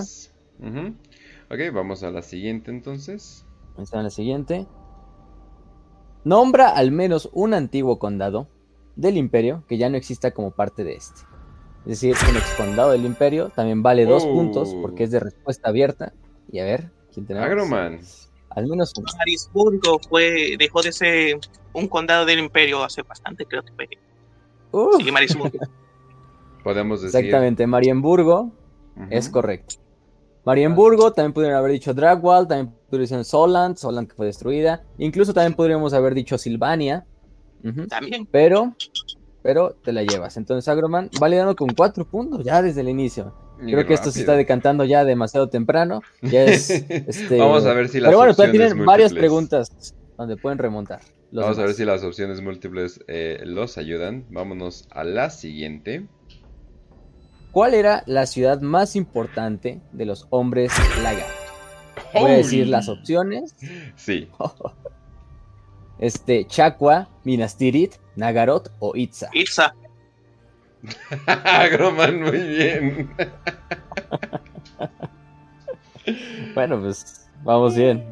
Ok, 1.52 1.74
vamos 1.74 2.04
a 2.04 2.12
la 2.12 2.22
siguiente 2.22 2.70
entonces. 2.70 3.46
Vamos 3.76 3.94
a 3.94 4.04
la 4.04 4.10
siguiente. 4.10 4.68
Nombra 6.24 6.70
al 6.70 6.92
menos 6.92 7.30
un 7.34 7.54
antiguo 7.54 7.98
condado 7.98 8.48
del 8.96 9.18
imperio 9.18 9.64
que 9.68 9.78
ya 9.78 9.90
no 9.90 9.98
exista 9.98 10.32
como 10.32 10.52
parte 10.52 10.84
de 10.84 10.96
este. 10.96 11.22
Es 11.86 12.02
decir, 12.02 12.16
un 12.30 12.38
excondado 12.38 12.92
del 12.92 13.06
imperio 13.06 13.50
también 13.50 13.82
vale 13.82 14.06
dos 14.06 14.24
Oh. 14.26 14.34
puntos 14.34 14.76
porque 14.82 15.04
es 15.06 15.12
de 15.12 15.20
respuesta 15.20 15.70
abierta. 15.70 16.14
Y 16.52 16.60
a 16.60 16.66
ver, 16.66 16.90
¿quién 17.14 17.26
tenemos? 17.26 17.48
Agroman. 17.48 18.00
Al 18.50 18.68
menos 18.68 18.94
uno. 18.98 19.08
Marisburgo 19.18 20.00
fue, 20.10 20.56
dejó 20.58 20.82
de 20.82 20.92
ser 20.92 21.40
un 21.74 21.88
condado 21.88 22.26
del 22.26 22.40
imperio 22.40 22.84
hace 22.84 23.02
bastante, 23.04 23.46
creo 23.46 23.64
que 23.64 23.72
fue. 23.74 23.88
Uh, 24.72 25.00
Sí, 25.00 25.12
Marisburgo. 25.12 25.58
Podemos 26.64 27.02
decir. 27.02 27.18
exactamente, 27.20 27.66
Marienburgo 27.68 28.52
es 29.10 29.30
correcto. 29.30 29.76
Marienburgo, 30.46 31.14
también 31.14 31.32
pudieron 31.34 31.58
haber 31.58 31.72
dicho 31.72 31.94
Dragwall, 31.94 32.48
también 32.48 32.74
pudieron 32.90 33.08
decir 33.10 33.24
Soland, 33.26 33.78
Soland 33.78 34.08
que 34.10 34.16
fue 34.16 34.26
destruida. 34.26 34.84
Incluso 34.98 35.34
también 35.34 35.54
podríamos 35.54 35.94
haber 35.94 36.14
dicho 36.14 36.38
Silvania. 36.38 37.06
También. 37.88 38.26
Pero, 38.32 38.74
pero 39.42 39.76
te 39.84 39.94
la 39.94 40.04
llevas. 40.04 40.38
Entonces, 40.38 40.68
Agroman 40.68 41.10
va 41.22 41.30
liderando 41.30 41.56
con 41.56 41.70
cuatro 41.70 42.06
puntos 42.06 42.44
ya 42.44 42.62
desde 42.62 42.82
el 42.82 42.90
inicio. 42.90 43.34
Creo 43.60 43.86
que 43.86 43.94
esto 43.94 44.12
se 44.12 44.22
está 44.22 44.36
decantando 44.36 44.86
ya 44.86 45.04
demasiado 45.04 45.50
temprano. 45.50 46.02
Ya 46.22 46.46
es, 46.46 46.70
este, 46.90 47.38
Vamos 47.38 47.66
a 47.66 47.74
ver 47.74 47.90
si 47.90 48.00
las 48.00 48.10
Pero 48.10 48.20
bueno, 48.20 48.34
todavía 48.34 48.52
opciones 48.52 48.70
tienen 48.72 48.86
varias 48.86 49.14
preguntas 49.14 49.96
donde 50.18 50.38
pueden 50.38 50.58
remontar. 50.58 51.02
Vamos 51.32 51.60
a 51.60 51.64
ver 51.64 51.74
si 51.74 51.86
las 51.86 52.04
opciones 52.04 52.42
múltiples 52.42 53.04
eh, 53.08 53.42
los 53.46 53.78
ayudan. 53.78 54.26
Vámonos 54.30 54.88
a 54.92 55.04
la 55.04 55.30
siguiente. 55.30 56.08
¿Cuál 57.52 57.74
era 57.74 58.04
la 58.06 58.26
ciudad 58.26 58.62
más 58.62 58.96
importante 58.96 59.82
de 59.92 60.06
los 60.06 60.28
hombres 60.30 60.72
lagarto? 61.04 61.34
Voy 62.14 62.32
a 62.32 62.38
decir 62.38 62.68
las 62.68 62.90
opciones. 62.90 63.56
Sí. 63.96 64.30
Este, 66.00 66.46
Chacua, 66.46 67.10
Minas 67.26 67.58
Tirith, 67.58 67.96
Nagaroth 68.20 68.70
o 68.80 68.96
Itza. 68.96 69.30
Itza. 69.34 69.74
Agroman, 71.26 72.22
muy 72.22 72.40
bien. 72.40 73.10
Bueno, 76.56 76.82
pues 76.82 77.30
vamos 77.44 77.76
bien. 77.76 78.04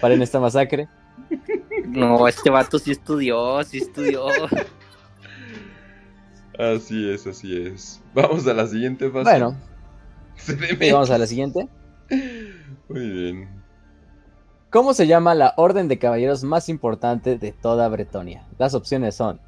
Paren 0.00 0.22
esta 0.22 0.38
masacre. 0.38 0.88
No, 1.86 2.28
este 2.28 2.50
vato 2.50 2.78
sí 2.78 2.92
estudió, 2.92 3.64
sí 3.64 3.78
estudió. 3.78 4.26
Así 6.58 7.10
es, 7.10 7.26
así 7.26 7.56
es. 7.56 8.00
Vamos 8.14 8.46
a 8.46 8.54
la 8.54 8.66
siguiente 8.66 9.10
fase. 9.10 9.24
Bueno, 9.24 9.56
vamos 10.92 11.10
a 11.10 11.18
la 11.18 11.26
siguiente. 11.26 11.66
Muy 12.88 13.10
bien. 13.10 13.61
¿Cómo 14.72 14.94
se 14.94 15.06
llama 15.06 15.34
la 15.34 15.52
orden 15.58 15.86
de 15.86 15.98
caballeros 15.98 16.44
más 16.44 16.70
importante 16.70 17.36
de 17.36 17.52
toda 17.52 17.86
Bretonia? 17.90 18.48
Las 18.56 18.72
opciones 18.72 19.14
son 19.14 19.38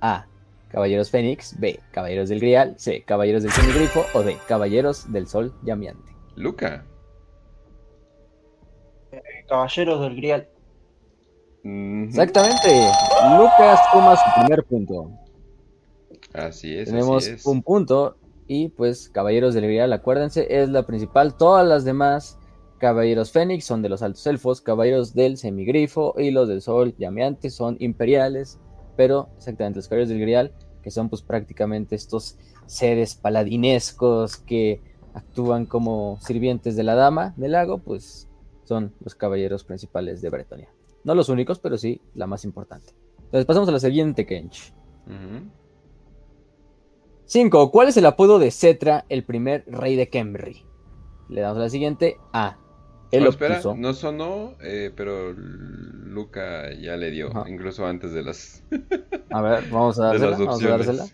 A. 0.00 0.26
Caballeros 0.68 1.10
Fénix, 1.10 1.58
B. 1.58 1.80
Caballeros 1.90 2.28
del 2.28 2.38
Grial, 2.38 2.76
C. 2.78 3.02
Caballeros 3.02 3.42
del 3.42 3.50
Semigrifo 3.50 4.04
o 4.14 4.22
D. 4.22 4.36
Caballeros 4.46 5.12
del 5.12 5.26
Sol 5.26 5.52
Llameante. 5.64 6.12
Luca. 6.36 6.86
Caballeros 9.48 10.02
del 10.02 10.14
Grial. 10.14 10.48
Exactamente. 11.64 12.68
Lucas 13.38 13.80
toma 13.92 14.14
su 14.14 14.40
primer 14.40 14.64
punto. 14.66 15.10
Así 16.32 16.78
es, 16.78 16.88
Tenemos 16.90 17.24
así 17.24 17.34
es. 17.34 17.44
un 17.44 17.60
punto 17.64 18.18
y 18.46 18.68
pues 18.68 19.08
Caballeros 19.08 19.54
del 19.54 19.64
Grial, 19.64 19.92
acuérdense, 19.92 20.46
es 20.48 20.68
la 20.68 20.86
principal. 20.86 21.36
Todas 21.36 21.66
las 21.66 21.84
demás 21.84 22.38
Caballeros 22.80 23.30
Fénix 23.30 23.66
son 23.66 23.82
de 23.82 23.90
los 23.90 24.02
altos 24.02 24.26
elfos, 24.26 24.62
Caballeros 24.62 25.14
del 25.14 25.36
Semigrifo 25.36 26.14
y 26.18 26.30
los 26.30 26.48
del 26.48 26.62
Sol 26.62 26.94
Llameante 26.98 27.50
son 27.50 27.76
imperiales, 27.78 28.58
pero 28.96 29.28
exactamente 29.36 29.78
los 29.78 29.86
Caballeros 29.86 30.08
del 30.08 30.20
Grial, 30.20 30.52
que 30.82 30.90
son 30.90 31.10
pues 31.10 31.20
prácticamente 31.20 31.94
estos 31.94 32.38
seres 32.66 33.14
paladinescos 33.14 34.38
que 34.38 34.80
actúan 35.12 35.66
como 35.66 36.18
sirvientes 36.22 36.74
de 36.74 36.82
la 36.82 36.94
dama 36.94 37.34
del 37.36 37.52
lago, 37.52 37.78
pues 37.78 38.28
son 38.64 38.94
los 39.00 39.14
caballeros 39.14 39.62
principales 39.64 40.22
de 40.22 40.30
Bretonia. 40.30 40.72
No 41.04 41.14
los 41.14 41.28
únicos, 41.28 41.58
pero 41.58 41.76
sí 41.76 42.00
la 42.14 42.26
más 42.26 42.44
importante. 42.44 42.94
Entonces 43.18 43.44
pasamos 43.44 43.68
a 43.68 43.72
la 43.72 43.80
siguiente, 43.80 44.24
Kench. 44.24 44.72
Ujú. 45.06 45.50
5. 47.26 47.70
¿Cuál 47.70 47.88
es 47.88 47.96
el 47.96 48.06
apodo 48.06 48.38
de 48.38 48.50
Cetra, 48.50 49.04
el 49.08 49.24
primer 49.24 49.64
rey 49.66 49.96
de 49.96 50.08
Kemri? 50.08 50.64
Le 51.28 51.40
damos 51.42 51.58
a 51.58 51.62
la 51.62 51.70
siguiente. 51.70 52.16
A. 52.32 52.56
El 53.10 53.26
Oh, 53.26 53.30
espera, 53.30 53.56
obtuso. 53.56 53.74
no 53.74 53.92
sonó, 53.94 54.56
eh, 54.62 54.92
pero 54.96 55.32
Luca 55.32 56.72
ya 56.74 56.96
le 56.96 57.10
dio, 57.10 57.30
Ajá. 57.30 57.44
incluso 57.46 57.86
antes 57.86 58.12
de 58.12 58.22
las, 58.22 58.62
A 59.30 59.40
ver, 59.42 59.64
vamos 59.70 59.98
a 59.98 60.04
dársela. 60.06 60.42
Vamos 60.44 60.64
a 60.64 60.68
dársela. 60.68 61.06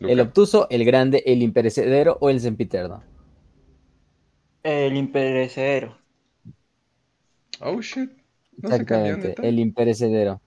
Luca. 0.00 0.12
El 0.12 0.20
obtuso, 0.20 0.66
el 0.68 0.84
grande, 0.84 1.22
el 1.24 1.40
imperecedero 1.42 2.18
o 2.20 2.28
el 2.28 2.40
sempiterno. 2.40 3.02
El 4.62 4.96
imperecedero. 4.96 5.98
Oh 7.60 7.80
shit. 7.80 8.10
No 8.62 8.70
se 8.72 8.84
cambió, 8.86 9.16
Exactamente, 9.16 9.34
el 9.40 9.58
imperecedero. 9.60 10.40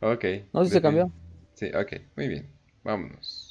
Ok. 0.00 0.24
No, 0.52 0.64
se 0.64 0.80
cambió. 0.80 1.12
Sí, 1.54 1.66
ok, 1.74 1.92
muy 2.16 2.28
bien. 2.28 2.50
Vámonos. 2.82 3.43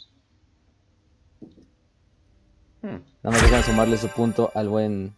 Hmm. 2.84 3.00
Nada 3.24 3.32
más 3.38 3.42
dejan 3.42 3.64
sumarle 3.64 3.98
su 3.98 4.08
punto 4.10 4.52
al 4.54 4.70
buen 4.70 5.16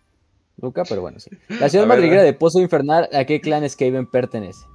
Luca, 0.62 0.84
pero 0.88 1.02
bueno, 1.02 1.20
sí. 1.20 1.32
La 1.60 1.68
ciudad 1.68 1.86
madriguera 1.88 2.22
a- 2.22 2.24
de 2.26 2.32
Pozo 2.34 2.62
Infernal, 2.62 3.10
¿a 3.14 3.26
qué 3.26 3.42
clan 3.42 3.68
Skaven 3.70 4.06
pertenece? 4.10 4.66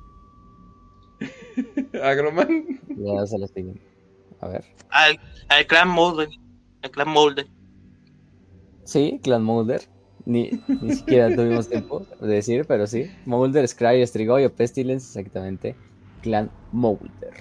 Agroman. 2.02 2.80
Le 2.88 3.14
das 3.14 3.32
a 3.32 3.38
la 3.38 3.46
siguiente. 3.46 3.80
A 4.40 4.48
ver. 4.48 4.64
Al, 4.90 5.18
al 5.48 5.66
clan 5.66 5.88
Molden. 5.88 6.30
El 6.82 6.90
clan 6.90 7.08
Molden. 7.08 7.46
Sí, 8.84 9.20
Clan 9.22 9.44
Mulder. 9.44 9.82
Ni, 10.24 10.50
ni 10.82 10.94
siquiera 10.96 11.28
tuvimos 11.36 11.68
tiempo 11.68 12.06
de 12.20 12.26
decir, 12.28 12.64
pero 12.66 12.86
sí. 12.86 13.10
Mulder, 13.26 13.66
Scry, 13.68 14.04
Strigoyo, 14.06 14.52
Pestilence, 14.52 15.06
exactamente. 15.06 15.76
Clan 16.22 16.50
Mulder. 16.72 17.34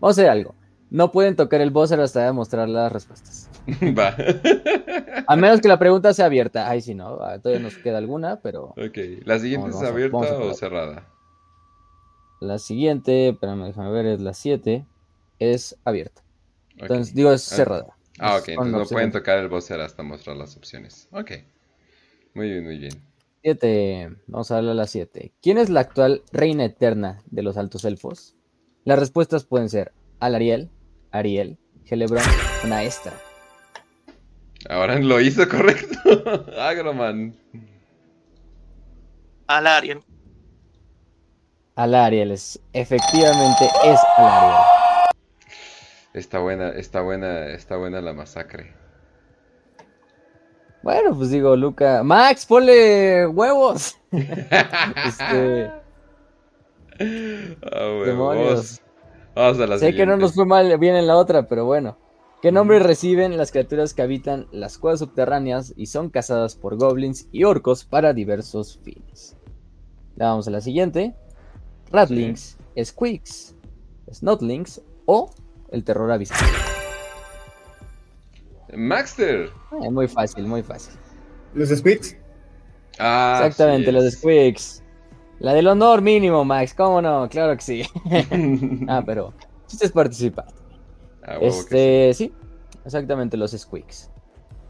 Vamos 0.00 0.16
a 0.18 0.22
hacer 0.22 0.30
algo. 0.30 0.54
No 0.88 1.12
pueden 1.12 1.36
tocar 1.36 1.60
el 1.60 1.70
buzzer 1.70 2.00
hasta 2.00 2.32
mostrar 2.32 2.68
las 2.68 2.90
respuestas. 2.90 3.49
Va. 3.98 4.14
A 5.26 5.36
menos 5.36 5.60
que 5.60 5.68
la 5.68 5.78
pregunta 5.78 6.12
sea 6.14 6.26
abierta. 6.26 6.68
Ay, 6.68 6.80
sí, 6.80 6.94
no. 6.94 7.18
ah, 7.22 7.38
Todavía 7.38 7.62
nos 7.62 7.76
queda 7.76 7.98
alguna, 7.98 8.40
pero 8.40 8.66
ok. 8.76 8.98
¿La 9.24 9.38
siguiente 9.38 9.68
Vamos, 9.70 9.82
es 9.82 9.88
abierta 9.88 10.16
a 10.18 10.38
o 10.38 10.54
cerrada? 10.54 11.06
la 12.40 12.58
siguiente, 12.58 13.28
espérame, 13.28 13.66
déjame 13.66 13.90
ver, 13.90 14.06
es 14.06 14.20
la 14.20 14.32
7. 14.34 14.84
Es 15.38 15.76
abierta. 15.84 16.22
Entonces, 16.78 17.14
digo, 17.14 17.32
es 17.32 17.50
Ah. 17.52 17.56
cerrada. 17.56 17.96
Ah, 18.18 18.36
ok. 18.36 18.48
Entonces 18.48 18.72
no 18.72 18.84
pueden 18.86 19.12
tocar 19.12 19.38
el 19.38 19.48
buzzer 19.48 19.80
hasta 19.80 20.02
mostrar 20.02 20.36
las 20.36 20.56
opciones. 20.56 21.08
Ok. 21.12 21.32
Muy 22.34 22.50
bien, 22.50 22.64
muy 22.64 22.78
bien. 22.78 22.92
7. 23.42 24.10
Vamos 24.26 24.50
a 24.50 24.56
darle 24.56 24.70
a 24.72 24.74
la 24.74 24.86
7. 24.86 25.32
¿Quién 25.42 25.58
es 25.58 25.68
la 25.70 25.80
actual 25.80 26.22
reina 26.32 26.64
eterna 26.64 27.22
de 27.30 27.42
los 27.42 27.56
altos 27.56 27.84
elfos? 27.84 28.34
Las 28.84 28.98
respuestas 28.98 29.44
pueden 29.44 29.68
ser 29.68 29.92
Alariel, 30.20 30.70
Ariel, 31.10 31.58
Gelebron 31.84 32.22
o 32.64 32.66
Naestra. 32.66 33.12
Ahora 34.68 34.98
lo 34.98 35.20
hizo 35.20 35.48
correcto. 35.48 35.96
Agroman. 36.60 37.34
Al 39.46 39.66
Arien. 39.66 40.04
Alariel 41.76 42.32
es, 42.32 42.60
efectivamente 42.72 43.64
es 43.84 43.98
Alariel. 44.16 44.58
Está 46.12 46.40
buena, 46.40 46.70
está 46.70 47.00
buena, 47.00 47.46
está 47.46 47.76
buena 47.76 48.00
la 48.00 48.12
masacre. 48.12 48.74
Bueno, 50.82 51.14
pues 51.16 51.30
digo, 51.30 51.56
Luca. 51.56 52.02
Max, 52.02 52.46
ponle 52.46 53.26
huevos. 53.26 53.96
Este, 54.12 55.70
Ah, 57.00 58.02
Demonios. 58.04 58.80
Vamos, 59.34 59.56
vamos 59.56 59.60
a 59.60 59.66
la 59.66 59.78
sé 59.78 59.94
que 59.94 60.04
no 60.04 60.16
nos 60.18 60.34
fue 60.34 60.44
mal 60.44 60.76
bien 60.78 60.96
en 60.96 61.06
la 61.06 61.16
otra, 61.16 61.44
pero 61.48 61.64
bueno. 61.64 61.96
¿Qué 62.42 62.52
nombre 62.52 62.78
reciben 62.78 63.36
las 63.36 63.50
criaturas 63.50 63.92
que 63.92 64.00
habitan 64.00 64.46
las 64.50 64.78
cuevas 64.78 65.00
subterráneas 65.00 65.74
y 65.76 65.86
son 65.86 66.08
cazadas 66.08 66.56
por 66.56 66.78
goblins 66.78 67.28
y 67.32 67.44
orcos 67.44 67.84
para 67.84 68.14
diversos 68.14 68.80
fines? 68.82 69.36
Le 70.16 70.24
damos 70.24 70.48
a 70.48 70.50
la 70.50 70.62
siguiente. 70.62 71.14
Ratlings, 71.90 72.56
Squeaks, 72.82 73.54
Snotlings 74.10 74.80
o 75.04 75.30
el 75.70 75.84
terror 75.84 76.10
abismal. 76.10 76.40
Maxter. 78.74 79.50
Eh, 79.82 79.90
muy 79.90 80.08
fácil, 80.08 80.46
muy 80.46 80.62
fácil. 80.62 80.94
Los 81.52 81.68
Squids. 81.68 82.16
Ah, 82.98 83.42
Exactamente, 83.44 83.90
así 83.90 83.98
los. 83.98 84.14
Squeaks. 84.14 84.82
La 85.40 85.52
del 85.52 85.66
honor 85.66 86.00
mínimo, 86.00 86.42
Max, 86.46 86.72
¿cómo 86.72 87.02
no? 87.02 87.28
Claro 87.28 87.54
que 87.56 87.62
sí. 87.62 87.82
ah, 88.88 89.02
pero 89.04 89.34
chiste 89.66 89.84
es 89.84 89.92
participar. 89.92 90.59
Ah, 91.22 91.36
sí. 91.38 91.46
Este, 91.46 92.14
sí, 92.14 92.32
exactamente 92.84 93.36
los 93.36 93.52
squeaks. 93.52 94.10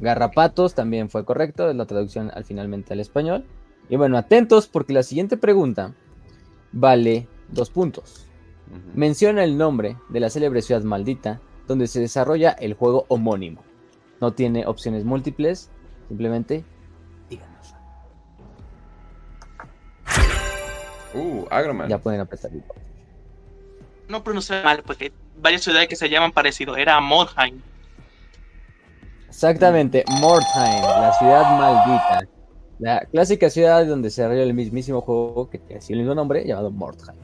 Garrapatos 0.01 0.75
también 0.75 1.11
fue 1.11 1.25
correcto, 1.25 1.69
es 1.69 1.77
la 1.77 1.87
traducción 1.87 2.31
al 2.35 2.45
finalmente 2.45 2.93
al 2.93 3.01
español. 3.01 3.45
Y 3.89 3.97
bueno, 3.97 4.17
atentos 4.17 4.67
porque 4.67 4.93
la 4.93 5.03
siguiente 5.03 5.37
pregunta 5.37 5.95
vale 6.73 7.29
dos 7.49 7.71
puntos. 7.71 8.27
Menciona 8.95 9.43
el 9.45 9.59
nombre 9.59 9.97
de 10.09 10.21
la 10.21 10.31
célebre 10.31 10.63
ciudad 10.63 10.83
maldita 10.83 11.41
donde 11.67 11.87
se 11.87 12.01
desarrolla 12.01 12.51
el 12.51 12.75
juego 12.75 13.05
homónimo. 13.09 13.63
No 14.21 14.33
tiene 14.33 14.67
opciones 14.67 15.05
múltiples, 15.05 15.71
simplemente 16.09 16.65
díganos. 17.29 17.75
Uh, 21.15 21.47
Agroman. 21.51 21.89
Ya 21.89 21.99
pueden 21.99 22.21
apretar 22.21 22.53
el 22.53 22.61
botón. 22.61 22.89
No 24.11 24.25
pronuncié 24.25 24.63
mal, 24.63 24.83
porque 24.85 25.05
hay 25.05 25.13
varias 25.41 25.63
ciudades 25.63 25.89
que 25.89 25.95
se 25.95 26.09
llaman 26.09 26.33
parecido. 26.33 26.77
Era 26.77 27.01
Mordheim. 27.01 27.63
Exactamente, 29.29 30.05
Mordheim, 30.21 30.83
la 30.83 31.13
ciudad 31.17 31.57
maldita. 31.57 32.29
La 32.81 33.01
clásica 33.07 33.49
ciudad 33.49 33.87
donde 33.87 34.11
se 34.11 34.23
desarrolla 34.23 34.43
el 34.43 34.55
mismísimo 34.55 35.01
juego 35.01 35.49
que 35.49 35.59
tiene 35.59 35.79
así 35.79 35.93
el 35.93 36.01
mismo 36.01 36.15
nombre, 36.17 36.45
llamado 36.45 36.73
Mordheim. 36.73 37.17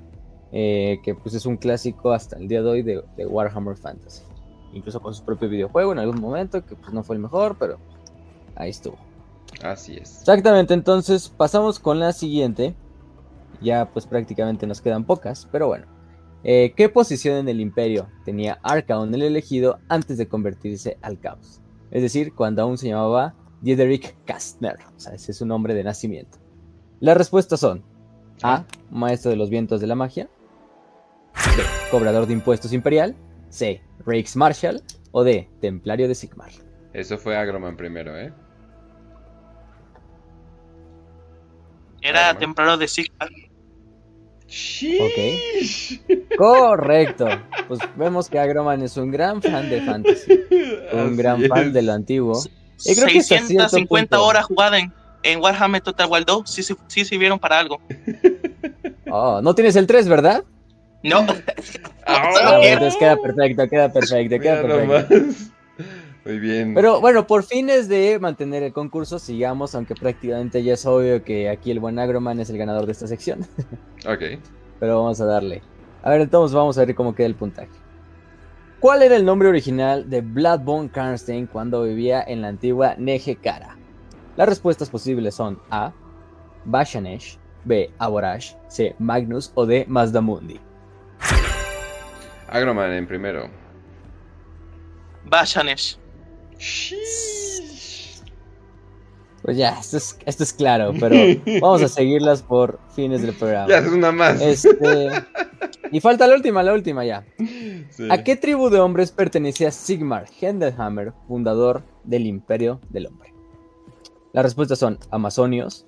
Eh, 0.52 1.00
que 1.02 1.16
pues 1.16 1.34
es 1.34 1.44
un 1.44 1.56
clásico 1.56 2.12
hasta 2.12 2.36
el 2.36 2.46
día 2.46 2.62
de 2.62 2.68
hoy 2.68 2.82
de, 2.82 3.02
de 3.16 3.26
Warhammer 3.26 3.76
Fantasy. 3.76 4.22
Incluso 4.72 5.00
con 5.00 5.12
su 5.12 5.24
propio 5.24 5.48
videojuego 5.48 5.90
en 5.90 5.98
algún 5.98 6.20
momento, 6.20 6.64
que 6.64 6.76
pues 6.76 6.92
no 6.92 7.02
fue 7.02 7.16
el 7.16 7.22
mejor, 7.22 7.56
pero 7.58 7.78
ahí 8.54 8.70
estuvo. 8.70 8.96
Así 9.62 9.96
es. 9.96 10.20
Exactamente, 10.20 10.72
entonces 10.72 11.28
pasamos 11.28 11.80
con 11.80 11.98
la 11.98 12.12
siguiente. 12.12 12.76
Ya 13.60 13.90
pues 13.90 14.06
prácticamente 14.06 14.66
nos 14.68 14.80
quedan 14.80 15.04
pocas, 15.04 15.48
pero 15.50 15.66
bueno. 15.66 15.95
Eh, 16.48 16.74
¿Qué 16.76 16.88
posición 16.88 17.38
en 17.38 17.48
el 17.48 17.60
imperio 17.60 18.08
tenía 18.24 18.60
Arcaon 18.62 19.12
el 19.12 19.22
elegido 19.22 19.80
antes 19.88 20.16
de 20.16 20.28
convertirse 20.28 20.96
al 21.02 21.18
caos? 21.18 21.60
Es 21.90 22.02
decir, 22.02 22.34
cuando 22.34 22.62
aún 22.62 22.78
se 22.78 22.86
llamaba 22.86 23.34
Diederik 23.62 24.14
Kastner. 24.26 24.76
O 24.96 25.00
sea, 25.00 25.12
ese 25.14 25.32
es 25.32 25.38
su 25.38 25.44
nombre 25.44 25.74
de 25.74 25.82
nacimiento. 25.82 26.38
Las 27.00 27.16
respuestas 27.16 27.58
son 27.58 27.82
A. 28.44 28.64
Maestro 28.92 29.32
de 29.32 29.36
los 29.36 29.50
vientos 29.50 29.80
de 29.80 29.88
la 29.88 29.96
magia. 29.96 30.28
B. 31.34 31.64
Cobrador 31.90 32.28
de 32.28 32.34
impuestos 32.34 32.72
imperial. 32.72 33.16
C. 33.48 33.82
Reichsmarshal. 34.04 34.84
O 35.10 35.24
D. 35.24 35.50
Templario 35.60 36.06
de 36.06 36.14
Sigmar. 36.14 36.52
Eso 36.92 37.18
fue 37.18 37.36
Agroman 37.36 37.76
primero, 37.76 38.16
¿eh? 38.16 38.32
Era 42.02 42.38
temprano 42.38 42.76
de 42.76 42.86
Sigmar. 42.86 43.30
Sheesh. 44.48 46.00
Correcto. 46.38 47.26
Pues 47.68 47.80
vemos 47.96 48.28
que 48.28 48.38
Agroman 48.38 48.82
es 48.82 48.96
un 48.96 49.10
gran 49.10 49.42
fan 49.42 49.68
de 49.68 49.80
fantasy. 49.82 50.32
Un 50.92 51.00
Así 51.06 51.16
gran 51.16 51.42
fan 51.48 51.68
es. 51.68 51.72
de 51.72 51.82
lo 51.82 51.92
antiguo. 51.92 52.40
Y 52.84 52.94
creo 52.94 53.06
que 53.08 53.18
hasta 53.18 53.38
cierto 53.38 53.68
650 53.68 54.16
punto- 54.16 54.24
horas 54.26 54.44
jugadas 54.46 54.80
en, 54.82 54.92
en 55.22 55.40
Warhammer 55.40 55.80
Total 55.80 56.08
War 56.08 56.24
2 56.24 56.42
sí, 56.48 56.62
sí, 56.62 56.74
sí 56.88 57.04
sirvieron 57.04 57.38
para 57.38 57.58
algo. 57.58 57.80
Oh, 59.08 59.40
no 59.40 59.54
tienes 59.54 59.76
el 59.76 59.86
3, 59.86 60.08
¿verdad? 60.08 60.42
No, 61.04 61.20
Ah, 62.06 62.28
Ah, 62.42 62.58
Bien. 62.58 62.72
entonces 62.72 62.98
queda 62.98 63.16
perfecto, 63.16 63.68
queda 63.68 63.92
perfecto, 63.92 64.38
queda 64.40 64.62
mira 64.62 64.74
perfecto. 64.76 65.14
nomás. 65.14 65.36
Muy 66.26 66.40
bien. 66.40 66.74
Pero 66.74 67.00
bueno, 67.00 67.24
por 67.24 67.44
fines 67.44 67.88
de 67.88 68.18
mantener 68.18 68.64
el 68.64 68.72
concurso, 68.72 69.20
sigamos, 69.20 69.76
aunque 69.76 69.94
prácticamente 69.94 70.60
ya 70.64 70.74
es 70.74 70.84
obvio 70.84 71.22
que 71.22 71.48
aquí 71.48 71.70
el 71.70 71.78
buen 71.78 72.00
Agroman 72.00 72.40
es 72.40 72.50
el 72.50 72.58
ganador 72.58 72.84
de 72.86 72.92
esta 72.92 73.06
sección. 73.06 73.46
Ok. 74.08 74.40
Pero 74.78 75.02
vamos 75.02 75.20
a 75.20 75.24
darle. 75.24 75.62
A 76.02 76.10
ver, 76.10 76.20
entonces 76.20 76.54
vamos 76.54 76.78
a 76.78 76.84
ver 76.84 76.94
cómo 76.94 77.14
queda 77.14 77.26
el 77.26 77.34
puntaje. 77.34 77.70
¿Cuál 78.78 79.02
era 79.02 79.16
el 79.16 79.24
nombre 79.24 79.48
original 79.48 80.08
de 80.08 80.20
Bloodborne 80.20 80.90
Karnstein 80.90 81.46
cuando 81.46 81.82
vivía 81.82 82.22
en 82.22 82.42
la 82.42 82.48
antigua 82.48 82.94
Neje-Kara? 82.96 83.76
Las 84.36 84.48
respuestas 84.48 84.90
posibles 84.90 85.34
son 85.34 85.58
A. 85.70 85.92
Bashanesh, 86.64 87.38
B. 87.64 87.90
Aborash, 87.98 88.54
C. 88.68 88.94
Magnus 88.98 89.50
o 89.54 89.66
D. 89.66 89.86
Mazdamundi. 89.88 90.60
Agroman 92.48 92.92
en 92.92 93.06
primero. 93.08 93.48
Bashanesh. 95.24 95.98
Pues 99.42 99.56
ya, 99.56 99.78
esto 99.78 99.96
es, 99.96 100.18
esto 100.26 100.42
es 100.42 100.52
claro, 100.52 100.92
pero 100.98 101.14
vamos 101.60 101.80
a 101.80 101.88
seguirlas 101.88 102.42
por 102.42 102.80
fines 102.94 103.22
del 103.22 103.32
programa. 103.32 103.68
Ya 103.68 103.78
es 103.78 103.86
una 103.86 104.10
más. 104.10 104.40
Este, 104.40 105.08
y 105.92 106.00
falta 106.00 106.26
la 106.26 106.34
última, 106.34 106.64
la 106.64 106.72
última 106.72 107.04
ya. 107.04 107.24
Sí. 107.90 108.08
¿A 108.10 108.24
qué 108.24 108.34
tribu 108.34 108.70
de 108.70 108.80
hombres 108.80 109.12
pertenecía 109.12 109.70
Sigmar 109.70 110.26
Hendelhammer, 110.40 111.12
fundador 111.28 111.84
del 112.02 112.26
Imperio 112.26 112.80
del 112.90 113.06
Hombre? 113.06 113.32
Las 114.32 114.44
respuestas 114.44 114.80
son 114.80 114.98
Amazonios, 115.10 115.86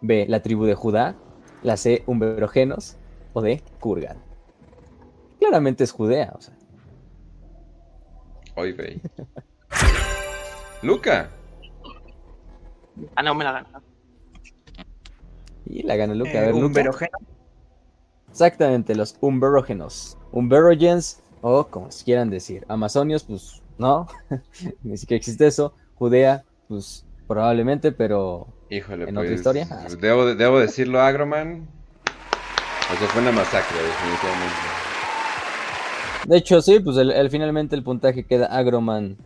B, 0.00 0.24
la 0.26 0.40
tribu 0.40 0.64
de 0.64 0.74
Judá, 0.74 1.14
la 1.62 1.76
C, 1.76 2.04
Umberogenos 2.06 2.96
o 3.34 3.42
D, 3.42 3.62
Kurgan. 3.80 4.16
Claramente 5.38 5.84
es 5.84 5.92
Judea, 5.92 6.32
o 6.34 6.40
sea. 6.40 6.56
Hoy 8.56 8.72
ve. 8.72 9.00
Luca. 10.84 11.30
Ah, 13.16 13.22
no 13.22 13.34
me 13.34 13.44
la 13.44 13.52
gana. 13.52 13.68
Y 15.66 15.82
la 15.82 15.96
gana 15.96 16.14
Luca. 16.14 16.38
A 16.38 16.42
Eh, 16.42 16.46
ver, 16.46 16.54
un 16.54 16.62
Luca. 16.62 17.08
Exactamente, 18.30 18.94
los 18.94 19.16
Umberogenos. 19.20 20.18
Umberogens, 20.32 21.22
o 21.40 21.66
como 21.68 21.90
se 21.90 22.04
quieran 22.04 22.30
decir. 22.30 22.64
Amazonios, 22.68 23.24
pues 23.24 23.62
no, 23.78 24.06
ni 24.82 24.96
siquiera 24.96 25.18
existe 25.18 25.46
eso. 25.46 25.74
Judea, 25.94 26.44
pues 26.68 27.04
probablemente, 27.28 27.92
pero 27.92 28.46
Híjole, 28.70 29.04
¿En 29.08 29.14
pues. 29.14 29.24
otra 29.26 29.34
historia? 29.34 29.68
Ah, 29.70 29.86
sí. 29.88 29.96
Debo, 29.96 30.34
debo 30.34 30.58
decirlo, 30.58 31.00
Agroman. 31.00 31.66
O 32.92 32.96
sea, 32.98 33.08
fue 33.08 33.22
una 33.22 33.32
masacre, 33.32 33.76
definitivamente. 33.78 34.54
De 36.26 36.36
hecho, 36.38 36.60
sí, 36.60 36.80
pues 36.80 36.96
el, 36.96 37.10
el- 37.12 37.30
finalmente 37.30 37.76
el 37.76 37.82
puntaje 37.84 38.24
queda 38.26 38.46
Agroman 38.46 39.16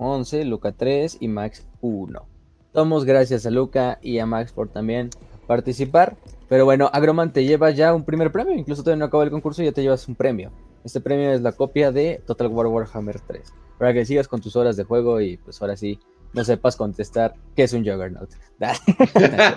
11, 0.00 0.44
Luca 0.44 0.72
3 0.72 1.18
y 1.20 1.28
Max 1.28 1.66
1. 1.80 2.26
Damos 2.72 3.04
gracias 3.04 3.46
a 3.46 3.50
Luca 3.50 3.98
y 4.02 4.18
a 4.18 4.26
Max 4.26 4.52
por 4.52 4.68
también 4.68 5.10
participar. 5.46 6.16
Pero 6.48 6.64
bueno, 6.64 6.90
Agroman 6.92 7.32
te 7.32 7.44
lleva 7.44 7.70
ya 7.70 7.94
un 7.94 8.04
primer 8.04 8.32
premio. 8.32 8.54
Incluso 8.56 8.82
todavía 8.82 9.00
no 9.00 9.04
acaba 9.06 9.24
el 9.24 9.30
concurso 9.30 9.62
y 9.62 9.66
ya 9.66 9.72
te 9.72 9.82
llevas 9.82 10.08
un 10.08 10.14
premio. 10.16 10.50
Este 10.84 11.00
premio 11.00 11.30
es 11.32 11.42
la 11.42 11.52
copia 11.52 11.92
de 11.92 12.22
Total 12.26 12.48
War 12.48 12.66
Warhammer 12.66 13.20
3. 13.20 13.52
Para 13.78 13.92
que 13.92 14.04
sigas 14.04 14.26
con 14.28 14.40
tus 14.40 14.56
horas 14.56 14.76
de 14.76 14.84
juego 14.84 15.20
y 15.20 15.36
pues 15.36 15.60
ahora 15.60 15.76
sí 15.76 15.98
no 16.32 16.44
sepas 16.44 16.76
contestar 16.76 17.34
qué 17.56 17.64
es 17.64 17.72
un 17.72 17.84
Juggernaut. 17.84 18.30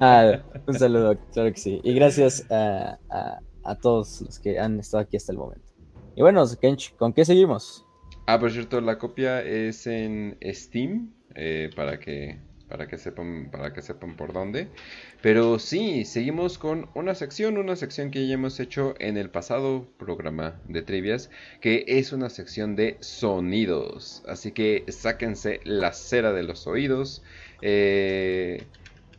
Ah, 0.00 0.38
un 0.66 0.74
saludo, 0.78 1.16
claro 1.32 1.52
que 1.52 1.58
sí. 1.60 1.80
Y 1.84 1.94
gracias 1.94 2.44
a- 2.50 2.98
a 3.64 3.74
todos 3.76 4.20
los 4.22 4.38
que 4.38 4.58
han 4.58 4.80
estado 4.80 5.02
aquí 5.02 5.16
hasta 5.16 5.32
el 5.32 5.38
momento. 5.38 5.66
Y 6.16 6.22
bueno, 6.22 6.44
Kench, 6.60 6.94
¿con 6.96 7.12
qué 7.12 7.24
seguimos? 7.24 7.84
Ah, 8.26 8.38
por 8.38 8.52
cierto, 8.52 8.80
la 8.80 8.98
copia 8.98 9.42
es 9.42 9.86
en 9.86 10.38
Steam, 10.52 11.10
eh, 11.34 11.70
para 11.74 11.98
que 11.98 12.38
para 12.68 12.88
que 12.88 12.96
sepan 12.96 13.50
para 13.52 13.74
que 13.74 13.82
sepan 13.82 14.16
por 14.16 14.32
dónde. 14.32 14.68
Pero 15.20 15.58
sí, 15.58 16.06
seguimos 16.06 16.56
con 16.56 16.88
una 16.94 17.14
sección, 17.14 17.58
una 17.58 17.76
sección 17.76 18.10
que 18.10 18.26
ya 18.26 18.34
hemos 18.34 18.58
hecho 18.60 18.94
en 18.98 19.18
el 19.18 19.28
pasado 19.28 19.86
programa 19.98 20.58
de 20.68 20.80
trivias, 20.80 21.28
que 21.60 21.84
es 21.86 22.12
una 22.14 22.30
sección 22.30 22.74
de 22.74 22.96
sonidos. 23.00 24.22
Así 24.26 24.52
que 24.52 24.84
sáquense 24.88 25.60
la 25.64 25.92
cera 25.92 26.32
de 26.32 26.44
los 26.44 26.66
oídos. 26.66 27.22
eh, 27.60 28.62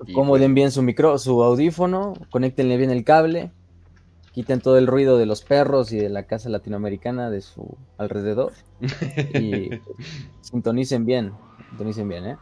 y 0.07 0.13
Como 0.13 0.31
pues- 0.37 0.53
bien 0.53 0.71
su 0.71 0.81
micro, 0.81 1.17
su 1.19 1.41
audífono, 1.43 2.13
conéctenle 2.31 2.75
bien 2.77 2.89
el 2.89 3.03
cable, 3.03 3.51
quiten 4.33 4.59
todo 4.59 4.77
el 4.77 4.87
ruido 4.87 5.17
de 5.17 5.25
los 5.25 5.43
perros 5.43 5.93
y 5.93 5.97
de 5.97 6.09
la 6.09 6.23
casa 6.23 6.49
latinoamericana 6.49 7.29
de 7.29 7.41
su 7.41 7.77
alrededor 7.97 8.53
y 9.39 9.69
sintonicen 10.41 11.05
bien, 11.05 11.33
sintonicen 11.69 12.09
bien, 12.09 12.25
¿eh? 12.25 12.37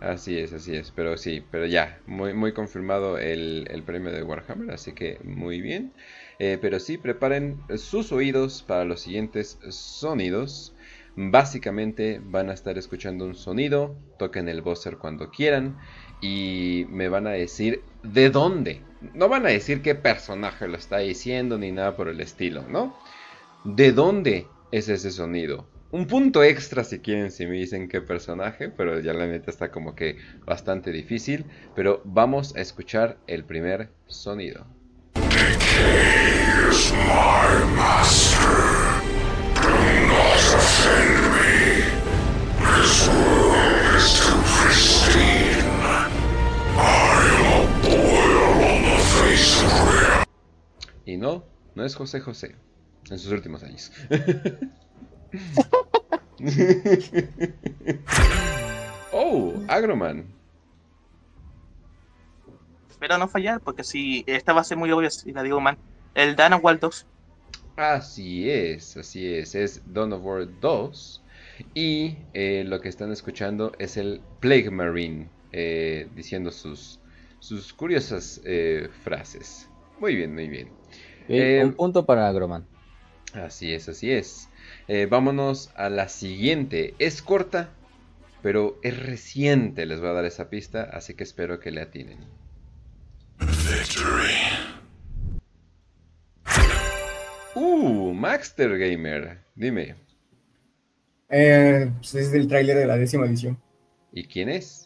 Así 0.00 0.38
es, 0.38 0.52
así 0.52 0.76
es, 0.76 0.90
pero 0.90 1.16
sí, 1.16 1.42
pero 1.50 1.64
ya, 1.66 2.00
muy, 2.06 2.34
muy 2.34 2.52
confirmado 2.52 3.16
el, 3.18 3.66
el 3.70 3.82
premio 3.82 4.12
de 4.12 4.22
Warhammer, 4.22 4.70
así 4.70 4.92
que 4.92 5.18
muy 5.24 5.60
bien. 5.62 5.92
Eh, 6.38 6.58
pero 6.60 6.78
sí, 6.80 6.98
preparen 6.98 7.58
sus 7.76 8.12
oídos 8.12 8.62
para 8.62 8.84
los 8.84 9.00
siguientes 9.00 9.58
sonidos. 9.70 10.74
Básicamente 11.16 12.20
van 12.22 12.50
a 12.50 12.52
estar 12.52 12.76
escuchando 12.76 13.24
un 13.24 13.34
sonido, 13.34 13.96
toquen 14.18 14.50
el 14.50 14.60
buzzer 14.60 14.98
cuando 14.98 15.30
quieran 15.30 15.78
y 16.20 16.86
me 16.90 17.08
van 17.08 17.26
a 17.26 17.30
decir 17.30 17.82
de 18.02 18.30
dónde. 18.30 18.80
No 19.14 19.28
van 19.28 19.46
a 19.46 19.50
decir 19.50 19.82
qué 19.82 19.94
personaje 19.94 20.68
lo 20.68 20.76
está 20.76 20.98
diciendo 20.98 21.58
ni 21.58 21.72
nada 21.72 21.96
por 21.96 22.08
el 22.08 22.20
estilo, 22.20 22.62
¿no? 22.68 22.96
¿De 23.64 23.92
dónde 23.92 24.46
es 24.72 24.88
ese 24.88 25.10
sonido? 25.10 25.66
Un 25.92 26.06
punto 26.06 26.42
extra 26.42 26.82
si 26.82 26.98
quieren 26.98 27.30
si 27.30 27.46
me 27.46 27.56
dicen 27.56 27.88
qué 27.88 28.00
personaje, 28.00 28.68
pero 28.68 28.98
ya 29.00 29.12
la 29.12 29.26
neta 29.26 29.50
está 29.50 29.70
como 29.70 29.94
que 29.94 30.18
bastante 30.44 30.90
difícil. 30.90 31.46
Pero 31.74 32.02
vamos 32.04 32.56
a 32.56 32.60
escuchar 32.60 33.18
el 33.26 33.44
primer 33.44 33.90
sonido. 34.06 34.66
No, 51.26 51.44
no 51.74 51.84
es 51.84 51.96
José 51.96 52.20
José. 52.20 52.54
En 53.10 53.18
sus 53.18 53.32
últimos 53.32 53.64
años. 53.64 53.90
oh, 59.12 59.54
Agroman. 59.66 60.26
Espero 62.88 63.18
no 63.18 63.28
fallar, 63.28 63.60
porque 63.60 63.82
si 63.82 64.24
esta 64.26 64.52
va 64.52 64.60
a 64.60 64.64
ser 64.64 64.76
muy 64.76 64.92
obvia 64.92 65.10
si 65.10 65.32
la 65.32 65.42
digo 65.42 65.60
mal. 65.60 65.78
El 66.14 66.36
Dana 66.36 66.56
Wild 66.56 66.80
2. 66.80 67.06
Así 67.76 68.50
es, 68.50 68.96
así 68.96 69.26
es. 69.26 69.54
Es 69.54 69.82
Dawn 69.92 70.12
of 70.12 70.22
War 70.22 70.48
2. 70.60 71.22
Y 71.74 72.16
eh, 72.34 72.64
lo 72.66 72.80
que 72.80 72.88
están 72.88 73.12
escuchando 73.12 73.72
es 73.78 73.96
el 73.96 74.20
Plague 74.40 74.70
Marine 74.70 75.28
eh, 75.52 76.08
diciendo 76.14 76.50
sus, 76.50 77.00
sus 77.46 77.72
curiosas 77.72 78.40
eh, 78.44 78.88
frases. 79.04 79.68
Muy 80.00 80.16
bien, 80.16 80.34
muy 80.34 80.48
bien. 80.48 80.68
Eh, 81.28 81.60
Eh, 81.60 81.64
un 81.64 81.74
punto 81.74 82.04
para 82.06 82.28
Agroman. 82.28 82.66
Así 83.34 83.72
es, 83.72 83.88
así 83.88 84.10
es. 84.10 84.48
Eh, 84.88 85.06
vámonos 85.06 85.70
a 85.76 85.88
la 85.90 86.08
siguiente. 86.08 86.94
Es 86.98 87.22
corta, 87.22 87.70
pero 88.42 88.78
es 88.82 88.98
reciente. 88.98 89.86
Les 89.86 90.00
voy 90.00 90.08
a 90.10 90.12
dar 90.14 90.24
esa 90.24 90.50
pista, 90.50 90.82
así 90.84 91.14
que 91.14 91.24
espero 91.24 91.60
que 91.60 91.70
le 91.70 91.82
atinen. 91.82 92.18
Uh, 97.54 98.12
Maxter 98.12 98.76
Gamer. 98.78 99.38
Dime, 99.54 99.96
Eh, 101.28 101.90
pues 101.98 102.14
es 102.14 102.32
del 102.32 102.46
tráiler 102.48 102.76
de 102.76 102.86
la 102.86 102.96
décima 102.96 103.26
edición. 103.26 103.58
¿y 104.12 104.24
quién 104.26 104.48
es? 104.48 104.85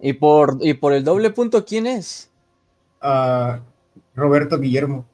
Y 0.00 0.14
por, 0.14 0.58
y 0.60 0.74
por 0.74 0.92
el 0.92 1.04
doble 1.04 1.30
punto, 1.30 1.64
¿quién 1.64 1.86
es? 1.86 2.30
Ah, 3.00 3.60
Roberto 4.14 4.58
Guillermo. 4.58 5.04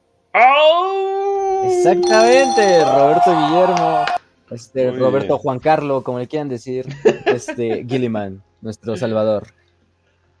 Exactamente, 1.65 2.83
Roberto 2.85 3.31
Guillermo, 3.31 4.05
este, 4.51 4.91
Muy 4.91 4.99
Roberto 4.99 5.27
bien. 5.33 5.39
Juan 5.39 5.59
Carlo, 5.59 6.03
como 6.03 6.19
le 6.19 6.27
quieran 6.27 6.49
decir, 6.49 6.85
este, 7.25 7.85
Gilliman, 7.89 8.43
nuestro 8.61 8.95
salvador. 8.95 9.47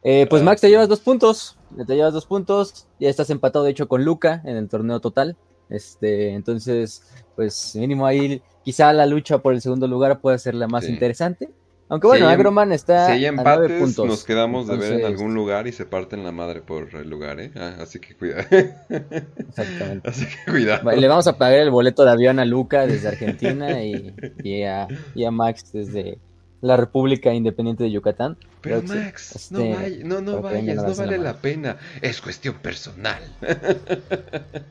Eh, 0.03 0.27
pues 0.29 0.43
Max, 0.43 0.61
te 0.61 0.69
llevas 0.69 0.87
dos 0.87 0.99
puntos, 1.01 1.57
te 1.85 1.95
llevas 1.95 2.13
dos 2.13 2.25
puntos, 2.25 2.87
ya 2.99 3.09
estás 3.09 3.29
empatado 3.29 3.65
de 3.65 3.71
hecho 3.71 3.87
con 3.87 4.05
Luca 4.05 4.41
en 4.45 4.55
el 4.55 4.69
torneo 4.69 4.99
total, 4.99 5.35
este, 5.69 6.33
entonces, 6.33 7.03
pues 7.35 7.75
mínimo 7.75 8.05
ahí, 8.05 8.41
quizá 8.63 8.93
la 8.93 9.05
lucha 9.05 9.39
por 9.39 9.53
el 9.53 9.61
segundo 9.61 9.87
lugar 9.87 10.19
puede 10.21 10.39
ser 10.39 10.55
la 10.55 10.67
más 10.67 10.85
Sí. 10.85 10.91
interesante, 10.91 11.49
aunque 11.89 12.07
bueno, 12.07 12.25
em- 12.25 12.31
Agroman 12.33 12.71
está 12.71 13.07
Si 13.07 13.11
hay 13.13 13.25
a 13.25 13.29
empates, 13.29 13.79
puntos. 13.79 14.05
nos 14.07 14.23
quedamos 14.23 14.67
de 14.67 14.77
ver 14.77 14.93
en 14.93 15.05
algún 15.05 15.33
lugar 15.33 15.67
y 15.67 15.71
se 15.71 15.85
parten 15.85 16.23
la 16.23 16.31
madre 16.31 16.61
por 16.61 16.93
el 16.95 17.09
lugar, 17.09 17.39
¿eh? 17.39 17.51
Ah, 17.55 17.75
así 17.81 17.99
que 17.99 18.15
cuidado. 18.15 18.43
Exactamente. 18.49 20.09
así 20.09 20.25
que 20.25 20.51
cuidado. 20.51 20.91
Le 20.91 21.07
vamos 21.07 21.27
a 21.27 21.37
pagar 21.37 21.59
el 21.59 21.69
boleto 21.71 22.03
de 22.05 22.11
avión 22.11 22.39
a 22.39 22.45
Luca 22.45 22.85
desde 22.87 23.07
Argentina 23.07 23.83
y, 23.83 24.13
y 24.43 24.63
a, 24.63 24.87
y 25.15 25.23
a 25.25 25.31
Max 25.31 25.71
desde 25.73 26.17
la 26.61 26.75
República 26.75 27.33
Independiente 27.33 27.83
de 27.83 27.91
Yucatán. 27.91 28.37
Pero. 28.61 28.81
Max, 28.81 29.51
no, 29.51 29.59
Este, 29.61 30.03
no, 30.03 30.21
no 30.21 30.41
vayas, 30.41 30.83
no 30.83 30.95
vale 30.95 31.17
la 31.17 31.37
pena. 31.37 31.77
Es 32.01 32.19
cuestión 32.21 32.55
personal. 32.55 33.21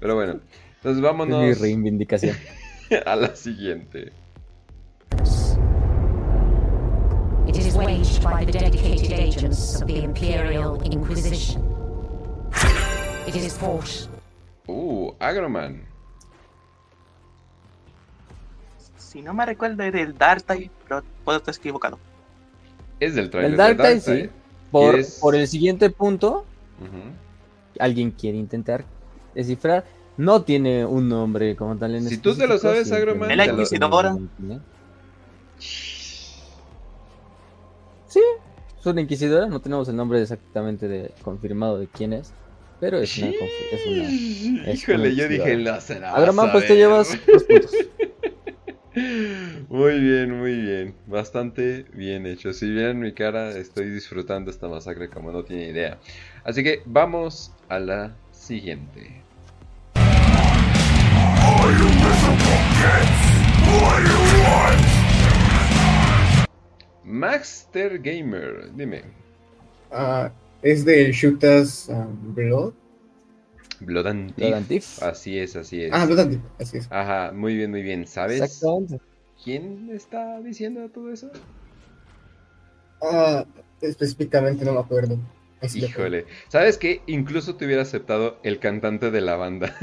Pero 0.00 0.14
bueno, 0.14 0.32
entonces 0.32 0.82
Es 0.84 0.96
mi 0.96 1.00
vámonos 1.02 1.60
reivindicación. 1.60 2.36
a 3.06 3.16
la 3.16 3.34
siguiente. 3.36 4.12
It 7.48 7.56
is 7.56 7.74
waged 7.74 8.22
by 8.22 8.44
the 8.44 8.52
dedicated 8.52 9.12
agents 9.12 9.80
of 9.80 9.86
the 9.88 10.02
Imperial 10.02 10.80
Inquisition. 10.82 11.62
It 13.26 13.36
is 13.36 13.56
fought 13.56 14.08
Uh, 14.68 15.12
Agroman. 15.18 15.82
Si 18.96 19.20
no 19.20 19.34
me 19.34 19.44
recuerdo, 19.44 19.82
es 19.82 19.92
del 19.92 20.16
Dark 20.16 20.42
Tide, 20.44 20.70
pero 20.86 21.02
puedo 21.24 21.38
estar 21.38 21.54
equivocado. 21.54 21.98
Es 23.00 23.14
del 23.16 23.30
trailer 23.30 23.50
El 23.52 23.56
de 23.56 23.74
Dark 23.74 24.00
sí. 24.00 24.28
Por, 24.70 24.96
por 25.20 25.34
el 25.34 25.48
siguiente 25.48 25.90
punto, 25.90 26.44
alguien 27.80 28.12
quiere 28.12 28.38
intentar 28.38 28.84
descifrar. 29.34 29.84
No 30.16 30.42
tiene 30.42 30.84
un 30.84 31.08
nombre 31.08 31.56
como 31.56 31.76
tal 31.76 31.96
en 31.96 32.08
Si 32.08 32.18
tú 32.18 32.36
te 32.36 32.46
lo 32.46 32.58
sabes, 32.58 32.92
Agroman, 32.92 33.30
Es 33.32 33.36
la 33.36 33.44
te 33.46 33.52
lo- 33.52 33.58
Inquisidora. 33.58 34.16
Sí, 38.10 38.20
es 38.78 38.86
una 38.86 39.00
inquisidora. 39.00 39.46
No 39.46 39.60
tenemos 39.60 39.88
el 39.88 39.96
nombre 39.96 40.20
exactamente 40.20 40.88
de, 40.88 41.12
confirmado 41.22 41.78
de 41.78 41.86
quién 41.86 42.12
es. 42.12 42.32
Pero 42.80 42.98
es 42.98 43.16
una. 43.18 43.28
Es 43.28 43.86
una 43.86 44.66
es 44.70 44.82
Híjole, 44.82 45.08
una 45.08 45.22
yo 45.22 45.28
dije, 45.28 45.56
no 45.56 45.80
se 45.80 46.00
la 46.00 46.12
Agroman, 46.12 46.46
vas 46.46 46.48
a 46.48 46.52
pues 46.52 46.66
te 46.66 46.74
llevas 46.74 47.18
dos 47.26 47.44
puntos. 47.44 47.72
Muy 49.68 50.00
bien, 50.00 50.36
muy 50.36 50.56
bien. 50.56 50.94
Bastante 51.06 51.86
bien 51.92 52.26
hecho. 52.26 52.52
Si 52.52 52.68
vieran 52.68 52.98
mi 52.98 53.12
cara, 53.12 53.50
estoy 53.56 53.88
disfrutando 53.88 54.50
esta 54.50 54.66
masacre 54.66 55.08
como 55.08 55.30
no 55.30 55.44
tiene 55.44 55.68
idea. 55.68 55.98
Así 56.42 56.64
que 56.64 56.82
vamos 56.86 57.52
a 57.68 57.78
la 57.78 58.16
siguiente. 58.32 59.22
Maxter 67.10 67.98
Gamer, 67.98 68.70
dime. 68.76 69.02
Ah, 69.90 70.30
es 70.62 70.84
de 70.84 71.10
Shootas 71.12 71.88
um, 71.88 72.34
Blood. 72.34 72.72
Blood 73.80 74.06
and 74.06 74.34
Blood 74.36 74.36
Thief. 74.36 74.54
and 74.56 74.68
Thief. 74.68 75.02
Así 75.02 75.38
es, 75.38 75.56
así 75.56 75.82
es. 75.84 75.90
Ah, 75.92 76.06
Blood 76.06 76.20
and 76.20 76.30
Thief, 76.32 76.42
así 76.60 76.78
es. 76.78 76.88
Ajá, 76.90 77.32
muy 77.32 77.54
bien, 77.56 77.70
muy 77.70 77.82
bien. 77.82 78.06
¿Sabes 78.06 78.40
Exactamente. 78.40 79.00
quién 79.42 79.90
está 79.90 80.38
diciendo 80.40 80.88
todo 80.90 81.12
eso? 81.12 81.30
Ah, 83.02 83.44
específicamente 83.80 84.64
no 84.64 84.74
me 84.74 84.80
acuerdo. 84.80 85.18
Híjole, 85.74 86.24
¿sabes 86.48 86.78
qué? 86.78 87.02
Incluso 87.06 87.56
te 87.56 87.66
hubiera 87.66 87.82
aceptado 87.82 88.38
el 88.42 88.58
cantante 88.58 89.10
de 89.10 89.20
la 89.20 89.36
banda. 89.36 89.74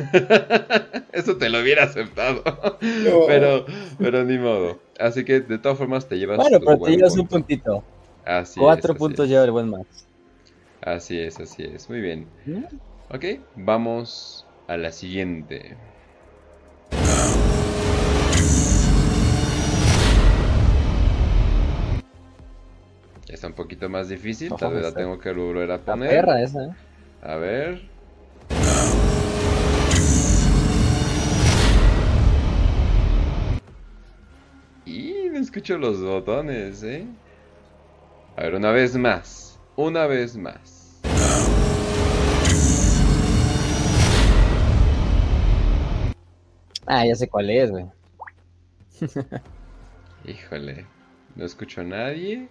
Eso 1.13 1.37
te 1.37 1.49
lo 1.49 1.59
hubiera 1.61 1.83
aceptado. 1.83 2.43
No. 2.81 3.25
Pero, 3.27 3.65
pero 3.99 4.23
ni 4.23 4.37
modo. 4.37 4.79
Así 4.99 5.23
que 5.23 5.41
de 5.41 5.57
todas 5.59 5.77
formas 5.77 6.07
te 6.07 6.17
llevas 6.17 6.37
Bueno, 6.37 6.59
pero 6.59 6.79
te 6.79 6.91
llevas 6.95 7.13
un 7.13 7.27
punto. 7.27 7.35
puntito. 7.35 7.83
Así 8.25 8.59
Cuatro 8.59 8.93
es, 8.93 8.95
así 8.95 8.99
puntos 8.99 9.25
es. 9.25 9.29
lleva 9.31 9.43
el 9.45 9.51
buen 9.51 9.69
Max. 9.69 10.05
Así 10.81 11.19
es, 11.19 11.39
así 11.39 11.63
es. 11.63 11.89
Muy 11.89 12.01
bien. 12.01 12.27
¿Mm? 12.45 12.63
Ok, 13.13 13.25
vamos 13.55 14.45
a 14.67 14.77
la 14.77 14.91
siguiente. 14.91 15.75
Está 23.29 23.47
un 23.47 23.53
poquito 23.53 23.89
más 23.89 24.07
difícil, 24.09 24.51
tal 24.57 24.73
vez 24.73 24.81
la 24.83 24.87
está- 24.89 24.99
tengo 25.01 25.19
que 25.19 25.31
volver 25.31 25.69
a 25.71 25.77
La 25.77 25.83
poner. 25.83 26.09
perra 26.09 26.41
esa, 26.41 26.63
¿eh? 26.65 26.69
A 27.21 27.35
ver. 27.35 27.81
Y 34.85 35.29
no 35.31 35.39
escucho 35.39 35.77
los 35.77 36.01
botones, 36.01 36.83
¿eh? 36.83 37.05
A 38.37 38.43
ver, 38.43 38.55
una 38.55 38.71
vez 38.71 38.95
más. 38.95 39.59
Una 39.75 40.05
vez 40.07 40.37
más. 40.37 40.99
Ah, 46.85 47.05
ya 47.05 47.15
sé 47.15 47.27
cuál 47.27 47.49
es, 47.49 47.69
güey. 47.71 47.85
Híjole. 50.25 50.85
No 51.35 51.45
escucho 51.45 51.81
a 51.81 51.83
nadie. 51.83 52.47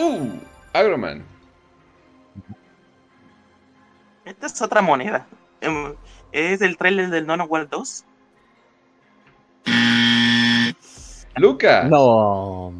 ¡Uh! 0.00 0.30
Agroman. 0.72 1.22
Esta 4.24 4.46
es 4.46 4.62
otra 4.62 4.80
moneda. 4.82 5.26
Em, 5.60 5.94
Es 6.32 6.60
del 6.60 6.76
trailer 6.76 7.10
del 7.10 7.26
Nono 7.26 7.44
World 7.44 7.68
2. 7.70 8.04
Luca. 11.36 11.84
No. 11.84 12.72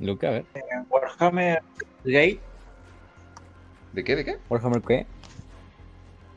Luca, 0.00 0.28
a 0.28 0.30
ver. 0.30 0.44
Warhammer 0.90 1.62
Gate, 2.04 2.40
¿De 3.92 4.04
qué? 4.04 4.14
¿De 4.16 4.24
qué? 4.24 4.38
Warhammer 4.48 4.82
qué? 4.82 5.06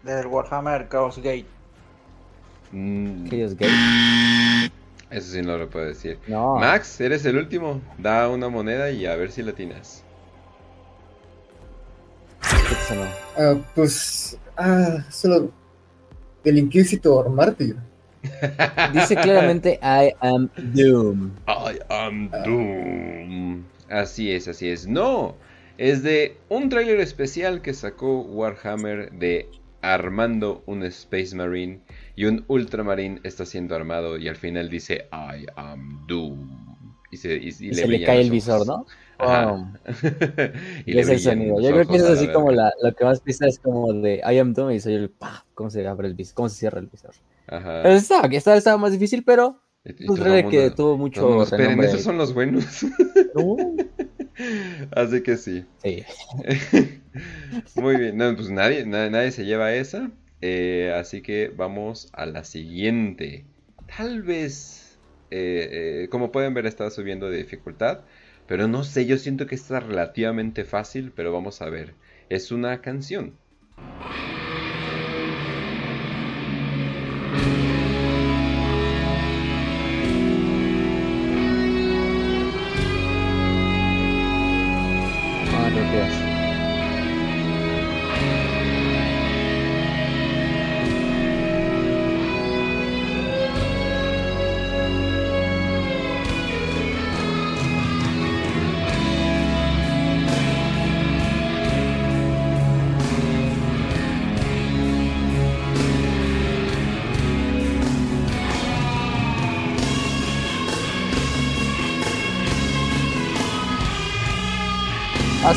del 0.04 0.26
Warhammer 0.28 0.88
Chaos 0.90 1.18
Gate. 1.18 1.46
Mm, 2.72 3.28
Chaos 3.30 3.54
Gate. 3.56 3.72
Eso 5.12 5.34
sí 5.34 5.42
no 5.42 5.58
lo 5.58 5.70
puedo 5.70 5.86
decir. 5.86 6.18
No. 6.28 6.56
Max, 6.56 7.00
eres 7.02 7.26
el 7.26 7.38
último. 7.38 7.82
Da 7.98 8.30
una 8.30 8.50
moneda 8.50 8.92
y 8.92 9.06
a 9.06 9.16
ver 9.16 9.32
si 9.32 9.44
latinas. 9.44 10.04
¿Qué 12.42 12.76
te 12.76 12.82
sonó? 12.88 13.06
Ah, 13.38 13.56
pues. 13.76 14.38
Ah, 14.58 15.06
solo. 15.10 15.52
Del 16.44 16.58
Inquisitor 16.58 17.30
Mártir. 17.30 17.76
Dice 18.94 19.16
claramente 19.16 19.80
I 19.82 20.14
am 20.22 20.50
Doom. 20.74 21.32
I 21.48 21.80
am 21.90 22.30
Doom. 22.46 23.64
Así 23.90 24.32
es, 24.32 24.48
así 24.48 24.70
es. 24.70 24.88
No, 24.88 25.36
es 25.78 26.04
de 26.04 26.38
un 26.50 26.70
tráiler 26.70 27.00
especial 27.00 27.62
que 27.62 27.74
sacó 27.74 28.22
Warhammer 28.22 29.12
de 29.12 29.50
armando 29.82 30.64
un 30.66 30.84
Space 30.84 31.36
Marine 31.36 31.80
y 32.16 32.26
un 32.26 32.44
Ultramarine 32.48 33.20
está 33.24 33.46
siendo 33.46 33.76
armado 33.76 34.18
y 34.18 34.28
al 34.28 34.36
final 34.36 34.70
dice 34.70 35.08
I 35.12 35.46
am 35.56 36.06
Doom. 36.08 36.62
Y 37.12 37.18
se, 37.18 37.36
y- 37.36 37.48
y 37.60 37.70
Y 37.70 37.74
se 37.74 37.88
le 37.88 38.04
cae 38.06 38.22
el 38.22 38.32
visor. 38.32 38.66
¿no? 38.66 38.86
Pum. 39.18 39.74
y 40.86 40.94
le 40.94 41.02
es 41.02 41.10
el 41.10 41.20
sonido. 41.20 41.60
Yo 41.60 41.70
creo 41.72 41.86
que 41.86 41.98
eso 41.98 42.14
es 42.14 42.20
así 42.20 42.28
como 42.32 42.52
la, 42.52 42.72
lo 42.82 42.94
que 42.94 43.04
más 43.04 43.20
pisa 43.20 43.46
es 43.48 43.60
como 43.60 43.92
de 43.94 44.22
I 44.28 44.38
am 44.40 44.54
Doom 44.54 44.72
y 44.72 44.80
soy 44.80 44.94
el 44.96 45.10
pa, 45.10 45.46
cómo 45.54 45.70
se 45.70 45.86
abre 45.88 46.08
el 46.08 46.14
visor, 46.16 46.36
cómo 46.36 46.50
se 46.50 46.56
cierra 46.58 46.80
el 46.80 46.88
visor. 46.88 47.12
Ajá. 47.48 47.82
Pero 47.84 47.96
estaba, 47.96 48.28
estaba, 48.28 48.58
estaba 48.58 48.78
más 48.78 48.94
difícil, 48.94 49.24
pero 49.26 49.60
pues, 49.84 50.20
creo 50.20 50.50
que 50.50 50.72
tuvo 50.72 50.98
mucho 50.98 51.22
el 51.22 51.28
mundo, 51.28 51.44
esperen, 51.44 51.84
esos 51.84 52.02
son 52.02 52.18
los 52.18 52.34
buenos. 52.34 52.84
No, 53.36 53.58
Así 54.96 55.22
que 55.22 55.38
sí. 55.38 55.66
sí. 55.84 56.04
Muy 57.76 57.98
bien, 57.98 58.18
no, 58.18 58.34
pues 58.36 58.50
nadie, 58.50 58.86
na- 58.86 59.10
nadie 59.10 59.32
se 59.32 59.44
lleva 59.46 59.74
esa. 59.74 60.10
Eh, 60.42 60.92
así 60.96 61.22
que 61.22 61.50
vamos 61.50 62.10
a 62.14 62.26
la 62.26 62.44
siguiente. 62.44 63.48
Tal 63.86 64.24
vez, 64.24 65.02
eh, 65.30 66.04
eh, 66.06 66.10
como 66.10 66.32
pueden 66.32 66.54
ver, 66.54 66.66
está 66.66 66.90
subiendo 66.90 67.30
de 67.30 67.38
dificultad. 67.38 68.06
Pero 68.46 68.68
no 68.68 68.84
sé, 68.84 69.06
yo 69.06 69.18
siento 69.18 69.46
que 69.48 69.56
está 69.56 69.80
relativamente 69.80 70.66
fácil, 70.66 71.14
pero 71.14 71.32
vamos 71.32 71.62
a 71.62 71.70
ver. 71.70 71.98
Es 72.30 72.52
una 72.52 72.82
canción. 72.82 73.40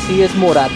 Así 0.05 0.21
es 0.21 0.35
Morat. 0.35 0.69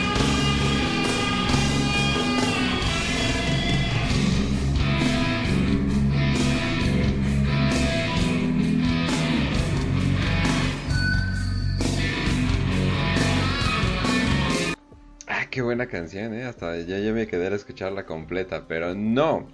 Ah, 15.27 15.45
qué 15.51 15.61
buena 15.61 15.85
canción, 15.85 16.33
¿eh? 16.33 16.45
Hasta 16.45 16.77
ya, 16.77 16.97
ya 16.97 17.11
me 17.13 17.27
quedé 17.27 17.49
a 17.49 17.55
escucharla 17.55 18.07
completa, 18.07 18.65
pero 18.67 18.95
no. 18.95 19.47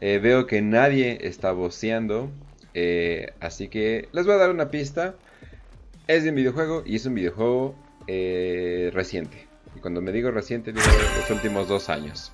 Eh, 0.00 0.18
veo 0.18 0.48
que 0.48 0.60
nadie 0.60 1.18
está 1.20 1.52
voceando, 1.52 2.32
eh, 2.74 3.32
así 3.38 3.68
que 3.68 4.08
les 4.10 4.26
voy 4.26 4.34
a 4.34 4.38
dar 4.38 4.50
una 4.50 4.72
pista. 4.72 5.14
Es 6.08 6.24
de 6.24 6.30
un 6.30 6.34
videojuego 6.34 6.82
y 6.84 6.96
es 6.96 7.06
un 7.06 7.14
videojuego 7.14 7.83
eh, 8.06 8.90
reciente. 8.92 9.46
Y 9.76 9.80
cuando 9.80 10.00
me 10.00 10.12
digo 10.12 10.30
reciente, 10.30 10.72
digo 10.72 10.84
los 11.20 11.30
últimos 11.30 11.68
dos 11.68 11.88
años. 11.88 12.32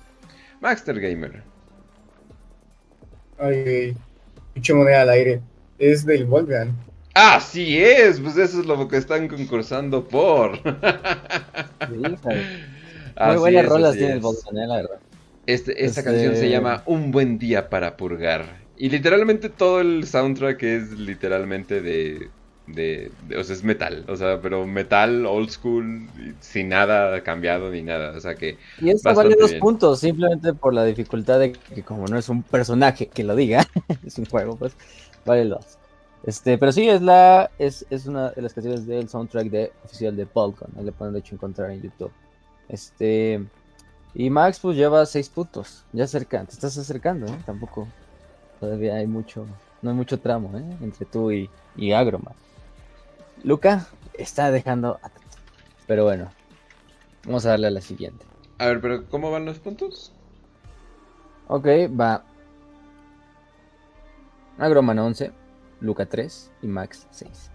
Maxter 0.59 0.99
Gamer. 0.99 1.43
Ay, 3.39 3.95
pinche 4.53 4.73
moneda 4.73 5.01
al 5.01 5.09
aire. 5.09 5.41
Es 5.79 6.05
del 6.05 6.25
Volgan. 6.25 6.75
¡Así 7.13 7.83
es! 7.83 8.19
Pues 8.19 8.37
eso 8.37 8.59
es 8.61 8.65
lo 8.65 8.87
que 8.87 8.97
están 8.97 9.27
concursando 9.27 10.07
por. 10.07 10.59
Sí. 11.89 11.97
Muy 11.97 13.35
buenas 13.37 13.63
es, 13.65 13.69
rolas 13.69 13.93
tiene 13.97 14.11
el 14.13 14.17
es. 14.17 14.23
Volcan, 14.23 14.57
eh, 14.57 14.67
la 14.67 14.75
verdad. 14.77 14.99
Este, 15.45 15.71
esta 15.83 15.99
Este- 16.01 16.03
canción 16.11 16.35
se 16.35 16.49
llama 16.49 16.83
Un 16.85 17.11
buen 17.11 17.37
día 17.37 17.69
para 17.69 17.97
purgar. 17.97 18.61
Y 18.77 18.89
literalmente 18.89 19.49
todo 19.49 19.81
el 19.81 20.05
soundtrack 20.07 20.61
es 20.63 20.91
literalmente 20.91 21.81
de, 21.81 22.29
de, 22.73 23.11
de- 23.27 23.37
O 23.37 23.43
sea, 23.43 23.55
es 23.55 23.63
metal. 23.63 24.05
O 24.07 24.15
sea, 24.15 24.39
pero 24.41 24.65
metal 24.67 25.25
old 25.25 25.49
school, 25.49 26.07
sin 26.39 26.69
nada 26.69 27.21
cambiado 27.23 27.69
ni 27.71 27.81
nada. 27.83 28.15
O 28.17 28.19
sea 28.21 28.35
que. 28.35 28.57
Y 28.79 28.89
eso 28.89 29.13
vale 29.13 29.35
dos 29.39 29.51
bien. 29.51 29.59
puntos, 29.59 29.99
simplemente 29.99 30.53
por 30.53 30.73
la 30.73 30.85
dificultad 30.85 31.39
de 31.39 31.53
que 31.53 31.83
como 31.83 32.07
no 32.07 32.17
es 32.17 32.29
un 32.29 32.43
personaje 32.43 33.07
que 33.07 33.23
lo 33.23 33.35
diga, 33.35 33.65
es 34.05 34.17
un 34.17 34.25
juego, 34.25 34.55
pues 34.57 34.73
vale 35.25 35.45
dos. 35.45 35.77
Este, 36.23 36.57
pero 36.57 36.71
sí, 36.71 36.87
es 36.87 37.01
la 37.01 37.49
es, 37.57 37.85
es 37.89 38.05
una 38.05 38.29
de 38.31 38.41
las 38.43 38.53
canciones 38.53 38.85
del 38.85 39.09
soundtrack 39.09 39.47
de, 39.49 39.71
oficial 39.83 40.15
de 40.15 40.25
Polkon, 40.27 40.69
ahí 40.77 40.83
le 40.85 40.91
pueden 40.91 41.13
de 41.13 41.19
hecho 41.19 41.35
encontrar 41.35 41.71
en 41.71 41.81
YouTube. 41.81 42.11
Este, 42.69 43.43
y 44.13 44.29
Max 44.29 44.59
pues 44.59 44.77
lleva 44.77 45.05
seis 45.05 45.29
puntos, 45.29 45.83
ya 45.93 46.07
cerca, 46.07 46.43
te 46.45 46.51
estás 46.53 46.77
acercando, 46.77 47.25
¿eh? 47.27 47.37
Tampoco, 47.45 47.87
todavía 48.59 48.95
hay 48.95 49.07
mucho, 49.07 49.45
no 49.81 49.89
hay 49.89 49.95
mucho 49.95 50.19
tramo, 50.19 50.57
¿eh? 50.57 50.63
Entre 50.81 51.05
tú 51.05 51.31
y, 51.31 51.49
y. 51.75 51.91
Luca 53.43 53.87
está 54.13 54.51
dejando 54.51 54.99
atrás, 55.01 55.37
pero 55.87 56.03
bueno, 56.03 56.31
vamos 57.25 57.45
a 57.45 57.49
darle 57.49 57.67
a 57.67 57.71
la 57.71 57.81
siguiente. 57.81 58.25
A 58.59 58.67
ver, 58.67 58.81
pero 58.81 59.07
¿cómo 59.09 59.31
van 59.31 59.45
los 59.45 59.59
puntos? 59.59 60.11
Ok, 61.47 61.65
va. 61.99 62.23
Agroman 64.57 64.99
11, 64.99 65.31
Luca 65.79 66.05
3 66.05 66.51
y 66.61 66.67
Max 66.67 67.07
6. 67.11 67.49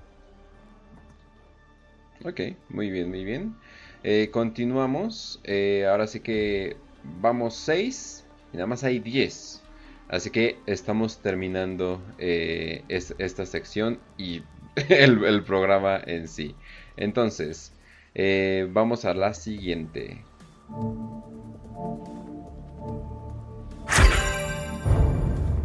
Ok, 2.25 2.41
muy 2.71 2.91
bien, 2.91 3.09
muy 3.09 3.25
bien. 3.25 3.55
Eh, 4.03 4.31
continuamos. 4.33 5.41
Eh, 5.45 5.87
ahora 5.89 6.07
sí 6.09 6.21
que 6.21 6.77
vamos 7.21 7.55
6 7.55 8.25
y 8.53 8.57
nada 8.57 8.67
más 8.67 8.83
hay 8.83 8.99
10. 8.99 9.63
Así 10.09 10.31
que 10.31 10.59
estamos 10.67 11.19
terminando 11.19 12.01
eh, 12.19 12.85
es- 12.89 13.15
esta 13.19 13.45
sección 13.47 13.99
y 14.17 14.43
el, 14.89 15.25
el 15.25 15.43
programa 15.43 16.01
en 16.07 16.29
sí. 16.29 16.55
Entonces, 16.97 17.73
eh, 18.15 18.69
vamos 18.71 19.05
a 19.05 19.15
la 19.15 19.35
siguiente. 19.35 20.23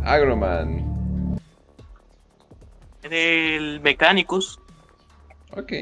Agroman. 0.03 1.39
Del 3.09 3.81
Mechanicus. 3.81 4.59
Ok. 5.55 5.73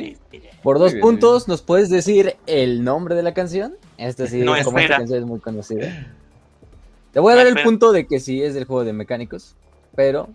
Por 0.63 0.79
dos 0.79 0.93
bien, 0.93 1.01
puntos, 1.01 1.47
¿nos 1.47 1.61
puedes 1.61 1.89
decir 1.89 2.35
el 2.47 2.83
nombre 2.83 3.15
de 3.15 3.23
la 3.23 3.33
canción? 3.33 3.75
Esta 3.97 4.25
sí, 4.25 4.41
No, 4.41 4.55
como 4.63 4.79
esta 4.79 4.97
canción 4.97 5.19
es 5.19 5.25
muy 5.25 5.39
conocida. 5.39 6.07
Te 7.13 7.19
voy 7.19 7.33
a 7.33 7.35
No, 7.35 7.43
dar 7.43 7.57
el 7.57 7.63
punto 7.63 7.91
de 7.91 8.07
que 8.07 8.19
sí 8.19 8.41
es 8.41 8.53
del 8.55 8.65
juego 8.65 8.83
de 8.83 8.93
mecánicos, 8.93 9.55
pero 9.95 10.29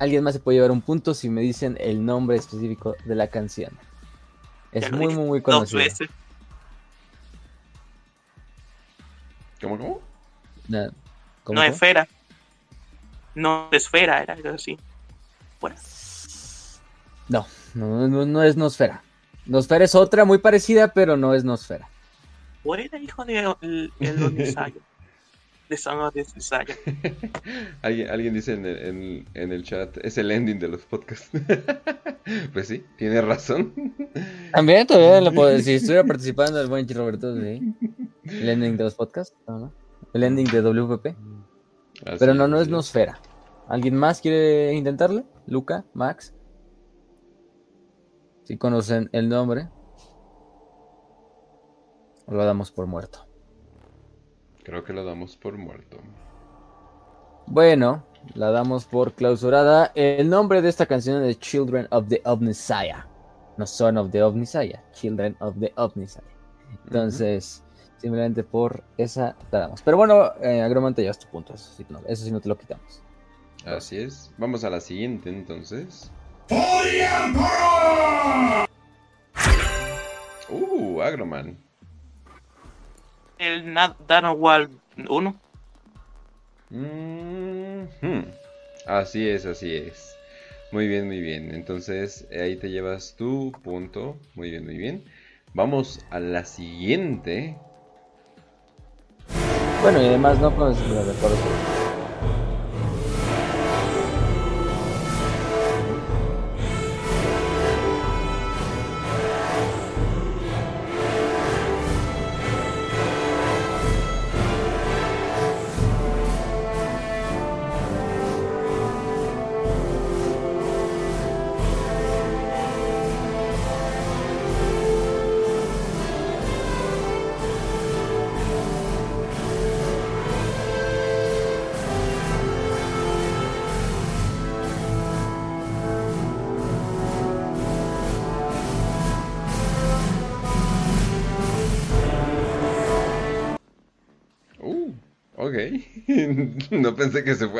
alguien 0.00 0.24
más 0.24 0.32
se 0.34 0.40
puede 0.40 0.56
llevar 0.56 0.72
un 0.72 0.80
punto 0.80 1.14
si 1.14 1.28
me 1.28 1.42
dicen 1.42 1.76
el 1.78 2.04
nombre 2.04 2.36
específico 2.36 2.96
de 3.04 3.14
la 3.14 3.28
canción. 3.28 3.70
Es 4.72 4.90
muy, 4.90 5.14
muy, 5.14 5.24
muy 5.24 5.38
Dos 5.40 5.44
conocida. 5.44 5.78
veces. 5.84 6.08
¿Cómo, 9.60 9.78
cómo? 9.78 10.00
Na- 10.68 10.90
¿cómo, 11.44 11.60
No 11.60 11.64
esfera. 11.66 12.08
No 13.34 13.68
de 13.70 13.76
esfera, 13.76 14.22
era 14.22 14.34
algo 14.34 14.50
así. 14.50 14.78
Bueno, 15.60 15.76
No, 17.28 17.46
no, 17.74 18.08
no, 18.08 18.24
no 18.26 18.42
es 18.42 18.56
Nosfera. 18.56 19.02
Nosfera 19.46 19.84
es 19.84 19.94
otra 19.94 20.24
muy 20.24 20.38
parecida, 20.38 20.88
pero 20.88 21.16
no 21.16 21.34
es 21.34 21.44
Nosfera. 21.44 21.88
¿cuál 22.62 22.80
era 22.80 22.98
hijo 22.98 23.24
de 23.24 23.54
el? 23.60 23.92
De 25.70 25.76
Son 25.76 26.00
of 26.00 26.12
Desire. 26.12 26.76
Alguien, 27.80 28.10
alguien 28.10 28.34
dice 28.34 28.54
en 28.54 28.66
el, 28.66 28.76
en- 28.78 29.28
en 29.34 29.52
el 29.52 29.62
chat, 29.62 29.96
es 30.02 30.18
el 30.18 30.32
ending 30.32 30.58
de 30.58 30.66
los 30.66 30.82
podcasts. 30.82 31.30
pues 32.52 32.66
sí, 32.66 32.84
tiene 32.98 33.20
razón. 33.22 33.72
También, 34.52 34.84
todavía 34.84 35.20
lo 35.20 35.32
puedo 35.32 35.56
Si 35.60 35.74
estuviera 35.74 36.02
participando 36.02 36.60
el 36.60 36.66
buen 36.66 36.88
Roberto, 36.88 37.36
sí. 37.36 37.62
El 38.24 38.48
ending 38.48 38.76
de 38.76 38.82
los 38.82 38.96
podcasts. 38.96 39.36
El 40.12 40.24
ending 40.24 40.46
de 40.46 40.60
WPP. 40.60 41.06
Así 42.04 42.16
Pero 42.18 42.34
no, 42.34 42.48
no 42.48 42.60
es 42.60 42.66
Nosfera. 42.66 43.20
¿Alguien 43.68 43.94
más 43.94 44.20
quiere 44.20 44.72
intentarle? 44.74 45.24
Luca, 45.46 45.84
Max. 45.94 46.34
Si 48.42 48.58
conocen 48.58 49.08
el 49.12 49.28
nombre. 49.28 49.68
Lo 52.26 52.44
damos 52.44 52.72
por 52.72 52.88
muerto. 52.88 53.29
Creo 54.70 54.84
que 54.84 54.92
lo 54.92 55.04
damos 55.04 55.36
por 55.36 55.58
muerto. 55.58 55.96
Bueno, 57.48 58.04
la 58.34 58.52
damos 58.52 58.84
por 58.84 59.14
clausurada. 59.14 59.90
El 59.96 60.30
nombre 60.30 60.62
de 60.62 60.68
esta 60.68 60.86
canción 60.86 61.24
es 61.24 61.40
Children 61.40 61.88
of 61.90 62.06
the 62.06 62.22
Omnisaya. 62.24 63.08
No 63.56 63.66
Son 63.66 63.98
of 63.98 64.12
the 64.12 64.22
Omnisaya, 64.22 64.80
Children 64.92 65.36
of 65.40 65.56
the 65.58 65.72
Omnisaya. 65.74 66.28
Entonces, 66.84 67.64
Simplemente 67.96 68.44
por 68.44 68.84
esa 68.96 69.34
te 69.50 69.56
damos. 69.56 69.82
Pero 69.82 69.96
bueno, 69.96 70.32
eh, 70.40 70.62
Agroman 70.62 70.94
te 70.94 71.02
llevas 71.02 71.18
tu 71.18 71.26
punto. 71.26 71.52
Eso 71.54 71.72
sí, 71.76 71.84
no, 71.88 71.98
eso 72.06 72.24
sí 72.24 72.30
no 72.30 72.40
te 72.40 72.48
lo 72.48 72.56
quitamos. 72.56 73.02
Así 73.66 73.98
es. 73.98 74.32
Vamos 74.38 74.62
a 74.62 74.70
la 74.70 74.80
siguiente 74.80 75.30
entonces. 75.30 76.12
Uh, 80.48 81.00
Agroman. 81.02 81.69
El 83.40 83.74
Danawal 84.06 84.68
1. 85.08 85.34
Mhm. 86.68 88.26
Así 88.86 89.26
es, 89.26 89.46
así 89.46 89.74
es. 89.74 90.14
Muy 90.72 90.86
bien, 90.86 91.06
muy 91.06 91.20
bien. 91.20 91.54
Entonces 91.54 92.28
ahí 92.38 92.56
te 92.56 92.68
llevas 92.68 93.16
tu 93.16 93.50
punto. 93.64 94.18
Muy 94.34 94.50
bien, 94.50 94.66
muy 94.66 94.76
bien. 94.76 95.04
Vamos 95.54 96.04
a 96.10 96.20
la 96.20 96.44
siguiente. 96.44 97.56
Bueno, 99.80 100.02
y 100.02 100.06
además 100.06 100.38
no 100.38 100.54
con 100.54 100.68
los 100.68 101.06
recuerdos. 101.06 101.79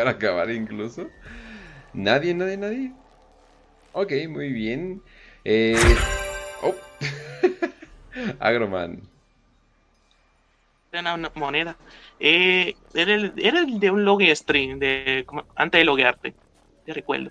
Fuera 0.00 0.10
a 0.10 0.14
acabar 0.14 0.50
incluso. 0.50 1.08
Nadie, 1.92 2.34
nadie, 2.34 2.56
nadie. 2.56 2.92
Ok, 3.92 4.12
muy 4.28 4.50
bien. 4.52 5.02
Eh... 5.44 5.76
Oh. 6.62 6.74
Agroman. 8.40 9.00
Era 10.92 11.14
una 11.14 11.30
moneda. 11.34 11.76
Eh, 12.18 12.74
era, 12.94 13.14
el, 13.14 13.32
era 13.36 13.60
el 13.60 13.78
de 13.78 13.90
un 13.90 14.04
login 14.04 14.34
stream, 14.34 14.78
de, 14.78 15.24
como- 15.26 15.44
antes 15.54 15.78
de 15.80 15.84
loguearte. 15.84 16.34
Te 16.84 16.92
recuerdo. 16.92 17.30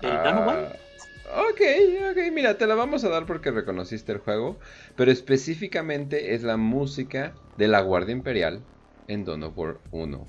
Danawal. 0.00 0.76
Ah, 1.34 1.42
ok, 1.50 1.60
ok, 2.10 2.32
mira, 2.32 2.58
te 2.58 2.66
la 2.66 2.74
vamos 2.74 3.04
a 3.04 3.08
dar 3.08 3.24
porque 3.26 3.50
reconociste 3.50 4.12
el 4.12 4.18
juego, 4.18 4.58
pero 4.96 5.10
específicamente 5.10 6.34
es 6.34 6.42
la 6.42 6.56
música 6.56 7.34
de 7.56 7.68
la 7.68 7.80
Guardia 7.80 8.12
Imperial 8.12 8.60
en 9.08 9.24
Dawn 9.24 9.42
of 9.44 9.56
War 9.56 9.78
1. 9.92 10.26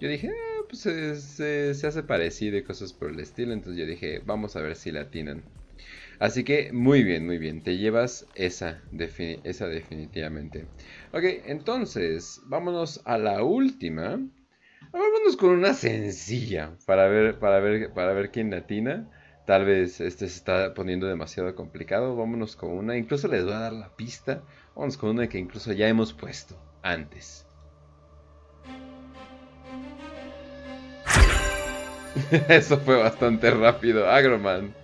Yo 0.00 0.08
dije, 0.08 0.30
"Ah, 0.30 0.49
pues 0.70 0.82
se, 0.82 1.74
se- 1.74 1.86
hace 1.86 2.02
parecido 2.04 2.56
y 2.56 2.64
cosas 2.64 2.92
por 2.92 3.10
el 3.10 3.20
estilo, 3.20 3.52
entonces 3.52 3.80
yo 3.80 3.86
dije, 3.86 4.20
vamos 4.24 4.56
a 4.56 4.62
ver 4.62 4.76
si 4.76 4.92
la 4.92 5.02
atinan. 5.02 5.44
Así 6.20 6.44
que 6.44 6.72
muy 6.72 7.02
bien, 7.04 7.26
muy 7.26 7.38
bien, 7.38 7.62
te 7.64 7.78
llevas 7.78 8.30
esa, 8.34 8.82
esa 9.44 9.68
definitivamente. 9.68 10.68
Ok, 11.12 11.24
entonces, 11.46 12.42
vámonos 12.46 13.02
a 13.06 13.18
la 13.18 13.44
última. 13.44 14.20
Vámonos 14.92 15.36
con 15.38 15.50
una 15.50 15.74
sencilla 15.74 16.78
para 16.86 17.08
ver, 17.08 17.38
para 17.40 17.60
ver, 17.60 17.92
para 17.94 18.14
ver 18.14 18.30
quién 18.32 18.50
latina. 18.52 19.10
Tal 19.46 19.66
vez 19.66 20.00
este 20.00 20.28
se 20.28 20.36
está 20.38 20.74
poniendo 20.74 21.08
demasiado 21.08 21.54
complicado. 21.56 22.16
Vámonos 22.16 22.56
con 22.56 22.72
una. 22.72 22.96
Incluso 22.98 23.28
les 23.28 23.44
voy 23.44 23.54
a 23.54 23.60
dar 23.60 23.74
la 23.74 23.96
pista. 23.96 24.44
Vámonos 24.76 24.98
con 24.98 25.10
una 25.10 25.28
que 25.28 25.38
incluso 25.38 25.72
ya 25.74 25.88
hemos 25.88 26.14
puesto 26.14 26.62
antes. 26.82 27.49
Eso 32.48 32.78
fue 32.78 32.96
bastante 32.96 33.50
rápido. 33.50 34.08
Agroman. 34.08 34.74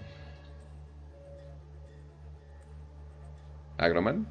Agroman. 3.78 4.26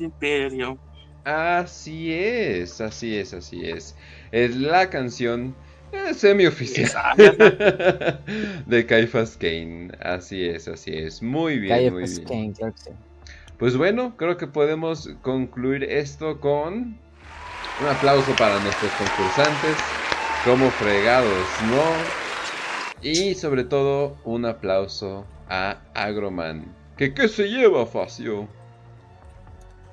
Imperio. 0.00 0.78
Así 1.24 2.12
es, 2.12 2.80
así 2.80 3.16
es, 3.16 3.34
así 3.34 3.68
es. 3.68 3.94
Es 4.32 4.56
la 4.56 4.88
canción 4.88 5.54
eh, 5.92 6.14
semi-oficial 6.14 7.16
de 8.66 8.86
Caiphas 8.86 9.36
Kane. 9.36 9.90
Así 10.00 10.46
es, 10.46 10.68
así 10.68 10.92
es. 10.94 11.22
Muy 11.22 11.58
bien, 11.58 11.74
Calle 11.74 11.90
muy 11.90 12.04
bien. 12.04 12.24
Kane, 12.24 12.52
claro 12.54 12.72
que 12.72 12.80
sí. 12.80 12.90
Pues 13.58 13.76
bueno, 13.76 14.16
creo 14.16 14.36
que 14.36 14.46
podemos 14.46 15.08
concluir 15.20 15.82
esto 15.82 16.40
con 16.40 17.00
un 17.80 17.86
aplauso 17.88 18.34
para 18.36 18.58
nuestros 18.60 18.90
concursantes. 18.92 19.76
Como 20.44 20.70
fregados, 20.70 21.46
¿no? 21.70 21.82
Y 23.02 23.34
sobre 23.34 23.64
todo 23.64 24.16
un 24.24 24.44
aplauso 24.46 25.24
a 25.48 25.78
Agroman. 25.94 26.74
¿Que 26.96 27.12
qué 27.12 27.28
se 27.28 27.48
lleva, 27.48 27.86
Facio? 27.86 28.48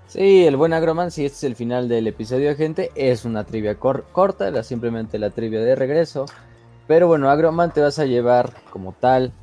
Sí, 0.08 0.46
el 0.46 0.56
buen 0.56 0.74
Agroman, 0.74 1.10
si 1.12 1.26
este 1.26 1.38
es 1.38 1.44
el 1.46 1.56
final 1.56 1.90
del 1.90 2.08
episodio, 2.08 2.56
gente, 2.56 2.92
es 2.96 3.26
una 3.26 3.44
trivia 3.44 3.76
cor- 3.76 4.06
corta, 4.12 4.48
era 4.48 4.64
simplemente 4.64 5.18
la 5.18 5.32
trivia 5.32 5.62
de 5.62 5.76
regreso. 5.76 6.26
Pero 6.88 7.08
bueno, 7.08 7.30
Agroman 7.30 7.74
te 7.74 7.82
vas 7.82 7.98
a 7.98 8.06
llevar 8.06 8.54
como 8.70 8.94
tal 8.94 9.34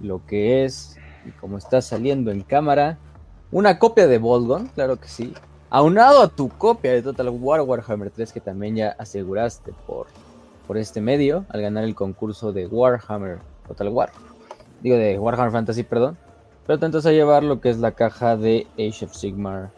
lo 0.00 0.24
que 0.26 0.64
es 0.64 0.98
y 1.26 1.30
como 1.32 1.58
está 1.58 1.82
saliendo 1.82 2.30
en 2.30 2.42
cámara. 2.42 2.98
Una 3.52 3.78
copia 3.78 4.06
de 4.06 4.18
Volgon, 4.18 4.68
claro 4.68 4.98
que 4.98 5.08
sí. 5.08 5.34
Aunado 5.68 6.22
a 6.22 6.28
tu 6.28 6.48
copia 6.48 6.92
de 6.92 7.02
Total 7.02 7.28
War 7.28 7.60
Warhammer 7.60 8.10
3 8.10 8.32
que 8.32 8.40
también 8.40 8.76
ya 8.76 8.90
aseguraste 8.98 9.72
por, 9.86 10.06
por 10.66 10.78
este 10.78 11.00
medio 11.00 11.44
al 11.48 11.62
ganar 11.62 11.84
el 11.84 11.94
concurso 11.94 12.52
de 12.52 12.66
Warhammer 12.66 13.38
Total 13.66 13.88
War. 13.88 14.12
Digo, 14.80 14.96
de 14.96 15.18
Warhammer 15.18 15.52
Fantasy, 15.52 15.82
perdón. 15.82 16.16
Pero 16.66 16.78
te 16.78 16.88
vas 16.88 17.06
a 17.06 17.12
llevar 17.12 17.42
lo 17.42 17.60
que 17.60 17.70
es 17.70 17.78
la 17.78 17.92
caja 17.92 18.36
de 18.36 18.66
Age 18.74 19.04
of 19.04 19.14
Sigmar 19.14 19.70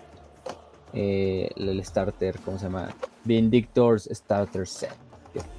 eh, 0.93 1.51
el 1.57 1.85
starter, 1.85 2.39
¿cómo 2.45 2.59
se 2.59 2.65
llama? 2.65 2.89
Vindictors 3.25 4.09
Starter 4.11 4.67
Set. 4.67 4.95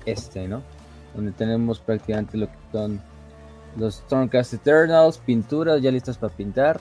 Este, 0.05 0.47
¿no? 0.47 0.61
Donde 1.15 1.31
tenemos 1.31 1.79
prácticamente 1.79 2.37
lo 2.37 2.47
que 2.47 2.57
son 2.71 3.01
los 3.77 3.95
Stormcast 3.95 4.55
Eternals, 4.55 5.19
pinturas 5.19 5.81
ya 5.81 5.91
listas 5.91 6.17
para 6.17 6.33
pintar. 6.33 6.79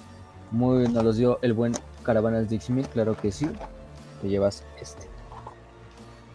Muy 0.50 0.78
bien, 0.78 0.94
nos 0.94 1.04
los 1.04 1.16
dio 1.16 1.38
el 1.42 1.52
buen 1.52 1.72
Caravanas 2.08 2.48
Dixie 2.48 2.84
claro 2.84 3.14
que 3.14 3.30
sí. 3.30 3.46
Te 4.22 4.30
llevas 4.30 4.64
este. 4.80 5.06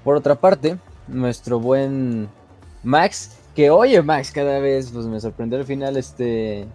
Por 0.03 0.15
otra 0.15 0.35
parte, 0.35 0.77
nuestro 1.07 1.59
buen 1.59 2.29
Max, 2.83 3.39
que 3.55 3.71
oye 3.71 3.99
Max, 4.03 4.29
cada 4.29 4.59
vez 4.59 4.91
pues 4.91 5.07
me 5.07 5.19
sorprendió 5.19 5.57
al 5.57 5.65
final, 5.65 5.97
este, 5.97 6.67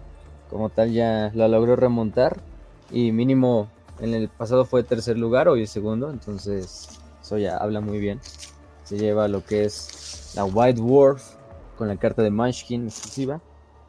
como 0.49 0.67
tal 0.67 0.91
ya 0.91 1.31
lo 1.33 1.47
logró 1.47 1.77
remontar. 1.77 2.41
Y 2.91 3.13
mínimo 3.13 3.69
en 4.01 4.13
el 4.13 4.27
pasado 4.27 4.65
fue 4.65 4.83
tercer 4.83 5.17
lugar, 5.17 5.47
hoy 5.47 5.63
es 5.63 5.69
segundo, 5.69 6.11
entonces 6.11 6.89
eso 7.21 7.37
ya 7.37 7.55
habla 7.55 7.79
muy 7.79 7.99
bien. 7.99 8.19
Se 8.83 8.97
lleva 8.97 9.29
lo 9.29 9.45
que 9.45 9.63
es 9.63 10.33
la 10.35 10.43
White 10.43 10.81
Dwarf 10.81 11.35
con 11.77 11.87
la 11.87 11.95
carta 11.95 12.21
de 12.21 12.31
Munchkin 12.31 12.87
exclusiva 12.87 13.39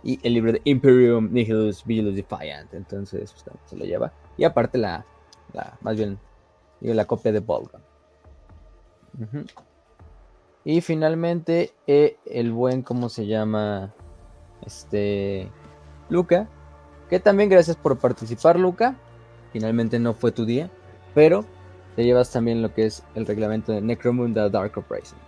y 0.05 0.21
el 0.23 0.35
libro 0.35 0.53
de 0.53 0.61
Imperium 0.63 1.33
Nihilus 1.33 1.85
Vigilus 1.85 2.15
Defiant, 2.15 2.73
entonces 2.75 3.33
pues, 3.33 3.57
se 3.67 3.77
lo 3.77 3.85
lleva. 3.85 4.13
Y 4.41 4.45
aparte 4.45 4.79
la, 4.79 5.05
la 5.53 5.77
más 5.83 5.97
bien, 5.97 6.19
digo, 6.81 6.95
la 6.95 7.05
copia 7.05 7.31
de 7.31 7.41
Volga. 7.41 7.79
Ujú. 9.21 9.45
Y 10.65 10.81
finalmente 10.81 11.75
eh, 11.87 12.17
el 12.25 12.51
buen, 12.51 12.81
¿cómo 12.81 13.11
se 13.11 13.27
llama? 13.27 13.93
Este, 14.65 15.47
Luca, 16.09 16.49
que 17.11 17.21
también 17.21 17.51
gracias 17.51 17.77
por 17.77 17.99
participar, 17.99 18.59
Luca. 18.59 18.97
Finalmente 19.53 19.99
no 19.99 20.15
fue 20.15 20.33
tu 20.33 20.47
día, 20.47 20.71
pero 21.15 21.45
te 21.95 22.03
llevas 22.05 22.31
también 22.31 22.63
lo 22.63 22.73
que 22.73 22.87
es 22.87 23.03
el 23.15 23.27
reglamento 23.27 23.73
de 23.73 23.83
Necromunda 23.83 24.49
Dark 24.49 24.73
Uprising. 24.75 25.19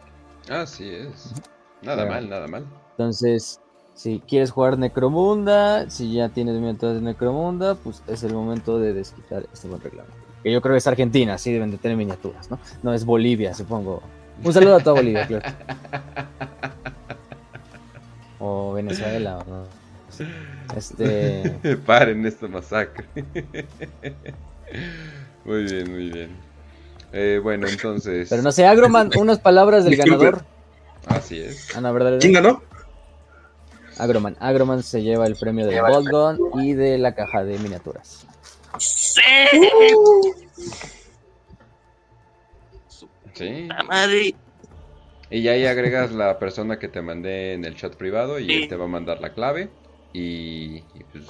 Así 0.49 0.89
es. 0.89 1.35
Nada 1.83 2.07
mal, 2.07 2.31
nada 2.31 2.47
mal. 2.49 2.65
Entonces, 2.93 3.61
si 3.95 4.21
quieres 4.27 4.51
jugar 4.51 4.79
Necromunda, 4.79 5.89
si 5.91 6.13
ya 6.13 6.29
tienes 6.29 6.57
miniaturas 6.57 6.97
de 6.97 7.03
Necromunda, 7.03 7.75
pues 7.75 8.03
es 8.09 8.23
el 8.23 8.35
momento 8.35 8.79
de 8.79 8.93
desquitar 8.95 9.47
este 9.53 9.69
buen 9.69 9.81
reglamento. 9.81 10.15
Que 10.43 10.51
yo 10.51 10.61
creo 10.61 10.75
que 10.75 10.79
es 10.79 10.87
Argentina, 10.87 11.39
sí 11.39 11.53
deben 11.53 11.71
de 11.71 11.79
tener 11.79 11.97
miniaturas, 11.97 12.51
¿no? 12.51 12.59
No 12.83 12.93
es 12.93 13.05
Bolivia, 13.05 13.55
supongo. 13.55 14.03
Un 14.43 14.53
saludo 14.53 14.77
a 14.77 14.81
toda 14.81 14.97
Bolivia, 14.97 15.27
claro. 15.27 15.49
O 18.41 18.73
Venezuela, 18.73 19.39
o 19.39 19.45
no. 19.45 19.83
Este. 20.77 21.77
Paren 21.87 22.27
esta 22.27 22.49
masacre. 22.49 23.05
Muy 25.45 25.65
bien, 25.65 25.91
muy 25.93 26.11
bien. 26.11 26.31
Eh, 27.13 27.41
bueno, 27.43 27.69
entonces. 27.69 28.29
Pero 28.29 28.43
no 28.43 28.53
sé, 28.53 28.67
Agroman, 28.67 29.11
unas 29.19 29.39
palabras 29.39 29.85
del 29.85 29.95
Disculpe. 29.95 30.25
ganador. 30.25 30.45
Así 31.07 31.41
es. 31.41 31.77
Ana, 31.77 31.93
¿verdad? 31.93 32.19
¿Quién 32.21 32.33
ganó? 32.33 32.63
Agroman. 33.99 34.37
Agroman 34.41 34.83
se 34.83 35.03
lleva 35.03 35.27
el 35.27 35.37
premio 35.37 35.67
del 35.67 35.83
Bolt 35.83 36.09
Gun 36.09 36.63
y 36.63 36.75
de 36.75 36.99
la 36.99 37.15
caja 37.15 37.45
de 37.45 37.59
miniaturas. 37.59 38.27
¡Sí! 38.79 39.21
Sí. 43.35 43.67
La 43.69 43.83
madre. 43.83 44.35
Y 45.31 45.43
ya 45.43 45.53
ahí 45.53 45.65
agregas 45.65 46.13
la 46.13 46.39
persona 46.39 46.79
que 46.79 46.89
te 46.89 47.01
mandé 47.01 47.55
en 47.55 47.65
el 47.65 47.75
chat 47.75 47.95
privado 47.95 48.39
y 48.39 48.53
él 48.53 48.69
te 48.69 48.77
va 48.77 48.85
a 48.85 48.89
mandar 48.89 49.21
la 49.21 49.33
clave. 49.33 49.71
Y, 50.13 50.85
y 50.95 51.05
pues, 51.11 51.27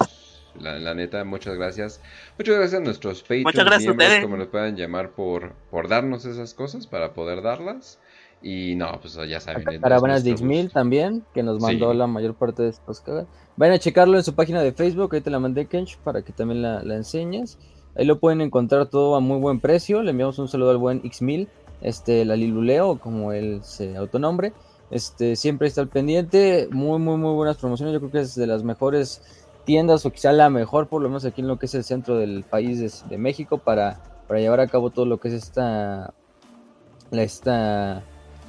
la, 0.59 0.77
la 0.79 0.93
neta, 0.93 1.23
muchas 1.23 1.55
gracias. 1.55 2.01
Muchas 2.37 2.55
gracias 2.55 2.81
a 2.81 2.83
nuestros 2.83 3.21
Patreons, 3.21 3.45
Muchas 3.45 3.65
gracias 3.65 3.93
a 3.93 3.95
miembros, 3.95 4.21
como 4.21 4.37
nos 4.37 4.47
puedan 4.47 4.75
llamar, 4.75 5.11
por, 5.11 5.53
por 5.71 5.87
darnos 5.87 6.25
esas 6.25 6.53
cosas 6.53 6.85
para 6.85 7.13
poder 7.13 7.41
darlas. 7.41 7.99
Y 8.45 8.75
no, 8.75 8.99
pues 9.01 9.17
ya 9.27 9.39
saben. 9.39 9.63
Caravanas 9.79 10.23
de 10.23 10.31
nuestro 10.31 10.45
X-Mil 10.47 10.65
gusto. 10.65 10.79
también, 10.79 11.23
que 11.33 11.41
nos 11.43 11.61
mandó 11.61 11.91
Sí. 11.91 11.97
la 11.97 12.07
mayor 12.07 12.35
parte 12.35 12.61
de 12.63 12.69
estos 12.69 12.99
cagas. 12.99 13.25
Vayan 13.55 13.75
a 13.75 13.79
checarlo 13.79 14.17
en 14.17 14.23
su 14.23 14.35
página 14.35 14.61
de 14.61 14.73
Facebook, 14.73 15.15
ahí 15.15 15.21
te 15.21 15.29
la 15.29 15.39
mandé, 15.39 15.65
Kench, 15.67 15.97
para 15.99 16.23
que 16.23 16.33
también 16.33 16.61
la, 16.61 16.83
la 16.83 16.95
enseñes. 16.95 17.57
Ahí 17.95 18.05
lo 18.05 18.19
pueden 18.19 18.41
encontrar 18.41 18.87
todo 18.87 19.15
a 19.15 19.21
muy 19.21 19.37
buen 19.39 19.59
precio. 19.61 20.01
Le 20.03 20.11
enviamos 20.11 20.39
un 20.39 20.49
saludo 20.49 20.71
al 20.71 20.77
buen 20.77 21.01
X1000, 21.03 21.47
este, 21.81 22.25
la 22.25 22.35
Liluleo, 22.35 22.99
como 22.99 23.31
él 23.31 23.61
se 23.63 23.95
autonombre. 23.95 24.51
Este, 24.91 25.35
siempre 25.37 25.67
está 25.69 25.79
al 25.81 25.87
pendiente. 25.87 26.67
Muy, 26.69 26.99
muy, 26.99 27.15
muy 27.17 27.33
buenas 27.35 27.57
promociones. 27.57 27.93
Yo 27.93 27.99
creo 27.99 28.11
que 28.11 28.19
es 28.19 28.35
de 28.35 28.47
las 28.47 28.63
mejores 28.63 29.21
tiendas, 29.63 30.05
o 30.05 30.11
quizá 30.11 30.33
la 30.33 30.49
mejor, 30.49 30.87
por 30.87 31.01
lo 31.01 31.07
menos 31.07 31.23
aquí 31.23 31.39
en 31.41 31.47
lo 31.47 31.57
que 31.59 31.67
es 31.67 31.75
el 31.75 31.83
centro 31.85 32.17
del 32.17 32.43
país 32.43 32.79
de, 32.79 32.91
de 33.09 33.17
México, 33.17 33.59
para, 33.59 34.01
para 34.27 34.41
llevar 34.41 34.59
a 34.59 34.67
cabo 34.67 34.89
todo 34.89 35.05
lo 35.05 35.19
que 35.19 35.29
es 35.29 35.35
esta. 35.35 36.13
esta 37.11 38.03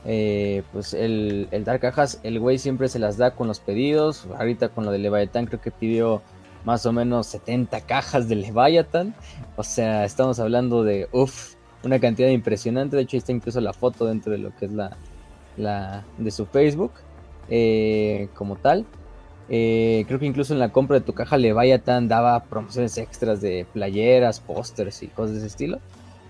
eh, 0.04 0.62
pues 0.72 0.92
el, 0.94 1.48
dar 1.64 1.80
cajas, 1.80 2.20
el 2.22 2.38
güey 2.38 2.58
siempre 2.58 2.88
se 2.88 2.98
las 2.98 3.16
da 3.16 3.32
con 3.32 3.48
los 3.48 3.60
pedidos. 3.60 4.26
Ahorita 4.38 4.68
con 4.68 4.84
lo 4.84 4.90
de 4.90 4.98
Leviathan 4.98 5.46
creo 5.46 5.60
que 5.60 5.70
pidió 5.70 6.22
más 6.64 6.86
o 6.86 6.92
menos 6.92 7.26
70 7.28 7.80
cajas 7.82 8.28
de 8.28 8.36
Leviathan. 8.36 9.14
O 9.56 9.62
sea, 9.62 10.04
estamos 10.04 10.38
hablando 10.40 10.84
de, 10.84 11.08
uff, 11.12 11.54
una 11.82 11.98
cantidad 11.98 12.28
impresionante. 12.28 12.96
De 12.96 13.02
hecho, 13.02 13.16
ahí 13.16 13.18
está 13.18 13.32
incluso 13.32 13.60
la 13.60 13.72
foto 13.72 14.06
dentro 14.06 14.32
de 14.32 14.38
lo 14.38 14.54
que 14.56 14.66
es 14.66 14.72
la, 14.72 14.96
la 15.56 16.04
de 16.18 16.30
su 16.30 16.46
Facebook 16.46 16.92
eh, 17.48 18.28
como 18.34 18.56
tal. 18.56 18.86
Eh, 19.48 20.04
creo 20.08 20.18
que 20.18 20.26
incluso 20.26 20.54
en 20.54 20.58
la 20.58 20.72
compra 20.72 20.98
de 20.98 21.04
tu 21.04 21.12
caja 21.12 21.36
Leviathan 21.36 22.08
daba 22.08 22.44
promociones 22.44 22.96
extras 22.96 23.42
de 23.42 23.66
playeras, 23.72 24.40
pósters 24.40 25.02
y 25.02 25.08
cosas 25.08 25.32
de 25.32 25.38
ese 25.38 25.48
estilo. 25.48 25.80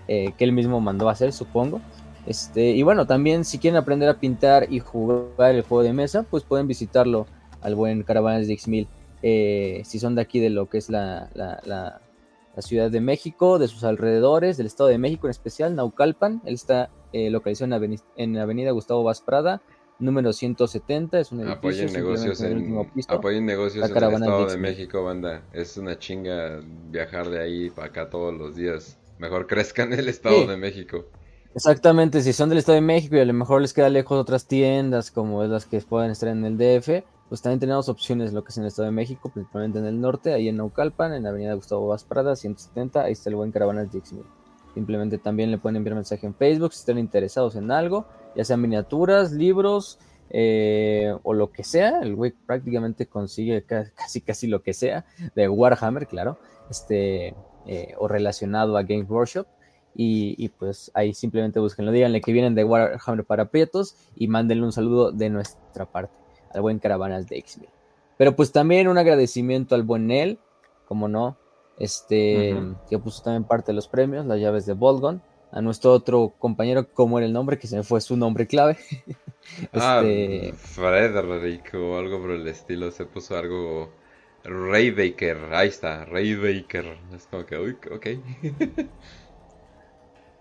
eh, 0.07 0.33
que 0.37 0.43
él 0.43 0.51
mismo 0.51 0.79
mandó 0.81 1.09
a 1.09 1.13
hacer, 1.13 1.33
supongo. 1.33 1.81
Este, 2.25 2.71
y 2.71 2.81
bueno, 2.83 3.05
también 3.05 3.45
si 3.45 3.59
quieren 3.59 3.77
aprender 3.77 4.09
a 4.09 4.15
pintar 4.19 4.67
y 4.71 4.79
jugar 4.79 5.53
el 5.55 5.61
juego 5.61 5.83
de 5.83 5.93
mesa, 5.93 6.23
pues 6.23 6.43
pueden 6.43 6.67
visitarlo 6.67 7.27
al 7.61 7.75
buen 7.75 8.03
Caravanas 8.03 8.47
de 8.47 8.53
X1000. 8.53 8.87
eh, 9.27 9.81
si 9.85 9.97
son 9.97 10.13
de 10.15 10.21
aquí 10.21 10.39
de 10.39 10.49
lo 10.51 10.69
que 10.69 10.77
es 10.77 10.89
la, 10.89 11.29
la- 11.33 11.59
la- 11.65 11.99
la 12.55 12.61
Ciudad 12.61 12.89
de 12.91 13.01
México, 13.01 13.57
de 13.59 13.67
sus 13.67 13.83
alrededores, 13.83 14.55
del 14.55 14.67
Estado 14.67 14.89
de 14.89 14.97
México 14.97 15.27
en 15.27 15.31
especial, 15.31 15.75
Naucalpan. 15.75 16.41
Él 16.45 16.53
está 16.53 16.89
eh, 17.11 17.29
localizado 17.29 17.65
en, 17.75 17.81
aveni- 17.81 18.03
en 18.17 18.37
Avenida 18.37 18.71
Gustavo 18.71 19.03
Vaz 19.03 19.19
Prada, 19.21 19.61
número 19.99 20.31
170. 20.31 21.19
Es 21.19 21.31
un 21.33 21.39
edificio 21.41 21.57
Apoyen 21.57 21.93
negocios 21.93 22.39
en 22.41 22.85
piso. 22.93 23.11
apoyen 23.11 23.45
negocios 23.45 23.83
en 23.89 23.97
el 23.97 24.13
Estado 24.13 24.45
de. 24.47 24.57
México, 24.57 25.03
banda. 25.03 25.41
Es 25.53 25.75
una 25.77 25.97
chinga 25.99 26.61
viajar 26.91 27.29
de 27.29 27.41
ahí 27.41 27.69
para 27.71 27.87
acá 27.87 28.09
todos 28.09 28.33
los 28.33 28.55
días. 28.55 28.97
Mejor 29.19 29.47
crezcan 29.47 29.91
en 29.91 29.99
el 29.99 30.07
Estado 30.09 30.41
Sí. 30.41 30.47
de 30.47 30.55
México. 30.57 31.05
Exactamente, 31.55 32.21
si 32.21 32.33
son 32.33 32.49
del 32.49 32.57
Estado 32.57 32.75
de 32.75 32.81
México 32.81 33.15
y 33.15 33.19
a 33.19 33.25
lo 33.25 33.33
mejor 33.33 33.61
les 33.61 33.71
queda 33.73 33.89
lejos 33.89 34.19
otras 34.19 34.45
tiendas 34.45 35.09
como 35.09 35.41
es 35.41 35.49
las 35.49 35.65
que 35.65 35.79
pueden 35.79 36.11
estar 36.11 36.27
en 36.27 36.43
el 36.43 36.57
DF, 36.57 37.05
pues 37.29 37.41
también 37.41 37.61
tenemos 37.61 37.87
opciones 37.87 38.33
lo 38.33 38.43
que 38.43 38.49
es 38.49 38.57
en 38.57 38.63
el 38.63 38.67
Estado 38.67 38.87
de 38.87 38.91
México, 38.91 39.29
principalmente 39.33 39.79
en 39.79 39.85
el 39.85 39.99
norte, 40.01 40.33
ahí 40.33 40.49
en 40.49 40.57
Naucalpan, 40.57 41.13
en 41.13 41.23
la 41.23 41.29
avenida 41.29 41.53
Gustavo 41.53 41.87
Vaz 41.87 42.03
Prada, 42.03 42.35
170, 42.35 43.03
ahí 43.03 43.13
está 43.13 43.29
el 43.29 43.37
buen 43.37 43.51
Caravanas 43.53 43.87
X-Men. 43.95 44.25
Simplemente 44.73 45.17
también 45.17 45.49
le 45.49 45.57
pueden 45.57 45.77
enviar 45.77 45.95
mensaje 45.95 46.27
en 46.27 46.35
Facebook 46.35 46.73
si 46.73 46.79
están 46.79 46.97
interesados 46.97 47.55
en 47.55 47.71
algo, 47.71 48.05
ya 48.35 48.43
sean 48.43 48.59
miniaturas, 48.59 49.31
libros 49.31 49.97
eh, 50.31 51.15
o 51.23 51.33
lo 51.33 51.51
que 51.53 51.63
sea, 51.63 52.01
el 52.01 52.15
güey 52.15 52.31
prácticamente 52.31 53.07
consigue 53.07 53.63
ca- 53.63 53.89
casi 53.95 54.19
casi 54.19 54.47
lo 54.47 54.61
que 54.61 54.73
sea 54.73 55.05
de 55.35 55.47
Warhammer, 55.47 56.05
claro, 56.05 56.37
este, 56.69 57.33
eh, 57.65 57.93
o 57.97 58.09
relacionado 58.09 58.75
a 58.75 58.83
Games 58.83 59.09
Workshop. 59.09 59.47
Y, 59.95 60.35
y, 60.37 60.49
pues 60.49 60.91
ahí 60.93 61.13
simplemente 61.13 61.59
búsquenlo, 61.59 61.91
díganle 61.91 62.19
que 62.19 62.33
vienen 62.33 62.53
de 62.53 62.65
Warhammer 62.65 63.23
para 63.23 63.45
Prietos 63.45 63.95
y 64.15 64.27
mándenle 64.27 64.65
un 64.65 64.73
saludo 64.73 65.11
de 65.11 65.29
nuestra 65.29 65.85
parte 65.85 66.13
al 66.53 66.61
buen 66.61 66.79
Caravanas 66.79 67.27
de 67.27 67.37
X-Men. 67.37 67.69
Pero 68.17 68.35
pues 68.35 68.51
también 68.51 68.87
un 68.87 68.97
agradecimiento 68.97 69.73
al 69.75 69.83
buen 69.83 70.07
Nel, 70.07 70.37
como 70.85 71.07
no, 71.07 71.37
este, 71.77 72.55
que 72.89 72.99
puso 72.99 73.23
también 73.23 73.43
parte 73.43 73.71
de 73.71 73.75
los 73.75 73.87
premios, 73.87 74.25
las 74.25 74.39
llaves 74.39 74.65
de 74.65 74.73
Volgon, 74.73 75.21
a 75.51 75.61
nuestro 75.61 75.93
otro 75.93 76.33
compañero, 76.37 76.91
como 76.93 77.17
era 77.17 77.25
el 77.25 77.33
nombre, 77.33 77.57
que 77.57 77.67
se 77.67 77.77
me 77.77 77.83
fue 77.83 78.01
su 78.01 78.17
nombre 78.17 78.47
clave. 78.47 78.77
Ah, 79.73 80.01
este, 80.03 80.53
Frederick 80.53 81.71
o 81.75 81.99
algo 81.99 82.19
por 82.19 82.31
el 82.31 82.47
estilo. 82.47 82.89
Se 82.89 83.05
puso 83.05 83.37
algo. 83.37 83.93
Ray 84.43 84.89
Baker. 84.89 85.53
Ahí 85.53 85.67
está, 85.67 86.03
Ray 86.05 86.33
Baker. 86.33 86.97
Es 87.15 87.27
como 87.27 87.45
que, 87.45 87.55
uy, 87.55 87.77
ok. 87.91 88.07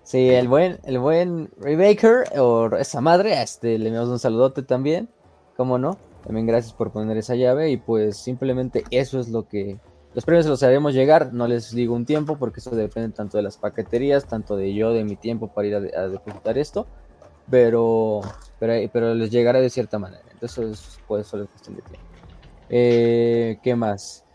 Sí, 0.05 0.28
el 0.28 0.48
buen, 0.48 0.78
el 0.85 0.98
buen 0.98 1.51
Ray 1.59 1.76
Baker 1.76 2.39
o 2.39 2.66
esa 2.76 3.01
madre, 3.01 3.43
este, 3.43 3.78
le 3.78 3.86
enviamos 3.86 4.10
un 4.10 4.18
saludote 4.18 4.62
también, 4.62 5.09
cómo 5.56 5.78
no, 5.78 5.97
también 6.22 6.47
gracias 6.47 6.74
por 6.74 6.93
poner 6.93 7.16
esa 7.16 7.35
llave 7.36 7.70
y 7.70 7.78
pues 7.78 8.18
simplemente 8.18 8.85
eso 8.90 9.18
es 9.18 9.31
lo 9.31 9.48
que, 9.48 9.81
los 10.12 10.26
premios 10.26 10.44
los 10.44 10.62
haremos 10.62 10.93
llegar, 10.93 11.32
no 11.32 11.48
les 11.48 11.74
digo 11.74 11.94
un 11.94 12.05
tiempo 12.05 12.36
porque 12.36 12.60
eso 12.60 12.76
depende 12.76 13.16
tanto 13.16 13.39
de 13.39 13.44
las 13.44 13.56
paqueterías, 13.56 14.26
tanto 14.26 14.56
de 14.56 14.74
yo, 14.74 14.93
de 14.93 15.05
mi 15.05 15.16
tiempo 15.16 15.48
para 15.48 15.68
ir 15.68 15.74
a, 15.74 15.78
a 15.78 16.09
depositar 16.09 16.59
esto, 16.59 16.86
pero, 17.51 18.20
pero, 18.59 18.90
pero 18.93 19.14
les 19.14 19.31
llegará 19.31 19.59
de 19.62 19.70
cierta 19.70 19.98
manera, 19.98 20.24
entonces 20.31 20.70
es, 20.70 20.98
pues 21.09 21.26
solo 21.26 21.44
es 21.44 21.51
cuestión 21.51 21.76
de 21.76 21.82
tiempo. 21.82 22.06
Eh, 22.68 23.59
¿Qué 23.62 23.74
más? 23.74 24.26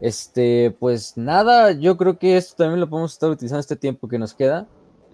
Este, 0.00 0.76
pues 0.80 1.16
nada, 1.16 1.70
yo 1.70 1.96
creo 1.96 2.18
que 2.18 2.36
esto 2.36 2.56
también 2.56 2.80
lo 2.80 2.90
podemos 2.90 3.12
estar 3.12 3.30
utilizando 3.30 3.60
este 3.60 3.76
tiempo 3.76 4.08
que 4.08 4.18
nos 4.18 4.34
queda 4.34 4.66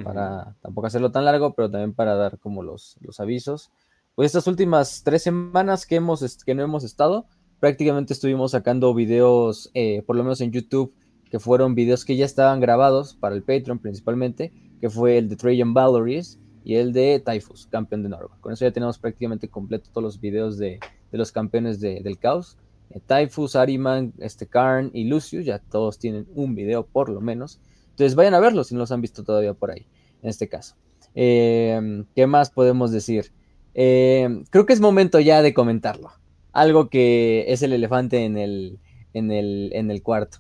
para 0.05 0.55
tampoco 0.63 0.87
hacerlo 0.87 1.11
tan 1.11 1.25
largo, 1.25 1.55
pero 1.55 1.71
también 1.71 1.93
para 1.95 2.15
dar 2.17 2.39
como 2.39 2.63
los, 2.63 2.97
los 3.01 3.21
avisos. 3.21 3.71
Pues 4.15 4.27
estas 4.27 4.47
últimas 4.47 5.03
tres 5.05 5.23
semanas 5.23 5.87
que, 5.87 5.97
hemos, 5.97 6.45
que 6.45 6.55
no 6.55 6.63
hemos 6.63 6.85
estado, 6.85 7.27
prácticamente 7.61 8.13
estuvimos 8.13 8.51
sacando 8.51 8.93
videos, 8.95 9.71
eh, 9.75 10.03
por 10.07 10.17
lo 10.17 10.23
menos 10.23 10.41
en 10.41 10.53
YouTube, 10.53 10.93
que 11.31 11.39
fueron 11.39 11.75
videos 11.75 12.05
que 12.05 12.17
ya 12.17 12.27
estaban 12.27 12.61
grabados 12.61 13.15
para 13.15 13.35
el 13.35 13.43
Patreon 13.43 13.79
principalmente, 13.79 14.53
que 14.81 14.91
fue 14.91 15.17
el 15.17 15.29
de 15.29 15.37
Trajan 15.37 15.73
Valories 15.73 16.39
y 16.65 16.75
el 16.75 16.93
de 16.93 17.23
Typhus, 17.25 17.67
campeón 17.67 18.03
de 18.03 18.11
Norway. 18.11 18.39
Con 18.41 18.53
eso 18.53 18.65
ya 18.67 18.71
tenemos 18.73 18.99
prácticamente 18.99 19.49
completo 19.49 19.89
todos 19.91 20.03
los 20.03 20.21
videos 20.21 20.59
de, 20.59 20.79
de 21.11 21.19
los 21.19 21.33
campeones 21.33 21.81
de- 21.81 22.01
del 22.03 22.19
caos. 22.19 22.59
Eh, 22.91 23.01
Typhus, 23.07 23.57
Ariman, 23.57 24.13
este 24.19 24.47
Karn 24.47 24.91
y 24.93 25.05
Lucius, 25.05 25.47
ya 25.47 25.59
todos 25.59 25.99
tienen 25.99 26.27
un 26.35 26.55
video 26.55 26.85
por 26.85 27.09
lo 27.09 27.21
menos. 27.23 27.61
Entonces 27.93 28.15
vayan 28.15 28.35
a 28.35 28.41
verlos 28.41 28.69
si 28.69 28.75
no 28.75 28.81
los 28.81 28.93
han 28.93 29.01
visto 29.01 29.23
todavía 29.23 29.55
por 29.55 29.71
ahí, 29.71 29.87
en 30.23 30.31
este 30.31 30.49
caso. 30.49 30.75
Eh, 31.15 32.05
¿Qué 32.15 32.27
más 32.27 32.51
podemos 32.51 32.91
decir? 32.91 33.33
Eh, 33.75 34.43
creo 34.51 34.67
que 34.67 34.73
es 34.73 34.81
momento 34.81 35.21
ya 35.21 35.43
de 35.43 35.55
comentarlo. 35.55 36.11
Algo 36.53 36.89
que 36.89 37.45
es 37.49 37.63
el 37.63 37.73
elefante 37.73 38.25
en 38.25 38.37
el, 38.37 38.79
en 39.13 39.31
el, 39.31 39.71
en 39.75 39.91
el 39.91 40.03
cuarto. 40.03 40.39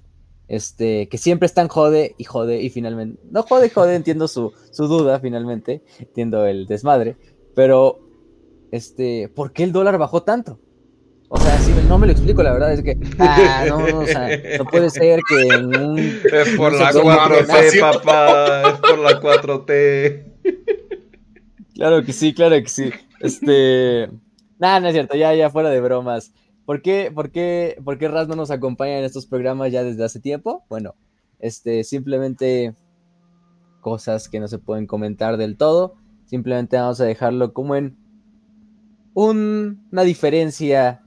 Este, 0.48 1.08
que 1.08 1.18
siempre 1.18 1.46
están 1.46 1.68
jode 1.68 2.14
y 2.18 2.24
jode 2.24 2.60
y 2.60 2.68
finalmente... 2.70 3.22
No 3.30 3.42
jode 3.42 3.70
jode, 3.70 3.94
entiendo 3.94 4.28
su, 4.28 4.52
su 4.70 4.86
duda 4.86 5.20
finalmente, 5.20 5.82
entiendo 5.98 6.46
el 6.46 6.66
desmadre, 6.66 7.16
pero 7.54 8.00
este, 8.70 9.28
¿por 9.28 9.52
qué 9.52 9.64
el 9.64 9.72
dólar 9.72 9.98
bajó 9.98 10.22
tanto? 10.22 10.58
O 11.34 11.38
sea, 11.40 11.58
si 11.60 11.72
no 11.88 11.96
me 11.98 12.06
lo 12.06 12.12
explico, 12.12 12.42
la 12.42 12.52
verdad 12.52 12.74
es 12.74 12.82
que, 12.82 12.98
ah, 13.18 13.64
no, 13.66 13.78
no, 13.88 13.98
o 14.00 14.06
sea, 14.06 14.28
no 14.58 14.64
puede 14.66 14.90
ser 14.90 15.18
que 15.26 15.54
en 15.54 15.74
un... 15.76 15.98
Es 15.98 16.50
por 16.58 16.72
la 16.74 16.92
segundo 16.92 17.16
4T, 17.18 17.46
nació- 17.46 17.80
papá. 17.80 18.68
Es 18.70 18.78
por 18.80 18.98
la 18.98 19.20
4T. 19.20 20.24
Claro 21.74 22.04
que 22.04 22.12
sí, 22.12 22.34
claro 22.34 22.54
que 22.62 22.68
sí. 22.68 22.90
Este. 23.18 24.08
Nada, 24.58 24.78
no 24.78 24.88
es 24.88 24.92
cierto, 24.92 25.16
ya, 25.16 25.34
ya 25.34 25.48
fuera 25.50 25.70
de 25.70 25.80
bromas. 25.80 26.32
¿Por 26.66 26.82
qué, 26.82 27.10
por 27.12 27.30
qué, 27.32 27.76
por 27.82 27.98
qué 27.98 28.08
Raz 28.08 28.28
no 28.28 28.36
nos 28.36 28.50
acompaña 28.52 28.98
en 28.98 29.04
estos 29.04 29.26
programas 29.26 29.72
ya 29.72 29.82
desde 29.82 30.04
hace 30.04 30.20
tiempo? 30.20 30.64
Bueno, 30.68 30.94
este, 31.40 31.82
simplemente 31.82 32.74
cosas 33.80 34.28
que 34.28 34.38
no 34.38 34.46
se 34.48 34.58
pueden 34.58 34.86
comentar 34.86 35.38
del 35.38 35.56
todo. 35.56 35.94
Simplemente 36.26 36.76
vamos 36.76 37.00
a 37.00 37.04
dejarlo 37.06 37.52
como 37.54 37.74
en 37.74 37.96
un- 39.14 39.88
una 39.90 40.02
diferencia 40.02 41.01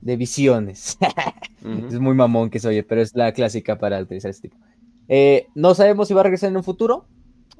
de 0.00 0.16
visiones. 0.16 0.96
Es 1.88 2.00
muy 2.00 2.14
mamón 2.14 2.48
que 2.48 2.58
se 2.58 2.68
oye, 2.68 2.82
pero 2.82 3.02
es 3.02 3.14
la 3.14 3.32
clásica 3.32 3.76
para 3.78 4.00
utilizar 4.00 4.30
este 4.30 4.48
tipo. 4.48 4.56
Eh, 5.08 5.46
no 5.54 5.74
sabemos 5.74 6.08
si 6.08 6.14
va 6.14 6.20
a 6.20 6.24
regresar 6.24 6.48
en 6.50 6.56
un 6.56 6.64
futuro. 6.64 7.04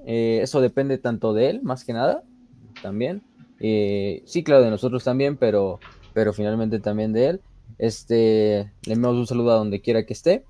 eh, 0.06 0.40
eso 0.42 0.60
depende 0.62 0.96
tanto 0.98 1.34
de 1.34 1.50
él, 1.50 1.60
más 1.62 1.84
que 1.84 1.92
nada, 1.92 2.22
también. 2.82 3.22
Eh, 3.60 4.22
sí, 4.24 4.42
claro, 4.42 4.62
de 4.64 4.70
nosotros 4.70 5.04
también, 5.04 5.36
pero, 5.36 5.80
pero 6.14 6.32
finalmente 6.32 6.80
también 6.80 7.12
de 7.12 7.26
él. 7.28 7.40
Este, 7.78 8.72
le 8.86 8.92
enviamos 8.94 9.18
un 9.18 9.26
saludo 9.26 9.50
a 9.52 9.56
donde 9.56 9.82
quiera 9.82 10.06
que 10.06 10.14
esté. 10.14 10.44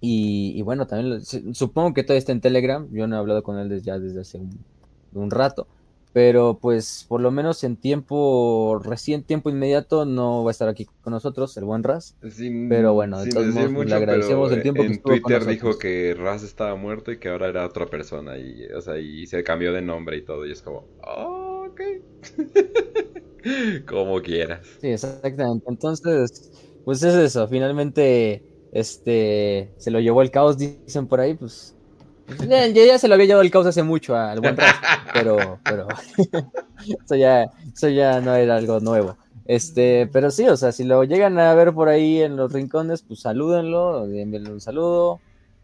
Y, 0.00 0.52
y 0.56 0.62
bueno, 0.62 0.86
también 0.86 1.10
lo- 1.10 1.54
supongo 1.54 1.94
que 1.94 2.02
todavía 2.02 2.18
está 2.18 2.32
en 2.32 2.40
Telegram. 2.40 2.86
Yo 2.92 3.06
no 3.06 3.16
he 3.16 3.18
hablado 3.18 3.42
con 3.42 3.58
él 3.58 3.68
desde, 3.68 3.84
ya 3.84 3.98
desde 3.98 4.20
hace 4.22 4.38
un, 4.38 4.64
un 5.12 5.30
rato. 5.30 5.66
Pero 6.14 6.58
pues 6.60 7.06
por 7.08 7.20
lo 7.20 7.30
menos 7.32 7.64
en 7.64 7.76
tiempo, 7.76 8.80
recién 8.82 9.24
tiempo 9.24 9.50
inmediato, 9.50 10.06
no 10.06 10.44
va 10.44 10.50
a 10.50 10.52
estar 10.52 10.70
aquí 10.70 10.86
con 11.02 11.12
nosotros, 11.12 11.56
el 11.58 11.66
buen. 11.66 11.82
Sin- 12.30 12.68
Pero 12.68 12.94
bueno, 12.94 13.20
de 13.20 13.24
sin 13.24 13.34
todos 13.34 13.46
decir 13.46 13.70
modos, 13.70 13.86
le 13.86 13.94
agradecemos 13.96 14.50
el 14.52 14.62
tiempo 14.62 14.86
que 14.86 14.92
en 14.92 14.94
estuvo 14.94 15.20
con 15.20 15.32
Twitter 15.32 15.46
dijo 15.46 15.78
que 15.78 16.14
Raz 16.16 16.42
estaba 16.42 16.76
muerto 16.76 17.12
y 17.12 17.18
que 17.18 17.28
ahora 17.28 17.48
era 17.48 17.66
otra 17.66 17.86
persona 17.86 18.38
y, 18.38 18.66
o 18.72 18.80
sea, 18.80 18.98
y 18.98 19.26
se 19.26 19.44
cambió 19.44 19.72
de 19.72 19.82
nombre 19.82 20.16
y 20.16 20.24
todo 20.24 20.46
y 20.46 20.52
es 20.52 20.62
como, 20.62 20.90
"Oh, 21.06 21.66
ok, 21.70 21.80
como 23.86 24.20
quieras. 24.22 24.80
Sí, 24.80 24.88
exactamente. 24.88 25.64
Entonces, 25.68 26.50
pues 26.82 27.02
es 27.02 27.14
eso. 27.14 27.48
Finalmente, 27.48 28.44
este, 28.70 29.74
se 29.76 29.90
lo 29.90 30.00
llevó 30.00 30.22
el 30.22 30.30
caos, 30.30 30.58
dicen 30.58 31.06
por 31.08 31.20
ahí, 31.20 31.34
pues. 31.34 31.76
pues, 32.36 32.74
Ya, 32.74 32.98
se 32.98 33.08
lo 33.08 33.14
había 33.14 33.26
llevado 33.26 33.42
el 33.42 33.50
caos 33.50 33.66
hace 33.66 33.82
mucho 33.82 34.16
al 34.16 34.40
buen 34.40 34.56
pero, 35.12 35.58
pero 35.64 35.88
eso 37.04 37.16
ya, 37.16 37.50
eso 37.72 37.88
ya 37.88 38.20
no 38.20 38.34
era 38.34 38.56
algo 38.56 38.80
nuevo. 38.80 39.16
Este, 39.46 40.08
pero 40.12 40.30
sí, 40.30 40.48
o 40.48 40.56
sea, 40.56 40.72
si 40.72 40.84
lo 40.84 41.04
llegan 41.04 41.38
a 41.38 41.54
ver 41.54 41.74
por 41.74 41.88
ahí 41.88 42.22
en 42.22 42.36
los 42.36 42.52
rincones, 42.52 43.02
pues 43.02 43.20
salúdenlo, 43.20 44.06
envíenle 44.06 44.50
un 44.50 44.60
saludo, 44.60 45.20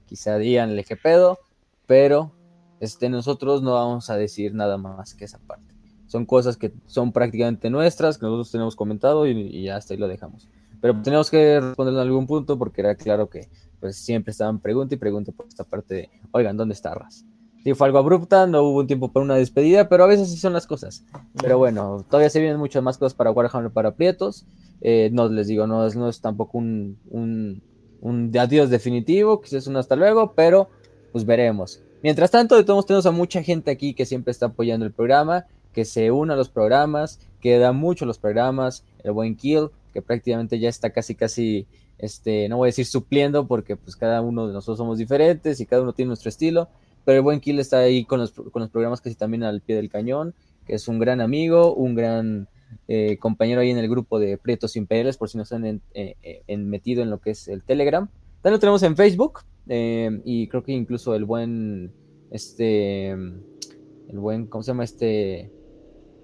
quizá 0.06 0.36
díganle 0.36 0.84
qué 0.84 0.96
pedo, 0.96 1.38
pero 1.86 2.32
este, 2.80 3.08
nosotros 3.08 3.62
no 3.62 3.72
vamos 3.72 4.10
a 4.10 4.16
decir 4.16 4.54
nada 4.54 4.76
más 4.76 5.14
que 5.14 5.24
esa 5.24 5.38
parte. 5.38 5.74
Son 6.06 6.26
cosas 6.26 6.56
que 6.56 6.72
son 6.86 7.12
prácticamente 7.12 7.70
nuestras, 7.70 8.18
que 8.18 8.26
nosotros 8.26 8.50
tenemos 8.50 8.76
comentado 8.76 9.26
y, 9.26 9.32
y 9.32 9.68
hasta 9.68 9.94
ahí 9.94 10.00
lo 10.00 10.08
dejamos. 10.08 10.48
Pero 10.80 11.00
tenemos 11.02 11.30
que 11.30 11.60
responder 11.60 11.94
en 11.94 12.00
algún 12.00 12.26
punto 12.26 12.58
porque 12.58 12.80
era 12.80 12.94
claro 12.96 13.28
que 13.28 13.48
pues 13.80 13.96
siempre 13.96 14.30
estaban 14.30 14.60
pregunta 14.60 14.94
y 14.94 14.98
pregunta 14.98 15.32
por 15.32 15.46
esta 15.46 15.64
parte 15.64 15.94
de, 15.94 16.10
oigan, 16.32 16.56
¿dónde 16.56 16.74
está 16.74 16.94
Ras? 16.94 17.24
Sí, 17.64 17.74
fue 17.74 17.86
algo 17.86 17.98
abrupta, 17.98 18.46
no 18.46 18.62
hubo 18.62 18.80
un 18.80 18.86
tiempo 18.86 19.12
para 19.12 19.24
una 19.24 19.34
despedida, 19.36 19.88
pero 19.88 20.04
a 20.04 20.06
veces 20.06 20.30
sí 20.30 20.36
son 20.38 20.54
las 20.54 20.66
cosas. 20.66 21.04
Pero 21.42 21.58
bueno, 21.58 22.06
todavía 22.08 22.30
se 22.30 22.40
vienen 22.40 22.58
muchas 22.58 22.82
más 22.82 22.96
cosas 22.96 23.14
para 23.14 23.30
Warhammer 23.32 23.70
para 23.70 23.94
Prietos. 23.96 24.46
Eh, 24.80 25.10
no 25.12 25.28
les 25.28 25.46
digo, 25.46 25.66
no 25.66 25.86
es, 25.86 25.94
no 25.94 26.08
es 26.08 26.22
tampoco 26.22 26.56
un, 26.56 26.98
un, 27.10 27.62
un 28.00 28.38
adiós 28.38 28.70
definitivo, 28.70 29.42
quizás 29.42 29.66
un 29.66 29.76
hasta 29.76 29.94
luego, 29.94 30.32
pero 30.34 30.70
pues 31.12 31.26
veremos. 31.26 31.82
Mientras 32.02 32.30
tanto, 32.30 32.56
de 32.56 32.64
todos 32.64 32.86
tenemos 32.86 33.04
a 33.04 33.10
mucha 33.10 33.42
gente 33.42 33.70
aquí 33.70 33.92
que 33.92 34.06
siempre 34.06 34.30
está 34.30 34.46
apoyando 34.46 34.86
el 34.86 34.92
programa, 34.92 35.44
que 35.74 35.84
se 35.84 36.10
une 36.10 36.32
a 36.32 36.36
los 36.36 36.48
programas, 36.48 37.20
que 37.40 37.58
da 37.58 37.72
mucho 37.72 38.04
a 38.04 38.08
los 38.08 38.18
programas, 38.18 38.84
el 39.04 39.12
buen 39.12 39.36
Kill, 39.36 39.68
que 39.92 40.00
prácticamente 40.00 40.58
ya 40.58 40.68
está 40.68 40.90
casi, 40.90 41.14
casi, 41.14 41.66
este, 42.00 42.48
no 42.48 42.56
voy 42.58 42.66
a 42.66 42.70
decir 42.70 42.86
supliendo, 42.86 43.46
porque 43.46 43.76
pues 43.76 43.96
cada 43.96 44.20
uno 44.22 44.46
de 44.46 44.52
nosotros 44.52 44.78
somos 44.78 44.98
diferentes 44.98 45.60
y 45.60 45.66
cada 45.66 45.82
uno 45.82 45.92
tiene 45.92 46.08
nuestro 46.08 46.28
estilo, 46.28 46.68
pero 47.04 47.16
el 47.18 47.22
buen 47.22 47.40
Kill 47.40 47.58
está 47.60 47.78
ahí 47.78 48.04
con 48.04 48.20
los, 48.20 48.32
con 48.32 48.60
los 48.62 48.70
programas 48.70 49.00
casi 49.00 49.14
también 49.16 49.42
al 49.44 49.60
pie 49.60 49.76
del 49.76 49.88
cañón, 49.90 50.34
que 50.66 50.74
es 50.74 50.88
un 50.88 50.98
gran 50.98 51.20
amigo, 51.20 51.74
un 51.74 51.94
gran 51.94 52.48
eh, 52.88 53.16
compañero 53.18 53.60
ahí 53.60 53.70
en 53.70 53.78
el 53.78 53.88
grupo 53.88 54.18
de 54.18 54.38
Prietos 54.38 54.76
Imperiales, 54.76 55.16
por 55.16 55.28
si 55.28 55.36
no 55.36 55.42
están 55.42 55.64
en, 55.66 55.80
eh, 55.94 56.14
eh, 56.22 56.42
en- 56.46 56.68
metido 56.68 57.02
en 57.02 57.10
lo 57.10 57.18
que 57.20 57.30
es 57.30 57.48
el 57.48 57.62
Telegram. 57.64 58.06
También 58.42 58.52
lo 58.54 58.60
tenemos 58.60 58.82
en 58.82 58.96
Facebook, 58.96 59.40
y 59.68 60.48
creo 60.48 60.62
que 60.64 60.72
incluso 60.72 61.14
el 61.14 61.24
buen, 61.24 61.92
este, 62.30 63.10
el 63.10 64.18
buen, 64.18 64.46
¿cómo 64.46 64.62
se 64.62 64.68
llama 64.72 64.84
este? 64.84 65.50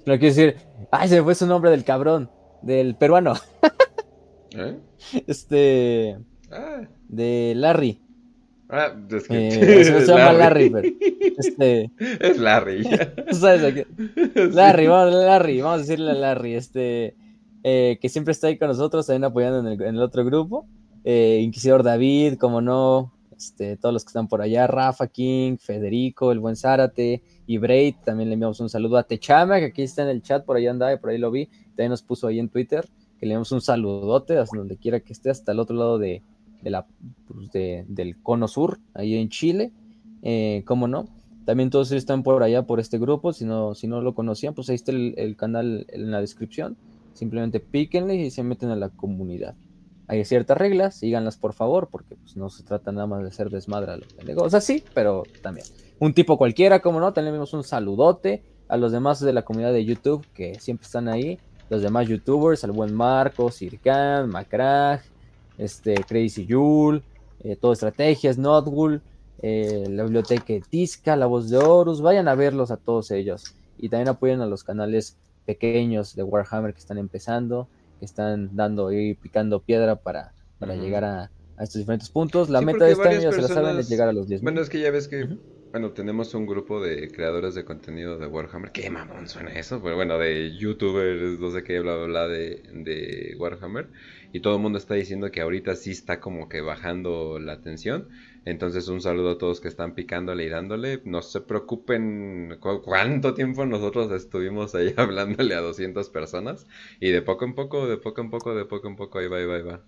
No 0.06 0.18
quiero 0.18 0.34
decir, 0.34 0.56
ay, 0.90 1.08
se 1.08 1.16
me 1.16 1.22
fue 1.24 1.34
su 1.34 1.46
nombre 1.46 1.70
del 1.70 1.84
cabrón, 1.84 2.30
del 2.62 2.94
peruano, 2.96 3.34
¿Eh? 4.56 4.78
este, 5.26 6.18
Ah, 6.50 6.82
de 7.08 7.54
Larry. 7.56 8.00
ah, 8.68 8.94
es 9.10 9.28
que 9.28 9.48
Eh, 9.48 9.50
se 9.84 10.00
se 10.00 10.06
llama 10.06 10.32
Larry, 10.32 10.70
pero, 10.70 10.88
este, 11.38 11.90
Es 12.20 12.38
Larry. 12.38 12.84
sabes 13.32 13.62
a 13.64 13.74
qué- 13.74 13.86
Larry, 14.52 14.86
vamos, 14.86 15.14
Larry, 15.14 15.60
vamos 15.60 15.78
a 15.78 15.82
decirle 15.82 16.10
a 16.12 16.14
Larry, 16.14 16.54
este, 16.54 17.14
eh, 17.64 17.98
que 18.00 18.08
siempre 18.08 18.32
está 18.32 18.46
ahí 18.46 18.56
con 18.58 18.68
nosotros, 18.68 19.06
también 19.06 19.24
apoyando 19.24 19.58
en 19.60 19.66
el, 19.66 19.82
en 19.82 19.94
el 19.96 20.02
otro 20.02 20.24
grupo. 20.24 20.66
Eh, 21.04 21.40
Inquisidor 21.42 21.82
David, 21.82 22.34
como 22.38 22.60
no, 22.60 23.12
este, 23.36 23.76
todos 23.76 23.92
los 23.92 24.04
que 24.04 24.08
están 24.10 24.28
por 24.28 24.40
allá, 24.42 24.66
Rafa 24.66 25.06
King, 25.08 25.56
Federico, 25.58 26.32
el 26.32 26.38
buen 26.40 26.56
Zárate 26.56 27.22
y 27.46 27.58
Braid, 27.58 27.96
también 28.04 28.28
le 28.30 28.34
enviamos 28.34 28.58
un 28.60 28.68
saludo 28.68 28.96
a 28.96 29.02
Techama, 29.04 29.58
que 29.58 29.66
aquí 29.66 29.82
está 29.82 30.02
en 30.02 30.08
el 30.08 30.22
chat, 30.22 30.44
por 30.44 30.56
ahí 30.56 30.66
anda, 30.66 30.96
por 30.98 31.10
ahí 31.10 31.18
lo 31.18 31.30
vi, 31.30 31.46
también 31.70 31.90
nos 31.90 32.02
puso 32.02 32.26
ahí 32.28 32.38
en 32.40 32.48
Twitter, 32.48 32.84
que 33.18 33.26
le 33.26 33.32
enviamos 33.32 33.52
un 33.52 33.60
saludote 33.60 34.38
hasta 34.38 34.56
donde 34.56 34.76
quiera 34.76 35.00
que 35.00 35.12
esté, 35.12 35.30
hasta 35.30 35.52
el 35.52 35.58
otro 35.58 35.76
lado 35.76 35.98
de, 35.98 36.22
pues, 37.28 37.50
de- 37.52 37.84
del 37.88 38.20
cono 38.22 38.48
sur, 38.48 38.78
ahí 38.94 39.14
en 39.16 39.28
Chile, 39.28 39.72
eh, 40.22 40.62
cómo 40.66 40.88
no. 40.88 41.06
También 41.44 41.70
todos 41.70 41.92
están 41.92 42.24
por 42.24 42.42
allá, 42.42 42.66
por 42.66 42.80
este 42.80 42.98
grupo. 42.98 43.32
Si 43.32 43.44
no, 43.44 43.74
si 43.76 43.86
no 43.86 44.00
lo 44.00 44.14
conocían, 44.14 44.52
pues 44.52 44.68
ahí 44.68 44.74
está 44.74 44.90
el, 44.90 45.36
canal 45.36 45.86
en 45.90 46.10
la 46.10 46.20
descripción. 46.20 46.76
Simplemente 47.14 47.60
píquenle 47.60 48.16
y 48.16 48.30
se 48.32 48.42
meten 48.42 48.70
a 48.70 48.76
la 48.76 48.88
comunidad. 48.88 49.54
Hay 50.08 50.24
ciertas 50.24 50.58
reglas, 50.58 50.96
síganlas 50.96 51.36
por 51.36 51.52
favor, 51.52 51.88
porque 51.90 52.16
pues, 52.16 52.36
no 52.36 52.50
se 52.50 52.64
trata 52.64 52.90
nada 52.90 53.06
más 53.06 53.22
de 53.22 53.28
hacer 53.28 53.50
desmadre 53.50 53.92
a 53.92 53.96
los 53.96 54.12
pendejos. 54.12 54.42
O 54.42 54.50
sea, 54.50 54.60
sí, 54.60 54.82
pero 54.92 55.22
también. 55.40 55.66
Un 56.00 56.12
tipo 56.14 56.36
cualquiera, 56.36 56.82
como 56.82 56.98
no, 56.98 57.12
también 57.12 57.32
le 57.32 57.38
vimos 57.38 57.54
un 57.54 57.62
saludote 57.62 58.42
a 58.68 58.76
los 58.76 58.90
demás 58.90 59.20
de 59.20 59.32
la 59.32 59.42
comunidad 59.42 59.72
de 59.72 59.84
YouTube 59.84 60.26
que 60.34 60.58
siempre 60.58 60.84
están 60.86 61.08
ahí. 61.08 61.38
Los 61.68 61.82
demás 61.82 62.06
youtubers, 62.08 62.62
al 62.64 62.72
buen 62.72 62.94
Marco, 62.94 63.50
Sirkan, 63.50 64.28
Macrag, 64.28 65.02
este, 65.58 65.94
Crazy 65.94 66.46
Yul, 66.46 67.02
eh, 67.40 67.56
todo 67.56 67.72
estrategias, 67.72 68.38
Notwool, 68.38 69.02
eh, 69.42 69.86
la 69.88 70.04
biblioteca 70.04 70.54
Tisca, 70.68 71.16
la 71.16 71.26
voz 71.26 71.50
de 71.50 71.58
Horus, 71.58 72.00
vayan 72.00 72.28
a 72.28 72.34
verlos 72.34 72.70
a 72.70 72.76
todos 72.76 73.10
ellos. 73.10 73.54
Y 73.78 73.88
también 73.88 74.08
apoyen 74.08 74.40
a 74.40 74.46
los 74.46 74.64
canales 74.64 75.16
pequeños 75.44 76.14
de 76.14 76.22
Warhammer 76.22 76.72
que 76.72 76.80
están 76.80 76.98
empezando, 76.98 77.68
que 77.98 78.04
están 78.04 78.54
dando 78.56 78.92
y 78.92 79.14
picando 79.14 79.60
piedra 79.60 79.96
para, 79.96 80.32
para 80.58 80.74
llegar 80.76 81.04
a, 81.04 81.30
a 81.56 81.64
estos 81.64 81.80
diferentes 81.80 82.08
puntos. 82.10 82.48
La 82.48 82.60
Sí, 82.60 82.64
meta 82.64 82.84
de 82.84 82.92
este 82.92 83.08
año, 83.08 83.32
se 83.32 83.42
la 83.42 83.48
saben, 83.48 83.78
es 83.78 83.88
llegar 83.88 84.08
a 84.08 84.12
los 84.12 84.28
10 84.28 84.42
Bueno, 84.42 84.60
es 84.60 84.68
que 84.68 84.80
ya 84.80 84.90
ves 84.90 85.08
que. 85.08 85.28
Bueno, 85.76 85.92
tenemos 85.92 86.32
un 86.34 86.46
grupo 86.46 86.80
de 86.82 87.10
creadores 87.10 87.54
de 87.54 87.64
contenido 87.64 88.18
de 88.18 88.26
Warhammer. 88.26 88.70
Qué 88.72 88.88
mamón 88.90 89.28
suena 89.28 89.50
eso, 89.52 89.82
pero 89.82 89.94
bueno, 89.96 90.18
de 90.18 90.56
youtubers, 90.56 91.38
no 91.38 91.50
sé 91.50 91.62
qué, 91.64 91.80
bla, 91.80 91.96
bla, 91.96 92.06
bla, 92.06 92.28
de, 92.28 92.62
de 92.72 93.34
Warhammer. 93.38 93.90
Y 94.32 94.40
todo 94.40 94.56
el 94.56 94.62
mundo 94.62 94.78
está 94.78 94.94
diciendo 94.94 95.30
que 95.30 95.40
ahorita 95.42 95.76
sí 95.76 95.90
está 95.90 96.18
como 96.20 96.48
que 96.48 96.62
bajando 96.62 97.38
la 97.38 97.60
tensión. 97.60 98.08
Entonces, 98.46 98.88
un 98.88 99.00
saludo 99.02 99.32
a 99.32 99.38
todos 99.38 99.60
que 99.60 99.68
están 99.68 99.94
picándole 99.94 100.44
y 100.44 100.48
dándole. 100.48 101.02
No 101.04 101.20
se 101.22 101.40
preocupen 101.42 102.56
cu- 102.60 102.80
cuánto 102.82 103.34
tiempo 103.34 103.66
nosotros 103.66 104.10
estuvimos 104.12 104.74
ahí 104.74 104.94
hablándole 104.96 105.54
a 105.54 105.60
200 105.60 106.08
personas. 106.10 106.66
Y 107.00 107.10
de 107.10 107.20
poco 107.22 107.44
en 107.44 107.54
poco, 107.54 107.86
de 107.86 107.98
poco 107.98 108.20
en 108.22 108.30
poco, 108.30 108.54
de 108.54 108.64
poco 108.64 108.88
en 108.88 108.96
poco, 108.96 109.18
ahí 109.18 109.28
va, 109.28 109.38
ahí 109.38 109.46
va, 109.46 109.56
ahí 109.56 109.62
va. 109.62 109.84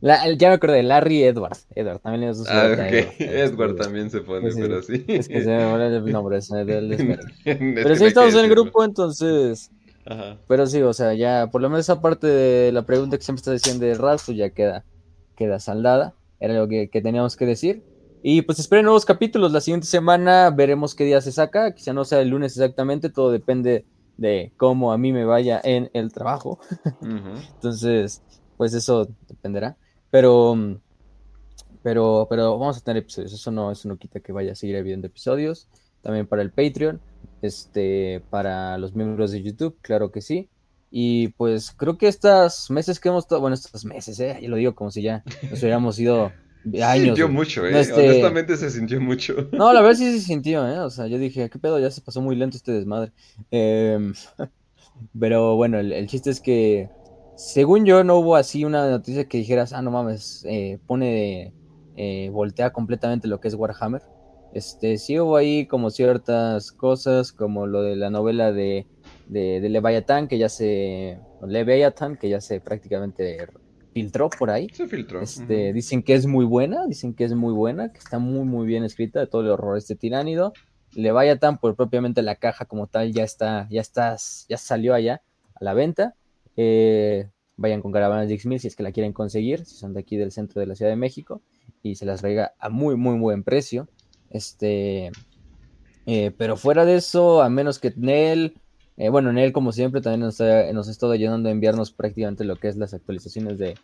La- 0.00 0.32
ya 0.32 0.48
me 0.48 0.54
acordé, 0.54 0.82
Larry 0.82 1.24
Edwards. 1.24 1.66
Edward, 1.74 2.00
también 2.00 2.32
Ah, 2.48 2.68
ok. 2.72 2.78
Edward. 2.78 3.14
Edward 3.18 3.76
también 3.76 4.10
se 4.10 4.20
pone, 4.20 4.50
Sí, 4.50 4.56
sí. 4.56 4.60
pero 4.62 4.82
sí. 4.82 5.04
Es 5.08 5.28
que 5.28 5.42
se 5.42 5.48
me 5.48 5.64
olvidó 5.64 5.96
el 6.06 6.12
nombre, 6.12 6.38
es 6.38 6.48
Pero 6.50 7.88
que 7.88 7.96
sí 7.96 8.04
estamos 8.06 8.34
en 8.34 8.44
el 8.44 8.50
grupo, 8.50 8.84
entonces. 8.84 9.70
Ajá. 10.06 10.38
Pero 10.48 10.66
sí, 10.66 10.80
o 10.82 10.92
sea, 10.94 11.12
ya 11.14 11.48
por 11.52 11.60
lo 11.60 11.68
menos 11.68 11.84
esa 11.84 12.00
parte 12.00 12.26
de 12.26 12.72
la 12.72 12.82
pregunta 12.86 13.16
que 13.18 13.22
siempre 13.22 13.40
está 13.40 13.52
diciendo 13.52 13.84
de 13.84 13.94
Razo 13.94 14.32
ya 14.32 14.50
queda, 14.50 14.84
queda 15.36 15.60
saldada. 15.60 16.14
Era 16.40 16.54
lo 16.54 16.66
que, 16.66 16.88
que 16.88 17.02
teníamos 17.02 17.36
que 17.36 17.44
decir. 17.44 17.82
Y 18.22 18.42
pues 18.42 18.58
esperen 18.58 18.86
nuevos 18.86 19.04
capítulos. 19.04 19.52
La 19.52 19.60
siguiente 19.60 19.86
semana 19.86 20.50
veremos 20.50 20.94
qué 20.94 21.04
día 21.04 21.20
se 21.20 21.32
saca. 21.32 21.74
Quizá 21.74 21.92
no 21.92 22.04
sea 22.06 22.20
el 22.22 22.28
lunes 22.28 22.52
exactamente. 22.56 23.10
Todo 23.10 23.30
depende 23.30 23.84
de 24.16 24.52
cómo 24.56 24.92
a 24.92 24.98
mí 24.98 25.12
me 25.12 25.26
vaya 25.26 25.60
en 25.62 25.90
el 25.92 26.12
trabajo. 26.12 26.58
Entonces, 27.02 28.22
pues 28.56 28.74
eso 28.74 29.08
dependerá. 29.28 29.76
Pero, 30.10 30.78
pero, 31.82 32.26
pero 32.28 32.58
vamos 32.58 32.78
a 32.78 32.80
tener 32.80 33.02
episodios. 33.02 33.32
Eso 33.32 33.50
no, 33.50 33.70
eso 33.70 33.88
no 33.88 33.96
quita 33.96 34.20
que 34.20 34.32
vaya 34.32 34.52
a 34.52 34.56
seguir 34.56 34.76
habiendo 34.76 35.06
episodios. 35.06 35.68
También 36.02 36.26
para 36.26 36.42
el 36.42 36.50
Patreon, 36.50 37.00
este, 37.42 38.22
para 38.30 38.78
los 38.78 38.94
miembros 38.94 39.32
de 39.32 39.42
YouTube, 39.42 39.76
claro 39.82 40.10
que 40.10 40.20
sí. 40.22 40.48
Y 40.90 41.28
pues 41.28 41.70
creo 41.72 41.96
que 41.98 42.08
estas 42.08 42.70
meses 42.70 42.98
que 42.98 43.08
hemos 43.10 43.24
estado, 43.24 43.40
bueno, 43.40 43.54
estos 43.54 43.84
meses, 43.84 44.18
eh, 44.20 44.38
yo 44.42 44.48
lo 44.48 44.56
digo 44.56 44.74
como 44.74 44.90
si 44.90 45.02
ya 45.02 45.22
nos 45.50 45.60
hubiéramos 45.62 45.98
ido 45.98 46.32
Se 46.72 46.82
años. 46.82 47.04
sintió 47.06 47.26
güey. 47.26 47.36
mucho, 47.36 47.66
eh. 47.66 47.80
Este- 47.80 48.08
Honestamente 48.08 48.56
se 48.56 48.70
sintió 48.70 49.00
mucho. 49.00 49.48
No, 49.52 49.72
la 49.72 49.80
verdad 49.82 49.96
sí 49.96 50.10
se 50.12 50.20
sintió, 50.26 50.66
¿eh? 50.68 50.80
O 50.80 50.90
sea, 50.90 51.06
yo 51.06 51.18
dije, 51.18 51.48
¿qué 51.48 51.58
pedo? 51.58 51.78
Ya 51.78 51.90
se 51.90 52.00
pasó 52.00 52.20
muy 52.20 52.34
lento 52.36 52.56
este 52.56 52.72
desmadre. 52.72 53.12
Em, 53.50 54.12
pero 55.18 55.56
bueno, 55.56 55.78
el, 55.78 55.92
el 55.92 56.06
chiste 56.08 56.30
es 56.30 56.40
que, 56.40 56.88
según 57.40 57.86
yo, 57.86 58.04
no 58.04 58.18
hubo 58.18 58.36
así 58.36 58.66
una 58.66 58.90
noticia 58.90 59.26
que 59.26 59.38
dijeras, 59.38 59.72
ah, 59.72 59.80
no 59.80 59.90
mames, 59.90 60.44
eh, 60.46 60.78
pone 60.86 61.54
eh, 61.96 62.28
voltea 62.30 62.70
completamente 62.70 63.28
lo 63.28 63.40
que 63.40 63.48
es 63.48 63.54
Warhammer. 63.54 64.02
Este, 64.52 64.98
sí 64.98 65.18
hubo 65.18 65.36
ahí 65.36 65.66
como 65.66 65.88
ciertas 65.90 66.70
cosas, 66.70 67.32
como 67.32 67.66
lo 67.66 67.82
de 67.82 67.96
la 67.96 68.10
novela 68.10 68.52
de, 68.52 68.86
de, 69.28 69.60
de 69.60 69.68
Leviathan, 69.70 70.28
que 70.28 70.36
ya 70.36 70.50
se. 70.50 71.18
Leviathan, 71.46 72.18
que 72.18 72.28
ya 72.28 72.42
se 72.42 72.60
prácticamente 72.60 73.38
filtró 73.94 74.28
por 74.28 74.50
ahí. 74.50 74.68
Se 74.74 74.86
filtró. 74.86 75.22
Este. 75.22 75.72
Dicen 75.72 76.02
que 76.02 76.14
es 76.14 76.26
muy 76.26 76.44
buena, 76.44 76.86
dicen 76.86 77.14
que 77.14 77.24
es 77.24 77.34
muy 77.34 77.54
buena, 77.54 77.90
que 77.90 78.00
está 78.00 78.18
muy, 78.18 78.44
muy 78.44 78.66
bien 78.66 78.84
escrita 78.84 79.18
de 79.18 79.26
todo 79.26 79.40
el 79.40 79.48
horror 79.48 79.74
de 79.74 79.78
este 79.78 79.96
tiránido. 79.96 80.52
Leviathan, 80.92 81.56
por 81.56 81.74
propiamente 81.74 82.20
la 82.20 82.36
caja 82.36 82.66
como 82.66 82.86
tal, 82.86 83.12
ya 83.12 83.24
está, 83.24 83.66
ya 83.70 83.80
está, 83.80 84.16
ya 84.48 84.56
salió 84.58 84.92
allá 84.92 85.22
a 85.54 85.64
la 85.64 85.72
venta. 85.72 86.16
Eh, 86.62 87.26
vayan 87.56 87.80
con 87.80 87.90
caravanas 87.90 88.28
de 88.28 88.34
X1000 88.34 88.58
si 88.58 88.68
es 88.68 88.76
que 88.76 88.82
la 88.82 88.92
quieren 88.92 89.14
conseguir, 89.14 89.64
si 89.64 89.76
son 89.76 89.94
de 89.94 90.00
aquí 90.00 90.18
del 90.18 90.30
centro 90.30 90.60
de 90.60 90.66
la 90.66 90.74
Ciudad 90.74 90.90
de 90.90 90.96
México, 90.96 91.40
y 91.82 91.94
se 91.94 92.04
las 92.04 92.20
traiga 92.20 92.52
a 92.58 92.68
muy, 92.68 92.96
muy 92.96 93.18
buen 93.18 93.44
precio. 93.44 93.88
Este, 94.28 95.10
eh, 96.04 96.32
pero 96.36 96.58
fuera 96.58 96.84
de 96.84 96.96
eso, 96.96 97.40
a 97.42 97.48
menos 97.48 97.78
que 97.78 97.94
Nel, 97.96 98.58
eh, 98.98 99.08
bueno, 99.08 99.32
Nel 99.32 99.52
como 99.52 99.72
siempre 99.72 100.02
también 100.02 100.20
nos, 100.20 100.38
ha- 100.42 100.70
nos 100.74 100.88
ha 100.88 100.90
estado 100.90 101.12
ayudando 101.12 101.48
a 101.48 101.52
enviarnos 101.52 101.92
prácticamente 101.92 102.44
lo 102.44 102.56
que 102.56 102.68
es 102.68 102.76
las 102.76 102.92
actualizaciones 102.92 103.56
de, 103.58 103.78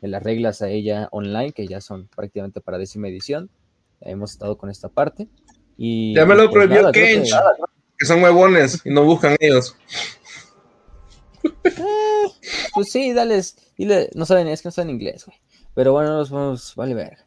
de 0.00 0.08
las 0.08 0.22
reglas 0.22 0.62
a 0.62 0.68
ella 0.68 1.08
online, 1.10 1.50
que 1.52 1.66
ya 1.66 1.80
son 1.80 2.08
prácticamente 2.14 2.60
para 2.60 2.78
décima 2.78 3.08
edición. 3.08 3.50
Hemos 4.02 4.30
estado 4.32 4.56
con 4.56 4.70
esta 4.70 4.88
parte. 4.88 5.26
Y, 5.76 6.14
Ya 6.14 6.24
me 6.26 6.34
lo 6.36 6.44
pues, 6.44 6.52
prohibió 6.54 6.82
nada, 6.82 6.92
Kench, 6.92 7.30
que- 7.32 7.64
que 7.98 8.06
son 8.06 8.22
huevones 8.22 8.80
y 8.84 8.90
no 8.90 9.04
buscan 9.04 9.36
ellos. 9.40 9.76
Pues 12.74 12.90
sí, 12.90 13.12
dales, 13.12 13.56
dile, 13.76 14.10
no 14.14 14.26
saben, 14.26 14.48
es 14.48 14.62
que 14.62 14.68
no 14.68 14.72
saben 14.72 14.90
inglés, 14.90 15.24
güey. 15.26 15.38
Pero 15.74 15.92
bueno, 15.92 16.10
nos 16.16 16.30
vamos, 16.30 16.74
vale 16.76 16.94
ver. 16.94 17.18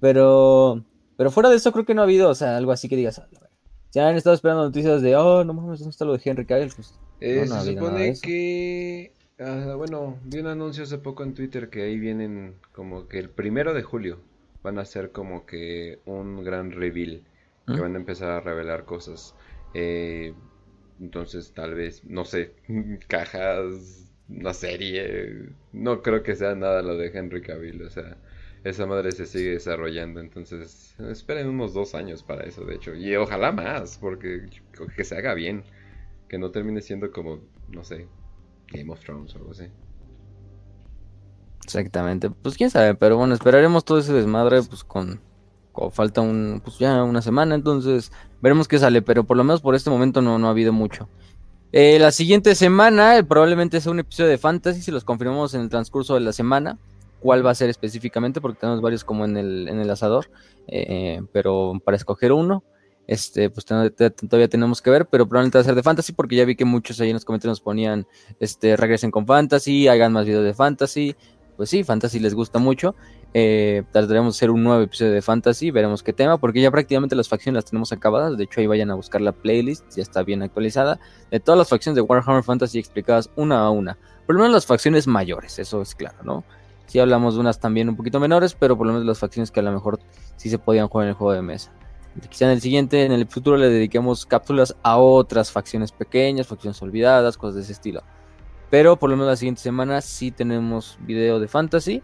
Pero, 0.00 0.84
pero 1.16 1.30
fuera 1.30 1.48
de 1.50 1.56
eso 1.56 1.72
creo 1.72 1.84
que 1.84 1.94
no 1.94 2.00
ha 2.00 2.04
habido, 2.04 2.30
o 2.30 2.34
sea, 2.34 2.56
algo 2.56 2.72
así 2.72 2.88
que 2.88 2.96
digas, 2.96 3.18
"Ah, 3.18 3.28
la 3.30 3.40
verga". 3.40 3.56
si 3.90 3.98
han 3.98 4.16
estado 4.16 4.34
esperando 4.34 4.64
noticias 4.64 5.02
de, 5.02 5.16
oh, 5.16 5.44
no 5.44 5.52
mames, 5.52 5.80
¿dónde 5.80 5.90
está 5.90 6.04
lo 6.04 6.12
de 6.16 6.20
Henry 6.24 6.46
Cavill? 6.46 6.72
Pues, 6.74 6.94
Eh, 7.20 7.44
no, 7.46 7.46
no 7.46 7.54
ha 7.56 7.60
se 7.64 7.72
supone 7.74 8.14
que. 8.22 9.12
ah, 9.38 9.74
bueno, 9.76 10.18
vi 10.24 10.38
un 10.38 10.46
anuncio 10.46 10.84
hace 10.84 10.98
poco 10.98 11.22
en 11.22 11.34
Twitter 11.34 11.68
que 11.70 11.82
ahí 11.82 11.98
vienen 11.98 12.56
como 12.72 13.08
que 13.08 13.18
el 13.18 13.28
primero 13.30 13.74
de 13.74 13.82
julio 13.82 14.20
van 14.62 14.78
a 14.78 14.84
ser 14.84 15.10
como 15.12 15.44
que 15.46 16.00
un 16.06 16.42
gran 16.44 16.70
reveal. 16.72 17.22
Que 17.66 17.74
¿Mm? 17.74 17.80
van 17.80 17.94
a 17.94 17.98
empezar 17.98 18.30
a 18.30 18.40
revelar 18.40 18.84
cosas. 18.84 19.34
Eh, 19.74 20.34
entonces, 21.00 21.52
tal 21.52 21.74
vez, 21.74 22.04
no 22.04 22.24
sé, 22.24 22.52
cajas, 23.08 24.06
una 24.28 24.54
serie. 24.54 25.48
No 25.72 26.02
creo 26.02 26.22
que 26.22 26.36
sea 26.36 26.54
nada 26.54 26.82
lo 26.82 26.96
de 26.96 27.08
Henry 27.08 27.42
Cavill. 27.42 27.82
O 27.82 27.90
sea, 27.90 28.16
esa 28.64 28.86
madre 28.86 29.12
se 29.12 29.26
sigue 29.26 29.52
desarrollando. 29.52 30.20
Entonces, 30.20 30.94
esperen 30.98 31.48
unos 31.48 31.74
dos 31.74 31.94
años 31.94 32.22
para 32.22 32.44
eso, 32.44 32.64
de 32.64 32.76
hecho. 32.76 32.94
Y 32.94 33.16
ojalá 33.16 33.52
más, 33.52 33.98
porque 33.98 34.46
que 34.96 35.04
se 35.04 35.16
haga 35.16 35.34
bien. 35.34 35.64
Que 36.28 36.38
no 36.38 36.50
termine 36.50 36.80
siendo 36.80 37.10
como, 37.10 37.40
no 37.70 37.82
sé, 37.82 38.06
Game 38.68 38.92
of 38.92 39.00
Thrones 39.00 39.34
o 39.34 39.38
algo 39.38 39.50
así. 39.50 39.64
Exactamente, 41.64 42.30
pues 42.30 42.56
quién 42.56 42.70
sabe, 42.70 42.94
pero 42.94 43.16
bueno, 43.16 43.34
esperaremos 43.34 43.84
todo 43.84 43.98
ese 43.98 44.12
desmadre, 44.12 44.60
pues 44.62 44.82
con, 44.82 45.20
con 45.20 45.20
falta 45.92 46.20
un, 46.20 46.60
pues 46.62 46.78
ya 46.78 47.02
una 47.02 47.22
semana, 47.22 47.54
entonces 47.54 48.12
veremos 48.40 48.68
qué 48.68 48.78
sale, 48.78 49.02
pero 49.02 49.24
por 49.24 49.36
lo 49.36 49.44
menos 49.44 49.60
por 49.60 49.74
este 49.74 49.90
momento 49.90 50.20
no, 50.20 50.38
no 50.38 50.48
ha 50.48 50.50
habido 50.50 50.72
mucho. 50.72 51.08
Eh, 51.72 51.98
la 52.00 52.10
siguiente 52.10 52.54
semana 52.54 53.16
eh, 53.16 53.24
probablemente 53.24 53.80
sea 53.80 53.92
un 53.92 54.00
episodio 54.00 54.30
de 54.30 54.38
Fantasy, 54.38 54.82
si 54.82 54.90
los 54.90 55.04
confirmamos 55.04 55.54
en 55.54 55.60
el 55.62 55.68
transcurso 55.68 56.14
de 56.14 56.20
la 56.20 56.32
semana, 56.32 56.78
cuál 57.20 57.46
va 57.46 57.50
a 57.50 57.54
ser 57.54 57.70
específicamente, 57.70 58.40
porque 58.40 58.58
tenemos 58.60 58.80
varios 58.80 59.04
como 59.04 59.24
en 59.24 59.36
el, 59.36 59.68
en 59.68 59.78
el 59.78 59.88
asador, 59.90 60.30
eh, 60.66 61.22
pero 61.32 61.80
para 61.84 61.96
escoger 61.96 62.32
uno, 62.32 62.64
este, 63.06 63.50
pues 63.50 63.64
todavía 63.66 64.48
tenemos 64.48 64.82
que 64.82 64.90
ver, 64.90 65.06
pero 65.06 65.28
probablemente 65.28 65.58
va 65.58 65.62
a 65.62 65.64
ser 65.64 65.74
de 65.74 65.82
Fantasy, 65.82 66.12
porque 66.12 66.36
ya 66.36 66.44
vi 66.44 66.56
que 66.56 66.64
muchos 66.64 67.00
ahí 67.00 67.10
en 67.10 67.14
los 67.14 67.24
comentarios 67.24 67.58
nos 67.58 67.60
ponían, 67.60 68.06
este, 68.40 68.76
regresen 68.76 69.10
con 69.10 69.26
Fantasy, 69.26 69.86
hagan 69.88 70.12
más 70.12 70.26
videos 70.26 70.44
de 70.44 70.54
Fantasy, 70.54 71.14
pues 71.56 71.68
sí, 71.68 71.84
Fantasy 71.84 72.20
les 72.20 72.34
gusta 72.34 72.58
mucho. 72.58 72.94
Eh, 73.32 73.84
trataremos 73.92 74.34
de 74.34 74.38
hacer 74.38 74.50
un 74.50 74.64
nuevo 74.64 74.82
episodio 74.82 75.12
de 75.12 75.22
Fantasy, 75.22 75.70
veremos 75.70 76.02
qué 76.02 76.12
tema, 76.12 76.38
porque 76.38 76.60
ya 76.60 76.70
prácticamente 76.70 77.14
las 77.14 77.28
facciones 77.28 77.56
las 77.56 77.64
tenemos 77.70 77.92
acabadas. 77.92 78.36
De 78.36 78.44
hecho, 78.44 78.60
ahí 78.60 78.66
vayan 78.66 78.90
a 78.90 78.94
buscar 78.94 79.20
la 79.20 79.32
playlist, 79.32 79.84
ya 79.96 80.02
está 80.02 80.22
bien 80.22 80.42
actualizada. 80.42 80.98
De 81.30 81.38
todas 81.38 81.58
las 81.58 81.68
facciones 81.68 81.94
de 81.96 82.02
Warhammer 82.02 82.42
Fantasy 82.42 82.78
explicadas 82.78 83.30
una 83.36 83.60
a 83.60 83.70
una. 83.70 83.98
Por 84.26 84.34
lo 84.34 84.40
menos 84.40 84.54
las 84.54 84.66
facciones 84.66 85.06
mayores, 85.06 85.58
eso 85.58 85.80
es 85.82 85.94
claro, 85.94 86.18
¿no? 86.24 86.44
Sí 86.86 86.98
hablamos 86.98 87.34
de 87.34 87.40
unas 87.40 87.60
también 87.60 87.88
un 87.88 87.96
poquito 87.96 88.18
menores, 88.18 88.54
pero 88.54 88.76
por 88.76 88.86
lo 88.86 88.92
menos 88.92 89.06
las 89.06 89.18
facciones 89.18 89.52
que 89.52 89.60
a 89.60 89.62
lo 89.62 89.70
mejor 89.70 90.00
sí 90.36 90.50
se 90.50 90.58
podían 90.58 90.88
jugar 90.88 91.06
en 91.06 91.10
el 91.10 91.14
juego 91.14 91.32
de 91.32 91.42
mesa. 91.42 91.72
Quizá 92.28 92.46
en 92.46 92.50
el 92.50 92.60
siguiente, 92.60 93.04
en 93.04 93.12
el 93.12 93.28
futuro, 93.28 93.56
le 93.56 93.68
dediquemos 93.68 94.26
cápsulas 94.26 94.74
a 94.82 94.98
otras 94.98 95.52
facciones 95.52 95.92
pequeñas, 95.92 96.48
facciones 96.48 96.82
olvidadas, 96.82 97.38
cosas 97.38 97.54
de 97.54 97.60
ese 97.62 97.72
estilo. 97.72 98.02
Pero 98.70 98.96
por 98.96 99.10
lo 99.10 99.16
menos 99.16 99.30
la 99.30 99.36
siguiente 99.36 99.60
semana 99.60 100.00
sí 100.00 100.32
tenemos 100.32 100.98
video 101.00 101.38
de 101.38 101.46
fantasy 101.46 102.02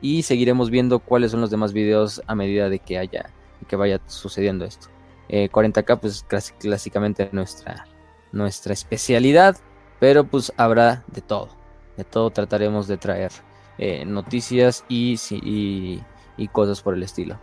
y 0.00 0.22
seguiremos 0.22 0.70
viendo 0.70 0.98
cuáles 1.00 1.30
son 1.30 1.40
los 1.40 1.50
demás 1.50 1.72
videos 1.72 2.22
a 2.26 2.34
medida 2.34 2.68
de 2.68 2.78
que 2.78 2.98
haya 2.98 3.30
que 3.68 3.76
vaya 3.76 4.00
sucediendo 4.06 4.64
esto. 4.64 4.88
Eh, 5.28 5.48
40k 5.50 5.98
pues 6.00 6.24
clas- 6.28 6.52
clásicamente 6.58 7.28
nuestra 7.32 7.86
nuestra 8.32 8.72
especialidad, 8.74 9.56
pero 9.98 10.24
pues 10.24 10.52
habrá 10.56 11.04
de 11.08 11.20
todo. 11.22 11.48
De 11.96 12.04
todo 12.04 12.30
trataremos 12.30 12.86
de 12.86 12.98
traer 12.98 13.32
eh, 13.78 14.04
noticias 14.04 14.84
y, 14.88 15.16
y, 15.30 16.02
y 16.36 16.48
cosas 16.48 16.82
por 16.82 16.94
el 16.94 17.02
estilo. 17.02 17.38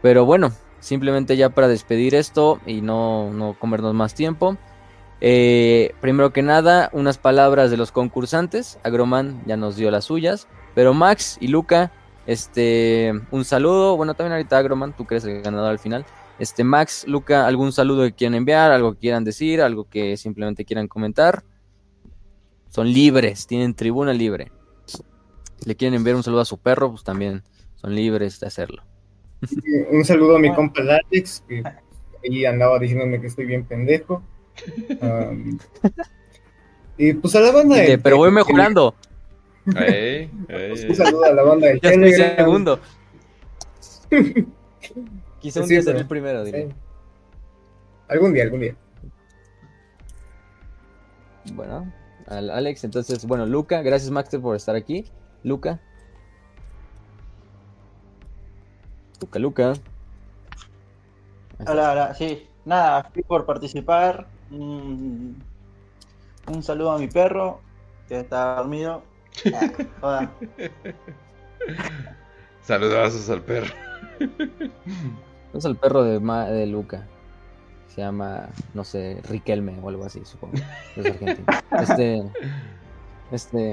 Pero 0.00 0.24
bueno, 0.24 0.52
simplemente 0.78 1.36
ya 1.36 1.50
para 1.50 1.66
despedir 1.68 2.14
esto 2.14 2.60
y 2.66 2.80
no, 2.82 3.32
no 3.32 3.58
comernos 3.58 3.94
más 3.94 4.14
tiempo. 4.14 4.56
Eh, 5.20 5.94
primero 6.00 6.32
que 6.32 6.42
nada, 6.42 6.90
unas 6.92 7.18
palabras 7.18 7.70
de 7.70 7.76
los 7.76 7.92
concursantes. 7.92 8.78
Agroman 8.82 9.42
ya 9.46 9.56
nos 9.56 9.76
dio 9.76 9.90
las 9.90 10.04
suyas. 10.04 10.48
Pero 10.74 10.94
Max 10.94 11.38
y 11.40 11.48
Luca, 11.48 11.92
este, 12.26 13.12
un 13.30 13.44
saludo. 13.44 13.96
Bueno, 13.96 14.14
también 14.14 14.32
ahorita 14.32 14.58
Agroman, 14.58 14.94
tú 14.96 15.04
crees 15.06 15.24
el 15.24 15.42
ganador 15.42 15.70
al 15.70 15.78
final. 15.78 16.04
Este, 16.38 16.62
Max, 16.62 17.04
Luca, 17.08 17.46
algún 17.46 17.72
saludo 17.72 18.04
que 18.04 18.12
quieran 18.12 18.36
enviar, 18.36 18.70
algo 18.70 18.94
que 18.94 19.00
quieran 19.00 19.24
decir, 19.24 19.60
algo 19.60 19.88
que 19.88 20.16
simplemente 20.16 20.64
quieran 20.64 20.86
comentar. 20.86 21.42
Son 22.68 22.92
libres, 22.92 23.46
tienen 23.46 23.74
tribuna 23.74 24.12
libre. 24.12 24.52
Si 24.84 25.02
le 25.64 25.74
quieren 25.74 25.94
enviar 25.94 26.14
un 26.14 26.22
saludo 26.22 26.42
a 26.42 26.44
su 26.44 26.58
perro, 26.58 26.90
pues 26.90 27.02
también 27.02 27.42
son 27.74 27.94
libres 27.94 28.38
de 28.38 28.46
hacerlo. 28.46 28.84
Un 29.90 30.04
saludo 30.04 30.36
a 30.36 30.38
mi 30.38 30.52
compa 30.54 30.82
Alex, 30.82 31.44
que 31.48 31.62
ahí 32.24 32.44
andaba 32.44 32.78
diciéndome 32.78 33.20
que 33.20 33.28
estoy 33.28 33.46
bien 33.46 33.64
pendejo. 33.64 34.22
Um, 35.00 35.58
y 36.96 37.12
pues 37.14 37.34
a 37.36 37.40
la 37.40 37.52
banda 37.52 37.76
del- 37.76 38.00
pero 38.00 38.16
voy 38.16 38.30
mejorando. 38.30 38.94
Ey, 39.76 40.30
ey, 40.48 40.70
Un 40.72 40.78
ey. 40.90 40.94
saludo 40.94 41.24
a 41.24 41.32
la 41.32 41.42
banda 41.42 41.68
del 41.68 41.80
Ya 41.82 41.90
Telegram. 41.90 42.36
segundo. 42.36 42.80
Quise 45.40 45.60
un 45.60 45.66
Sí, 45.68 45.74
día 45.74 45.82
ser 45.82 45.92
pero- 45.92 45.98
el 46.00 46.06
primero. 46.08 46.44
Sí. 46.46 46.52
Algún 48.08 48.32
día, 48.32 48.44
algún 48.44 48.60
día. 48.60 48.74
Bueno, 51.52 51.92
al 52.26 52.50
Alex, 52.50 52.84
entonces, 52.84 53.24
bueno, 53.26 53.46
Luca, 53.46 53.82
gracias 53.82 54.10
Maxter 54.10 54.40
por 54.40 54.56
estar 54.56 54.74
aquí. 54.76 55.04
Luca. 55.44 55.80
Luca, 59.20 59.38
Luca. 59.38 59.72
Hola, 61.66 61.92
hola, 61.92 62.14
sí. 62.14 62.46
Nada, 62.64 63.04
fui 63.12 63.22
por 63.22 63.44
participar. 63.46 64.26
Mm, 64.50 65.32
un 66.52 66.62
saludo 66.62 66.92
a 66.92 66.98
mi 66.98 67.08
perro, 67.08 67.60
que 68.08 68.20
está 68.20 68.56
dormido. 68.56 69.02
Ah, 69.54 69.70
joda. 70.00 70.32
Saludazos 72.62 73.28
al 73.30 73.42
perro. 73.42 73.72
Es 75.54 75.64
el 75.64 75.76
perro 75.76 76.02
de, 76.04 76.20
Ma- 76.20 76.46
de 76.46 76.66
Luca. 76.66 77.06
Se 77.94 78.02
llama, 78.02 78.48
no 78.74 78.84
sé, 78.84 79.20
Riquelme 79.28 79.78
o 79.82 79.88
algo 79.88 80.04
así, 80.04 80.20
supongo. 80.24 80.54
Es 80.96 81.06
argentino. 81.06 81.46
Este. 81.70 82.22
Este. 83.32 83.72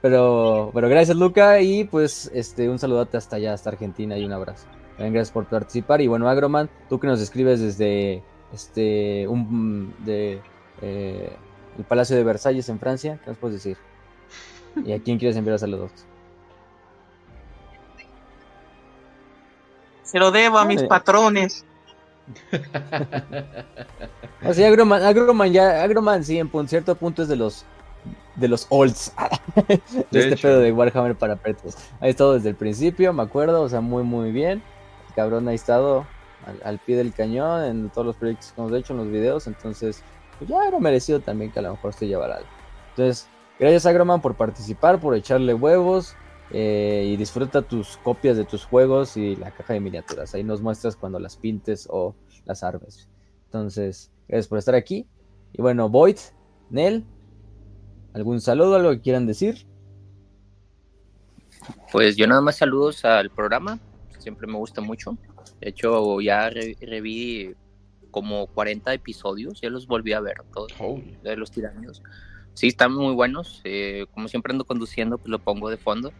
pero, 0.00 0.70
pero 0.72 0.88
gracias, 0.88 1.16
Luca. 1.16 1.60
Y 1.60 1.84
pues, 1.84 2.30
este, 2.34 2.68
un 2.68 2.78
saludote 2.78 3.16
hasta 3.16 3.36
allá, 3.36 3.52
hasta 3.52 3.70
Argentina 3.70 4.16
y 4.16 4.24
un 4.24 4.32
abrazo. 4.32 4.66
También 4.96 5.14
gracias 5.14 5.32
por 5.32 5.46
participar. 5.46 6.00
Y 6.00 6.06
bueno, 6.06 6.28
Agroman, 6.28 6.68
tú 6.88 6.98
que 6.98 7.06
nos 7.06 7.20
escribes 7.20 7.60
desde 7.60 8.22
este 8.52 9.26
un 9.28 9.94
de 10.04 10.40
eh, 10.82 11.36
el 11.78 11.84
Palacio 11.84 12.16
de 12.16 12.24
Versalles 12.24 12.68
en 12.68 12.78
Francia, 12.78 13.18
¿qué 13.22 13.30
nos 13.30 13.38
puedes 13.38 13.62
decir? 13.62 13.76
¿Y 14.84 14.92
a 14.92 15.00
quién 15.00 15.18
quieres 15.18 15.36
enviar 15.36 15.58
saludos? 15.58 15.90
Se 20.02 20.18
lo 20.18 20.30
debo 20.30 20.58
a 20.58 20.64
mis 20.64 20.82
patrones. 20.82 21.64
O 24.42 24.54
sea, 24.54 24.68
Agroman, 24.68 25.02
Agroman 25.02 25.52
ya, 25.52 25.82
Agroman 25.82 26.24
sí, 26.24 26.38
en 26.38 26.50
cierto 26.68 26.94
punto 26.94 27.22
es 27.22 27.28
de 27.28 27.36
los 27.36 27.66
de 28.36 28.48
los 28.48 28.66
olds 28.70 29.12
de, 29.68 29.80
De 30.10 30.20
este 30.20 30.34
hecho. 30.34 30.48
pedo 30.48 30.60
de 30.60 30.72
Warhammer 30.72 31.14
para 31.16 31.36
pretos. 31.36 31.76
Ha 32.00 32.08
estado 32.08 32.34
desde 32.34 32.48
el 32.48 32.54
principio, 32.54 33.12
me 33.12 33.22
acuerdo, 33.22 33.62
o 33.62 33.68
sea, 33.68 33.80
muy, 33.82 34.02
muy 34.02 34.32
bien. 34.32 34.62
El 35.08 35.14
cabrón 35.14 35.46
ha 35.48 35.52
estado 35.52 36.06
al, 36.64 36.78
pie 36.78 36.96
del 36.96 37.12
cañón 37.12 37.64
en 37.64 37.90
todos 37.90 38.06
los 38.06 38.16
proyectos 38.16 38.52
que 38.52 38.60
hemos 38.60 38.72
hecho, 38.72 38.92
en 38.92 38.98
los 38.98 39.08
videos, 39.10 39.46
entonces, 39.46 40.02
pues 40.38 40.50
ya 40.50 40.66
era 40.66 40.78
merecido 40.78 41.20
también 41.20 41.50
que 41.50 41.58
a 41.58 41.62
lo 41.62 41.72
mejor 41.72 41.92
se 41.92 42.06
llevara 42.06 42.36
algo. 42.36 42.48
Entonces, 42.90 43.28
gracias 43.58 43.86
Agroman 43.86 44.20
por 44.20 44.34
participar, 44.36 45.00
por 45.00 45.14
echarle 45.14 45.54
huevos. 45.54 46.16
eh, 46.52 47.04
y 47.06 47.16
disfruta 47.16 47.62
tus 47.62 47.96
copias 47.98 48.36
de 48.36 48.44
tus 48.44 48.64
juegos 48.64 49.16
y 49.16 49.36
la 49.36 49.52
caja 49.52 49.74
de 49.74 49.80
miniaturas. 49.80 50.34
Ahí 50.34 50.42
nos 50.42 50.60
muestras 50.60 50.96
cuando 50.96 51.20
las 51.20 51.36
pintes 51.36 51.86
o 51.88 52.16
las 52.44 52.64
armes. 52.64 53.08
Entonces, 53.44 54.10
gracias 54.26 54.48
por 54.48 54.58
estar 54.58 54.74
aquí. 54.74 55.06
Y 55.52 55.62
bueno, 55.62 55.88
Void, 55.88 56.18
Nel, 56.70 57.04
¿algún 58.14 58.40
saludo, 58.40 58.74
algo 58.74 58.90
que 58.90 59.00
quieran 59.00 59.26
decir? 59.26 59.66
Pues 61.92 62.16
yo 62.16 62.26
nada 62.26 62.40
más 62.40 62.56
saludos 62.56 63.04
al 63.04 63.30
programa, 63.30 63.78
siempre 64.18 64.46
me 64.46 64.56
gusta 64.56 64.80
mucho. 64.80 65.16
De 65.60 65.68
hecho, 65.70 66.20
ya 66.20 66.50
re- 66.50 66.76
reví 66.80 67.54
como 68.10 68.46
40 68.48 68.92
episodios, 68.94 69.60
ya 69.60 69.70
los 69.70 69.86
volví 69.86 70.12
a 70.12 70.20
ver 70.20 70.42
todos 70.52 70.72
Holy. 70.78 71.16
de 71.22 71.36
los 71.36 71.50
tiranidos. 71.50 72.02
Sí, 72.54 72.68
están 72.68 72.92
muy 72.92 73.14
buenos. 73.14 73.60
eh, 73.64 74.06
como 74.12 74.28
siempre 74.28 74.52
ando 74.52 74.64
conduciendo, 74.64 75.18
pues 75.18 75.28
lo 75.28 75.38
pongo 75.38 75.70
de 75.70 75.76
fondo. 75.76 76.12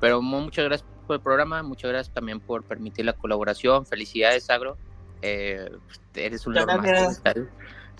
Pero 0.00 0.22
mu- 0.22 0.40
muchas 0.40 0.64
gracias 0.64 0.88
por 1.06 1.16
el 1.16 1.22
programa, 1.22 1.62
muchas 1.62 1.90
gracias 1.90 2.14
también 2.14 2.40
por 2.40 2.64
permitir 2.64 3.04
la 3.04 3.12
colaboración. 3.12 3.84
Felicidades, 3.86 4.48
Agro. 4.50 4.76
Eh, 5.22 5.68
eres 6.14 6.46
un. 6.46 6.54
¿sabes? 6.54 7.48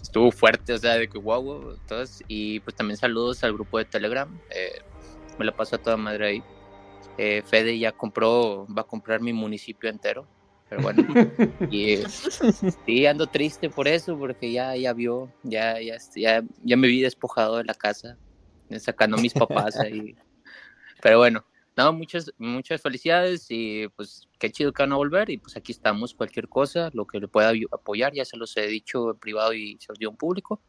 Estuvo 0.02 0.30
fuerte, 0.30 0.72
o 0.74 0.78
sea, 0.78 0.94
de 0.94 1.08
que 1.08 1.18
wow, 1.18 1.42
wow, 1.42 1.70
entonces, 1.80 2.22
y 2.28 2.60
pues 2.60 2.76
también 2.76 2.96
saludos 2.96 3.42
al 3.44 3.52
grupo 3.54 3.78
de 3.78 3.84
Telegram. 3.86 4.28
eh, 4.50 4.80
me 5.38 5.44
la 5.44 5.54
paso 5.56 5.76
a 5.76 5.78
toda 5.78 5.96
madre 5.96 6.26
ahí. 6.26 6.42
Eh, 7.18 7.42
Fede 7.46 7.78
ya 7.78 7.92
compró, 7.92 8.66
va 8.74 8.82
a 8.82 8.86
comprar 8.86 9.20
mi 9.20 9.32
municipio 9.32 9.88
entero. 9.90 10.26
Pero 10.68 10.82
bueno, 10.82 11.02
y 11.70 12.02
eh, 12.86 13.08
ando 13.08 13.26
triste 13.26 13.70
por 13.70 13.86
eso, 13.86 14.18
porque 14.18 14.50
ya, 14.50 14.74
ya 14.76 14.92
vio, 14.92 15.32
ya, 15.44 15.80
ya, 15.80 15.96
ya, 16.14 16.42
ya 16.64 16.76
me 16.76 16.88
vi 16.88 17.02
despojado 17.02 17.58
de 17.58 17.64
la 17.64 17.74
casa, 17.74 18.18
sacando 18.78 19.16
a 19.16 19.20
mis 19.20 19.32
papás 19.32 19.78
ahí. 19.78 20.16
Pero 21.02 21.18
bueno, 21.18 21.44
no, 21.76 21.92
muchas, 21.92 22.32
muchas 22.38 22.80
felicidades 22.80 23.46
y 23.50 23.86
pues 23.96 24.28
qué 24.38 24.50
chido 24.50 24.72
que 24.72 24.82
van 24.82 24.92
a 24.92 24.96
volver 24.96 25.30
y 25.30 25.38
pues 25.38 25.56
aquí 25.56 25.72
estamos, 25.72 26.14
cualquier 26.14 26.48
cosa, 26.48 26.90
lo 26.94 27.06
que 27.06 27.20
le 27.20 27.28
pueda 27.28 27.52
apoyar, 27.70 28.14
ya 28.14 28.24
se 28.24 28.36
los 28.36 28.56
he 28.56 28.66
dicho 28.66 29.10
en 29.10 29.18
privado 29.18 29.52
y 29.52 29.76
se 29.78 29.86
los 29.90 29.98
dio 29.98 30.08
en 30.10 30.16
público. 30.16 30.60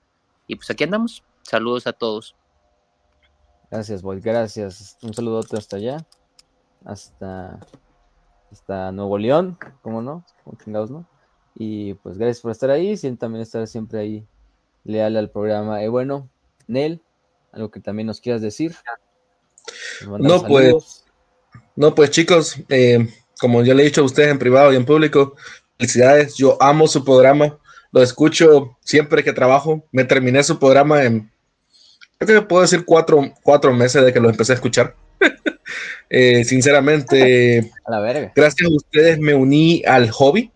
Y 0.48 0.58
pues 0.58 0.70
aquí 0.70 0.84
andamos, 0.84 1.24
saludos 1.44 1.88
a 1.88 1.94
todos. 1.94 2.36
Gracias, 3.72 4.02
Void, 4.02 4.22
gracias. 4.24 4.98
Un 5.02 5.14
saludote 5.14 5.58
hasta 5.58 5.78
allá. 5.78 6.06
Hasta, 6.86 7.60
hasta 8.52 8.92
Nuevo 8.92 9.18
León, 9.18 9.58
¿cómo 9.82 10.02
no? 10.02 10.24
Como 10.44 10.58
chingados, 10.64 10.92
¿no? 10.92 11.06
Y 11.56 11.96
pues 11.96 12.18
gracias 12.18 12.42
por 12.42 12.52
estar 12.52 12.70
ahí, 12.70 12.98
sin 12.98 13.18
también 13.18 13.42
estar 13.42 13.66
siempre 13.68 14.00
ahí 14.00 14.28
leal 14.84 15.18
al 15.18 15.30
programa. 15.30 15.84
Y 15.84 15.88
bueno, 15.88 16.30
Nel, 16.68 17.02
algo 17.52 17.72
que 17.72 17.80
también 17.80 18.08
nos 18.08 18.22
quieras 18.22 18.42
decir. 18.42 18.76
Nos 20.08 20.20
No, 20.20 20.44
pues. 20.44 21.06
No, 21.76 21.94
pues 21.94 22.12
chicos, 22.12 22.58
eh, 22.70 23.08
como 23.40 23.64
ya 23.64 23.74
le 23.74 23.84
he 23.84 23.86
dicho 23.86 24.02
a 24.02 24.06
ustedes 24.06 24.30
en 24.30 24.40
privado 24.40 24.74
y 24.74 24.76
en 24.76 24.86
público, 24.86 25.36
felicidades. 25.78 26.36
Yo 26.36 26.58
amo 26.62 26.88
su 26.88 27.04
programa, 27.04 27.58
lo 27.92 28.02
escucho 28.02 28.78
siempre 28.82 29.24
que 29.24 29.34
trabajo. 29.34 29.84
Me 29.92 30.04
terminé 30.04 30.44
su 30.44 30.58
programa 30.58 31.04
en, 31.04 31.32
creo 32.18 32.42
que 32.42 32.48
puedo 32.48 32.64
decir 32.64 32.86
cuatro, 32.86 33.32
cuatro 33.44 33.74
meses 33.74 34.04
de 34.04 34.14
que 34.14 34.20
lo 34.20 34.30
empecé 34.30 34.54
a 34.54 34.56
escuchar. 34.56 34.96
Eh, 36.10 36.44
sinceramente, 36.46 37.70
A 37.86 37.92
la 37.92 38.00
verga. 38.00 38.32
gracias 38.36 38.70
a 38.70 38.74
ustedes 38.74 39.20
me 39.20 39.34
uní 39.36 39.84
al 39.86 40.10
hobby. 40.12 40.52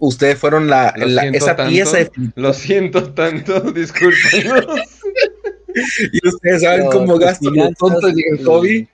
Ustedes 0.00 0.38
fueron 0.38 0.68
la, 0.68 0.92
Lo 0.96 1.06
la- 1.06 1.22
siento 1.22 1.38
esa 1.38 1.56
tanto. 1.56 1.70
pieza 1.70 1.96
de- 1.98 2.10
Lo 2.34 2.52
siento 2.54 3.12
tanto, 3.14 3.60
discúlpenos. 3.72 4.64
y 6.12 6.28
ustedes 6.28 6.62
saben 6.62 6.86
Pero 6.88 6.90
cómo 6.90 7.18
gasto 7.18 7.50
los 7.50 7.70
tontos 7.74 8.12
en 8.12 8.38
el 8.38 8.44
hobby. 8.44 8.88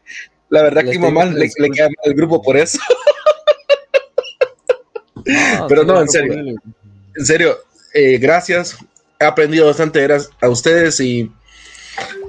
La 0.50 0.62
verdad 0.62 0.82
que 0.82 0.90
mi 0.90 0.98
mamá 0.98 1.24
le, 1.26 1.50
le 1.58 1.70
queda 1.70 1.86
mal 1.86 1.94
al 2.04 2.14
grupo 2.14 2.42
por 2.42 2.56
eso. 2.56 2.78
No, 5.26 5.66
Pero 5.68 5.84
no, 5.84 6.00
en 6.02 6.08
serio. 6.08 6.34
En 7.16 7.26
serio, 7.26 7.56
eh, 7.94 8.18
gracias. 8.18 8.76
He 9.18 9.24
aprendido 9.24 9.66
bastante 9.66 10.02
gracias 10.02 10.30
a 10.40 10.48
ustedes 10.48 11.00
y 11.00 11.30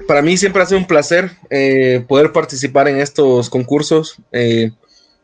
para 0.07 0.21
mí 0.21 0.37
siempre 0.37 0.61
ha 0.61 0.65
sido 0.65 0.79
un 0.79 0.87
placer 0.87 1.31
eh, 1.49 2.03
poder 2.07 2.31
participar 2.31 2.87
en 2.87 2.97
estos 2.97 3.49
concursos 3.49 4.17
eh, 4.31 4.71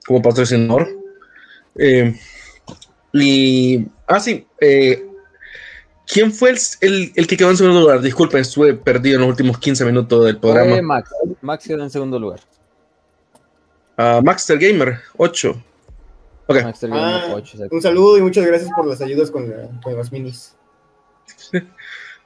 como 0.06 0.22
patrocinador. 0.22 0.88
Eh, 1.78 2.16
y, 3.14 3.86
ah, 4.08 4.20
sí, 4.20 4.46
eh, 4.60 5.06
¿quién 6.08 6.32
fue 6.32 6.52
el, 6.52 6.58
el- 6.82 7.12
el 7.16 7.28
que 7.28 7.38
quedó 7.38 7.50
en 7.50 7.58
segundo 7.58 7.82
lugar? 7.82 8.02
Disculpen, 8.02 8.42
estuve 8.42 8.74
perdido 8.74 9.16
en 9.16 9.22
los 9.22 9.30
últimos 9.30 9.58
15 9.60 9.86
minutos 9.86 10.26
del 10.26 10.40
Fue 10.40 10.54
programa. 10.54 10.82
Max. 10.82 11.10
Max 11.42 11.66
quedó 11.68 11.84
en 11.84 11.90
segundo 11.90 12.20
lugar. 12.20 12.40
Ah, 13.98 14.22
Maxter 14.24 14.58
Gamer, 14.58 14.98
8. 15.18 15.64
Ok. 16.48 16.64
Max 16.64 16.80
terminó 16.80 17.02
en 17.08 17.14
Ah, 17.34 17.44
un 17.70 17.82
saludo 17.82 18.18
y 18.18 18.22
muchas 18.22 18.46
gracias 18.46 18.70
por 18.76 18.86
las 18.88 19.02
ayudas 19.02 19.30
con, 19.30 19.50
la- 19.50 19.70
con 19.84 19.96
las 19.96 20.12
minis. 20.12 20.56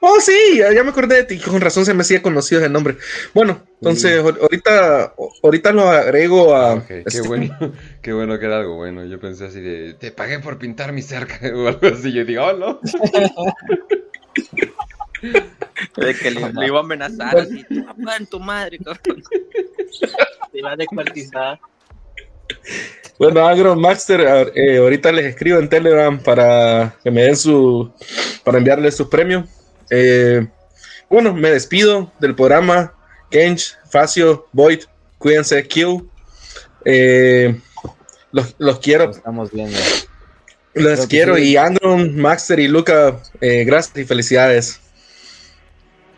Oh, 0.00 0.20
sí, 0.20 0.58
ya 0.58 0.84
me 0.84 0.90
acordé 0.90 1.16
de 1.16 1.24
ti, 1.24 1.38
con 1.38 1.60
razón 1.60 1.84
se 1.86 1.94
me 1.94 2.02
hacía 2.02 2.20
conocido 2.22 2.60
ese 2.60 2.68
nombre. 2.70 2.96
Bueno, 3.34 3.62
entonces 3.80 4.20
ahor- 4.20 4.38
ahorita, 4.40 5.14
ahorita 5.42 5.72
lo 5.72 5.88
agrego 5.88 6.54
a... 6.54 6.86
Qué 6.86 7.02
este, 7.06 7.22
bueno, 7.22 7.56
qué 8.02 8.12
bueno 8.12 8.38
que 8.38 8.44
era 8.46 8.58
algo 8.58 8.76
bueno. 8.76 9.04
Yo 9.06 9.18
pensé 9.18 9.46
así 9.46 9.60
de, 9.60 9.94
te 9.94 10.12
pagué 10.12 10.38
por 10.38 10.58
pintar 10.58 10.92
mi 10.92 11.02
cerca 11.02 11.38
o 11.54 11.68
algo 11.68 11.86
así. 11.88 12.12
Yo 12.12 12.24
digo, 12.24 12.44
oh, 12.44 12.52
no. 12.52 12.80
De 15.96 16.14
que 16.14 16.30
le, 16.30 16.52
le 16.52 16.66
iba 16.66 16.76
a 16.78 16.80
amenazar 16.80 17.38
así, 17.38 17.64
tu 17.64 17.84
papá 17.86 18.16
en 18.16 18.26
tu 18.26 18.38
madre, 18.38 18.78
cabrón. 18.78 19.22
Te 20.52 20.62
va 20.62 20.72
a 20.72 20.76
descuartizar. 20.76 21.58
Bueno, 23.18 23.46
Agro 23.48 23.74
Master, 23.76 24.20
a- 24.26 24.42
eh, 24.54 24.76
ahorita 24.78 25.10
les 25.10 25.24
escribo 25.26 25.58
en 25.58 25.68
Telegram 25.68 26.18
para 26.22 26.94
que 27.02 27.10
me 27.10 27.22
den 27.22 27.36
su... 27.36 27.92
para 28.44 28.58
enviarles 28.58 28.94
sus 28.96 29.08
premios. 29.08 29.46
Eh, 29.90 30.46
bueno, 31.08 31.32
me 31.34 31.50
despido 31.50 32.12
del 32.20 32.34
programa. 32.34 32.92
Kench, 33.30 33.76
Facio, 33.90 34.46
Void, 34.52 34.82
cuídense, 35.18 35.66
Q. 35.66 36.08
Eh, 36.84 37.58
los, 38.32 38.54
los 38.58 38.78
quiero, 38.78 39.10
estamos 39.10 39.50
viendo. 39.50 39.78
los 40.74 41.06
Creo 41.06 41.08
quiero. 41.08 41.36
sí. 41.36 41.42
Y 41.50 41.56
Andron, 41.56 42.16
Maxter 42.16 42.60
y 42.60 42.68
Luca, 42.68 43.20
eh, 43.40 43.64
gracias 43.64 43.96
y 43.98 44.04
felicidades. 44.04 44.80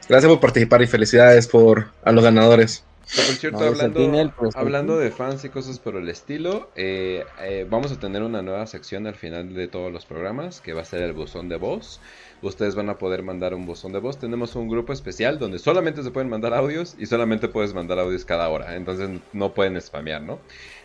Gracias 0.08 0.30
por 0.30 0.40
participar 0.40 0.82
y 0.82 0.86
felicidades 0.86 1.46
por 1.46 1.90
a 2.02 2.12
los 2.12 2.24
ganadores. 2.24 2.84
Por 3.14 3.24
cierto, 3.36 3.60
No, 3.60 3.66
hablando, 3.66 4.34
por 4.36 4.48
estar 4.48 4.62
hablando 4.62 4.98
de 4.98 5.10
fans 5.10 5.42
y 5.44 5.48
cosas 5.48 5.78
por 5.78 5.96
el 5.96 6.08
estilo, 6.10 6.70
eh, 6.76 7.24
eh, 7.40 7.66
vamos 7.68 7.90
a 7.90 7.98
tener 7.98 8.22
una 8.22 8.42
nueva 8.42 8.66
sección 8.66 9.06
al 9.06 9.14
final 9.14 9.54
de 9.54 9.66
todos 9.66 9.90
los 9.90 10.04
programas, 10.04 10.60
que 10.60 10.74
va 10.74 10.82
a 10.82 10.84
ser 10.84 11.02
el 11.02 11.14
buzón 11.14 11.48
de 11.48 11.56
voz. 11.56 12.00
Ustedes 12.42 12.74
van 12.74 12.88
a 12.88 12.98
poder 12.98 13.22
mandar 13.22 13.54
un 13.54 13.66
buzón 13.66 13.92
de 13.92 13.98
voz. 13.98 14.18
Tenemos 14.18 14.54
un 14.54 14.68
grupo 14.68 14.92
especial 14.92 15.38
donde 15.38 15.58
solamente 15.58 16.02
se 16.02 16.10
pueden 16.10 16.28
mandar 16.28 16.54
audios 16.54 16.94
y 16.98 17.06
solamente 17.06 17.48
puedes 17.48 17.74
mandar 17.74 17.98
audios 17.98 18.24
cada 18.24 18.48
hora. 18.48 18.76
Entonces 18.76 19.10
no 19.32 19.54
pueden 19.54 19.80
spamear, 19.80 20.22
¿no? 20.22 20.38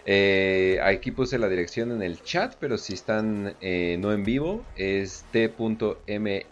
Eh, 0.05 0.80
aquí 0.84 1.11
puse 1.11 1.38
la 1.38 1.49
dirección 1.49 1.91
en 1.91 2.01
el 2.01 2.21
chat, 2.23 2.55
pero 2.59 2.77
si 2.77 2.93
están 2.93 3.55
eh, 3.61 3.97
no 3.99 4.11
en 4.11 4.23
vivo, 4.23 4.63
es 4.75 5.25
t.me 5.31 6.45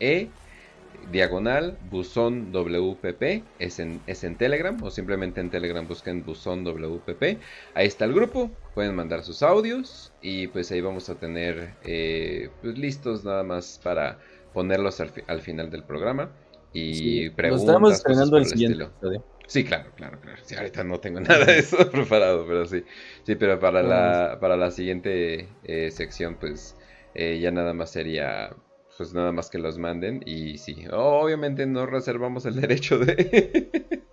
diagonal 1.12 1.78
buzón 1.90 2.52
WPP 2.52 3.44
es 3.60 3.80
en, 3.80 4.02
es 4.08 4.24
en 4.24 4.36
Telegram 4.36 4.78
o 4.84 4.92
simplemente 4.92 5.42
en 5.42 5.50
Telegram 5.50 5.88
busquen 5.88 6.24
buzón 6.24 6.64
WPP 6.64 7.40
ahí 7.74 7.88
está 7.88 8.06
el 8.06 8.14
grupo 8.14 8.52
pueden 8.76 8.96
mandar 8.96 9.24
sus 9.24 9.42
audios 9.42 10.14
y 10.22 10.48
pues 10.48 10.72
ahí 10.72 10.82
vamos 10.82 11.10
a 11.10 11.16
tener 11.16 11.74
eh, 11.84 12.50
pues 12.62 12.78
listos 12.78 13.24
nada 13.24 13.44
más 13.44 13.80
para 13.84 14.20
ponerlos 14.54 15.00
al, 15.02 15.10
fi- 15.10 15.24
al 15.28 15.42
final 15.42 15.70
del 15.72 15.84
programa 15.86 16.32
y 16.74 16.92
Sí, 16.98 17.30
Nos 17.30 17.36
preguntas 17.36 17.66
estaremos 17.66 17.90
cosas 17.90 18.00
estrenando 18.00 18.38
el 18.38 18.46
siguiente 18.46 18.84
episodio. 18.84 19.26
Sí, 19.48 19.66
claro, 19.66 19.92
claro, 19.96 20.20
claro. 20.22 20.38
Sí, 20.46 20.56
ahorita 20.56 20.84
no 20.84 21.00
tengo 21.00 21.20
nada 21.22 21.46
de 21.46 21.60
eso 21.60 21.90
preparado, 21.92 22.46
pero 22.48 22.66
sí. 22.66 22.86
Sí, 23.24 23.36
pero 23.36 23.60
para 23.60 23.84
la, 23.84 24.38
para 24.40 24.56
la 24.58 24.72
siguiente 24.72 25.48
eh, 25.64 25.92
sección, 25.92 26.38
pues 26.40 26.78
eh, 27.14 27.40
ya 27.42 27.52
nada 27.52 27.74
más 27.74 27.92
sería 27.92 28.56
pues 29.02 29.16
nada 29.16 29.32
más 29.32 29.50
que 29.50 29.58
los 29.58 29.80
manden 29.80 30.22
y 30.28 30.60
sí, 30.60 30.86
obviamente 30.92 31.66
no 31.66 31.88
reservamos 31.88 32.46
el 32.46 32.54
derecho 32.62 33.00
de, 33.00 34.04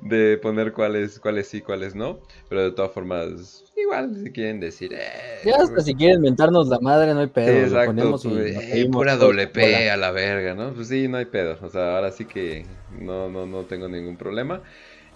de 0.00 0.38
poner 0.38 0.72
cuáles, 0.72 1.18
cuáles 1.18 1.48
sí, 1.48 1.60
cuáles 1.60 1.96
no, 1.96 2.20
pero 2.48 2.62
de 2.62 2.70
todas 2.70 2.92
formas, 2.92 3.64
igual 3.76 4.14
si 4.14 4.30
quieren 4.30 4.60
decir, 4.60 4.94
eh, 4.94 5.40
Ya 5.44 5.56
hasta 5.56 5.80
si 5.80 5.92
quieren 5.92 6.20
mentarnos 6.20 6.68
la 6.68 6.78
madre, 6.78 7.14
no 7.14 7.20
hay 7.20 7.26
pedo. 7.26 7.48
Exacto, 7.48 7.86
ponemos 7.86 8.24
y 8.26 8.28
pues, 8.28 8.54
nos 8.54 8.62
eh, 8.62 8.88
pura 8.92 9.16
WP 9.16 9.56
hola. 9.58 9.94
a 9.94 9.96
la 9.96 10.12
verga, 10.12 10.54
¿no? 10.54 10.72
Pues 10.72 10.86
sí, 10.86 11.08
no 11.08 11.16
hay 11.16 11.24
pedo, 11.24 11.58
o 11.60 11.68
sea, 11.68 11.96
ahora 11.96 12.12
sí 12.12 12.24
que 12.24 12.64
no, 13.00 13.28
no, 13.28 13.44
no 13.44 13.62
tengo 13.64 13.88
ningún 13.88 14.16
problema. 14.16 14.62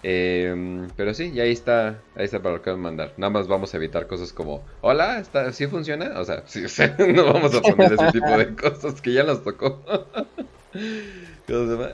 Eh, 0.03 0.87
pero 0.97 1.13
sí, 1.13 1.31
y 1.33 1.39
ahí 1.39 1.51
está, 1.51 2.01
ahí 2.15 2.25
está 2.25 2.41
para 2.41 2.55
lo 2.55 2.61
que 2.61 2.69
van 2.69 2.79
a 2.79 2.83
mandar. 2.83 3.13
Nada 3.17 3.29
más 3.31 3.47
vamos 3.47 3.73
a 3.73 3.77
evitar 3.77 4.05
cosas 4.07 4.33
como, 4.33 4.61
hola, 4.81 5.19
¿está, 5.19 5.51
¿sí 5.53 5.67
funciona? 5.67 6.19
O 6.19 6.25
sea, 6.25 6.43
sí, 6.47 6.63
o 6.65 6.69
sea, 6.69 6.95
no 6.99 7.25
vamos 7.33 7.55
a 7.55 7.61
poner 7.61 7.93
ese 7.93 8.11
tipo 8.11 8.37
de 8.37 8.53
cosas 8.61 9.01
que 9.01 9.13
ya 9.13 9.23
nos 9.23 9.43
tocó. 9.43 9.81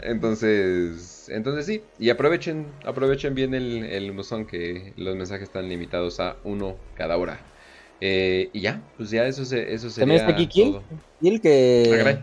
Entonces, 0.03 1.27
entonces 1.33 1.65
sí, 1.65 1.81
y 1.97 2.09
aprovechen, 2.09 2.67
aprovechen 2.85 3.35
bien 3.35 3.53
el, 3.53 3.83
el 3.83 4.11
buzón 4.11 4.45
que 4.45 4.93
los 4.95 5.15
mensajes 5.15 5.43
están 5.43 5.67
limitados 5.67 6.19
a 6.19 6.37
uno 6.43 6.75
cada 6.95 7.17
hora. 7.17 7.39
Eh, 8.01 8.49
y 8.53 8.61
ya, 8.61 8.81
pues 8.97 9.09
ya 9.09 9.25
eso, 9.25 9.43
se, 9.45 9.73
eso 9.73 9.89
sería 9.89 10.03
También 10.03 10.21
está 10.21 10.31
aquí 10.31 10.47
Kill. 10.47 10.79
Kill 11.21 11.35
Ah, 11.35 11.39
que 11.43 12.17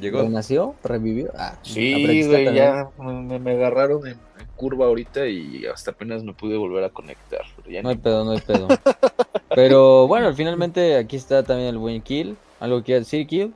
Llegó. 0.00 0.22
renació, 0.22 0.74
revivió. 0.82 1.30
Ah, 1.36 1.58
Sí, 1.62 2.26
güey, 2.26 2.54
ya 2.54 2.88
me, 2.98 3.38
me 3.38 3.50
agarraron 3.52 4.06
en, 4.06 4.12
en 4.12 4.46
curva 4.60 4.84
ahorita 4.86 5.26
y 5.26 5.64
hasta 5.72 5.92
apenas 5.92 6.22
me 6.22 6.34
pude 6.34 6.58
volver 6.58 6.84
a 6.84 6.90
conectar. 6.90 7.40
ya 7.66 7.80
No 7.82 7.88
hay 7.88 7.94
ni- 7.96 8.02
pedo, 8.02 8.24
no 8.26 8.32
hay 8.32 8.40
pedo. 8.40 8.68
Pero 9.54 10.06
bueno, 10.06 10.34
finalmente 10.34 10.96
aquí 10.98 11.16
está 11.16 11.42
también 11.42 11.70
el 11.70 11.78
buen 11.78 12.02
Kill. 12.02 12.36
¿Algo 12.60 12.84
que 12.84 12.94
decir, 12.94 13.26
Kill? 13.26 13.54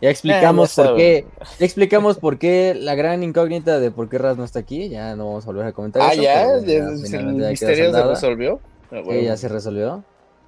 Ya 0.00 0.10
explicamos 0.10 0.78
Ah, 0.78 0.82
ya 0.82 0.88
por 0.90 0.96
qué. 0.96 1.26
Ya 1.58 1.64
explicamos 1.66 2.18
por 2.18 2.38
qué 2.38 2.74
la 2.78 2.94
gran 2.94 3.22
incógnita 3.24 3.80
de 3.80 3.90
por 3.90 4.08
qué 4.08 4.18
Raz 4.18 4.36
no 4.36 4.44
está 4.44 4.60
aquí. 4.60 4.88
Ya 4.88 5.16
no 5.16 5.26
vamos 5.26 5.42
a 5.44 5.46
volver 5.48 5.66
a 5.66 5.72
comentar 5.72 6.02
Ah, 6.02 6.12
eso. 6.12 6.22
ya, 6.22 6.34
pero 6.46 6.60
ya, 6.60 6.66
ya 6.66 6.74
el 6.90 6.98
finalmente 7.00 7.42
ya 7.42 7.48
quedó 7.48 7.50
misterio 7.50 7.92
se 7.92 8.02
resolvió. 8.04 8.60
Ah, 8.92 9.02
Sí, 9.10 9.22
ya 9.24 9.36
se 9.36 9.48
resolvió. 9.48 10.04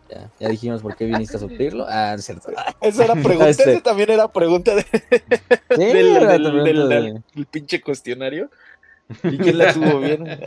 Ya, 0.09 0.31
ya 0.39 0.49
dijimos 0.51 0.83
por 0.83 0.95
qué 0.95 1.05
viniste 1.07 1.37
a 1.37 1.41
suplirlo. 1.41 1.85
Ah, 1.89 2.15
es 2.15 2.25
cierto. 2.25 2.51
Esa 2.81 3.05
era 3.05 3.15
pregunta, 3.15 3.49
Este. 3.51 3.73
esa 3.73 3.81
también 3.83 4.11
era 4.11 4.29
pregunta 4.31 4.73
de- 4.77 4.83
Sí, 4.85 5.85
del, 5.85 6.17
era 6.17 6.33
del- 6.33 6.43
también 6.45 6.65
del- 6.65 6.89
de- 6.89 6.95
del- 6.95 7.23
del 7.35 7.47
pinche 7.47 7.81
cuestionario. 7.81 8.49
¿Y 9.23 9.39
quién 9.39 9.59
la 9.59 9.73
tuvo 9.73 10.01
bien? 10.01 10.27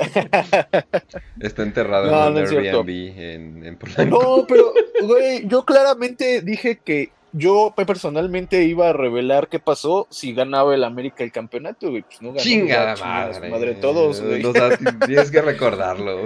Está 1.39 1.63
enterrado 1.63 2.11
No, 2.11 2.27
en 2.27 2.33
no. 2.33 2.39
Airbnb 2.39 2.89
en, 2.89 3.65
en. 3.65 4.09
No, 4.09 4.45
pero, 4.47 4.73
güey, 5.01 5.47
yo 5.47 5.63
claramente 5.63 6.41
dije 6.41 6.79
que 6.83 7.11
yo 7.31 7.73
personalmente 7.75 8.63
iba 8.63 8.89
a 8.89 8.93
revelar 8.93 9.47
qué 9.47 9.59
pasó 9.59 10.07
si 10.09 10.33
ganaba 10.33 10.73
el 10.73 10.83
América 10.83 11.23
el 11.23 11.31
campeonato, 11.31 11.89
güey. 11.89 12.01
Pues 12.01 12.21
no 12.21 12.29
ganó. 12.29 12.41
Chingada 12.41 12.95
madre. 12.97 13.49
madre 13.49 13.75
todos, 13.75 14.21
güey. 14.21 14.41
Tienes 15.05 15.31
que 15.31 15.41
recordarlo. 15.41 16.25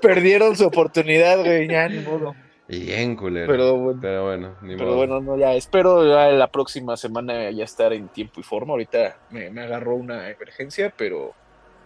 Perdieron 0.00 0.56
su 0.56 0.66
oportunidad, 0.66 1.38
güey, 1.38 1.68
ya 1.68 1.88
ni 1.88 2.00
modo. 2.00 2.34
Bien, 2.68 3.16
culero. 3.16 3.50
Pero 3.50 3.76
bueno. 3.78 3.98
Pero 4.02 4.24
bueno, 4.26 4.54
ni 4.62 4.74
Pero 4.76 4.88
modo. 4.88 4.96
bueno, 4.98 5.20
no, 5.20 5.36
ya 5.38 5.54
espero 5.54 6.04
ya 6.06 6.26
la 6.32 6.48
próxima 6.50 6.96
semana 6.98 7.50
ya 7.50 7.64
estar 7.64 7.92
en 7.94 8.08
tiempo 8.08 8.40
y 8.40 8.42
forma. 8.42 8.72
Ahorita 8.72 9.16
me, 9.30 9.50
me 9.50 9.62
agarró 9.62 9.94
una 9.96 10.28
emergencia, 10.30 10.92
pero 10.96 11.32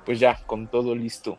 pues 0.04 0.18
ya, 0.18 0.40
con 0.44 0.66
todo 0.66 0.94
listo. 0.96 1.38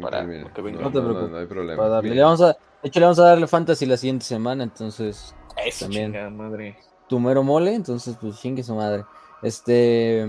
para 0.00 0.24
Mira, 0.24 0.42
lo 0.42 0.52
que 0.52 0.62
venga. 0.62 0.80
no, 0.80 0.84
No 0.86 0.90
te 0.92 0.98
no, 0.98 1.02
no, 1.02 1.08
preocupes. 1.10 1.30
no 1.32 1.38
hay 1.38 1.46
problema. 1.46 2.00
Le 2.02 2.22
vamos 2.22 2.40
a, 2.42 2.46
de 2.48 2.88
hecho, 2.88 2.98
le 2.98 3.06
vamos 3.06 3.18
a 3.20 3.24
darle 3.26 3.46
fantasy 3.46 3.86
la 3.86 3.96
siguiente 3.96 4.24
semana. 4.24 4.64
Entonces, 4.64 5.32
Eso, 5.64 5.84
También. 5.84 6.06
chingada 6.12 6.30
madre. 6.30 6.76
tu 7.08 7.20
mero 7.20 7.44
mole. 7.44 7.72
Entonces, 7.74 8.16
pues 8.20 8.40
chingue 8.40 8.64
su 8.64 8.74
madre. 8.74 9.04
Este. 9.42 10.26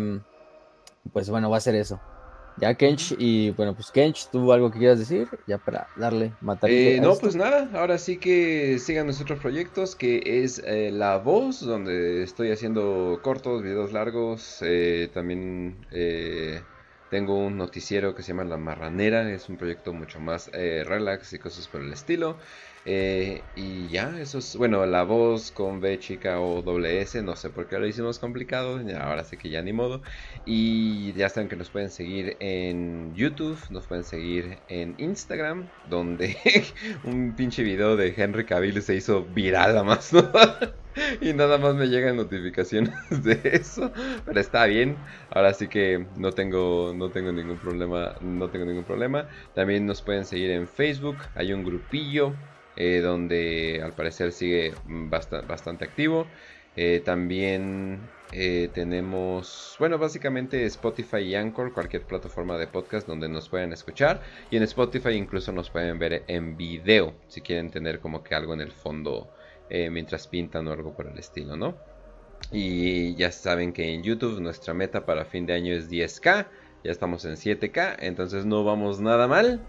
Pues 1.11 1.27
bueno, 1.31 1.49
va 1.49 1.57
a 1.57 1.61
ser 1.61 1.73
eso. 1.73 1.99
Ya 2.57 2.76
Kench 2.76 3.15
y 3.18 3.52
bueno, 3.52 3.73
pues 3.73 3.91
Kench, 3.91 4.30
¿tú 4.30 4.52
algo 4.52 4.72
que 4.72 4.80
quieras 4.80 4.99
decir? 4.99 5.28
Ya 5.48 5.57
para 5.57 5.88
darle, 5.95 6.34
matarle. 6.41 6.98
Eh, 6.98 7.02
no, 7.02 7.11
esto. 7.14 7.22
pues 7.22 7.36
nada, 7.36 7.69
ahora 7.73 7.98
sí 7.98 8.18
que 8.18 8.78
sigan 8.80 9.06
nuestros 9.06 9.40
proyectos, 9.40 9.95
que 9.95 10.22
es 10.26 10.61
eh, 10.65 10.91
La 10.91 11.18
Voz, 11.18 11.61
donde 11.61 12.23
estoy 12.23 12.52
haciendo 12.52 13.19
cortos, 13.23 13.64
videos 13.64 13.94
largos, 13.94 14.60
eh, 14.61 15.10
también 15.14 15.78
eh, 15.91 16.61
tengo 17.11 17.38
un 17.38 17.57
noticiero 17.57 18.15
que 18.15 18.23
se 18.23 18.30
llama 18.30 18.45
La 18.45 18.57
Marranera, 18.57 19.30
es 19.30 19.49
un 19.49 19.57
proyecto 19.57 19.91
mucho 19.91 20.19
más 20.19 20.49
eh, 20.53 20.84
relax 20.86 21.34
y 21.34 21.40
cosas 21.40 21.68
por 21.68 21.82
el 21.82 21.91
estilo. 21.91 22.38
Eh, 22.84 23.52
y 23.53 23.90
ya, 23.90 24.20
eso 24.20 24.40
es, 24.40 24.56
bueno, 24.56 24.84
La 24.88 25.03
Voz 25.03 25.52
con 25.52 25.80
B 25.82 25.99
chica 25.99 26.41
o 26.41 26.64
doble 26.64 26.99
S, 27.02 27.22
no 27.22 27.36
sé 27.36 27.52
por 27.52 27.68
qué 27.68 27.78
lo 27.78 27.86
hicimos 27.88 28.18
complicado, 28.18 28.80
ahora 28.99 29.24
sí 29.24 29.38
que 29.38 29.49
ya 29.52 29.62
ni 29.62 29.72
modo. 29.72 30.02
Y 30.45 31.14
ya 31.14 31.30
saben 31.30 31.48
que 31.48 31.56
nos 31.56 31.70
pueden 31.70 31.91
seguir 31.91 32.38
en 32.40 33.14
YouTube, 33.14 33.60
nos 33.70 33.88
pueden 33.88 34.03
seguir 34.03 34.64
en 34.68 34.95
Instagram, 34.98 35.72
donde 35.84 36.36
un 37.03 37.36
pinche 37.36 37.62
video 37.64 37.95
de 37.98 38.14
Henry 38.18 38.45
Cavill 38.45 38.82
se 38.82 38.95
hizo 38.95 39.26
viral 39.28 39.78
a 39.78 39.84
más, 39.84 40.12
y 41.22 41.34
nada 41.34 41.58
más 41.60 41.76
me 41.76 41.88
llegan 41.88 42.16
notificaciones 42.18 42.94
de 43.24 43.40
eso, 43.44 43.91
pero 44.26 44.40
está 44.40 44.66
bien. 44.66 45.03
Ahora 45.30 45.53
sí 45.53 45.70
que 45.70 46.08
no 46.16 46.32
tengo 46.32 46.94
no 46.95 47.12
tengo 47.12 47.32
ningún 47.32 47.60
problema, 47.60 48.16
no 48.22 48.49
tengo 48.49 48.66
ningún 48.66 48.86
problema. 48.86 49.28
También 49.53 49.86
nos 49.86 50.02
pueden 50.02 50.26
seguir 50.26 50.52
en 50.52 50.68
Facebook, 50.68 51.24
hay 51.36 51.53
un 51.53 51.64
grupillo 51.64 52.40
eh, 52.76 52.99
donde 53.02 53.81
al 53.84 53.93
parecer 53.93 54.31
sigue 54.31 54.73
basta- 54.85 55.41
bastante 55.41 55.85
activo. 55.85 56.27
Eh, 56.76 57.02
también 57.03 57.99
eh, 58.31 58.69
tenemos, 58.73 59.76
bueno, 59.77 59.98
básicamente 59.98 60.65
Spotify 60.65 61.18
y 61.18 61.35
Anchor, 61.35 61.73
cualquier 61.73 62.03
plataforma 62.03 62.57
de 62.57 62.68
podcast 62.68 63.07
donde 63.07 63.27
nos 63.27 63.49
puedan 63.49 63.73
escuchar. 63.73 64.22
Y 64.49 64.57
en 64.57 64.64
Spotify 64.64 65.11
incluso 65.11 65.52
nos 65.52 65.69
pueden 65.69 65.99
ver 65.99 66.23
en 66.27 66.56
video, 66.56 67.14
si 67.27 67.41
quieren 67.41 67.69
tener 67.72 67.99
como 67.99 68.23
que 68.23 68.35
algo 68.35 68.53
en 68.53 68.61
el 68.61 68.72
fondo 68.72 69.30
mientras 69.89 70.27
pintan 70.27 70.68
o 70.68 70.73
algo 70.73 70.93
por 70.93 71.07
el 71.07 71.18
estilo, 71.18 71.56
¿no? 71.56 71.77
Y 72.52 73.15
ya 73.15 73.31
saben 73.31 73.72
que 73.72 73.93
en 73.93 74.03
YouTube 74.03 74.41
nuestra 74.41 74.73
meta 74.73 75.06
para 75.06 75.23
fin 75.26 75.45
de 75.45 75.53
año 75.53 75.73
es 75.73 75.89
10k. 75.89 76.48
Ya 76.84 76.91
estamos 76.91 77.23
en 77.26 77.35
7k, 77.38 77.98
entonces 77.99 78.45
no 78.45 78.64
vamos 78.64 78.99
nada 78.99 79.27
mal. 79.27 79.61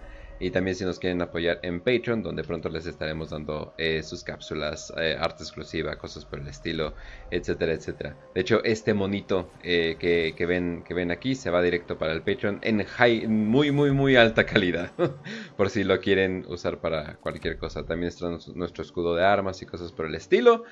Y 0.42 0.50
también 0.50 0.74
si 0.74 0.84
nos 0.84 0.98
quieren 0.98 1.22
apoyar 1.22 1.60
en 1.62 1.78
Patreon, 1.80 2.22
donde 2.22 2.42
pronto 2.42 2.68
les 2.68 2.84
estaremos 2.86 3.30
dando 3.30 3.74
eh, 3.78 4.02
sus 4.02 4.24
cápsulas, 4.24 4.92
eh, 4.98 5.16
arte 5.16 5.44
exclusiva, 5.44 5.96
cosas 5.96 6.24
por 6.24 6.40
el 6.40 6.48
estilo, 6.48 6.94
etcétera, 7.30 7.72
etcétera. 7.74 8.16
De 8.34 8.40
hecho, 8.40 8.60
este 8.64 8.92
monito 8.92 9.52
eh, 9.62 9.96
que, 10.00 10.34
que 10.36 10.44
ven, 10.46 10.82
que 10.84 10.94
ven 10.94 11.12
aquí 11.12 11.36
se 11.36 11.48
va 11.50 11.62
directo 11.62 11.96
para 11.96 12.12
el 12.12 12.22
Patreon 12.22 12.58
en 12.62 12.82
high, 12.84 13.28
muy, 13.28 13.70
muy, 13.70 13.92
muy 13.92 14.16
alta 14.16 14.44
calidad. 14.44 14.90
por 15.56 15.70
si 15.70 15.84
lo 15.84 16.00
quieren 16.00 16.44
usar 16.48 16.80
para 16.80 17.16
cualquier 17.18 17.56
cosa. 17.56 17.84
También 17.86 18.08
está 18.08 18.28
nuestro- 18.28 18.82
escudo 18.82 19.14
de 19.14 19.24
armas 19.24 19.62
y 19.62 19.66
cosas 19.66 19.92
por 19.92 20.06
el 20.06 20.14
estilo. 20.16 20.64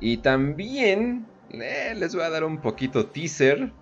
Y 0.00 0.18
también 0.18 1.26
les 1.50 2.14
voy 2.14 2.24
a 2.24 2.30
dar 2.30 2.44
un 2.44 2.62
poquito 2.62 3.06
teaser. 3.06 3.72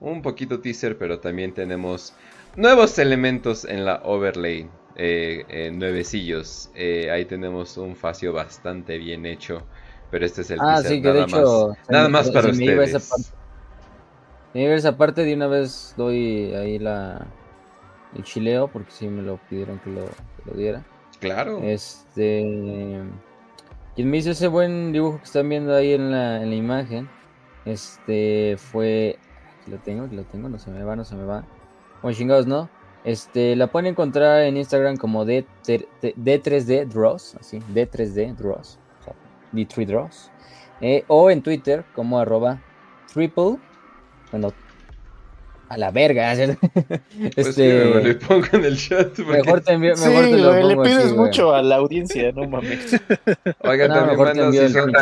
Un 0.00 0.22
poquito 0.22 0.60
teaser, 0.60 0.98
pero 0.98 1.18
también 1.18 1.52
tenemos 1.54 2.14
nuevos 2.56 2.98
elementos 2.98 3.64
en 3.64 3.84
la 3.84 4.00
overlay. 4.04 4.68
Eh, 4.96 5.44
eh, 5.48 5.70
nuevecillos. 5.72 6.70
Eh, 6.74 7.10
ahí 7.10 7.24
tenemos 7.24 7.76
un 7.76 7.96
facio 7.96 8.32
bastante 8.32 8.98
bien 8.98 9.26
hecho. 9.26 9.62
Pero 10.10 10.26
este 10.26 10.42
es 10.42 10.50
el 10.50 10.60
Ah, 10.60 10.80
sí, 10.82 11.00
que 11.02 11.08
de 11.08 11.14
nada 11.14 11.24
hecho. 11.26 11.68
más. 11.68 11.78
Nada 11.88 12.08
me- 12.08 12.12
más 12.12 12.30
para 12.30 12.52
me 12.52 12.84
esa 12.84 12.98
ustedes. 12.98 13.32
me 14.52 14.62
iba 14.64 14.74
esa 14.74 14.96
parte 14.96 15.24
de 15.24 15.34
una 15.34 15.48
vez 15.48 15.94
doy 15.96 16.54
ahí 16.54 16.78
la 16.78 17.26
el 18.14 18.22
chileo 18.22 18.68
porque 18.68 18.92
sí 18.92 19.08
me 19.08 19.22
lo 19.22 19.38
pidieron 19.48 19.80
que 19.80 19.90
lo, 19.90 20.04
que 20.06 20.50
lo 20.50 20.52
diera. 20.56 20.84
Claro. 21.18 21.58
Este 21.62 23.02
quien 23.96 24.10
me 24.10 24.16
hizo 24.18 24.30
ese 24.30 24.48
buen 24.48 24.92
dibujo 24.92 25.18
que 25.18 25.24
están 25.24 25.48
viendo 25.48 25.74
ahí 25.74 25.92
en 25.92 26.10
la, 26.10 26.42
en 26.42 26.50
la 26.50 26.56
imagen, 26.56 27.08
este 27.64 28.56
fue 28.58 29.18
aquí 29.60 29.70
lo 29.70 29.78
tengo, 29.78 30.04
aquí 30.04 30.16
lo 30.16 30.24
tengo, 30.24 30.48
no 30.48 30.58
se 30.58 30.70
me 30.70 30.82
va, 30.84 30.96
no 30.96 31.04
se 31.04 31.14
me 31.14 31.24
va. 31.24 31.44
Bueno, 32.02 32.16
chingados, 32.16 32.46
¿no? 32.46 32.68
Este, 33.04 33.54
la 33.54 33.66
pueden 33.66 33.86
encontrar 33.88 34.42
en 34.42 34.56
Instagram 34.56 34.96
como 34.96 35.24
D, 35.26 35.44
D3D 35.66 36.86
Draws, 36.88 37.36
así, 37.38 37.58
D3D 37.74 38.34
Draws, 38.36 38.78
o 39.00 39.04
sea, 39.04 39.14
D3 39.52 39.86
Draws. 39.86 40.30
Eh, 40.80 41.04
o 41.08 41.30
en 41.30 41.42
Twitter 41.42 41.84
como 41.94 42.18
arroba 42.18 42.60
triple, 43.12 43.56
bueno, 44.32 44.52
a 45.68 45.76
la 45.78 45.90
verga. 45.90 46.32
Pues 47.34 47.48
este, 47.48 47.82
sí, 47.82 47.94
me 47.94 48.02
lo 48.14 48.18
pongo 48.20 48.46
en 48.52 48.64
el 48.64 48.76
chat. 48.78 49.08
porque- 49.16 49.24
mejor 49.32 49.60
te 49.60 49.72
envío, 49.72 49.96
Sí, 49.96 50.08
mejor 50.08 50.24
te 50.24 50.36
lo 50.38 50.48
güey, 50.50 50.62
le 50.64 50.74
pongo 50.74 50.82
pides 50.84 51.12
güey. 51.12 51.26
mucho 51.26 51.54
a 51.54 51.62
la 51.62 51.76
audiencia, 51.76 52.32
no 52.32 52.48
mames. 52.48 53.00
Oigan, 53.60 53.88
No, 53.90 53.94
también 53.94 54.18
mejor 54.18 54.32
te 54.32 54.40
manda 54.40 54.44
envío 54.46 54.60
si 54.60 54.66
el 54.66 54.72
son, 54.72 54.92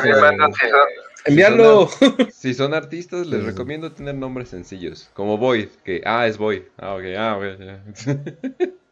Enviarlo. 1.25 1.89
si 2.33 2.55
son 2.55 2.75
artistas, 2.75 3.27
les 3.27 3.41
Sí. 3.41 3.47
recomiendo 3.47 3.93
tener 3.93 4.15
nombres 4.15 4.49
sencillos. 4.49 5.09
Como 5.15 5.39
Void, 5.39 5.69
que 5.85 6.03
ah, 6.05 6.27
es 6.27 6.37
Void. 6.39 6.63
Ah, 6.79 6.95
ok, 6.95 7.03
ah, 7.17 7.39
ok. 7.39 7.61
ya. 7.61 8.69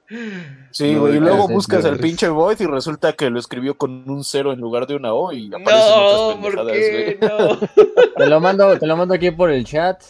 Sí, 0.72 0.92
No, 0.94 1.02
güey, 1.02 1.16
y 1.18 1.20
luego 1.20 1.46
buscas 1.46 1.84
al 1.84 1.98
pinche 1.98 2.28
Void 2.28 2.60
y 2.60 2.66
resulta 2.66 3.12
que 3.12 3.30
lo 3.30 3.38
escribió 3.38 3.76
con 3.78 4.10
un 4.10 4.24
cero 4.24 4.52
en 4.52 4.58
lugar 4.58 4.88
de 4.88 4.96
una 4.96 5.12
O 5.14 5.32
y 5.32 5.46
aparecen 5.54 5.92
otras 5.94 6.20
No, 6.20 6.40
¿por 6.42 6.54
pendejadas, 6.56 6.74
qué? 6.74 7.18
güey. 7.20 7.30
No. 7.30 7.58
Te 8.16 8.26
lo 8.26 8.40
mando, 8.40 8.76
te 8.76 8.86
lo 8.88 8.96
mando 8.96 9.14
aquí 9.14 9.30
por 9.30 9.50
el 9.52 9.64
chat. 9.64 10.02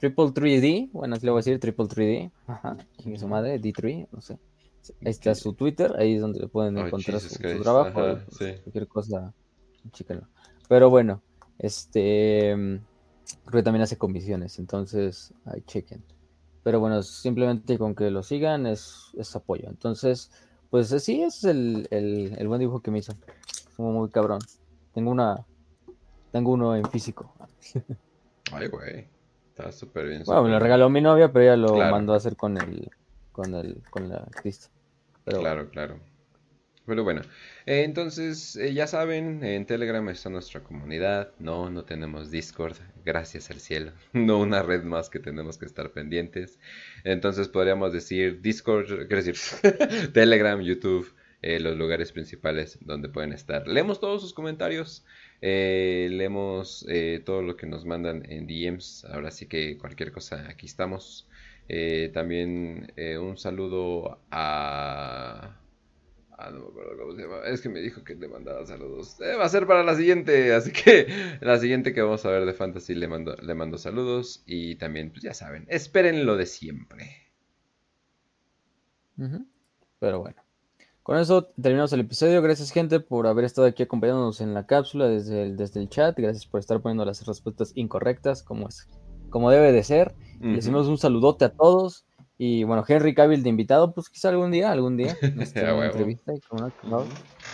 Triple 0.00 0.24
3D, 0.32 0.88
bueno, 0.92 1.14
así 1.14 1.26
le 1.26 1.32
voy 1.32 1.40
a 1.40 1.42
decir 1.44 1.60
Triple 1.60 1.84
3D. 1.84 2.30
Ajá, 2.46 2.78
chingue 2.98 3.18
su 3.18 3.28
madre, 3.28 3.60
D3, 3.60 4.08
no 4.10 4.22
sé. 4.22 4.38
Ahí 5.04 5.10
está 5.10 5.34
su 5.34 5.52
Twitter, 5.52 5.92
ahí 5.98 6.14
es 6.14 6.22
donde 6.22 6.40
le 6.40 6.48
pueden 6.48 6.76
Oh, 6.78 6.86
encontrar 6.86 7.20
su, 7.20 7.38
trabajo. 7.62 8.00
ajá, 8.00 8.12
y, 8.12 8.24
pues, 8.24 8.38
sí. 8.38 8.60
Cualquier 8.62 8.88
cosa, 8.88 9.34
chéquenlo. 9.92 10.26
Pero 10.72 10.88
bueno, 10.88 11.20
este 11.58 12.56
mm, 12.56 12.76
creo 13.44 13.60
que 13.60 13.62
también 13.62 13.82
hace 13.82 13.98
comisiones, 13.98 14.58
entonces 14.58 15.34
ahí 15.44 15.60
chequen. 15.66 16.02
Pero 16.62 16.80
bueno, 16.80 17.02
simplemente 17.02 17.76
con 17.76 17.94
que 17.94 18.10
lo 18.10 18.22
sigan 18.22 18.66
es, 18.66 19.10
es 19.18 19.36
apoyo. 19.36 19.68
Entonces, 19.68 20.30
pues 20.70 20.90
eh, 20.92 20.98
sí, 21.00 21.22
ese 21.22 21.26
es 21.26 21.44
el, 21.44 21.88
el, 21.90 22.34
el 22.38 22.48
buen 22.48 22.58
dibujo 22.58 22.80
que 22.80 22.90
me 22.90 23.00
hizo. 23.00 23.12
Como 23.76 23.92
muy 23.92 24.08
cabrón. 24.08 24.38
Tengo 24.94 25.10
una, 25.10 25.44
tengo 26.30 26.52
uno 26.52 26.74
en 26.74 26.86
físico. 26.86 27.34
Ay, 28.52 28.68
güey. 28.68 29.08
Está 29.50 29.72
súper 29.72 30.08
bien. 30.08 30.22
Bueno, 30.24 30.44
me 30.44 30.48
lo 30.52 30.58
regaló 30.58 30.88
mi 30.88 31.02
novia, 31.02 31.30
pero 31.30 31.44
ella 31.44 31.56
lo 31.58 31.74
Claro. 31.74 31.90
mandó 31.90 32.14
a 32.14 32.16
hacer 32.16 32.34
con 32.34 32.56
el, 32.56 32.90
con 33.30 33.54
el, 33.54 33.82
con 33.90 34.08
la. 34.08 34.26
Pero 35.26 35.38
Claro, 35.40 35.68
claro. 35.68 35.98
Pero 36.84 37.04
bueno, 37.04 37.22
eh, 37.66 37.84
entonces 37.84 38.56
eh, 38.56 38.74
ya 38.74 38.88
saben, 38.88 39.44
en 39.44 39.66
Telegram 39.66 40.08
está 40.08 40.30
nuestra 40.30 40.64
comunidad. 40.64 41.32
No, 41.38 41.70
no 41.70 41.84
tenemos 41.84 42.32
Discord, 42.32 42.76
gracias 43.04 43.50
al 43.50 43.60
cielo. 43.60 43.92
No 44.12 44.38
una 44.38 44.62
red 44.62 44.82
más 44.82 45.08
que 45.08 45.20
tenemos 45.20 45.58
que 45.58 45.66
estar 45.66 45.92
pendientes. 45.92 46.58
Entonces 47.04 47.46
podríamos 47.48 47.92
decir 47.92 48.40
Discord, 48.42 49.06
quiero 49.06 49.22
decir 49.22 49.36
Telegram, 50.12 50.60
YouTube, 50.60 51.14
eh, 51.40 51.60
los 51.60 51.76
lugares 51.76 52.10
principales 52.10 52.78
donde 52.80 53.08
pueden 53.08 53.32
estar. 53.32 53.68
Leemos 53.68 54.00
todos 54.00 54.20
sus 54.20 54.34
comentarios, 54.34 55.04
leemos 55.40 56.84
todo 57.24 57.42
lo 57.42 57.56
que 57.56 57.66
nos 57.66 57.84
mandan 57.84 58.28
en 58.28 58.46
DMs. 58.48 59.04
Ahora 59.04 59.30
sí 59.30 59.46
que 59.46 59.78
cualquier 59.78 60.10
cosa, 60.10 60.48
aquí 60.48 60.66
estamos. 60.66 61.28
También 62.12 62.92
un 63.20 63.38
saludo 63.38 64.20
a... 64.32 65.61
Ah, 66.44 66.50
no 66.50 66.58
me 66.58 66.66
acuerdo 66.66 66.96
cómo 66.98 67.14
se 67.14 67.22
llama. 67.22 67.36
Es 67.46 67.60
que 67.60 67.68
me 67.68 67.78
dijo 67.78 68.02
que 68.02 68.16
le 68.16 68.26
mandaba 68.26 68.66
saludos. 68.66 69.20
Eh, 69.20 69.36
va 69.36 69.44
a 69.44 69.48
ser 69.48 69.64
para 69.68 69.84
la 69.84 69.94
siguiente. 69.94 70.52
Así 70.54 70.72
que 70.72 71.06
la 71.40 71.58
siguiente 71.58 71.92
que 71.92 72.02
vamos 72.02 72.24
a 72.26 72.30
ver 72.30 72.44
de 72.44 72.52
Fantasy 72.52 72.96
le 72.96 73.06
mando, 73.06 73.36
le 73.36 73.54
mando 73.54 73.78
saludos. 73.78 74.42
Y 74.44 74.74
también, 74.74 75.10
pues 75.10 75.22
ya 75.22 75.34
saben, 75.34 75.66
esperen 75.68 76.26
lo 76.26 76.36
de 76.36 76.46
siempre. 76.46 77.16
Pero 80.00 80.20
bueno. 80.20 80.42
Con 81.04 81.18
eso 81.18 81.44
terminamos 81.60 81.92
el 81.92 82.00
episodio. 82.00 82.42
Gracias, 82.42 82.72
gente, 82.72 82.98
por 82.98 83.28
haber 83.28 83.44
estado 83.44 83.68
aquí 83.68 83.84
acompañándonos 83.84 84.40
en 84.40 84.52
la 84.52 84.66
cápsula 84.66 85.08
desde 85.08 85.42
el, 85.44 85.56
desde 85.56 85.80
el 85.80 85.88
chat. 85.88 86.18
Gracias 86.18 86.46
por 86.46 86.58
estar 86.58 86.80
poniendo 86.80 87.04
las 87.04 87.24
respuestas 87.24 87.72
incorrectas, 87.76 88.42
como 88.42 88.68
es, 88.68 88.88
como 89.30 89.50
debe 89.50 89.70
de 89.70 89.84
ser. 89.84 90.14
Les 90.40 90.40
Ujú. 90.40 90.54
decimos 90.54 90.88
un 90.88 90.98
saludote 90.98 91.44
a 91.44 91.50
todos. 91.50 92.04
Y 92.44 92.64
bueno, 92.64 92.84
Henry 92.88 93.14
Cavill 93.14 93.44
de 93.44 93.50
invitado, 93.50 93.92
pues 93.92 94.08
quizá 94.08 94.30
algún 94.30 94.50
día, 94.50 94.72
algún 94.72 94.96
día. 94.96 95.16
este, 95.38 95.62
una 95.62 95.86
entrevista 95.86 96.34
y 96.34 96.40
como 96.40 96.72
no, 96.82 97.04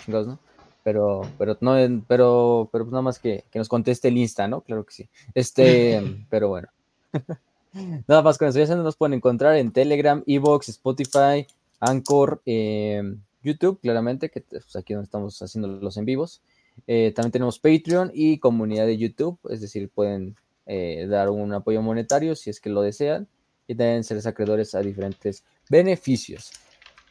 chingados, 0.02 0.28
¿no? 0.28 0.38
Pero, 0.82 1.20
pero 1.36 1.58
no, 1.60 1.74
pero, 2.08 2.70
pero 2.72 2.84
pues 2.84 2.92
nada 2.92 3.02
más 3.02 3.18
que, 3.18 3.44
que 3.50 3.58
nos 3.58 3.68
conteste 3.68 4.08
el 4.08 4.16
Insta, 4.16 4.48
¿no? 4.48 4.62
Claro 4.62 4.86
que 4.86 4.94
sí. 4.94 5.08
Este, 5.34 6.00
pero 6.30 6.48
bueno. 6.48 6.68
Nada 8.08 8.22
más 8.22 8.38
con 8.38 8.48
eso. 8.48 8.58
Ya 8.64 8.76
nos 8.76 8.96
pueden 8.96 9.12
encontrar 9.12 9.56
en 9.56 9.72
Telegram, 9.72 10.24
Evox, 10.26 10.70
Spotify, 10.70 11.46
Anchor, 11.80 12.40
eh, 12.46 13.02
YouTube, 13.42 13.80
claramente, 13.82 14.30
que 14.30 14.42
es 14.50 14.74
aquí 14.74 14.94
donde 14.94 15.04
estamos 15.04 15.42
haciendo 15.42 15.68
los 15.68 15.98
en 15.98 16.06
vivos. 16.06 16.40
Eh, 16.86 17.12
también 17.14 17.32
tenemos 17.32 17.58
Patreon 17.58 18.10
y 18.14 18.38
comunidad 18.38 18.86
de 18.86 18.96
YouTube, 18.96 19.38
es 19.50 19.60
decir, 19.60 19.90
pueden 19.90 20.34
eh, 20.64 21.06
dar 21.10 21.28
un 21.28 21.52
apoyo 21.52 21.82
monetario 21.82 22.34
si 22.34 22.48
es 22.48 22.58
que 22.58 22.70
lo 22.70 22.80
desean 22.80 23.28
y 23.68 23.76
también 23.76 24.02
ser 24.02 24.26
acreedores 24.26 24.74
a 24.74 24.80
diferentes 24.80 25.44
beneficios. 25.70 26.50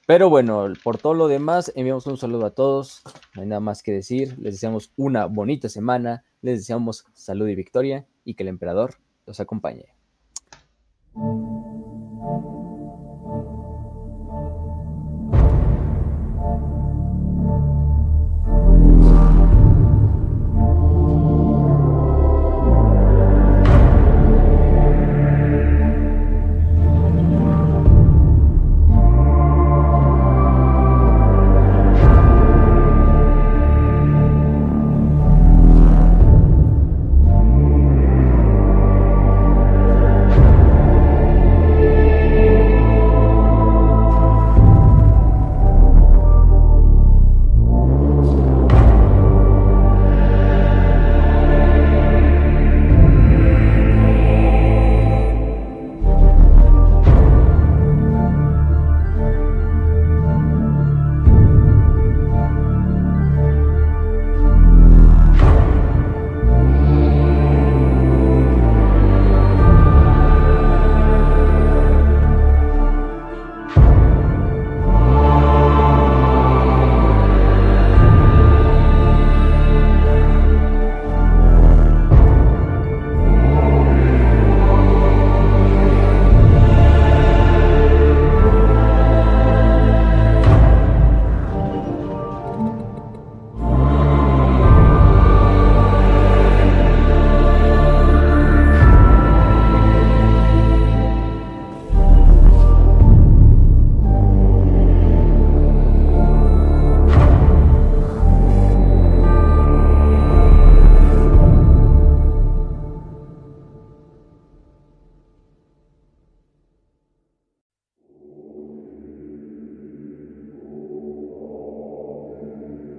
Pero 0.06 0.30
bueno, 0.30 0.68
por 0.84 0.98
todo 0.98 1.14
lo 1.14 1.28
demás, 1.28 1.72
enviamos 1.76 2.08
un 2.08 2.18
saludo 2.18 2.46
a 2.46 2.52
todos. 2.52 3.04
No 3.36 3.42
hay 3.42 3.48
nada 3.48 3.60
más 3.60 3.84
que 3.84 3.92
decir. 3.92 4.38
Les 4.40 4.56
deseamos 4.56 4.92
una 4.96 5.26
bonita 5.26 5.70
semana. 5.70 6.24
Les 6.42 6.60
deseamos 6.60 7.06
salud 7.14 7.48
y 7.48 7.56
victoria 7.56 8.06
y 8.26 8.34
que 8.34 8.44
el 8.44 8.50
emperador 8.50 8.96
los 9.26 9.40
acompañe. 9.40 9.86